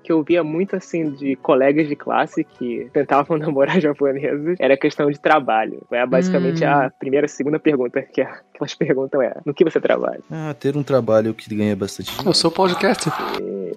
que 0.03 0.11
eu 0.11 0.23
via 0.23 0.43
muito 0.43 0.75
assim 0.75 1.11
de 1.11 1.35
colegas 1.37 1.87
de 1.87 1.95
classe 1.95 2.43
que 2.43 2.89
tentavam 2.93 3.37
namorar 3.39 3.79
japoneses 3.79 4.57
era 4.59 4.73
a 4.73 4.77
questão 4.77 5.09
de 5.11 5.19
trabalho. 5.19 5.81
É 5.91 6.05
basicamente 6.05 6.63
Hum. 6.63 6.69
a 6.69 6.89
primeira, 6.89 7.27
segunda 7.27 7.59
pergunta 7.59 8.01
que, 8.01 8.21
a- 8.21 8.25
que 8.53 8.57
elas 8.59 8.73
perguntam 8.75 9.21
é: 9.21 9.33
no 9.45 9.53
que 9.53 9.63
você 9.63 9.79
trabalha? 9.79 10.19
Ah, 10.31 10.53
ter 10.59 10.75
um 10.77 10.83
trabalho 10.83 11.33
que 11.33 11.53
ganha 11.53 11.75
bastante 11.75 12.07
dinheiro. 12.07 12.29
Eu 12.29 12.33
sou 12.33 12.51
podcast. 12.51 13.09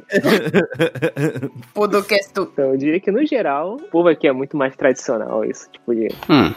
Podcast. 1.75 2.33
Então 2.37 2.73
eu 2.73 2.77
diria 2.77 3.01
que 3.01 3.11
no 3.11 3.25
geral, 3.27 3.75
o 3.77 3.83
povo 3.89 4.09
aqui 4.09 4.27
é 4.27 4.33
muito 4.33 4.57
mais 4.57 4.75
tradicional 4.77 5.45
isso, 5.45 5.71
tipo 5.71 5.95
de 5.95 6.09
Hum. 6.31 6.55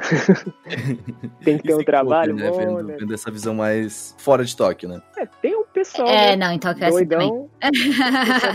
tem 1.44 1.58
que 1.58 1.64
ter 1.64 1.74
um 1.74 1.78
Esse 1.78 1.84
trabalho 1.84 2.32
conta, 2.32 2.44
né, 2.44 2.50
bom, 2.50 2.58
vendo, 2.58 2.82
né? 2.82 2.96
vendo 2.98 3.14
essa 3.14 3.30
visão 3.30 3.54
mais 3.54 4.14
fora 4.18 4.44
de 4.44 4.56
toque, 4.56 4.86
né? 4.86 5.00
É, 5.16 5.26
tem 5.26 5.54
um 5.56 5.64
pessoal 5.64 6.08
É, 6.08 6.36
né, 6.36 6.46
não, 6.46 6.52
então 6.52 6.74
que 6.74 6.84
é 6.84 6.88
assim 6.88 7.06
também. 7.06 7.28
doidão, 7.28 7.50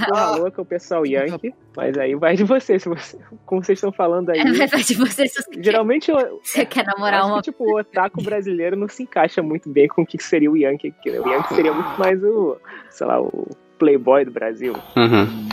porra 0.09 0.35
louca, 0.37 0.61
o 0.61 0.65
pessoal 0.65 1.05
Yankee, 1.05 1.53
mas 1.75 1.97
aí 1.97 2.15
vai 2.15 2.35
de 2.35 2.43
você, 2.43 2.79
se 2.79 2.89
você 2.89 3.19
como 3.45 3.63
vocês 3.63 3.77
estão 3.77 3.91
falando 3.91 4.29
aí. 4.29 4.39
Mas 4.43 4.71
vai 4.71 4.83
de 4.83 4.95
você 4.95 5.27
se 5.27 5.41
você, 5.41 5.61
Geralmente 5.61 6.09
eu, 6.09 6.39
você 6.43 6.65
quer 6.65 6.85
namorar 6.85 7.21
acho 7.21 7.29
uma. 7.29 7.35
que, 7.37 7.51
tipo, 7.51 7.63
o 7.63 7.79
otaku 7.79 8.23
brasileiro 8.23 8.75
não 8.75 8.87
se 8.87 9.03
encaixa 9.03 9.41
muito 9.41 9.69
bem 9.69 9.87
com 9.87 10.01
o 10.01 10.05
que 10.05 10.21
seria 10.21 10.49
o 10.49 10.57
Yankee 10.57 10.93
aqui? 10.97 11.11
O 11.11 11.27
Yankee 11.27 11.53
seria 11.53 11.73
muito 11.73 11.99
mais 11.99 12.23
o, 12.23 12.57
sei 12.89 13.07
lá, 13.07 13.21
o 13.21 13.47
playboy 13.77 14.25
do 14.25 14.31
Brasil. 14.31 14.73
Uhum. 14.95 15.47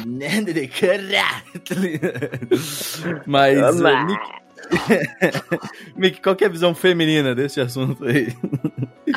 Mas, 3.26 3.80
uh, 3.80 4.06
Mick, 4.06 4.42
Mick, 5.96 6.22
qual 6.22 6.36
que 6.36 6.44
é 6.44 6.46
a 6.46 6.50
visão 6.50 6.74
feminina 6.74 7.34
desse 7.34 7.60
assunto 7.60 8.04
aí? 8.04 8.28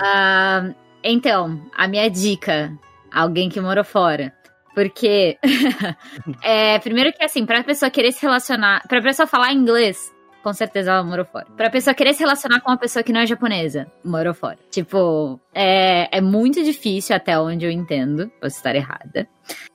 Ah, 0.01 0.74
então, 1.03 1.62
a 1.76 1.88
minha 1.88 2.10
dica: 2.10 2.72
alguém 3.12 3.49
que 3.49 3.62
morou 3.62 3.84
fora. 3.84 4.34
Porque, 4.74 5.38
é, 6.43 6.78
primeiro 6.80 7.14
que 7.14 7.24
assim, 7.24 7.45
pra 7.45 7.64
pessoa 7.64 7.89
querer 7.89 8.12
se 8.12 8.22
relacionar, 8.22 8.86
pra 8.89 9.01
pessoa 9.01 9.26
falar 9.26 9.53
inglês, 9.53 10.14
com 10.45 10.53
certeza 10.53 10.91
ela 10.91 11.03
morou 11.03 11.25
fora. 11.25 11.47
Pra 11.57 11.71
pessoa 11.71 11.95
querer 11.95 12.13
se 12.13 12.19
relacionar 12.19 12.61
com 12.61 12.69
uma 12.69 12.77
pessoa 12.77 13.01
que 13.01 13.11
não 13.11 13.21
é 13.21 13.25
japonesa, 13.25 13.91
morou 14.03 14.31
fora. 14.31 14.59
Tipo, 14.69 15.39
é, 15.51 16.07
é 16.15 16.21
muito 16.21 16.63
difícil, 16.63 17.15
até 17.15 17.39
onde 17.39 17.65
eu 17.65 17.71
entendo, 17.71 18.29
posso 18.39 18.55
estar 18.57 18.75
errada. 18.75 19.27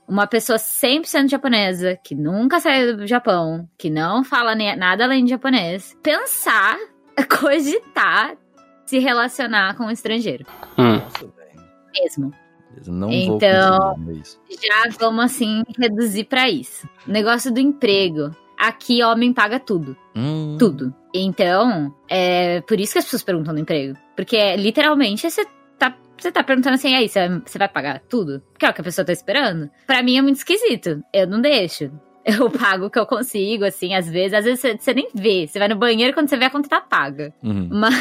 Uma 0.06 0.28
pessoa 0.28 0.58
100% 0.58 1.28
japonesa, 1.28 1.98
que 2.04 2.14
nunca 2.14 2.60
saiu 2.60 2.96
do 2.96 3.04
Japão, 3.04 3.68
que 3.76 3.90
não 3.90 4.22
fala 4.22 4.54
nem- 4.54 4.76
nada 4.76 5.02
além 5.04 5.24
de 5.24 5.30
japonês, 5.30 5.96
pensar 6.00 6.76
cogitar 7.40 8.36
se 8.86 9.00
relacionar 9.00 9.76
com 9.76 9.86
um 9.86 9.90
estrangeiro. 9.90 10.46
Hum. 10.78 11.00
Mesmo. 12.00 12.32
Não 12.86 13.10
Então-. 13.10 13.96
Já 14.48 14.90
vamos 15.00 15.24
assim 15.24 15.64
reduzir 15.76 16.24
pra 16.24 16.48
isso. 16.48 16.88
Negócio 17.06 17.52
do 17.52 17.58
emprego. 17.58 18.30
Aqui 18.61 19.02
homem 19.02 19.32
paga 19.32 19.58
tudo. 19.58 19.96
Hum. 20.14 20.56
Tudo. 20.58 20.94
Então, 21.14 21.94
é 22.08 22.61
por 22.61 22.78
isso 22.78 22.92
que 22.92 22.98
as 22.98 23.04
pessoas 23.04 23.22
perguntam 23.22 23.54
do 23.54 23.61
emprego. 23.61 23.96
Porque 24.14 24.36
é, 24.36 24.54
literalmente 24.56 25.28
você 25.30 25.46
tá, 25.78 25.96
você 26.18 26.30
tá 26.30 26.44
perguntando 26.44 26.74
assim, 26.74 26.94
aí, 26.94 27.08
você 27.08 27.58
vai- 27.58 27.68
pagar 27.68 28.00
tudo? 28.08 28.42
Que 28.58 28.66
é 28.66 28.70
o 28.70 28.74
que 28.74 28.80
a 28.80 28.84
pessoa 28.84 29.04
tá 29.04 29.12
esperando. 29.12 29.70
Pra 29.86 30.02
mim 30.02 30.18
é 30.18 30.22
muito 30.22 30.36
esquisito. 30.36 31.02
Eu 31.12 31.26
não 31.26 31.40
deixo. 31.40 31.90
Eu 32.22 32.50
pago 32.50 32.84
o 32.86 32.90
que 32.90 32.98
eu 32.98 33.06
consigo, 33.06 33.64
assim, 33.64 33.94
às 33.94 34.06
vezes. 34.08 34.34
Às 34.34 34.44
vezes 34.44 34.61
você, 34.78 34.92
nem 34.92 35.08
vê. 35.14 35.46
Você 35.48 35.58
vai 35.58 35.68
no 35.68 35.76
banheiro 35.76 36.12
quando 36.12 36.28
você 36.28 36.36
vê 36.36 36.44
a 36.44 36.50
conta 36.50 36.68
tá 36.68 36.78
paga. 36.80 37.32
Uhum. 37.42 37.68
Mas. 37.72 37.94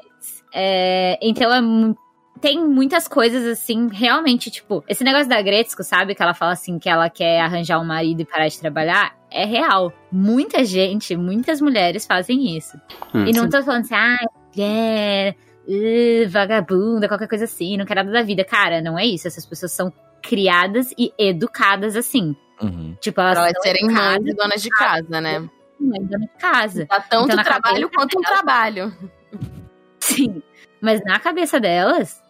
é, 0.54 1.18
então 1.20 1.52
é 1.52 1.60
mu- 1.60 1.94
Tem 2.40 2.62
muitas 2.64 3.08
coisas 3.08 3.44
assim, 3.46 3.88
realmente, 3.88 4.50
tipo, 4.50 4.84
esse 4.88 5.02
negócio 5.02 5.28
da 5.28 5.40
Gretzko, 5.40 5.82
sabe? 5.82 6.14
Que 6.14 6.22
ela 6.22 6.34
fala 6.34 6.52
assim 6.52 6.78
que 6.78 6.88
ela 6.88 7.08
quer 7.08 7.40
arranjar 7.40 7.80
um 7.80 7.84
marido 7.84 8.20
e 8.20 8.24
parar 8.24 8.48
de 8.48 8.58
trabalhar. 8.60 9.16
É 9.30 9.44
real. 9.44 9.92
Muita 10.12 10.64
gente, 10.64 11.16
muitas 11.16 11.60
mulheres 11.60 12.06
fazem 12.06 12.56
isso. 12.56 12.76
Hum. 13.14 13.24
e 13.26 13.32
não 13.32 13.48
tô 13.48 13.62
falando 13.62 13.82
assim, 13.82 13.94
ah, 13.94 14.18
mulher, 14.54 15.36
uh, 15.66 16.28
vagabunda, 16.28 17.08
qualquer 17.08 17.28
coisa 17.28 17.44
assim, 17.44 17.76
não 17.76 17.86
quer 17.86 17.96
nada 17.96 18.10
da 18.10 18.22
vida. 18.22 18.44
Cara, 18.44 18.80
não 18.80 18.98
é 18.98 19.06
isso. 19.06 19.26
Essas 19.26 19.46
pessoas 19.46 19.72
são 19.72 19.92
criadas 20.22 20.92
e 20.98 21.12
educadas 21.18 21.96
assim. 21.96 22.36
Uhum. 22.60 22.96
Tipo, 23.00 23.20
elas 23.20 23.34
Pra 23.34 23.48
elas 23.48 23.62
serem 23.62 23.86
mães 23.86 24.26
e 24.26 24.34
donas 24.34 24.62
de 24.62 24.70
casa, 24.70 25.20
né? 25.20 25.48
mãe 25.78 26.02
dona 26.04 26.26
de 26.26 26.38
casa. 26.38 26.86
Dá 26.86 27.00
tanto 27.00 27.32
Então, 27.32 27.44
trabalho 27.44 27.88
cabeça 27.88 27.90
quanto 27.94 28.18
um 28.18 28.22
trabalho. 28.22 28.96
Sim. 30.00 30.42
Mas 30.80 31.00
na 31.04 31.18
cabeça 31.18 31.58
delas, 31.58 32.22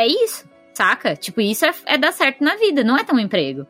é 0.00 0.06
isso, 0.06 0.48
saca? 0.74 1.14
Tipo, 1.16 1.40
isso 1.40 1.64
é, 1.64 1.72
é 1.86 1.98
dar 1.98 2.12
certo 2.12 2.42
na 2.42 2.56
vida, 2.56 2.82
não 2.84 2.96
é 2.96 3.04
ter 3.04 3.14
um 3.14 3.18
emprego. 3.18 3.66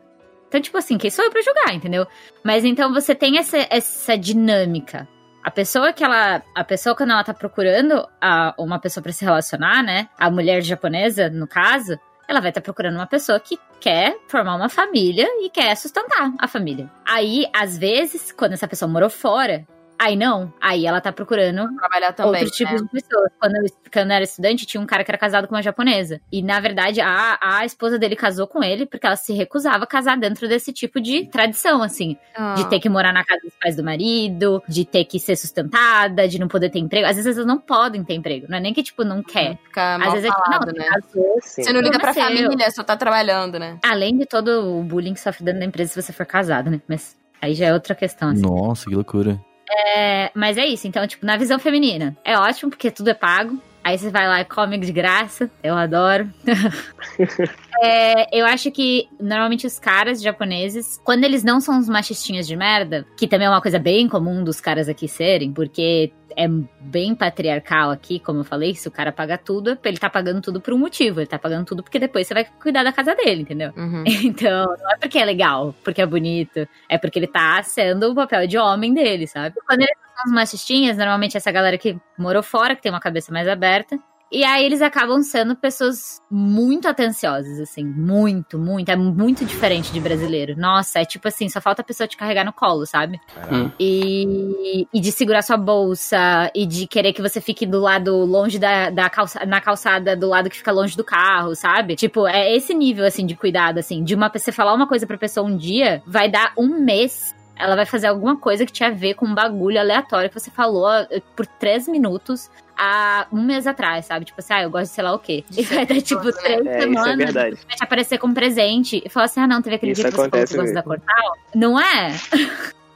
Então, 0.47 0.61
tipo 0.61 0.77
assim, 0.77 0.97
quem 0.97 1.09
sou 1.09 1.23
eu 1.23 1.31
pra 1.31 1.41
julgar, 1.41 1.73
entendeu? 1.73 2.05
Mas 2.43 2.65
então 2.65 2.93
você 2.93 3.15
tem 3.15 3.37
essa, 3.37 3.57
essa 3.69 4.17
dinâmica. 4.17 5.07
A 5.43 5.49
pessoa 5.49 5.93
que 5.93 6.03
ela. 6.03 6.43
A 6.53 6.63
pessoa, 6.63 6.95
quando 6.95 7.11
ela 7.11 7.23
tá 7.23 7.33
procurando 7.33 8.07
a, 8.21 8.53
uma 8.59 8.77
pessoa 8.77 9.01
pra 9.01 9.11
se 9.11 9.23
relacionar, 9.23 9.81
né? 9.81 10.09
A 10.17 10.29
mulher 10.29 10.61
japonesa, 10.61 11.29
no 11.29 11.47
caso, 11.47 11.97
ela 12.27 12.39
vai 12.39 12.49
estar 12.49 12.61
procurando 12.61 12.95
uma 12.95 13.07
pessoa 13.07 13.39
que 13.39 13.57
quer 13.79 14.17
formar 14.27 14.55
uma 14.55 14.69
família 14.69 15.25
e 15.43 15.49
quer 15.49 15.75
sustentar 15.75 16.33
a 16.37 16.47
família. 16.47 16.91
Aí, 17.07 17.45
às 17.53 17.77
vezes, 17.77 18.31
quando 18.31 18.53
essa 18.53 18.67
pessoa 18.67 18.91
morou 18.91 19.09
fora, 19.09 19.65
aí 20.01 20.15
não. 20.15 20.51
Aí 20.59 20.85
ela 20.85 20.99
tá 20.99 21.11
procurando 21.11 21.67
Trabalhar 21.77 22.11
também. 22.13 22.41
outros 22.41 22.57
tipos 22.57 22.81
né? 22.81 22.87
de 22.91 23.01
pessoas. 23.01 23.31
Quando 23.39 23.55
eu, 23.55 23.63
quando 23.93 24.09
eu 24.09 24.15
era 24.15 24.23
estudante, 24.23 24.65
tinha 24.65 24.81
um 24.81 24.85
cara 24.85 25.03
que 25.03 25.11
era 25.11 25.17
casado 25.17 25.47
com 25.47 25.55
uma 25.55 25.61
japonesa. 25.61 26.19
E, 26.31 26.41
na 26.41 26.59
verdade, 26.59 26.99
a, 26.99 27.37
a 27.41 27.65
esposa 27.65 27.99
dele 27.99 28.15
casou 28.15 28.47
com 28.47 28.63
ele 28.63 28.85
porque 28.85 29.05
ela 29.05 29.15
se 29.15 29.33
recusava 29.33 29.83
a 29.83 29.87
casar 29.87 30.17
dentro 30.17 30.47
desse 30.47 30.73
tipo 30.73 30.99
de 30.99 31.27
tradição, 31.27 31.83
assim. 31.83 32.17
Ah. 32.35 32.55
De 32.55 32.67
ter 32.69 32.79
que 32.79 32.89
morar 32.89 33.13
na 33.13 33.23
casa 33.23 33.41
dos 33.43 33.53
pais 33.61 33.75
do 33.75 33.83
marido, 33.83 34.61
de 34.67 34.85
ter 34.85 35.05
que 35.05 35.19
ser 35.19 35.35
sustentada, 35.35 36.27
de 36.27 36.39
não 36.39 36.47
poder 36.47 36.69
ter 36.69 36.79
emprego. 36.79 37.07
Às 37.07 37.17
vezes 37.17 37.37
elas 37.37 37.47
não 37.47 37.59
podem 37.59 38.03
ter 38.03 38.15
emprego. 38.15 38.47
Não 38.49 38.57
é 38.57 38.59
nem 38.59 38.73
que, 38.73 38.81
tipo, 38.81 39.03
não 39.03 39.21
quer. 39.21 39.57
Fica 39.65 39.95
Às 39.95 39.99
mal 39.99 40.11
vezes 40.11 40.25
é 40.25 40.29
tipo, 40.33 40.45
falado, 40.45 40.65
não, 40.67 40.73
né? 40.73 40.85
casou. 40.89 41.39
Você 41.41 41.73
não 41.73 41.81
liga 41.81 41.99
pra 41.99 42.13
seu. 42.13 42.23
família, 42.23 42.71
só 42.71 42.83
tá 42.83 42.97
trabalhando, 42.97 43.59
né? 43.59 43.77
Além 43.83 44.17
de 44.17 44.25
todo 44.25 44.79
o 44.79 44.83
bullying 44.83 45.13
que 45.13 45.19
sofre 45.19 45.43
dentro 45.43 45.59
da 45.59 45.65
empresa 45.65 45.93
se 45.93 46.01
você 46.01 46.11
for 46.11 46.25
casado, 46.25 46.69
né? 46.71 46.81
Mas 46.87 47.15
aí 47.41 47.53
já 47.53 47.67
é 47.67 47.73
outra 47.73 47.93
questão, 47.93 48.29
assim. 48.29 48.41
Nossa, 48.41 48.89
que 48.89 48.95
loucura. 48.95 49.39
É, 49.71 50.31
mas 50.35 50.57
é 50.57 50.65
isso, 50.65 50.87
então, 50.87 51.05
tipo, 51.07 51.25
na 51.25 51.37
visão 51.37 51.57
feminina, 51.57 52.17
é 52.23 52.37
ótimo 52.37 52.69
porque 52.69 52.91
tudo 52.91 53.09
é 53.09 53.13
pago. 53.13 53.61
Aí 53.83 53.97
você 53.97 54.11
vai 54.11 54.27
lá 54.27 54.41
e 54.41 54.45
come 54.45 54.77
de 54.77 54.91
graça, 54.91 55.49
eu 55.63 55.75
adoro. 55.75 56.29
É, 57.83 58.39
eu 58.39 58.45
acho 58.45 58.69
que 58.69 59.09
normalmente 59.19 59.65
os 59.65 59.79
caras 59.79 60.21
japoneses, 60.21 61.01
quando 61.03 61.23
eles 61.23 61.43
não 61.43 61.59
são 61.59 61.79
os 61.79 61.89
machistinhas 61.89 62.45
de 62.45 62.55
merda, 62.55 63.07
que 63.17 63.27
também 63.27 63.47
é 63.47 63.49
uma 63.49 63.61
coisa 63.61 63.79
bem 63.79 64.07
comum 64.07 64.43
dos 64.43 64.61
caras 64.61 64.87
aqui 64.87 65.07
serem, 65.07 65.51
porque 65.51 66.13
é 66.35 66.47
bem 66.79 67.13
patriarcal 67.15 67.91
aqui, 67.91 68.19
como 68.19 68.39
eu 68.39 68.43
falei, 68.43 68.75
se 68.75 68.87
o 68.87 68.91
cara 68.91 69.11
paga 69.11 69.37
tudo, 69.37 69.77
ele 69.83 69.97
tá 69.97 70.09
pagando 70.09 70.41
tudo 70.41 70.59
por 70.61 70.73
um 70.73 70.77
motivo, 70.77 71.19
ele 71.19 71.27
tá 71.27 71.39
pagando 71.39 71.65
tudo 71.65 71.83
porque 71.83 71.99
depois 71.99 72.27
você 72.27 72.33
vai 72.33 72.45
cuidar 72.45 72.83
da 72.83 72.91
casa 72.91 73.15
dele, 73.15 73.41
entendeu? 73.41 73.71
Uhum. 73.75 74.03
Então, 74.31 74.65
não 74.79 74.91
é 74.91 74.97
porque 74.97 75.17
é 75.19 75.25
legal, 75.25 75.75
porque 75.83 76.01
é 76.01 76.05
bonito, 76.05 76.67
é 76.87 76.97
porque 76.97 77.19
ele 77.19 77.27
tá 77.27 77.61
sendo 77.63 78.11
o 78.11 78.15
papel 78.15 78.47
de 78.47 78.57
homem 78.57 78.93
dele, 78.93 79.27
sabe? 79.27 79.55
Quando 79.67 79.81
eles 79.81 79.97
são 80.15 80.25
os 80.27 80.31
machistinhas, 80.31 80.97
normalmente 80.97 81.35
essa 81.35 81.51
galera 81.51 81.77
que 81.77 81.97
morou 82.17 82.43
fora, 82.43 82.75
que 82.75 82.81
tem 82.81 82.91
uma 82.91 82.99
cabeça 82.99 83.31
mais 83.31 83.47
aberta, 83.47 83.99
e 84.31 84.43
aí 84.43 84.65
eles 84.65 84.81
acabam 84.81 85.21
sendo 85.21 85.55
pessoas 85.55 86.21
muito 86.29 86.87
atenciosas, 86.87 87.59
assim, 87.59 87.83
muito, 87.83 88.57
muito, 88.57 88.89
é 88.89 88.95
muito 88.95 89.45
diferente 89.45 89.91
de 89.91 89.99
brasileiro. 89.99 90.55
Nossa, 90.57 90.99
é 90.99 91.05
tipo 91.05 91.27
assim, 91.27 91.49
só 91.49 91.59
falta 91.59 91.81
a 91.81 91.85
pessoa 91.85 92.07
te 92.07 92.15
carregar 92.15 92.45
no 92.45 92.53
colo, 92.53 92.85
sabe? 92.85 93.19
Hum. 93.51 93.69
E, 93.79 94.87
e 94.93 94.99
de 94.99 95.11
segurar 95.11 95.41
sua 95.41 95.57
bolsa, 95.57 96.49
e 96.55 96.65
de 96.65 96.87
querer 96.87 97.13
que 97.13 97.21
você 97.21 97.41
fique 97.41 97.65
do 97.65 97.79
lado 97.79 98.15
longe 98.25 98.57
da, 98.57 98.89
da 98.89 99.09
calça, 99.09 99.45
na 99.45 99.59
calçada, 99.59 100.15
do 100.15 100.29
lado 100.29 100.49
que 100.49 100.57
fica 100.57 100.71
longe 100.71 100.95
do 100.95 101.03
carro, 101.03 101.55
sabe? 101.55 101.95
Tipo, 101.95 102.27
é 102.27 102.55
esse 102.55 102.73
nível, 102.73 103.05
assim, 103.05 103.25
de 103.25 103.35
cuidado, 103.35 103.79
assim, 103.79 104.03
de 104.03 104.15
uma 104.15 104.31
você 104.33 104.51
falar 104.51 104.73
uma 104.73 104.87
coisa 104.87 105.05
pra 105.05 105.17
pessoa 105.17 105.45
um 105.45 105.57
dia, 105.57 106.01
vai 106.05 106.29
dar 106.29 106.53
um 106.57 106.79
mês. 106.79 107.35
Ela 107.61 107.75
vai 107.75 107.85
fazer 107.85 108.07
alguma 108.07 108.35
coisa 108.35 108.65
que 108.65 108.71
tinha 108.71 108.89
a 108.89 108.91
ver 108.91 109.13
com 109.13 109.25
um 109.25 109.35
bagulho 109.35 109.79
aleatório 109.79 110.29
que 110.29 110.39
você 110.39 110.49
falou 110.49 110.89
eh, 110.91 111.21
por 111.35 111.45
três 111.45 111.87
minutos 111.87 112.49
há 112.77 113.27
um 113.31 113.43
mês 113.43 113.67
atrás, 113.67 114.05
sabe? 114.05 114.25
Tipo 114.25 114.39
assim, 114.39 114.53
ah, 114.53 114.63
eu 114.63 114.71
gosto 114.71 114.89
de 114.89 114.95
sei 114.95 115.03
lá 115.03 115.13
o 115.13 115.19
quê. 115.19 115.43
E 115.55 115.63
vai 115.63 115.85
dar, 115.85 116.01
tipo, 116.01 116.31
três 116.31 116.65
É, 116.65 116.77
é 116.77 116.81
semanas 116.81 117.17
verdade. 117.17 117.55
vai 117.67 117.75
te 117.77 117.83
aparecer 117.83 118.17
com 118.17 118.33
presente 118.33 119.01
e 119.05 119.09
falar 119.09 119.25
assim: 119.25 119.39
ah, 119.39 119.47
não, 119.47 119.61
teve 119.61 119.75
aquele 119.75 119.91
Isso 119.91 120.01
dia 120.01 120.09
que 120.09 120.17
você 120.17 120.29
falou 120.29 120.47
que 120.47 120.55
gosta 120.57 120.73
da. 120.73 120.83
Cortal. 120.83 121.37
Não 121.53 121.79
é? 121.79 122.11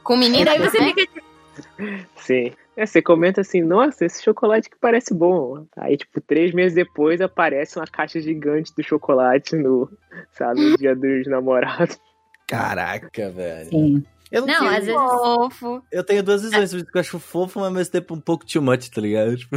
Com 0.02 0.16
menina, 0.18 0.46
daí 0.46 0.58
você 0.58 0.78
né? 0.80 0.86
fica 0.88 1.02
tipo, 1.02 1.26
Sim. 2.16 2.52
É, 2.76 2.84
você 2.84 3.00
comenta 3.00 3.40
assim, 3.40 3.62
nossa, 3.62 4.04
esse 4.04 4.22
chocolate 4.22 4.68
que 4.68 4.76
parece 4.78 5.14
bom. 5.14 5.64
Aí, 5.76 5.96
tipo, 5.96 6.20
três 6.20 6.52
meses 6.52 6.74
depois 6.74 7.20
aparece 7.22 7.78
uma 7.78 7.86
caixa 7.86 8.20
gigante 8.20 8.70
do 8.76 8.82
chocolate 8.82 9.56
no, 9.56 9.90
sabe, 10.32 10.60
no 10.60 10.76
dia 10.76 10.94
dos 10.94 11.26
namorados. 11.26 11.98
Caraca, 12.46 13.30
velho. 13.30 13.68
Assim. 13.68 14.04
Eu 14.30 14.40
não, 14.44 14.48
Não, 14.48 14.58
tenho, 14.60 14.70
às 14.70 14.84
vezes. 14.86 15.00
fofo. 15.00 15.82
eu 15.92 16.02
tenho 16.04 16.22
duas 16.22 16.42
visões, 16.42 16.70
por 16.70 16.76
isso 16.78 16.86
que 16.86 16.96
eu 16.96 17.00
acho 17.00 17.18
fofo, 17.20 17.60
mas 17.60 17.68
ao 17.68 17.74
mesmo 17.74 17.92
tempo 17.92 18.14
um 18.14 18.20
pouco 18.20 18.44
too 18.44 18.60
much, 18.60 18.88
tá 18.88 19.00
ligado? 19.00 19.36
Tipo, 19.38 19.56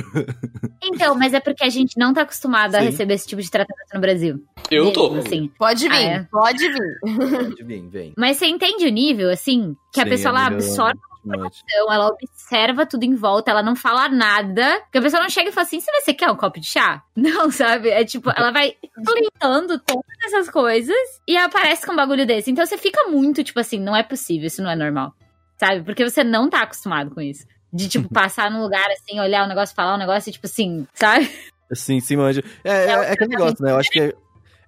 Então, 0.84 1.16
mas 1.16 1.34
é 1.34 1.40
porque 1.40 1.64
a 1.64 1.70
gente 1.70 1.98
não 1.98 2.14
tá 2.14 2.22
acostumado 2.22 2.76
a 2.76 2.80
Sim. 2.80 2.86
receber 2.86 3.14
esse 3.16 3.28
tipo 3.28 3.42
de 3.42 3.50
tratamento 3.50 3.90
no 3.94 4.00
Brasil. 4.02 4.44
Eu 4.70 4.92
tô. 4.94 5.10
Mesmo, 5.12 5.28
Assim. 5.28 5.52
Pode 5.58 5.88
vir, 5.90 5.92
Ah, 5.96 6.02
é? 6.02 6.24
pode 6.32 6.68
vir. 6.72 7.00
pode 7.02 7.64
vir, 7.64 7.90
vem. 7.90 8.14
Mas 8.18 8.38
você 8.38 8.46
entende 8.48 8.86
o 8.86 8.92
nível, 8.92 9.30
assim? 9.32 9.76
Que 9.92 10.02
a 10.02 10.04
Sim, 10.04 10.10
pessoa 10.12 10.30
é 10.30 10.36
ela 10.38 10.50
nível 10.52 10.58
absorve 10.58 11.00
Então, 11.36 11.92
ela 11.92 12.08
observa 12.08 12.86
tudo 12.86 13.04
em 13.04 13.16
volta, 13.16 13.52
ela 13.52 13.64
não 13.64 13.76
fala 13.76 14.10
nada. 14.10 14.80
Porque 14.82 14.98
a 14.98 15.02
pessoa 15.02 15.22
não 15.22 15.30
chega 15.30 15.50
e 15.50 15.52
fala 15.52 15.68
assim: 15.68 15.80
você 15.80 15.92
vai 15.92 16.02
ser 16.02 16.14
quer 16.14 16.32
um 16.32 16.36
copo 16.36 16.60
de 16.60 16.68
chá? 16.68 17.04
Não, 17.16 17.52
sabe? 17.52 17.90
É 17.90 18.06
tipo, 18.06 18.30
ela 18.30 18.50
vai 18.52 18.76
plantando 19.04 19.78
todas 19.80 20.06
essas 20.26 20.50
coisas 20.50 20.96
e 21.28 21.36
aparece 21.36 21.86
com 21.86 21.92
um 21.92 21.96
bagulho 21.96 22.26
desse. 22.26 22.50
Então 22.50 22.66
você 22.66 22.78
fica 22.78 23.10
muito, 23.10 23.44
tipo 23.44 23.60
assim, 23.60 23.78
não 23.78 23.96
é 23.96 24.04
possível, 24.04 24.48
isso 24.48 24.64
não 24.64 24.70
é 24.70 24.76
normal. 24.76 25.14
Sabe? 25.58 25.84
Porque 25.84 26.10
você 26.10 26.24
não 26.24 26.50
tá 26.50 26.62
acostumado 26.62 27.14
com 27.14 27.20
isso. 27.20 27.46
De, 27.72 27.90
tipo, 27.90 28.08
passar 28.14 28.50
num 28.50 28.62
lugar 28.62 28.88
assim, 28.92 29.20
olhar 29.20 29.44
o 29.44 29.50
negócio, 29.50 29.76
falar 29.76 29.96
um 29.96 30.00
negócio 30.00 30.30
e, 30.30 30.34
tipo 30.34 30.48
assim, 30.48 30.88
sabe? 30.94 31.30
Sim, 31.74 32.00
sim, 32.00 32.16
manja. 32.16 32.44
É, 32.64 32.72
é, 32.72 32.92
é 32.92 33.12
aquele 33.12 33.32
negócio, 33.32 33.64
né? 33.64 33.72
Eu 33.72 33.78
acho 33.78 33.92
que 33.92 34.00
é, 34.00 34.14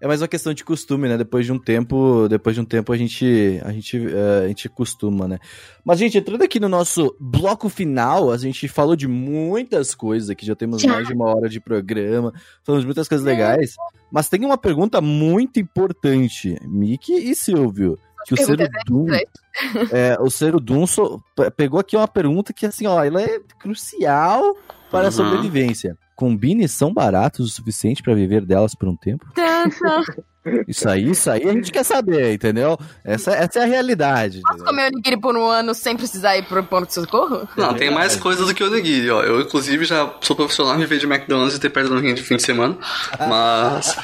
é 0.02 0.08
mais 0.08 0.22
uma 0.22 0.28
questão 0.28 0.54
de 0.54 0.64
costume, 0.64 1.08
né? 1.08 1.18
Depois 1.18 1.46
de 1.46 1.52
um 1.52 1.60
tempo, 1.60 2.28
depois 2.28 2.56
de 2.56 2.62
um 2.62 2.66
tempo 2.66 2.92
a 2.92 2.98
gente, 2.98 3.62
a 3.64 3.72
gente, 3.72 3.98
é, 3.98 4.46
a 4.46 4.48
gente 4.48 4.68
costuma, 4.68 5.28
né? 5.28 5.38
Mas, 5.86 6.00
gente, 6.00 6.18
entrando 6.18 6.42
aqui 6.44 6.60
no 6.60 6.68
nosso 6.68 7.16
bloco 7.20 7.70
final, 7.70 8.32
a 8.32 8.38
gente 8.38 8.68
falou 8.68 8.96
de 8.96 9.08
muitas 9.08 9.94
coisas 9.96 10.30
aqui, 10.30 10.46
já 10.46 10.56
temos 10.56 10.84
mais 10.84 11.08
de 11.08 11.14
uma 11.14 11.26
hora 11.36 11.48
de 11.48 11.60
programa, 11.60 12.34
falamos 12.64 12.84
de 12.84 12.88
muitas 12.88 13.08
coisas 13.08 13.26
legais, 13.26 13.76
mas 14.12 14.28
tem 14.28 14.44
uma 14.44 14.58
pergunta 14.58 15.00
muito 15.00 15.60
importante, 15.60 16.58
Miki 16.64 17.14
e 17.14 17.36
Silvio. 17.36 17.98
Que 18.26 18.36
o 18.36 18.38
Cero 18.38 18.68
Dum, 18.86 19.08
é, 19.92 20.16
o 20.20 20.30
Cero 20.30 20.60
Dum 20.60 20.86
so- 20.86 21.20
pe- 21.36 21.50
pegou 21.50 21.80
aqui 21.80 21.98
uma 21.98 22.08
pergunta 22.08 22.54
que, 22.54 22.68
assim, 22.68 22.86
ó, 22.86 23.04
ela 23.04 23.20
é 23.22 23.40
crucial 23.60 24.56
para 24.92 25.02
a 25.02 25.06
Uhum. 25.06 25.12
sobrevivência. 25.12 25.98
Combines 26.22 26.72
são 26.72 26.94
baratos 26.94 27.48
o 27.48 27.50
suficiente 27.50 28.04
para 28.04 28.14
viver 28.14 28.46
delas 28.46 28.76
por 28.76 28.88
um 28.88 28.96
tempo? 28.96 29.26
Tanto. 29.34 30.24
Isso 30.68 30.88
aí, 30.88 31.10
isso 31.10 31.32
aí 31.32 31.50
a 31.50 31.52
gente 31.52 31.72
quer 31.72 31.84
saber, 31.84 32.32
entendeu? 32.32 32.78
Essa, 33.04 33.32
essa 33.32 33.58
é 33.58 33.64
a 33.64 33.66
realidade. 33.66 34.40
Posso 34.42 34.54
entendeu? 34.54 34.72
comer 34.72 34.92
onigiri 34.94 35.20
por 35.20 35.36
um 35.36 35.48
ano 35.48 35.74
sem 35.74 35.98
precisar 35.98 36.38
ir 36.38 36.46
pro 36.46 36.64
ponto 36.64 36.86
de 36.86 36.94
socorro? 36.94 37.50
Não, 37.58 37.74
tem 37.74 37.90
mais 37.90 38.16
coisas 38.18 38.46
do 38.46 38.54
que 38.54 38.64
o 38.64 38.68
onigiri, 38.68 39.10
ó. 39.10 39.24
Eu, 39.24 39.42
inclusive, 39.42 39.84
já 39.84 40.14
sou 40.22 40.36
profissional 40.36 40.76
em 40.76 40.82
viver 40.82 41.00
de 41.00 41.08
McDonald's 41.08 41.58
e 41.58 41.60
ter 41.60 41.72
perto 41.72 41.90
do 41.90 42.00
de 42.00 42.22
fim 42.22 42.36
de 42.36 42.44
semana. 42.44 42.78
Mas. 43.18 43.96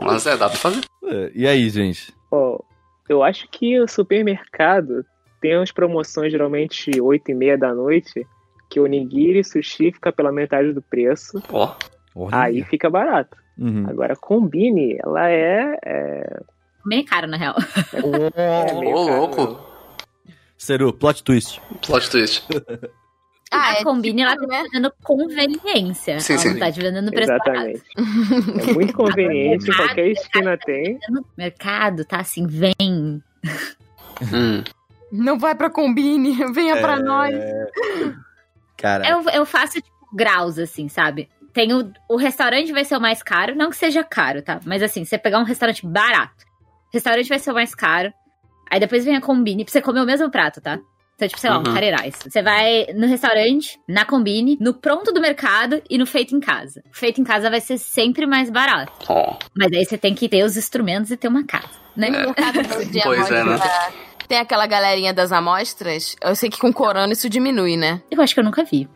Mas 0.00 0.26
é, 0.26 0.38
dá 0.38 0.48
pra 0.48 0.58
fazer. 0.58 0.80
É, 1.04 1.32
E 1.34 1.46
aí, 1.46 1.68
gente? 1.68 2.14
Ó, 2.30 2.58
eu 3.10 3.22
acho 3.22 3.46
que 3.50 3.78
o 3.78 3.86
supermercado 3.86 5.04
tem 5.38 5.54
umas 5.54 5.70
promoções 5.70 6.32
geralmente 6.32 6.98
8 6.98 7.30
e 7.30 7.34
meia 7.34 7.58
da 7.58 7.74
noite. 7.74 8.26
Que 8.68 8.78
o 8.80 8.84
onigiri 8.84 9.42
sushi 9.44 9.92
fica 9.92 10.12
pela 10.12 10.30
metade 10.32 10.72
do 10.72 10.82
preço. 10.82 11.42
Ó. 11.52 11.74
Olha. 12.14 12.42
Aí 12.42 12.62
fica 12.64 12.90
barato. 12.90 13.36
Uhum. 13.56 13.86
Agora, 13.88 14.14
combine, 14.16 14.98
ela 15.04 15.28
é. 15.30 15.78
é, 15.84 16.40
Meio 16.84 17.04
caro, 17.04 17.26
na 17.26 17.36
real. 17.36 17.54
é 17.92 18.00
Ô, 18.04 18.10
meio 18.80 18.94
caro, 18.94 19.16
louco. 19.16 19.60
Seru, 20.56 20.92
plot 20.92 21.22
twist. 21.22 21.60
Plot 21.86 22.10
twist. 22.10 22.46
Ah, 23.50 23.70
a 23.70 23.80
é 23.80 23.82
Combine, 23.82 24.20
ela 24.20 24.32
tipo, 24.32 24.46
tá 24.46 24.58
né? 24.58 24.62
te 24.64 24.70
vendendo 24.72 24.92
conveniência. 25.02 26.20
Sim, 26.20 26.34
ela 26.34 26.42
sim. 26.42 26.50
não 26.50 26.58
tá 26.58 26.70
te 26.70 26.80
vendendo 26.82 27.10
preço 27.10 27.28
barato. 27.28 27.50
Exatamente. 27.96 28.70
É 28.70 28.72
muito 28.74 28.92
conveniente, 28.92 29.70
em 29.70 29.74
qualquer 29.74 30.06
esquina 30.08 30.58
tem. 30.58 30.98
No 31.08 31.24
mercado, 31.34 32.04
tá 32.04 32.20
assim, 32.20 32.46
vem. 32.46 32.74
Hum. 34.20 34.62
Não 35.10 35.38
vai 35.38 35.54
pra 35.54 35.70
Combine, 35.70 36.34
venha 36.52 36.74
É. 36.76 36.80
pra 36.82 36.98
nós. 37.00 37.34
Cara, 38.78 39.06
Eu, 39.08 39.22
eu 39.30 39.44
faço, 39.44 39.74
tipo, 39.80 39.96
graus, 40.14 40.58
assim, 40.58 40.88
sabe? 40.88 41.28
Tem 41.52 41.72
o, 41.74 41.92
o 42.08 42.16
restaurante 42.16 42.72
vai 42.72 42.84
ser 42.84 42.96
o 42.96 43.00
mais 43.00 43.22
caro, 43.22 43.54
não 43.54 43.68
que 43.70 43.76
seja 43.76 44.02
caro, 44.04 44.40
tá? 44.42 44.60
Mas 44.64 44.82
assim, 44.82 45.04
você 45.04 45.18
pegar 45.18 45.40
um 45.40 45.44
restaurante 45.44 45.84
barato, 45.86 46.44
restaurante 46.92 47.28
vai 47.28 47.38
ser 47.38 47.50
o 47.50 47.54
mais 47.54 47.74
caro, 47.74 48.12
aí 48.70 48.78
depois 48.78 49.04
vem 49.04 49.16
a 49.16 49.20
Combine 49.20 49.64
pra 49.64 49.72
você 49.72 49.82
comer 49.82 50.00
o 50.00 50.06
mesmo 50.06 50.30
prato, 50.30 50.60
tá? 50.60 50.78
Então, 51.16 51.26
tipo, 51.26 51.40
sei 51.40 51.50
lá, 51.50 51.58
um 51.58 51.64
Uhum. 51.64 51.74
carreirais. 51.74 52.14
Você 52.22 52.40
vai 52.40 52.86
no 52.94 53.08
restaurante, 53.08 53.76
na 53.88 54.04
Combine, 54.04 54.56
no 54.60 54.72
pronto 54.72 55.10
do 55.10 55.20
mercado 55.20 55.82
e 55.90 55.98
no 55.98 56.06
feito 56.06 56.36
em 56.36 56.38
casa. 56.38 56.80
O 56.92 56.96
feito 56.96 57.20
em 57.20 57.24
casa 57.24 57.50
vai 57.50 57.60
ser 57.60 57.76
sempre 57.76 58.24
mais 58.24 58.48
barato. 58.50 58.92
Ó. 59.08 59.36
Mas 59.56 59.72
aí 59.72 59.84
você 59.84 59.98
tem 59.98 60.14
que 60.14 60.28
ter 60.28 60.44
os 60.44 60.56
instrumentos 60.56 61.10
e 61.10 61.16
ter 61.16 61.26
uma 61.26 61.44
casa, 61.44 61.68
né? 61.96 62.08
De 62.88 63.02
Pois 63.02 63.30
é, 63.32 63.40
amostra, 63.40 63.92
Tem 64.28 64.38
aquela 64.38 64.66
galerinha 64.66 65.12
das 65.14 65.32
amostras. 65.32 66.14
Eu 66.22 66.36
sei 66.36 66.50
que 66.50 66.58
com 66.58 66.72
corona 66.72 67.12
isso 67.12 67.28
diminui, 67.30 67.76
né? 67.76 68.02
Eu 68.10 68.20
acho 68.20 68.34
que 68.34 68.40
eu 68.40 68.44
nunca 68.44 68.62
vi. 68.62 68.88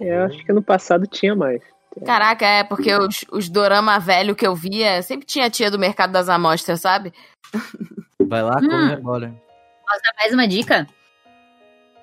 É, 0.00 0.16
Eu 0.16 0.24
acho 0.26 0.38
que 0.44 0.52
no 0.52 0.62
passado 0.62 1.06
tinha 1.06 1.34
mais. 1.34 1.60
Caraca, 2.06 2.46
é, 2.46 2.62
porque 2.62 2.94
os, 2.94 3.24
os 3.32 3.48
dorama 3.48 3.98
velho 3.98 4.36
que 4.36 4.46
eu 4.46 4.54
via, 4.54 5.02
sempre 5.02 5.26
tinha 5.26 5.46
a 5.46 5.50
tia 5.50 5.70
do 5.70 5.78
mercado 5.78 6.12
das 6.12 6.28
amostras, 6.28 6.80
sabe? 6.80 7.12
vai 8.20 8.42
lá, 8.42 8.58
Hum. 8.62 8.68
come 8.68 8.92
agora. 8.92 9.34
Posso 9.84 10.00
dar 10.04 10.12
mais 10.16 10.32
uma 10.32 10.46
dica? 10.46 10.86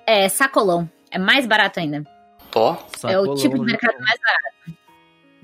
É 0.06 0.28
sacolão. 0.28 0.88
É 1.10 1.18
mais 1.18 1.46
barato 1.46 1.80
ainda. 1.80 2.04
Ó. 2.54 2.76
é 3.04 3.18
o 3.18 3.34
tipo 3.34 3.54
de 3.58 3.64
mercado 3.64 3.98
mais 4.00 4.18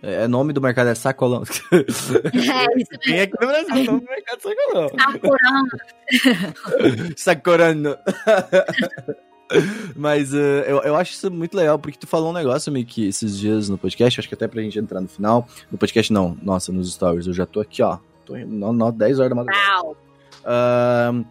É, 0.07 0.29
nome 0.29 0.53
do 0.53 0.61
mercado 0.61 0.89
é 0.89 0.95
sacolão. 0.95 1.43
É, 1.73 2.81
isso 2.81 2.99
Tem 3.01 3.23
aqui 3.23 3.33
no 3.41 3.47
Brasil, 3.47 3.75
o 3.75 3.85
nome 3.85 4.01
do 4.01 4.07
mercado 4.07 4.39
é 4.39 4.41
sacolão. 4.41 4.89
Sacolão. 5.17 5.69
Sacorano. 7.17 7.97
Mas 9.97 10.35
eh, 10.35 10.65
eu, 10.67 10.79
eu 10.83 10.97
acho 10.97 11.13
isso 11.13 11.31
muito 11.31 11.57
legal, 11.57 11.79
porque 11.79 11.99
tu 11.99 12.07
falou 12.07 12.31
um 12.31 12.33
negócio, 12.33 12.73
meio 12.73 12.85
que 12.85 13.07
esses 13.07 13.39
dias 13.39 13.69
no 13.69 13.79
podcast, 13.79 14.21
acho 14.21 14.29
que 14.29 14.35
até 14.35 14.49
pra 14.49 14.63
gente 14.63 14.79
entrar 14.79 15.01
no 15.01 15.09
final. 15.09 15.47
No 15.71 15.79
podcast 15.79 16.13
não, 16.13 16.37
nossa, 16.43 16.73
nos 16.73 16.93
stories, 16.93 17.27
eu 17.27 17.33
já 17.33 17.47
tô 17.47 17.61
aqui, 17.61 17.83
ó. 17.83 17.99
Tô 18.25 18.37
no, 18.37 18.73
no 18.73 18.93
10 18.93 19.19
horas 19.21 19.31
da 19.31 19.37
madrugada. 19.37 19.83
Uau. 19.83 19.97
Ahn, 20.45 21.25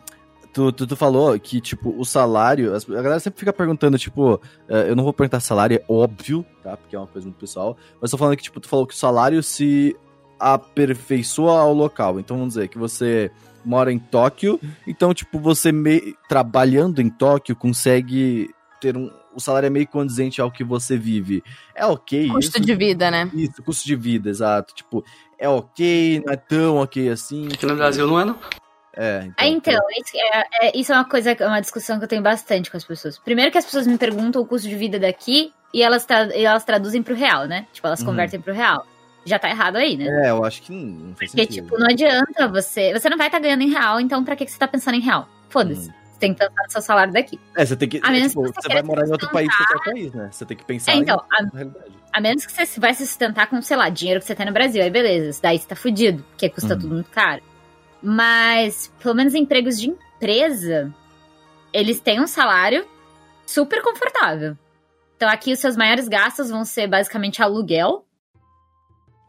tu, 0.53 0.71
tu, 0.71 0.85
tu 0.87 0.95
falou 0.95 1.37
que, 1.39 1.59
tipo, 1.59 1.93
o 1.97 2.05
salário. 2.05 2.73
as- 2.75 2.89
A 2.89 3.01
galera 3.01 3.19
sempre 3.19 3.39
fica 3.39 3.51
perguntando, 3.51 3.97
tipo, 3.97 4.39
eh, 4.69 4.89
eu 4.89 4.95
não 4.95 5.03
vou 5.03 5.11
perguntar 5.13 5.39
salário, 5.39 5.77
é 5.77 5.83
óbvio, 5.91 6.45
tá? 6.63 6.77
Porque 6.77 6.95
é 6.95 6.99
uma 6.99 7.07
coisa 7.07 7.27
muito 7.27 7.39
pessoal. 7.39 7.75
Mas 8.01 8.11
tô 8.11 8.17
falando 8.17 8.37
que, 8.37 8.43
tipo, 8.43 8.59
tu 8.59 8.69
falou 8.69 8.85
que 8.87 8.93
o 8.93 8.97
salário 8.97 9.41
se 9.43 9.95
aperfeiçoa 10.39 11.59
ao 11.59 11.73
local. 11.73 12.19
Então 12.19 12.37
vamos 12.37 12.53
dizer 12.53 12.67
que 12.67 12.77
você 12.77 13.31
mora 13.65 13.91
em 13.91 13.99
Tóquio, 13.99 14.59
então, 14.85 15.13
tipo, 15.13 15.39
você 15.39 15.71
me... 15.71 16.15
trabalhando 16.27 17.01
em 17.01 17.09
Tóquio 17.09 17.55
consegue 17.55 18.49
ter 18.81 18.97
um. 18.97 19.09
O 19.35 19.39
salário 19.39 19.65
é 19.65 19.69
meio 19.69 19.87
condizente 19.87 20.39
ao 20.41 20.51
que 20.51 20.63
você 20.63 20.95
vive. 20.95 21.41
É 21.73 21.85
ok 21.85 22.27
Custo 22.29 22.57
isso? 22.57 22.65
de 22.67 22.75
vida, 22.75 23.09
né? 23.09 23.31
Isso, 23.33 23.63
custo 23.63 23.83
de 23.87 23.95
vida, 23.95 24.29
exato. 24.29 24.75
Tipo, 24.75 25.03
é 25.39 25.49
ok, 25.49 26.21
não 26.23 26.33
é 26.33 26.35
tão 26.35 26.75
ok 26.77 27.09
assim. 27.09 27.47
Aqui 27.47 27.65
no 27.65 27.75
Brasil 27.75 28.05
não 28.05 28.19
é, 28.19 28.25
não? 28.25 28.37
É, 28.95 29.29
É, 29.37 29.47
então, 29.47 29.79
isso 29.97 30.11
é, 30.15 30.67
é- 30.67 30.77
isso 30.77 30.91
é 30.93 30.95
uma 30.95 31.05
coisa, 31.05 31.35
uma 31.41 31.59
discussão 31.59 31.97
que 31.97 32.03
eu 32.05 32.07
tenho 32.07 32.21
bastante 32.21 32.69
com 32.69 32.77
as 32.77 32.83
pessoas. 32.83 33.17
Primeiro 33.17 33.51
que 33.51 33.57
as 33.57 33.65
pessoas 33.65 33.87
me 33.87 33.97
perguntam 33.97 34.41
o 34.41 34.45
custo 34.45 34.67
de 34.69 34.75
vida 34.75 34.99
daqui 34.99 35.51
e 35.73 35.81
elas, 35.81 36.05
tra- 36.05 36.35
e 36.35 36.45
elas 36.45 36.63
traduzem 36.63 37.01
pro 37.01 37.15
real, 37.15 37.45
né? 37.47 37.65
Tipo, 37.73 37.87
elas 37.87 37.99
Uhum. 38.01 38.05
convertem 38.07 38.39
pro 38.39 38.53
real. 38.53 38.85
Já 39.25 39.39
tá 39.39 39.49
errado 39.49 39.77
aí, 39.77 39.97
né? 39.97 40.25
É, 40.25 40.29
eu 40.31 40.43
acho 40.43 40.61
que 40.61 40.71
não, 40.71 40.81
não 41.07 41.15
faz 41.15 41.31
Porque, 41.31 41.45
sentido. 41.45 41.63
tipo, 41.65 41.79
não 41.79 41.87
adianta 41.87 42.47
você. 42.49 42.91
Você 42.93 43.09
não 43.09 43.17
vai 43.17 43.27
estar 43.27 43.39
ganhando 43.39 43.61
em 43.63 43.69
real, 43.71 43.99
então 43.99 44.23
pra 44.23 44.35
que 44.35 44.45
que 44.45 44.51
você 44.51 44.59
tá 44.59 44.67
pensando 44.67 44.95
em 44.95 45.01
real? 45.01 45.27
Foda-se. 45.49 45.89
Hum. 45.89 45.93
Você 46.11 46.19
tem 46.19 46.33
que 46.33 46.39
pensar 46.39 46.63
no 46.63 46.71
seu 46.71 46.81
salário 46.81 47.11
daqui. 47.13 47.39
É, 47.55 47.65
você 47.65 47.75
tem 47.75 47.89
que. 47.89 47.99
A 48.03 48.09
é, 48.09 48.11
menos 48.11 48.27
tipo, 48.29 48.43
que 48.43 48.49
você 48.53 48.61
você 48.67 48.73
vai 48.73 48.83
morar 48.83 49.07
em 49.07 49.11
outro 49.11 49.29
país, 49.31 49.49
qualquer 49.55 49.91
país, 49.91 50.13
né? 50.13 50.29
Você 50.31 50.45
tem 50.45 50.55
que 50.55 50.63
pensar 50.65 50.91
É, 50.91 50.95
então, 50.95 51.21
a, 51.31 51.41
na 51.43 51.49
realidade. 51.53 51.91
a 52.13 52.21
menos 52.21 52.45
que 52.45 52.51
você 52.51 52.79
vai 52.79 52.93
se 52.93 53.05
sustentar 53.07 53.47
com, 53.47 53.61
sei 53.61 53.75
lá, 53.77 53.89
dinheiro 53.89 54.19
que 54.21 54.25
você 54.27 54.35
tem 54.35 54.45
no 54.45 54.51
Brasil. 54.53 54.83
Aí 54.83 54.89
beleza, 54.89 55.39
daí 55.41 55.57
você 55.57 55.67
tá 55.67 55.75
fudido, 55.75 56.23
porque 56.29 56.49
custa 56.49 56.73
Uhum. 56.75 56.79
tudo 56.79 56.93
muito 56.95 57.09
caro. 57.09 57.41
Mas, 58.03 58.91
pelo 59.01 59.15
menos 59.15 59.33
empregos 59.33 59.79
de 59.79 59.87
empresa, 59.89 60.93
eles 61.71 62.01
têm 62.01 62.19
um 62.21 62.27
salário 62.27 62.85
super 63.45 63.81
confortável. 63.81 64.57
Então 65.15 65.29
aqui 65.29 65.53
os 65.53 65.59
seus 65.59 65.77
maiores 65.77 66.09
gastos 66.09 66.49
vão 66.49 66.65
ser 66.65 66.85
basicamente 66.87 67.41
aluguel 67.41 68.05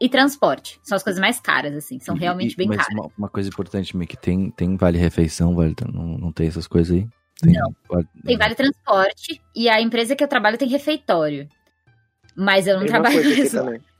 e 0.01 0.09
transporte. 0.09 0.77
São 0.83 0.95
as 0.97 1.03
coisas 1.03 1.21
mais 1.21 1.39
caras, 1.39 1.73
assim. 1.73 1.99
São 1.99 2.17
E- 2.17 2.19
realmente 2.19 2.51
e- 2.53 2.57
bem 2.57 2.67
mas 2.67 2.77
caras. 2.77 2.93
Uma, 2.93 3.09
uma 3.17 3.29
coisa 3.29 3.47
importante, 3.47 3.97
que 4.05 4.17
tem, 4.17 4.51
tem 4.51 4.75
vale 4.75 4.97
refeição, 4.97 5.55
vale, 5.55 5.73
não, 5.93 6.03
não 6.17 6.31
tem 6.33 6.47
essas 6.47 6.67
coisas 6.67 6.91
aí? 6.97 7.07
Tem, 7.41 7.53
Não. 7.53 7.73
vale- 7.87 8.07
Tem 8.25 8.37
vale 8.37 8.55
transporte 8.55 9.41
e 9.55 9.69
a 9.69 9.79
empresa 9.81 10.15
que 10.17 10.23
eu 10.23 10.27
trabalho 10.27 10.57
tem 10.57 10.67
refeitório. 10.67 11.47
Mas 12.35 12.67
eu 12.67 12.73
não 12.75 12.81
Mesma 12.83 13.01
trabalho. 13.01 13.21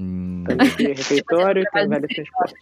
Hum, 0.00 0.44
tem 0.76 0.94
refeitório 0.94 1.62
e 1.64 1.70
tem 1.72 1.88
velho 1.88 2.06
transporte. 2.08 2.54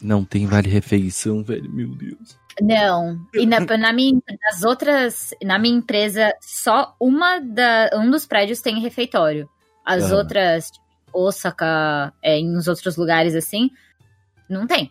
Não 0.00 0.24
tem 0.24 0.46
vale 0.46 0.68
refeição, 0.68 1.42
velho, 1.42 1.70
meu 1.70 1.88
Deus. 1.88 2.38
Não. 2.60 3.20
E 3.34 3.46
na, 3.46 3.60
na 3.76 3.92
minha, 3.92 4.20
nas 4.42 4.62
outras. 4.62 5.34
Na 5.42 5.58
minha 5.58 5.76
empresa, 5.76 6.32
só 6.40 6.94
uma 7.00 7.38
da, 7.38 7.90
um 7.94 8.10
dos 8.10 8.26
prédios 8.26 8.60
tem 8.60 8.80
refeitório. 8.80 9.48
As 9.84 10.04
Aham. 10.04 10.16
outras, 10.16 10.70
tipo, 10.70 10.86
Osaka, 11.12 12.12
é, 12.22 12.38
em 12.38 12.56
uns 12.56 12.66
outros 12.68 12.96
lugares 12.96 13.34
assim, 13.34 13.70
não 14.48 14.66
tem. 14.66 14.90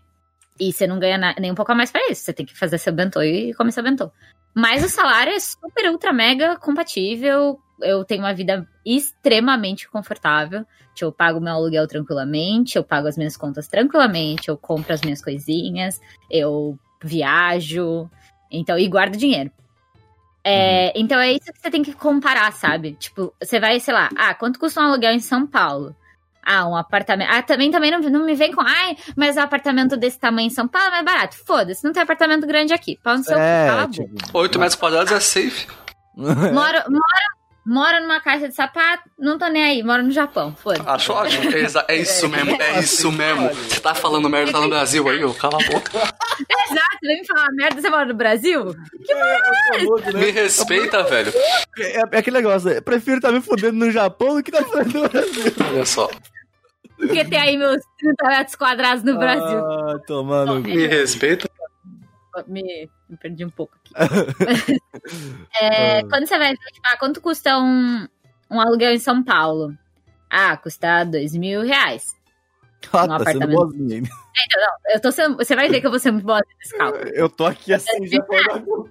E 0.59 0.71
você 0.71 0.87
não 0.87 0.99
ganha 0.99 1.17
na- 1.17 1.35
nem 1.39 1.51
um 1.51 1.55
pouco 1.55 1.71
a 1.71 1.75
mais 1.75 1.91
pra 1.91 2.09
isso. 2.09 2.23
Você 2.23 2.33
tem 2.33 2.45
que 2.45 2.57
fazer 2.57 2.77
seu 2.77 2.93
bentô 2.93 3.21
e 3.21 3.53
comer 3.53 3.71
seu 3.71 3.83
bentô. 3.83 4.09
Mas 4.53 4.83
o 4.85 4.89
salário 4.89 5.33
é 5.33 5.39
super, 5.39 5.91
ultra, 5.91 6.13
mega 6.13 6.55
compatível. 6.57 7.59
Eu 7.81 8.03
tenho 8.05 8.21
uma 8.21 8.33
vida 8.33 8.67
extremamente 8.85 9.89
confortável. 9.89 10.65
Tipo, 10.93 11.07
Eu 11.07 11.11
pago 11.11 11.39
meu 11.41 11.53
aluguel 11.53 11.87
tranquilamente, 11.87 12.77
eu 12.77 12.83
pago 12.83 13.07
as 13.07 13.17
minhas 13.17 13.35
contas 13.35 13.67
tranquilamente, 13.67 14.47
eu 14.49 14.57
compro 14.57 14.93
as 14.93 15.01
minhas 15.01 15.21
coisinhas, 15.21 15.99
eu 16.31 16.77
viajo, 17.03 18.09
então, 18.51 18.77
e 18.79 18.87
guardo 18.87 19.17
dinheiro. 19.17 19.51
É, 20.43 20.93
Então 20.97 21.19
é 21.19 21.31
isso 21.33 21.51
que 21.51 21.59
você 21.59 21.71
tem 21.71 21.83
que 21.83 21.93
comparar, 21.93 22.53
sabe? 22.53 22.93
Tipo, 22.93 23.33
você 23.41 23.59
vai, 23.59 23.79
sei 23.79 23.93
lá, 23.93 24.09
ah, 24.15 24.33
quanto 24.35 24.59
custa 24.59 24.79
um 24.79 24.83
aluguel 24.85 25.11
em 25.13 25.19
São 25.19 25.45
Paulo? 25.47 25.95
Ah, 26.47 26.67
um 26.67 26.75
apartamento. 26.75 27.29
Ah, 27.31 27.41
também, 27.41 27.71
também 27.71 27.89
não, 27.89 27.99
não 27.99 28.23
me 28.23 28.35
vem 28.35 28.51
com. 28.53 28.61
Ai, 28.61 28.95
mas 29.17 29.35
um 29.35 29.39
apartamento 29.41 29.97
desse 29.97 30.19
tamanho 30.19 30.45
em 30.45 30.51
São 30.51 30.67
Paulo 30.67 30.89
é 30.89 30.91
mais 30.91 31.03
barato. 31.05 31.35
Foda-se, 31.43 31.83
não 31.83 31.91
tem 31.91 32.03
apartamento 32.03 32.45
grande 32.45 32.71
aqui. 32.71 32.99
Pau 33.03 33.17
no 33.17 33.23
seu 33.23 33.33
cu, 33.33 33.39
cala 33.39 33.81
a 33.81 33.83
É, 33.83 33.87
boca. 33.87 33.91
tipo... 33.91 34.37
8 34.37 34.59
metros 34.59 34.75
quadrados 34.79 35.11
é 35.11 35.19
safe. 35.19 35.67
Moro, 36.15 36.31
moro, 36.53 37.34
moro 37.65 37.99
numa 38.01 38.19
caixa 38.19 38.47
de 38.47 38.53
sapato, 38.55 39.03
não 39.17 39.37
tô 39.37 39.47
nem 39.47 39.63
aí, 39.63 39.83
moro 39.83 40.03
no 40.03 40.11
Japão, 40.11 40.55
foda-se. 40.55 40.87
Acho 40.87 41.13
ótimo. 41.13 41.51
É, 41.51 41.59
exa- 41.61 41.85
é 41.87 41.95
isso 41.95 42.29
mesmo, 42.29 42.61
é 42.61 42.79
isso 42.79 43.11
mesmo. 43.11 43.49
Você 43.53 43.79
tá 43.79 43.95
falando 43.95 44.29
merda, 44.29 44.51
tá 44.51 44.61
no 44.61 44.69
Brasil 44.69 45.07
aí, 45.09 45.23
ô, 45.23 45.33
cala 45.33 45.57
a 45.61 45.71
boca. 45.71 45.91
Exato, 45.97 46.97
vem 47.01 47.21
me 47.21 47.27
falar 47.27 47.47
merda, 47.53 47.81
você 47.81 47.89
mora 47.89 48.05
no 48.05 48.13
Brasil? 48.13 48.65
Me 50.13 50.31
respeita, 50.31 51.03
velho. 51.03 51.33
É, 51.77 51.97
é 51.99 52.17
aquele 52.17 52.37
negócio, 52.37 52.69
eu 52.69 52.81
prefiro 52.81 53.17
estar 53.17 53.31
me 53.31 53.41
fudendo 53.41 53.73
no 53.77 53.91
Japão 53.91 54.35
do 54.35 54.43
que 54.43 54.51
tá 54.51 54.63
fudendo 54.63 55.01
no 55.03 55.09
Brasil. 55.09 55.53
Olha 55.71 55.85
só. 55.85 56.09
Porque 56.97 57.25
tem 57.25 57.37
aí 57.39 57.57
meus 57.57 57.81
30 57.99 58.27
metros 58.29 58.55
quadrados 58.55 59.03
no 59.03 59.17
Brasil. 59.17 59.43
Ah, 59.59 59.99
tomando. 60.07 60.61
Me 60.61 60.87
respeita. 60.87 61.49
Me, 62.47 62.89
me 63.09 63.17
perdi 63.17 63.45
um 63.45 63.49
pouco 63.49 63.75
aqui. 63.77 63.93
É, 65.61 66.01
quando 66.03 66.25
você 66.25 66.37
vai 66.37 66.49
ver, 66.49 66.71
tipo, 66.71 66.87
ah, 66.87 66.97
quanto 66.97 67.21
custa 67.21 67.59
um, 67.59 68.07
um 68.49 68.59
aluguel 68.59 68.91
em 68.91 68.99
São 68.99 69.23
Paulo? 69.23 69.71
Ah, 70.29 70.57
custa 70.57 71.03
dois 71.03 71.35
mil 71.35 71.61
reais. 71.61 72.15
Ah, 72.91 73.03
um 73.03 73.07
tá 73.07 73.19
sendo 73.19 73.21
apartamento. 73.21 73.55
boazinha 73.55 73.95
ainda. 73.97 74.09
Eu 74.93 74.99
tô 74.99 75.11
sendo, 75.11 75.37
você 75.37 75.55
vai 75.55 75.69
ver 75.69 75.79
que 75.81 75.87
eu 75.87 75.91
vou 75.91 75.99
ser 75.99 76.11
muito 76.11 76.25
boa 76.25 76.41
nesse 76.59 76.77
cálculo. 76.77 77.03
Eu 77.13 77.29
tô 77.29 77.45
aqui 77.45 77.73
assim, 77.73 78.07
já 78.07 78.23
falando. 78.23 78.89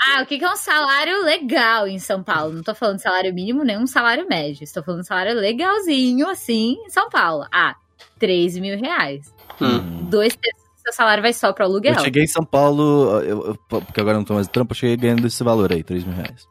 Ah, 0.00 0.22
o 0.22 0.26
que 0.26 0.38
que 0.38 0.44
é 0.44 0.50
um 0.50 0.56
salário 0.56 1.22
legal 1.22 1.86
em 1.86 1.98
São 1.98 2.22
Paulo? 2.22 2.52
Não 2.52 2.62
tô 2.62 2.74
falando 2.74 2.98
salário 2.98 3.32
mínimo, 3.32 3.62
nem 3.62 3.78
um 3.78 3.86
salário 3.86 4.26
médio. 4.28 4.64
Estou 4.64 4.82
falando 4.82 5.06
salário 5.06 5.34
legalzinho, 5.34 6.28
assim, 6.28 6.76
em 6.84 6.90
São 6.90 7.08
Paulo. 7.08 7.46
Ah, 7.52 7.76
3 8.18 8.58
mil 8.58 8.76
reais. 8.78 9.32
Hum. 9.60 10.08
Dois 10.10 10.36
seu 10.82 10.92
salário 10.92 11.22
vai 11.22 11.32
só 11.32 11.52
pro 11.52 11.64
aluguel. 11.64 11.94
Eu 11.94 12.00
cheguei 12.00 12.24
em 12.24 12.26
São 12.28 12.44
Paulo, 12.44 13.20
eu- 13.22 13.46
eu- 13.48 13.58
porque 13.68 14.00
agora 14.00 14.16
não 14.18 14.24
tô 14.24 14.34
mais 14.34 14.48
trampo, 14.48 14.72
eu 14.72 14.76
cheguei 14.76 14.96
ganhando 14.96 15.26
esse 15.26 15.42
valor 15.42 15.72
aí, 15.72 15.82
3 15.82 16.04
mil 16.04 16.14
reais. 16.16 16.46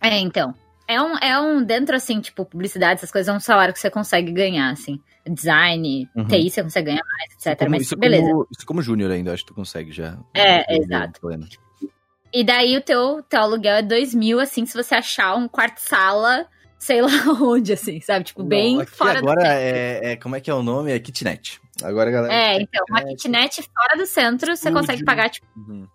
É, 0.00 0.18
então. 0.18 0.54
É 0.88 1.00
um, 1.00 1.16
é 1.18 1.40
um, 1.40 1.62
dentro 1.64 1.94
assim, 1.96 2.20
tipo, 2.20 2.44
publicidade, 2.44 2.94
essas 2.98 3.10
coisas, 3.10 3.32
é 3.32 3.36
um 3.36 3.40
salário 3.40 3.72
que 3.72 3.80
você 3.80 3.88
consegue 3.88 4.30
ganhar, 4.32 4.70
assim. 4.70 5.00
Design, 5.26 6.08
Uhum. 6.14 6.26
TI 6.26 6.50
você 6.50 6.62
consegue 6.62 6.86
ganhar 6.90 7.02
mais, 7.04 7.32
etc. 7.34 7.58
Como- 7.60 7.70
Mas 7.70 7.82
isso 7.82 7.96
beleza. 7.96 8.28
Como, 8.30 8.46
isso 8.50 8.66
como 8.66 8.82
júnior 8.82 9.10
ainda, 9.10 9.32
acho 9.32 9.42
que 9.44 9.48
tu 9.48 9.54
consegue 9.54 9.92
já. 9.92 10.18
É, 10.34 10.76
Eu- 10.76 10.82
exato. 10.82 11.20
pleno. 11.20 11.46
E 12.34 12.42
daí 12.42 12.76
o 12.76 12.80
teu, 12.82 13.22
teu 13.28 13.40
aluguel 13.40 13.76
é 13.76 13.82
dois 13.82 14.14
mil, 14.14 14.40
assim, 14.40 14.66
se 14.66 14.74
você 14.76 14.94
achar 14.96 15.36
um 15.36 15.46
quarto-sala, 15.48 16.46
sei 16.82 17.00
lá 17.00 17.08
onde, 17.40 17.72
assim, 17.72 18.00
sabe? 18.00 18.24
Tipo, 18.24 18.42
bem 18.42 18.78
Não, 18.78 18.86
fora 18.86 19.18
agora 19.20 19.40
do 19.40 19.46
é, 19.46 20.00
é- 20.12 20.16
Como 20.16 20.34
é 20.34 20.40
que 20.40 20.50
é 20.50 20.54
o 20.54 20.64
nome? 20.64 20.90
É 20.90 20.98
kitnet. 20.98 21.60
Agora, 21.82 22.10
galera. 22.10 22.34
É, 22.34 22.60
então, 22.60 22.84
uma 22.90 23.04
kitnet. 23.04 23.62
fora 23.72 23.96
do 23.96 24.04
centro, 24.04 24.54
você 24.56 24.68
Tudo. 24.68 24.80
consegue 24.80 25.04
pagar, 25.04 25.30
tipo, 25.30 25.46
Uhum. 25.56 25.86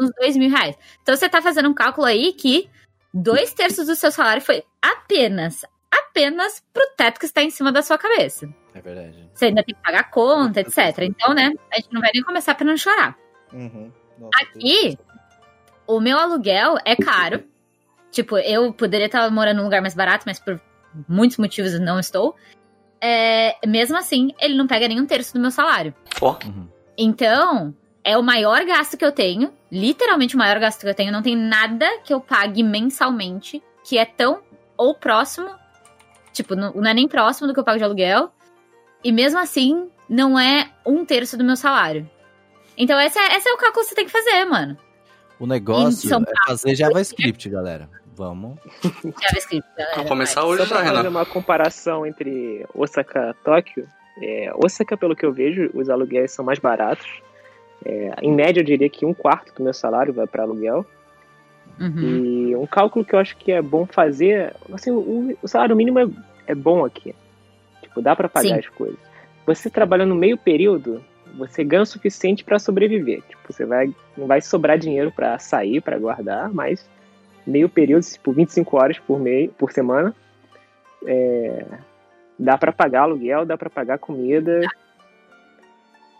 uns 0.00 0.10
dois 0.20 0.36
mil 0.36 0.48
reais. 0.48 0.76
Então 1.02 1.16
você 1.16 1.28
tá 1.28 1.42
fazendo 1.42 1.68
um 1.68 1.74
cálculo 1.74 2.06
aí 2.06 2.32
que 2.32 2.70
dois 3.12 3.52
terços 3.52 3.86
do 3.88 3.96
seu 3.96 4.12
salário 4.12 4.40
foi 4.40 4.62
apenas, 4.80 5.64
apenas 5.90 6.62
pro 6.72 6.86
teto 6.96 7.18
que 7.18 7.26
está 7.26 7.42
em 7.42 7.50
cima 7.50 7.72
da 7.72 7.82
sua 7.82 7.98
cabeça. 7.98 8.48
É 8.74 8.80
verdade. 8.80 9.28
Você 9.34 9.46
ainda 9.46 9.64
tem 9.64 9.74
que 9.74 9.82
pagar 9.82 10.08
conta, 10.08 10.60
etc. 10.60 10.98
Então, 11.00 11.34
né, 11.34 11.52
a 11.72 11.76
gente 11.76 11.92
não 11.92 12.00
vai 12.00 12.10
nem 12.14 12.22
começar 12.22 12.54
pra 12.54 12.64
não 12.64 12.76
chorar. 12.76 13.16
Uhum. 13.52 13.90
Nossa, 14.18 14.30
Aqui, 14.44 14.96
o 15.86 15.98
meu 16.00 16.16
aluguel 16.16 16.76
é 16.84 16.94
caro. 16.94 17.42
Tipo, 18.10 18.38
eu 18.38 18.72
poderia 18.72 19.06
estar 19.06 19.30
morando 19.30 19.58
num 19.58 19.64
lugar 19.64 19.80
mais 19.80 19.94
barato, 19.94 20.24
mas 20.26 20.38
por 20.38 20.60
muitos 21.08 21.36
motivos 21.36 21.74
eu 21.74 21.80
não 21.80 21.98
estou. 21.98 22.34
É, 23.00 23.56
mesmo 23.66 23.96
assim, 23.96 24.32
ele 24.40 24.56
não 24.56 24.66
pega 24.66 24.88
nem 24.88 25.00
um 25.00 25.06
terço 25.06 25.34
do 25.34 25.40
meu 25.40 25.50
salário. 25.50 25.94
Uhum. 26.22 26.68
Então, 26.96 27.74
é 28.02 28.16
o 28.16 28.22
maior 28.22 28.64
gasto 28.64 28.96
que 28.96 29.04
eu 29.04 29.12
tenho. 29.12 29.52
Literalmente 29.70 30.34
o 30.34 30.38
maior 30.38 30.58
gasto 30.58 30.80
que 30.80 30.88
eu 30.88 30.94
tenho. 30.94 31.12
Não 31.12 31.22
tem 31.22 31.36
nada 31.36 31.86
que 32.04 32.12
eu 32.12 32.20
pague 32.20 32.62
mensalmente 32.62 33.62
que 33.84 33.98
é 33.98 34.04
tão 34.04 34.42
ou 34.76 34.94
próximo. 34.94 35.50
Tipo, 36.32 36.54
não, 36.54 36.72
não 36.72 36.90
é 36.90 36.94
nem 36.94 37.06
próximo 37.06 37.46
do 37.46 37.54
que 37.54 37.60
eu 37.60 37.64
pago 37.64 37.78
de 37.78 37.84
aluguel. 37.84 38.32
E 39.04 39.12
mesmo 39.12 39.38
assim, 39.38 39.90
não 40.08 40.38
é 40.38 40.70
um 40.84 41.04
terço 41.04 41.36
do 41.36 41.44
meu 41.44 41.56
salário. 41.56 42.08
Então, 42.76 42.98
esse 43.00 43.18
é, 43.18 43.36
esse 43.36 43.48
é 43.48 43.52
o 43.52 43.56
cálculo 43.56 43.84
que 43.84 43.90
você 43.90 43.94
tem 43.94 44.06
que 44.06 44.10
fazer, 44.10 44.44
mano. 44.44 44.76
O 45.38 45.46
negócio 45.46 46.12
é 46.14 46.46
fazer 46.46 46.74
JavaScript, 46.74 47.48
galera. 47.48 47.88
Vamos. 48.16 48.58
JavaScript, 48.82 49.68
galera. 49.76 49.94
pra 49.94 50.04
começar 50.04 50.44
hoje 50.44 50.66
Só 50.66 50.74
pra 50.74 50.84
já, 50.84 50.94
fazer 50.94 51.08
uma 51.08 51.26
comparação 51.26 52.06
entre 52.06 52.66
Osaka 52.74 53.30
e 53.30 53.44
Tóquio, 53.44 53.88
é, 54.20 54.52
Osaka, 54.54 54.96
pelo 54.96 55.14
que 55.14 55.24
eu 55.24 55.32
vejo, 55.32 55.70
os 55.74 55.88
aluguéis 55.88 56.32
são 56.32 56.44
mais 56.44 56.58
baratos. 56.58 57.06
É, 57.84 58.14
em 58.22 58.34
média, 58.34 58.60
eu 58.60 58.64
diria 58.64 58.88
que 58.88 59.06
um 59.06 59.14
quarto 59.14 59.54
do 59.54 59.62
meu 59.62 59.72
salário 59.72 60.12
vai 60.12 60.26
para 60.26 60.42
aluguel. 60.42 60.84
Uhum. 61.78 62.00
E 62.00 62.56
um 62.56 62.66
cálculo 62.66 63.04
que 63.04 63.14
eu 63.14 63.18
acho 63.20 63.36
que 63.36 63.52
é 63.52 63.62
bom 63.62 63.86
fazer, 63.86 64.54
assim, 64.72 64.90
o, 64.90 65.36
o 65.40 65.46
salário 65.46 65.76
mínimo 65.76 65.98
é, 66.00 66.08
é 66.48 66.54
bom 66.54 66.84
aqui. 66.84 67.14
Tipo, 67.82 68.02
dá 68.02 68.16
pra 68.16 68.28
pagar 68.28 68.48
Sim. 68.48 68.58
as 68.58 68.68
coisas. 68.68 68.98
Você 69.46 69.70
trabalhando 69.70 70.14
meio 70.14 70.36
período, 70.36 71.02
você 71.38 71.62
ganha 71.62 71.82
o 71.82 71.86
suficiente 71.86 72.44
pra 72.44 72.58
sobreviver. 72.58 73.22
Tipo, 73.22 73.52
você 73.52 73.64
vai 73.64 73.94
não 74.16 74.26
vai 74.26 74.40
sobrar 74.40 74.76
dinheiro 74.76 75.12
pra 75.12 75.38
sair, 75.38 75.80
pra 75.80 75.98
guardar, 75.98 76.52
mas 76.52 76.86
meio 77.46 77.68
período, 77.68 78.04
tipo 78.04 78.32
25 78.32 78.76
horas 78.76 78.98
por 78.98 79.18
mês, 79.18 79.50
por 79.56 79.72
semana, 79.72 80.14
é, 81.06 81.64
dá 82.38 82.58
pra 82.58 82.72
pagar 82.72 83.02
aluguel, 83.02 83.46
dá 83.46 83.56
pra 83.56 83.70
pagar 83.70 83.98
comida. 83.98 84.60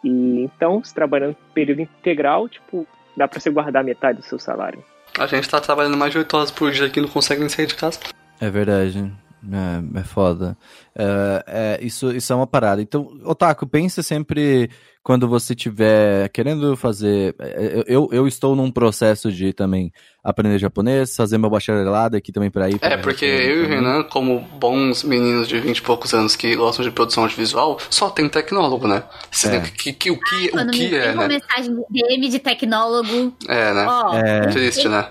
E 0.03 0.41
então, 0.43 0.83
se 0.83 0.95
trabalhando 0.95 1.37
período 1.53 1.83
integral, 1.83 2.49
tipo, 2.49 2.87
dá 3.17 3.27
pra 3.27 3.41
você 3.41 3.51
guardar 3.51 3.85
metade 3.85 4.21
do 4.21 4.25
seu 4.25 4.39
salário. 4.39 4.83
A 5.19 5.27
gente 5.27 5.49
tá 5.49 5.61
trabalhando 5.61 5.97
mais 5.97 6.13
de 6.13 6.19
8 6.19 6.37
horas 6.37 6.51
por 6.51 6.71
dia 6.71 6.87
aqui 6.87 7.01
e 7.01 7.03
não 7.03 7.09
consegue 7.09 7.41
nem 7.41 7.49
sair 7.49 7.67
de 7.67 7.75
casa. 7.75 7.99
É 8.41 8.49
verdade. 8.49 9.13
É, 9.53 10.01
é 10.01 10.05
foda. 10.05 10.57
É, 10.95 11.45
é, 11.47 11.85
isso, 11.85 12.11
isso 12.13 12.33
é 12.33 12.37
uma 12.37 12.47
parada. 12.47 12.83
Então, 12.83 13.09
Otaku, 13.25 13.67
pense 13.67 14.03
sempre 14.03 14.71
quando 15.03 15.27
você 15.29 15.55
estiver 15.55 16.29
querendo 16.31 16.77
fazer. 16.77 17.35
é, 17.39 17.85
Eu, 17.87 18.09
eu 18.13 18.27
estou 18.27 18.55
num 18.57 18.71
processo 18.71 19.31
de 19.33 19.53
também 19.53 19.93
aprender 20.23 20.59
japonês, 20.59 21.17
fazer 21.17 21.39
meu 21.39 21.49
bacharelado 21.49 22.17
aqui 22.17 22.31
também 22.31 22.51
para 22.51 22.69
ir. 22.69 22.79
É, 22.83 22.97
porque 22.97 23.25
eu 23.25 23.63
e 23.63 23.65
o 23.65 23.69
Renan, 23.69 24.03
como 24.05 24.41
bons 24.41 25.03
meninos 25.05 25.49
de 25.49 25.59
20 25.59 25.79
e 25.79 25.83
poucos 25.83 26.13
anos 26.13 26.37
que 26.37 26.55
gostam 26.57 26.85
de 26.85 26.91
produção 26.91 27.23
audiovisual, 27.23 27.79
só 27.89 28.11
tem 28.11 28.29
tecnólogo, 28.29 28.87
né? 28.87 29.05
É. 29.45 29.59
vê 29.59 29.71
que, 29.71 29.93
que, 29.93 30.11
o 30.11 30.21
que, 30.21 30.49
Quando 30.49 30.69
o 30.69 30.73
que 30.73 30.89
me 30.91 30.95
é, 30.97 31.15
né? 31.15 31.29
mensagem 31.29 31.75
DM 31.89 32.29
de 32.29 32.39
tecnólogo, 32.39 33.35
É, 33.49 33.73
né? 33.73 33.87
ó, 33.89 34.15
É. 34.15 34.47
Triste, 34.49 34.89
né? 34.89 35.09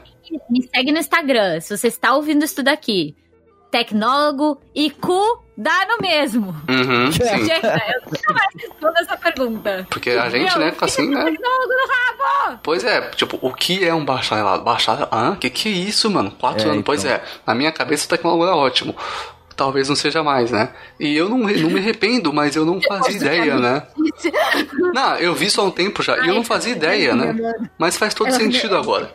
me 0.50 0.62
segue 0.76 0.92
no 0.92 0.98
Instagram. 1.00 1.60
Se 1.62 1.76
você 1.76 1.88
está 1.88 2.14
ouvindo 2.14 2.44
isso 2.44 2.62
daqui, 2.62 3.16
tecnólogo 3.78 4.60
e 4.74 4.90
cu 4.90 5.44
dá 5.56 5.86
no 5.88 5.98
mesmo. 6.02 6.56
Uhum, 6.70 7.12
sim. 7.14 7.24
Gente, 7.24 7.52
eu 7.66 8.02
nunca 8.12 8.34
mais 8.34 8.54
respondo 8.56 8.98
essa 9.00 9.18
pergunta. 9.18 9.88
Porque 9.90 10.12
a 10.12 10.30
gente, 10.30 10.58
né, 10.58 10.72
fica 10.72 10.86
assim, 10.86 11.10
né? 11.10 11.24
Tecnólogo 11.24 11.74
no 11.74 11.88
rabo! 11.88 12.60
Pois 12.64 12.84
é, 12.84 13.02
tipo, 13.12 13.38
o 13.42 13.54
que 13.54 13.86
é 13.86 13.94
um 13.94 14.04
bacharelado? 14.06 14.64
Bacharelado? 14.64 15.10
Ah, 15.12 15.36
que 15.40 15.50
que 15.50 15.70
é 15.70 15.72
isso, 15.72 16.10
mano? 16.10 16.32
Quatro 16.32 16.68
É, 16.68 16.72
anos? 16.72 16.84
Pois 16.84 17.04
então. 17.04 17.16
é, 17.16 17.22
na 17.46 17.54
minha 17.56 17.72
cabeça 17.72 18.06
o 18.06 18.10
tecnólogo 18.10 18.46
é 18.46 18.52
ótimo. 18.52 18.96
Talvez 19.58 19.90
não 19.90 19.96
seja 19.96 20.22
mais, 20.24 20.52
né? 20.52 20.70
E 21.00 21.18
eu 21.18 21.28
não, 21.28 21.40
não 21.40 21.48
me 21.72 21.80
arrependo, 21.80 22.32
mas 22.32 22.56
eu 22.56 22.64
não 22.64 22.80
fazia 22.80 23.18
ideia, 23.18 23.58
né? 23.58 23.84
Não, 24.94 25.16
eu 25.18 25.34
vi 25.34 25.50
só 25.50 25.62
há 25.62 25.66
um 25.66 25.72
tempo 25.72 26.04
já, 26.04 26.16
e 26.24 26.28
eu 26.30 26.36
não 26.36 26.44
fazia 26.44 26.72
ideia, 26.74 27.16
né? 27.16 27.36
Mas 27.78 27.98
faz 27.98 28.14
todo 28.14 28.32
sentido 28.32 28.78
agora. 28.78 29.12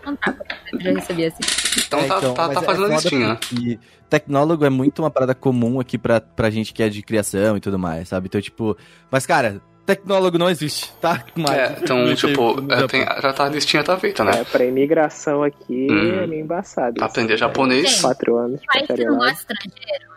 Já 0.80 0.90
recebi 0.90 1.26
assim. 1.26 1.38
Então 1.86 2.02
tá, 2.08 2.20
tá, 2.20 2.46
mas 2.48 2.54
tá 2.54 2.62
fazendo 2.62 2.86
a 2.86 2.88
listinha, 2.96 3.28
né? 3.28 3.78
Tecnólogo 4.10 4.64
é 4.64 4.70
muito 4.70 5.00
uma 5.00 5.10
parada 5.10 5.34
comum 5.34 5.78
aqui 5.80 5.96
pra, 5.96 6.20
pra 6.20 6.50
gente 6.50 6.72
que 6.74 6.82
é 6.82 6.88
de 6.88 7.02
criação 7.02 7.56
e 7.56 7.60
tudo 7.60 7.78
mais, 7.78 8.08
sabe? 8.08 8.26
Então, 8.26 8.40
tipo. 8.40 8.76
Mas, 9.10 9.24
cara, 9.24 9.60
tecnólogo 9.86 10.36
não 10.38 10.50
existe, 10.50 10.92
tá? 11.00 11.24
Mas, 11.34 11.50
É, 11.56 11.76
então, 11.80 12.12
tipo, 12.16 12.56
é, 12.72 12.86
tem- 12.88 13.04
já 13.04 13.32
tá 13.32 13.44
a 13.46 13.48
listinha 13.48 13.82
tá 13.82 13.96
feita, 13.96 14.22
né? 14.22 14.40
É, 14.40 14.44
pra 14.44 14.64
imigração 14.64 15.42
aqui 15.42 15.86
Hum. 15.90 16.20
é 16.20 16.26
meio 16.26 16.42
embaçado. 16.42 17.02
Aprender 17.02 17.36
japonês. 17.38 18.00
Quatro 18.02 18.36
anos. 18.36 18.60
País 18.66 18.86
que 18.86 19.04
não 19.04 19.16
gosta 19.16 19.32
estrangeiro, 19.54 20.11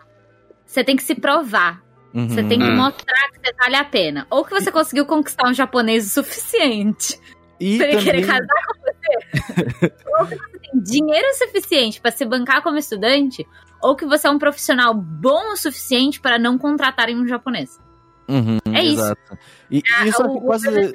você 0.76 0.84
tem 0.84 0.94
que 0.96 1.02
se 1.02 1.14
provar. 1.14 1.82
Uhum. 2.14 2.28
Você 2.28 2.42
tem 2.44 2.58
que 2.58 2.64
Hum. 2.64 2.76
mostrar 2.76 3.30
que 3.32 3.38
você 3.40 3.52
vale 3.58 3.76
a 3.76 3.84
pena. 3.84 4.26
Ou 4.30 4.44
que 4.44 4.50
você 4.50 4.70
conseguiu 4.70 5.04
conquistar 5.06 5.48
um 5.48 5.54
japonês 5.54 6.06
o 6.06 6.10
suficiente 6.10 7.18
E 7.60 7.76
pra 7.78 7.86
ele 7.88 7.96
também, 7.98 8.04
querer 8.04 8.26
casar 8.26 8.66
com 8.66 8.80
você. 8.80 9.92
ou 10.18 10.26
que 10.26 10.34
você 10.36 10.58
tem 10.58 10.80
dinheiro 10.82 11.26
suficiente 11.34 12.00
pra 12.00 12.10
se 12.10 12.24
bancar 12.24 12.62
como 12.62 12.78
estudante. 12.78 13.46
Ou 13.82 13.94
que 13.96 14.06
você 14.06 14.26
é 14.26 14.30
um 14.30 14.38
profissional 14.38 14.94
bom 14.94 15.52
o 15.52 15.56
suficiente 15.56 16.20
para 16.20 16.38
não 16.38 16.56
contratarem 16.58 17.16
um 17.18 17.26
japonês. 17.26 17.78
Uhum, 18.28 18.58
É 18.74 18.82
isso. 18.82 19.02
Exato. 19.02 19.38
E, 19.70 19.78
e 20.04 20.08
isso 20.08 20.22
é 20.22 20.26
o- 20.26 20.36
o 20.36 20.40
quase. 20.42 20.92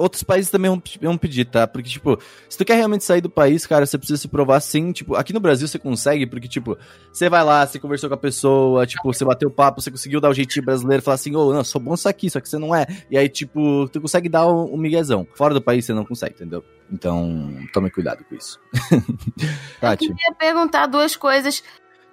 Outros 0.00 0.22
países 0.22 0.50
também 0.50 0.70
vão, 0.70 0.82
vão 1.02 1.18
pedir, 1.18 1.44
tá? 1.44 1.66
Porque, 1.66 1.90
tipo, 1.90 2.18
se 2.48 2.56
tu 2.56 2.64
quer 2.64 2.76
realmente 2.76 3.04
sair 3.04 3.20
do 3.20 3.28
país, 3.28 3.66
cara, 3.66 3.84
você 3.84 3.98
precisa 3.98 4.18
se 4.18 4.28
provar 4.28 4.58
sim. 4.60 4.92
Tipo, 4.92 5.14
aqui 5.14 5.30
no 5.30 5.40
Brasil 5.40 5.68
você 5.68 5.78
consegue, 5.78 6.24
porque, 6.24 6.48
tipo, 6.48 6.78
você 7.12 7.28
vai 7.28 7.44
lá, 7.44 7.66
você 7.66 7.78
conversou 7.78 8.08
com 8.08 8.14
a 8.14 8.16
pessoa, 8.16 8.86
tipo, 8.86 9.12
você 9.12 9.26
bateu 9.26 9.50
papo, 9.50 9.82
você 9.82 9.90
conseguiu 9.90 10.18
dar 10.18 10.30
o 10.30 10.32
jeitinho 10.32 10.64
brasileiro, 10.64 11.02
falar 11.02 11.16
assim, 11.16 11.36
ô, 11.36 11.52
não, 11.52 11.62
sou 11.62 11.78
bom 11.78 11.92
isso 11.92 12.08
aqui, 12.08 12.30
só 12.30 12.40
que 12.40 12.48
você 12.48 12.56
não 12.56 12.74
é. 12.74 12.86
E 13.10 13.18
aí, 13.18 13.28
tipo, 13.28 13.90
tu 13.90 14.00
consegue 14.00 14.26
dar 14.26 14.46
um, 14.46 14.72
um 14.72 14.78
miguezão. 14.78 15.28
Fora 15.34 15.52
do 15.52 15.60
país 15.60 15.84
você 15.84 15.92
não 15.92 16.06
consegue, 16.06 16.32
entendeu? 16.32 16.64
Então, 16.90 17.54
tome 17.70 17.90
cuidado 17.90 18.24
com 18.24 18.34
isso. 18.34 18.58
Tati, 19.82 20.06
queria 20.06 20.34
perguntar 20.38 20.86
duas 20.86 21.14
coisas, 21.14 21.62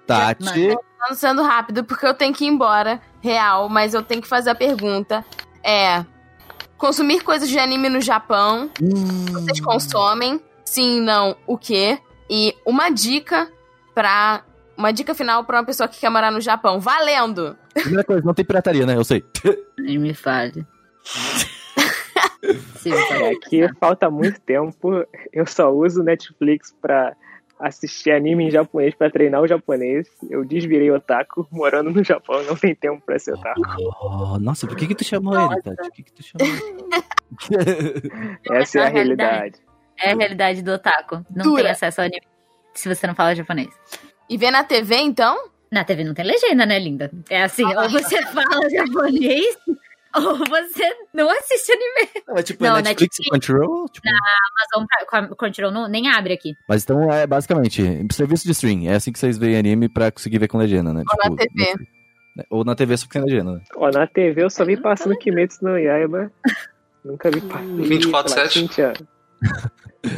Tati. 0.06 0.44
falando 0.44 1.16
sendo 1.16 1.42
rápido, 1.42 1.84
porque 1.84 2.06
eu 2.06 2.12
tenho 2.12 2.34
que 2.34 2.44
ir 2.44 2.48
embora, 2.48 3.00
real, 3.22 3.66
mas 3.70 3.94
eu 3.94 4.02
tenho 4.02 4.20
que 4.20 4.28
fazer 4.28 4.50
a 4.50 4.54
pergunta. 4.54 5.24
É. 5.64 6.04
Consumir 6.78 7.22
coisas 7.22 7.48
de 7.48 7.58
anime 7.58 7.88
no 7.88 8.00
Japão. 8.00 8.70
Hum, 8.80 9.26
Vocês 9.32 9.60
consomem? 9.60 10.40
Sim, 10.64 11.00
não, 11.00 11.36
o 11.46 11.58
quê? 11.58 11.98
E 12.30 12.54
uma 12.64 12.88
dica 12.90 13.50
pra. 13.94 14.42
Uma 14.76 14.92
dica 14.92 15.12
final 15.12 15.42
pra 15.44 15.58
uma 15.58 15.64
pessoa 15.64 15.88
que 15.88 15.98
quer 15.98 16.08
morar 16.08 16.30
no 16.30 16.40
Japão. 16.40 16.78
Valendo! 16.78 17.56
primeira 17.74 18.04
coisa, 18.04 18.22
não 18.24 18.32
tem 18.32 18.44
pirataria, 18.44 18.86
né? 18.86 18.94
Eu 18.94 19.02
sei. 19.04 19.24
Nem 19.78 19.98
me 19.98 20.14
fale. 20.14 20.64
Sim, 22.76 22.92
É, 22.92 23.30
aqui 23.32 23.68
falta 23.80 24.08
muito 24.08 24.40
tempo. 24.40 25.04
Eu 25.32 25.46
só 25.46 25.70
uso 25.70 26.02
Netflix 26.02 26.72
pra 26.80 27.14
assistir 27.60 28.10
anime 28.10 28.44
em 28.44 28.50
japonês 28.50 28.94
pra 28.94 29.10
treinar 29.10 29.40
o 29.42 29.46
japonês. 29.46 30.08
Eu 30.30 30.44
desvirei 30.44 30.90
otaku 30.90 31.46
morando 31.50 31.90
no 31.90 32.04
Japão, 32.04 32.42
não 32.44 32.56
tem 32.56 32.74
tempo 32.74 33.02
pra 33.04 33.18
ser 33.18 33.34
otaku. 33.34 33.60
Oh, 34.00 34.38
nossa, 34.38 34.66
por 34.66 34.76
que 34.76 34.86
que 34.86 34.94
tu 34.94 35.04
chamou 35.04 35.34
ele, 35.34 35.62
Tati? 35.62 35.76
Por 35.76 35.90
que 35.92 36.02
que 36.02 36.12
tu 36.12 36.22
chamou 36.22 36.46
ele? 36.46 38.10
Essa 38.50 38.80
é 38.80 38.86
a 38.86 38.88
realidade. 38.88 39.56
É 40.00 40.12
a 40.12 40.16
realidade 40.16 40.62
do 40.62 40.72
otaku. 40.72 41.24
Não 41.34 41.44
Dura. 41.44 41.62
tem 41.62 41.72
acesso 41.72 42.00
ao 42.00 42.06
anime 42.06 42.26
se 42.74 42.88
você 42.88 43.06
não 43.06 43.14
fala 43.14 43.34
japonês. 43.34 43.68
E 44.30 44.36
ver 44.36 44.50
na 44.50 44.62
TV, 44.62 44.96
então? 44.96 45.50
Na 45.70 45.84
TV 45.84 46.04
não 46.04 46.14
tem 46.14 46.24
legenda, 46.24 46.64
né, 46.64 46.78
linda? 46.78 47.10
É 47.28 47.42
assim, 47.42 47.64
ou 47.64 47.90
você 47.90 48.22
fala 48.26 48.70
japonês, 48.70 49.56
Ou 50.16 50.36
você 50.38 50.96
não 51.12 51.28
assiste 51.30 51.70
anime. 51.72 52.10
Não, 52.26 52.36
é 52.36 52.42
tipo, 52.42 52.64
Não, 52.64 52.76
é 52.76 52.82
Netflix 52.82 53.18
e 53.20 53.28
Crunchyroll? 53.30 53.88
Tipo... 53.88 54.08
Amazon 54.08 54.86
Prime- 55.10 55.36
Crunchyroll 55.36 55.70
não, 55.72 55.88
nem 55.88 56.08
abre 56.08 56.32
aqui. 56.32 56.54
Mas 56.68 56.82
então 56.82 57.10
é 57.12 57.26
basicamente 57.26 57.82
serviço 58.12 58.44
de 58.46 58.52
stream. 58.52 58.88
É 58.90 58.94
assim 58.94 59.12
que 59.12 59.18
vocês 59.18 59.36
veem 59.38 59.56
anime 59.58 59.88
pra 59.88 60.10
conseguir 60.10 60.38
ver 60.38 60.48
com 60.48 60.58
legenda, 60.58 60.92
né? 60.92 61.02
Ou 61.06 61.30
na 61.30 61.36
TV. 61.36 61.50
Netflix. 61.56 61.92
Ou 62.50 62.64
na 62.64 62.74
TV 62.74 62.96
só 62.96 63.06
que 63.06 63.12
tem 63.12 63.22
legenda, 63.24 63.52
né? 63.54 63.60
Ó, 63.76 63.90
na 63.90 64.06
TV 64.06 64.44
eu 64.44 64.50
só 64.50 64.64
vi 64.64 64.76
passando 64.80 65.16
Kimetsu 65.18 65.64
no 65.64 65.76
Yaiba. 65.78 66.30
Nunca 67.04 67.30
vi 67.30 67.40
passando. 67.40 67.82
24/7. 67.82 68.48
Shin-chan. 68.50 68.92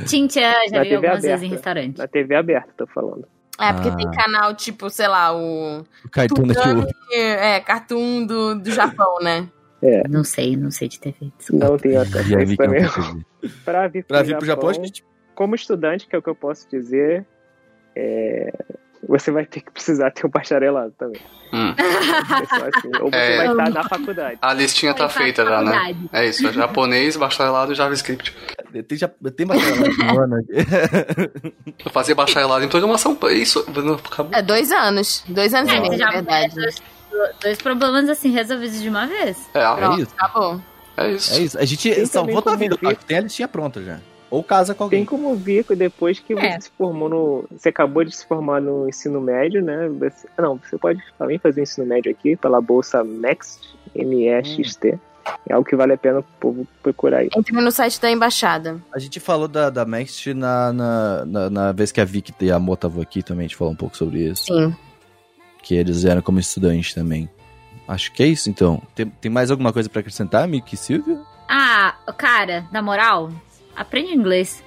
Tintia 0.06 0.52
já 0.68 0.76
Na 0.78 0.82
vi 0.82 0.88
TV 0.90 0.94
algumas 1.06 1.22
vezes 1.22 1.24
aberta. 1.26 1.46
em 1.46 1.50
restaurante. 1.50 1.98
Na 1.98 2.06
TV 2.08 2.34
aberta, 2.34 2.72
tô 2.76 2.86
falando. 2.86 3.26
É, 3.58 3.72
porque 3.72 3.88
Ah. 3.90 3.96
tem 3.96 4.10
canal, 4.10 4.54
tipo, 4.54 4.88
sei 4.88 5.06
lá, 5.08 5.34
o. 5.36 5.80
O 6.04 6.08
Cartoon 6.10 6.44
é, 7.12 7.60
cartoon 7.60 8.24
do, 8.24 8.54
do 8.58 8.70
Japão, 8.70 9.16
né? 9.22 9.48
É, 9.82 10.06
Não 10.08 10.22
sei, 10.24 10.56
não 10.56 10.70
sei 10.70 10.88
de 10.88 11.00
TV. 11.00 11.32
desculpa. 11.38 11.64
não 11.68 11.76
tenho 11.78 12.00
acesso 12.00 12.56
também. 12.56 12.86
Pra 13.64 13.88
vir 13.88 14.04
pro, 14.04 14.08
Pra 14.14 14.22
vir 14.22 14.36
pro 14.36 14.44
Japão, 14.46 14.68
Japão, 14.68 14.68
a 14.70 14.86
gente. 14.86 15.04
como 15.34 15.54
estudante, 15.54 16.06
que 16.06 16.14
é 16.14 16.18
o 16.18 16.22
que 16.22 16.28
eu 16.28 16.34
posso 16.34 16.68
dizer, 16.68 17.24
é, 17.96 18.52
você 19.08 19.30
vai 19.30 19.46
ter 19.46 19.60
que 19.62 19.70
precisar 19.70 20.10
ter 20.10 20.26
um 20.26 20.30
bacharelado 20.30 20.92
também. 20.98 21.20
Hum. 21.52 21.74
É 21.78 22.78
assim. 22.78 22.90
Ou 23.00 23.10
você 23.10 23.16
É. 23.16 23.36
vai 23.38 23.50
estar 23.50 23.70
na 23.70 23.88
faculdade. 23.88 24.38
A 24.42 24.52
listinha 24.52 24.92
tá 24.94 25.08
feita 25.08 25.44
já, 25.44 25.62
né? 25.62 25.96
É 26.12 26.26
isso, 26.26 26.46
é 26.46 26.52
japonês, 26.52 27.16
bacharelado 27.16 27.72
e 27.72 27.74
JavaScript. 27.74 28.36
Tem, 28.86 28.98
já, 28.98 29.08
tem 29.34 29.46
bacharelado 29.46 29.96
no 29.96 30.20
ano 30.20 30.34
aqui. 30.36 30.52
Eu 31.84 31.90
fazia 31.90 32.14
bacharelado 32.14 32.64
em 32.64 32.68
programação. 32.68 33.18
Isso, 33.32 33.66
acabou. 34.04 34.32
É 34.38 34.42
dois 34.42 34.70
anos. 34.70 35.24
Dois 35.26 35.54
anos 35.54 35.72
É, 35.72 35.76
e 35.76 35.80
meio, 35.80 35.92
na 35.92 35.98
já 35.98 36.10
verdade. 36.10 36.54
Dois, 37.42 37.58
problemas 37.60 38.08
assim 38.08 38.30
resolvidos 38.30 38.80
de 38.80 38.88
uma 38.88 39.06
vez. 39.06 39.36
É, 39.54 39.60
É 39.60 39.74
Pronto, 39.74 40.02
isso. 40.02 40.12
acabou. 40.16 40.60
é 40.96 41.10
isso. 41.12 41.34
É 41.34 41.38
isso. 41.40 41.58
A 41.58 41.64
gente 41.64 41.90
Tem 41.94 42.06
salvou 42.06 42.40
também 42.42 42.68
tua 42.68 42.76
vida, 42.76 42.76
como. 42.78 42.92
Paco. 42.92 43.04
Tem 43.04 43.18
a 43.18 43.20
listinha 43.22 43.48
pronta 43.48 43.82
já. 43.82 43.98
Ou 44.30 44.44
casa 44.44 44.74
com 44.76 44.88
Tem 44.88 45.00
alguém. 45.00 45.04
como 45.04 45.34
ver 45.34 45.64
que 45.64 45.74
depois 45.74 46.20
que 46.20 46.34
É. 46.34 46.52
você 46.54 46.60
se 46.62 46.70
formou 46.78 47.08
no. 47.08 47.44
Você 47.50 47.68
acabou 47.70 48.04
de 48.04 48.14
se 48.14 48.24
formar 48.26 48.60
no 48.60 48.88
ensino 48.88 49.20
médio, 49.20 49.60
né? 49.60 49.88
Você, 49.98 50.28
não, 50.38 50.56
você 50.56 50.78
pode 50.78 51.02
também 51.18 51.36
fazer 51.38 51.62
ensino 51.62 51.84
médio 51.86 52.12
aqui 52.12 52.36
pela 52.36 52.60
bolsa 52.60 53.02
Next, 53.02 53.58
M-E-X-T. 53.92 54.98
É 55.48 55.52
algo 55.52 55.68
que 55.68 55.76
vale 55.76 55.92
a 55.92 55.98
pena 55.98 56.20
o 56.20 56.22
povo 56.40 56.66
procurar 56.82 57.18
aí. 57.18 57.30
Entre 57.36 57.52
no 57.52 57.70
site 57.70 58.00
da 58.00 58.10
embaixada. 58.10 58.80
A 58.94 58.98
gente 58.98 59.20
falou 59.20 59.46
da, 59.48 59.68
da 59.68 59.84
Next 59.84 60.32
na, 60.32 60.72
na, 60.72 61.24
na, 61.26 61.50
na 61.50 61.72
vez 61.72 61.92
que 61.92 62.00
a 62.00 62.04
Vicky 62.04 62.32
e 62.40 62.50
a 62.50 62.58
Mo 62.58 62.74
estavam 62.74 63.02
aqui 63.02 63.22
também, 63.22 63.44
a 63.44 63.48
gente 63.48 63.56
falou 63.56 63.72
um 63.72 63.76
pouco 63.76 63.96
sobre 63.96 64.20
isso. 64.28 64.44
Sim. 64.44 64.74
Que 65.62 65.74
eles 65.74 66.04
eram 66.04 66.22
como 66.22 66.38
estudantes 66.38 66.94
também. 66.94 67.28
Acho 67.86 68.12
que 68.12 68.22
é 68.22 68.26
isso, 68.26 68.48
então. 68.48 68.80
Tem, 68.94 69.06
tem 69.06 69.30
mais 69.30 69.50
alguma 69.50 69.72
coisa 69.72 69.88
pra 69.88 70.00
acrescentar, 70.00 70.46
Mickey 70.46 70.74
e 70.74 70.78
Silvia? 70.78 71.20
Ah, 71.48 71.96
cara, 72.16 72.64
na 72.70 72.80
moral, 72.80 73.30
aprende 73.74 74.12
inglês. 74.12 74.62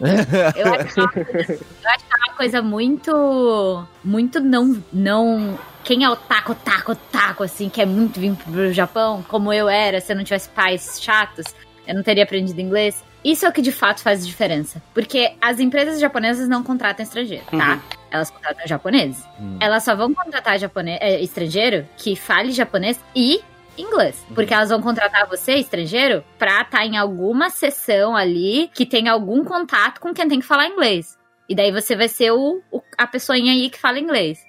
Eu 0.56 0.74
acho 0.74 0.94
que 0.94 1.00
é 1.00 1.02
uma 1.02 1.12
coisa, 1.12 1.52
eu 1.52 1.90
acho 1.90 2.04
que 2.04 2.12
é 2.12 2.16
uma 2.16 2.36
coisa 2.36 2.62
muito. 2.62 3.86
Muito 4.02 4.40
não. 4.40 4.82
não 4.92 5.58
quem 5.84 6.04
é 6.04 6.10
o 6.10 6.16
taco, 6.16 6.54
taco, 6.54 6.94
taco, 6.94 7.42
assim, 7.42 7.68
que 7.68 7.80
é 7.80 7.86
muito 7.86 8.18
vir 8.18 8.34
pro 8.36 8.72
Japão, 8.72 9.24
como 9.28 9.52
eu 9.52 9.68
era, 9.68 10.00
se 10.00 10.12
eu 10.12 10.16
não 10.16 10.24
tivesse 10.24 10.48
pais 10.48 11.00
chatos, 11.00 11.46
eu 11.86 11.94
não 11.94 12.02
teria 12.02 12.24
aprendido 12.24 12.60
inglês. 12.60 13.02
Isso 13.24 13.46
é 13.46 13.48
o 13.48 13.52
que 13.52 13.62
de 13.62 13.70
fato 13.72 14.00
faz 14.02 14.26
diferença. 14.26 14.82
Porque 14.92 15.32
as 15.40 15.60
empresas 15.60 16.00
japonesas 16.00 16.48
não 16.48 16.62
contratam 16.62 17.04
estrangeiro, 17.04 17.44
tá? 17.50 17.80
Elas 18.10 18.30
contratam 18.30 18.66
japoneses. 18.66 19.24
Hum. 19.40 19.58
Elas 19.60 19.84
só 19.84 19.94
vão 19.94 20.12
contratar 20.12 20.58
japone- 20.58 20.98
é, 21.00 21.20
estrangeiro 21.20 21.86
que 21.96 22.16
fale 22.16 22.50
japonês 22.52 22.98
e 23.14 23.40
inglês. 23.78 24.22
Porque 24.34 24.52
elas 24.52 24.68
vão 24.70 24.82
contratar 24.82 25.26
você, 25.28 25.54
estrangeiro, 25.54 26.22
pra 26.38 26.60
estar 26.62 26.84
em 26.84 26.96
alguma 26.98 27.48
sessão 27.48 28.14
ali 28.16 28.70
que 28.74 28.84
tenha 28.84 29.12
algum 29.12 29.44
contato 29.44 30.00
com 30.00 30.12
quem 30.12 30.28
tem 30.28 30.40
que 30.40 30.46
falar 30.46 30.66
inglês. 30.66 31.16
E 31.48 31.54
daí 31.54 31.70
você 31.72 31.94
vai 31.96 32.08
ser 32.08 32.32
o, 32.32 32.60
o- 32.70 32.82
a 32.98 33.06
pessoinha 33.06 33.52
aí 33.52 33.70
que 33.70 33.78
fala 33.78 33.98
inglês. 33.98 34.40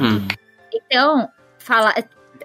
Hum. 0.00 0.26
Então, 0.72 1.28
fala. 1.58 1.94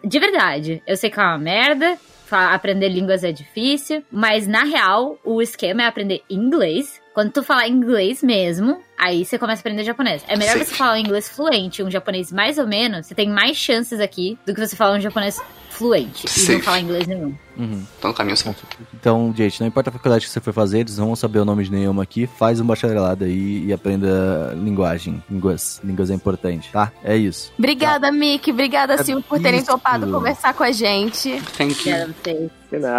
De 0.03 0.19
verdade, 0.19 0.81
eu 0.87 0.97
sei 0.97 1.09
que 1.09 1.19
é 1.19 1.23
uma 1.23 1.37
merda. 1.37 1.97
Aprender 2.33 2.89
línguas 2.89 3.23
é 3.23 3.31
difícil, 3.31 4.03
mas 4.11 4.47
na 4.47 4.63
real, 4.63 5.17
o 5.23 5.41
esquema 5.41 5.83
é 5.83 5.85
aprender 5.87 6.21
inglês. 6.29 7.01
Quando 7.13 7.31
tu 7.31 7.43
falar 7.43 7.67
inglês 7.67 8.23
mesmo, 8.23 8.81
aí 8.97 9.23
você 9.23 9.37
começa 9.37 9.59
a 9.59 9.61
aprender 9.61 9.83
japonês. 9.83 10.23
É 10.27 10.35
melhor 10.35 10.53
Safe. 10.53 10.65
você 10.65 10.75
falar 10.75 10.93
um 10.93 10.97
inglês 10.97 11.29
fluente, 11.29 11.83
um 11.83 11.91
japonês 11.91 12.31
mais 12.31 12.57
ou 12.57 12.65
menos, 12.65 13.05
você 13.05 13.13
tem 13.13 13.29
mais 13.29 13.55
chances 13.55 13.99
aqui 13.99 14.37
do 14.47 14.53
que 14.53 14.59
você 14.59 14.75
falar 14.75 14.97
um 14.97 15.01
japonês 15.01 15.39
fluente 15.69 16.25
e 16.25 16.29
Safe. 16.29 16.53
não 16.53 16.61
falar 16.61 16.79
inglês 16.79 17.05
nenhum. 17.07 17.35
Uhum. 17.57 17.83
Tá 18.01 18.07
no 18.07 18.13
caminho 18.13 18.35
certo. 18.37 18.65
Então, 18.93 19.33
gente, 19.35 19.59
não 19.61 19.67
importa 19.67 19.89
a 19.89 19.93
faculdade 19.93 20.25
que 20.25 20.31
você 20.31 20.39
for 20.39 20.53
fazer, 20.53 20.79
eles 20.79 20.97
não 20.97 21.07
vão 21.07 21.15
saber 21.15 21.39
o 21.39 21.45
nome 21.45 21.63
de 21.63 21.71
nenhuma 21.71 22.03
aqui. 22.03 22.25
Faz 22.27 22.59
um 22.59 22.65
bacharelado 22.65 23.25
aí 23.25 23.65
e 23.65 23.73
aprenda 23.73 24.53
linguagem. 24.55 25.23
Línguas. 25.29 25.79
Línguas 25.83 26.09
é 26.09 26.13
importante, 26.13 26.69
tá? 26.71 26.91
É 27.03 27.15
isso. 27.15 27.51
Obrigada, 27.57 28.11
Mick. 28.11 28.51
Obrigada, 28.51 28.93
É 28.93 29.03
Silvio, 29.03 29.23
por 29.23 29.39
terem 29.39 29.59
isso. 29.59 29.71
topado 29.71 30.09
conversar 30.09 30.53
com 30.53 30.63
a 30.63 30.71
gente. 30.71 31.39
Thank 31.57 31.89
you. 31.89 32.13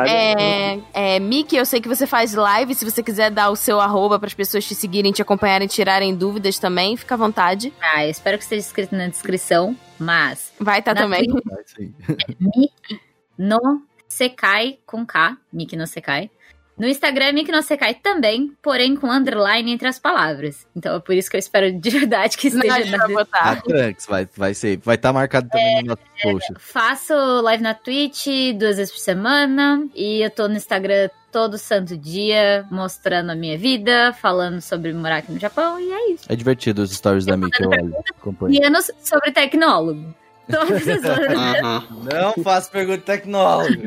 É, 0.07 0.79
é, 0.93 1.19
Mickey, 1.19 1.57
eu 1.57 1.67
sei 1.67 1.81
que 1.81 1.89
você 1.89 2.07
faz 2.07 2.33
live. 2.35 2.75
Se 2.75 2.85
você 2.85 3.03
quiser 3.03 3.31
dar 3.31 3.51
o 3.51 3.57
seu 3.57 3.81
arroba 3.81 4.19
para 4.19 4.29
as 4.29 4.35
pessoas 4.35 4.65
te 4.65 4.75
seguirem, 4.75 5.11
te 5.11 5.21
acompanharem, 5.21 5.67
tirarem 5.67 6.15
dúvidas 6.15 6.59
também, 6.59 6.97
fica 6.97 7.15
à 7.15 7.19
vontade. 7.19 7.73
Ah, 7.81 8.05
eu 8.05 8.11
espero 8.11 8.39
que 8.39 8.45
esteja 8.45 8.61
escrito 8.67 8.95
na 8.95 9.09
descrição, 9.09 9.77
mas 9.99 10.53
Vai 10.61 10.79
estar 10.79 10.95
Na 10.95 11.03
também. 11.03 11.23
É 11.23 11.63
isso 11.63 11.75
aí. 11.81 11.93
Miki 12.39 13.01
no 13.37 13.83
Sekai 14.15 14.79
com 14.87 15.05
K, 15.05 15.37
Miki 15.53 15.77
no 15.77 15.89
Sekai. 15.89 16.31
No 16.79 16.87
Instagram 16.87 17.27
é 17.27 17.33
Miki 17.33 17.51
no 17.51 17.63
Sekai 17.63 17.95
também, 17.95 18.53
porém 18.63 18.95
com 18.95 19.11
underline 19.11 19.73
entre 19.73 19.89
as 19.89 19.99
palavras. 19.99 20.67
Então 20.75 20.95
é 20.95 21.01
por 21.01 21.15
isso 21.15 21.29
que 21.29 21.37
eu 21.37 21.39
espero 21.41 21.73
de 21.73 21.91
verdade 21.91 22.37
que 22.37 22.47
esteja 22.47 22.97
na 22.97 23.07
vai 23.07 23.13
A 23.13 23.19
botar. 23.19 23.63
Trunks 23.63 24.07
vai, 24.07 24.29
vai 24.37 24.55
ser. 24.55 24.79
Vai 24.79 24.95
estar 24.95 25.13
marcado 25.13 25.49
também 25.49 25.83
no 25.83 25.89
nosso 25.89 26.03
post. 26.23 26.55
Faço 26.61 27.15
live 27.43 27.63
na 27.63 27.75
Twitch 27.75 28.27
duas 28.57 28.77
vezes 28.77 28.93
por 28.93 29.01
semana 29.01 29.85
e 29.95 30.25
eu 30.25 30.31
tô 30.31 30.47
no 30.47 30.55
Instagram 30.55 31.11
todo 31.33 31.59
santo 31.59 31.97
dia, 31.97 32.65
mostrando 32.71 33.31
a 33.31 33.35
minha 33.35 33.59
vida, 33.59 34.13
falando 34.13 34.61
sobre 34.61 34.93
morar 34.93 35.17
aqui 35.17 35.33
no 35.33 35.41
Japão 35.41 35.81
e 35.81 35.93
é 35.93 36.11
isso. 36.13 36.25
É 36.29 36.37
divertido 36.37 36.83
os 36.83 36.93
stories 36.93 37.27
da 37.27 37.37
Mickey, 37.37 37.65
eu 37.65 37.71
olho. 37.71 37.97
Acompanho. 38.17 38.55
E 38.55 38.65
anos 38.65 38.93
sobre 39.03 39.33
tecnólogo. 39.33 40.15
Todas 40.51 40.89
as 40.89 41.05
horas. 41.05 41.63
Uhum. 41.63 42.05
Não 42.05 42.45
faço 42.45 42.71
pergunta 42.71 42.99
tecnóloga. 42.99 43.71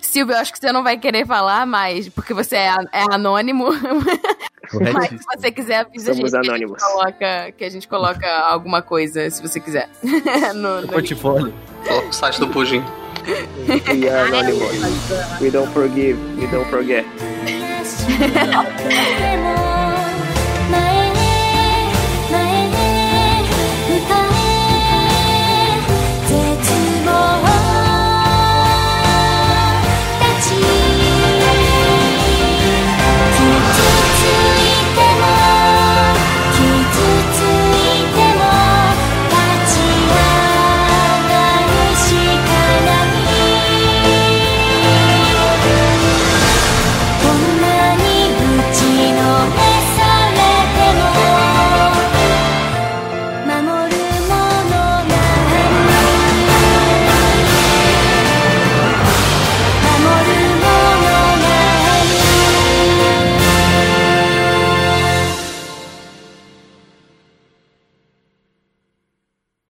Silvio, 0.00 0.34
eu 0.34 0.38
acho 0.38 0.52
que 0.52 0.58
você 0.58 0.72
não 0.72 0.82
vai 0.82 0.98
querer 0.98 1.26
falar 1.26 1.66
mais, 1.66 2.08
porque 2.08 2.34
você 2.34 2.56
é, 2.56 2.74
é 2.92 3.04
anônimo. 3.10 3.68
Mas 4.72 5.08
se 5.08 5.24
você 5.36 5.50
quiser, 5.50 5.80
avisa 5.80 6.12
a 6.12 6.14
gente 6.14 6.30
que 6.30 6.36
a 6.36 6.56
gente 6.56 6.68
coloca, 6.68 7.52
que 7.52 7.64
a 7.64 7.70
gente 7.70 7.88
coloca 7.88 8.28
alguma 8.28 8.82
coisa, 8.82 9.28
se 9.30 9.42
você 9.42 9.58
quiser. 9.58 9.88
no, 10.54 10.82
no 10.82 10.88
Portfólio. 10.88 11.52
Coloca 11.86 12.08
o 12.08 12.12
site 12.12 12.40
do 12.40 12.48
Pudim. 12.48 12.84
We 13.88 14.08
are 14.08 14.28
anonymous. 14.28 15.40
We 15.40 15.50
don't 15.50 15.70
forgive. 15.72 16.18
We 16.38 16.46
don't 16.46 16.68
forget. 16.70 17.04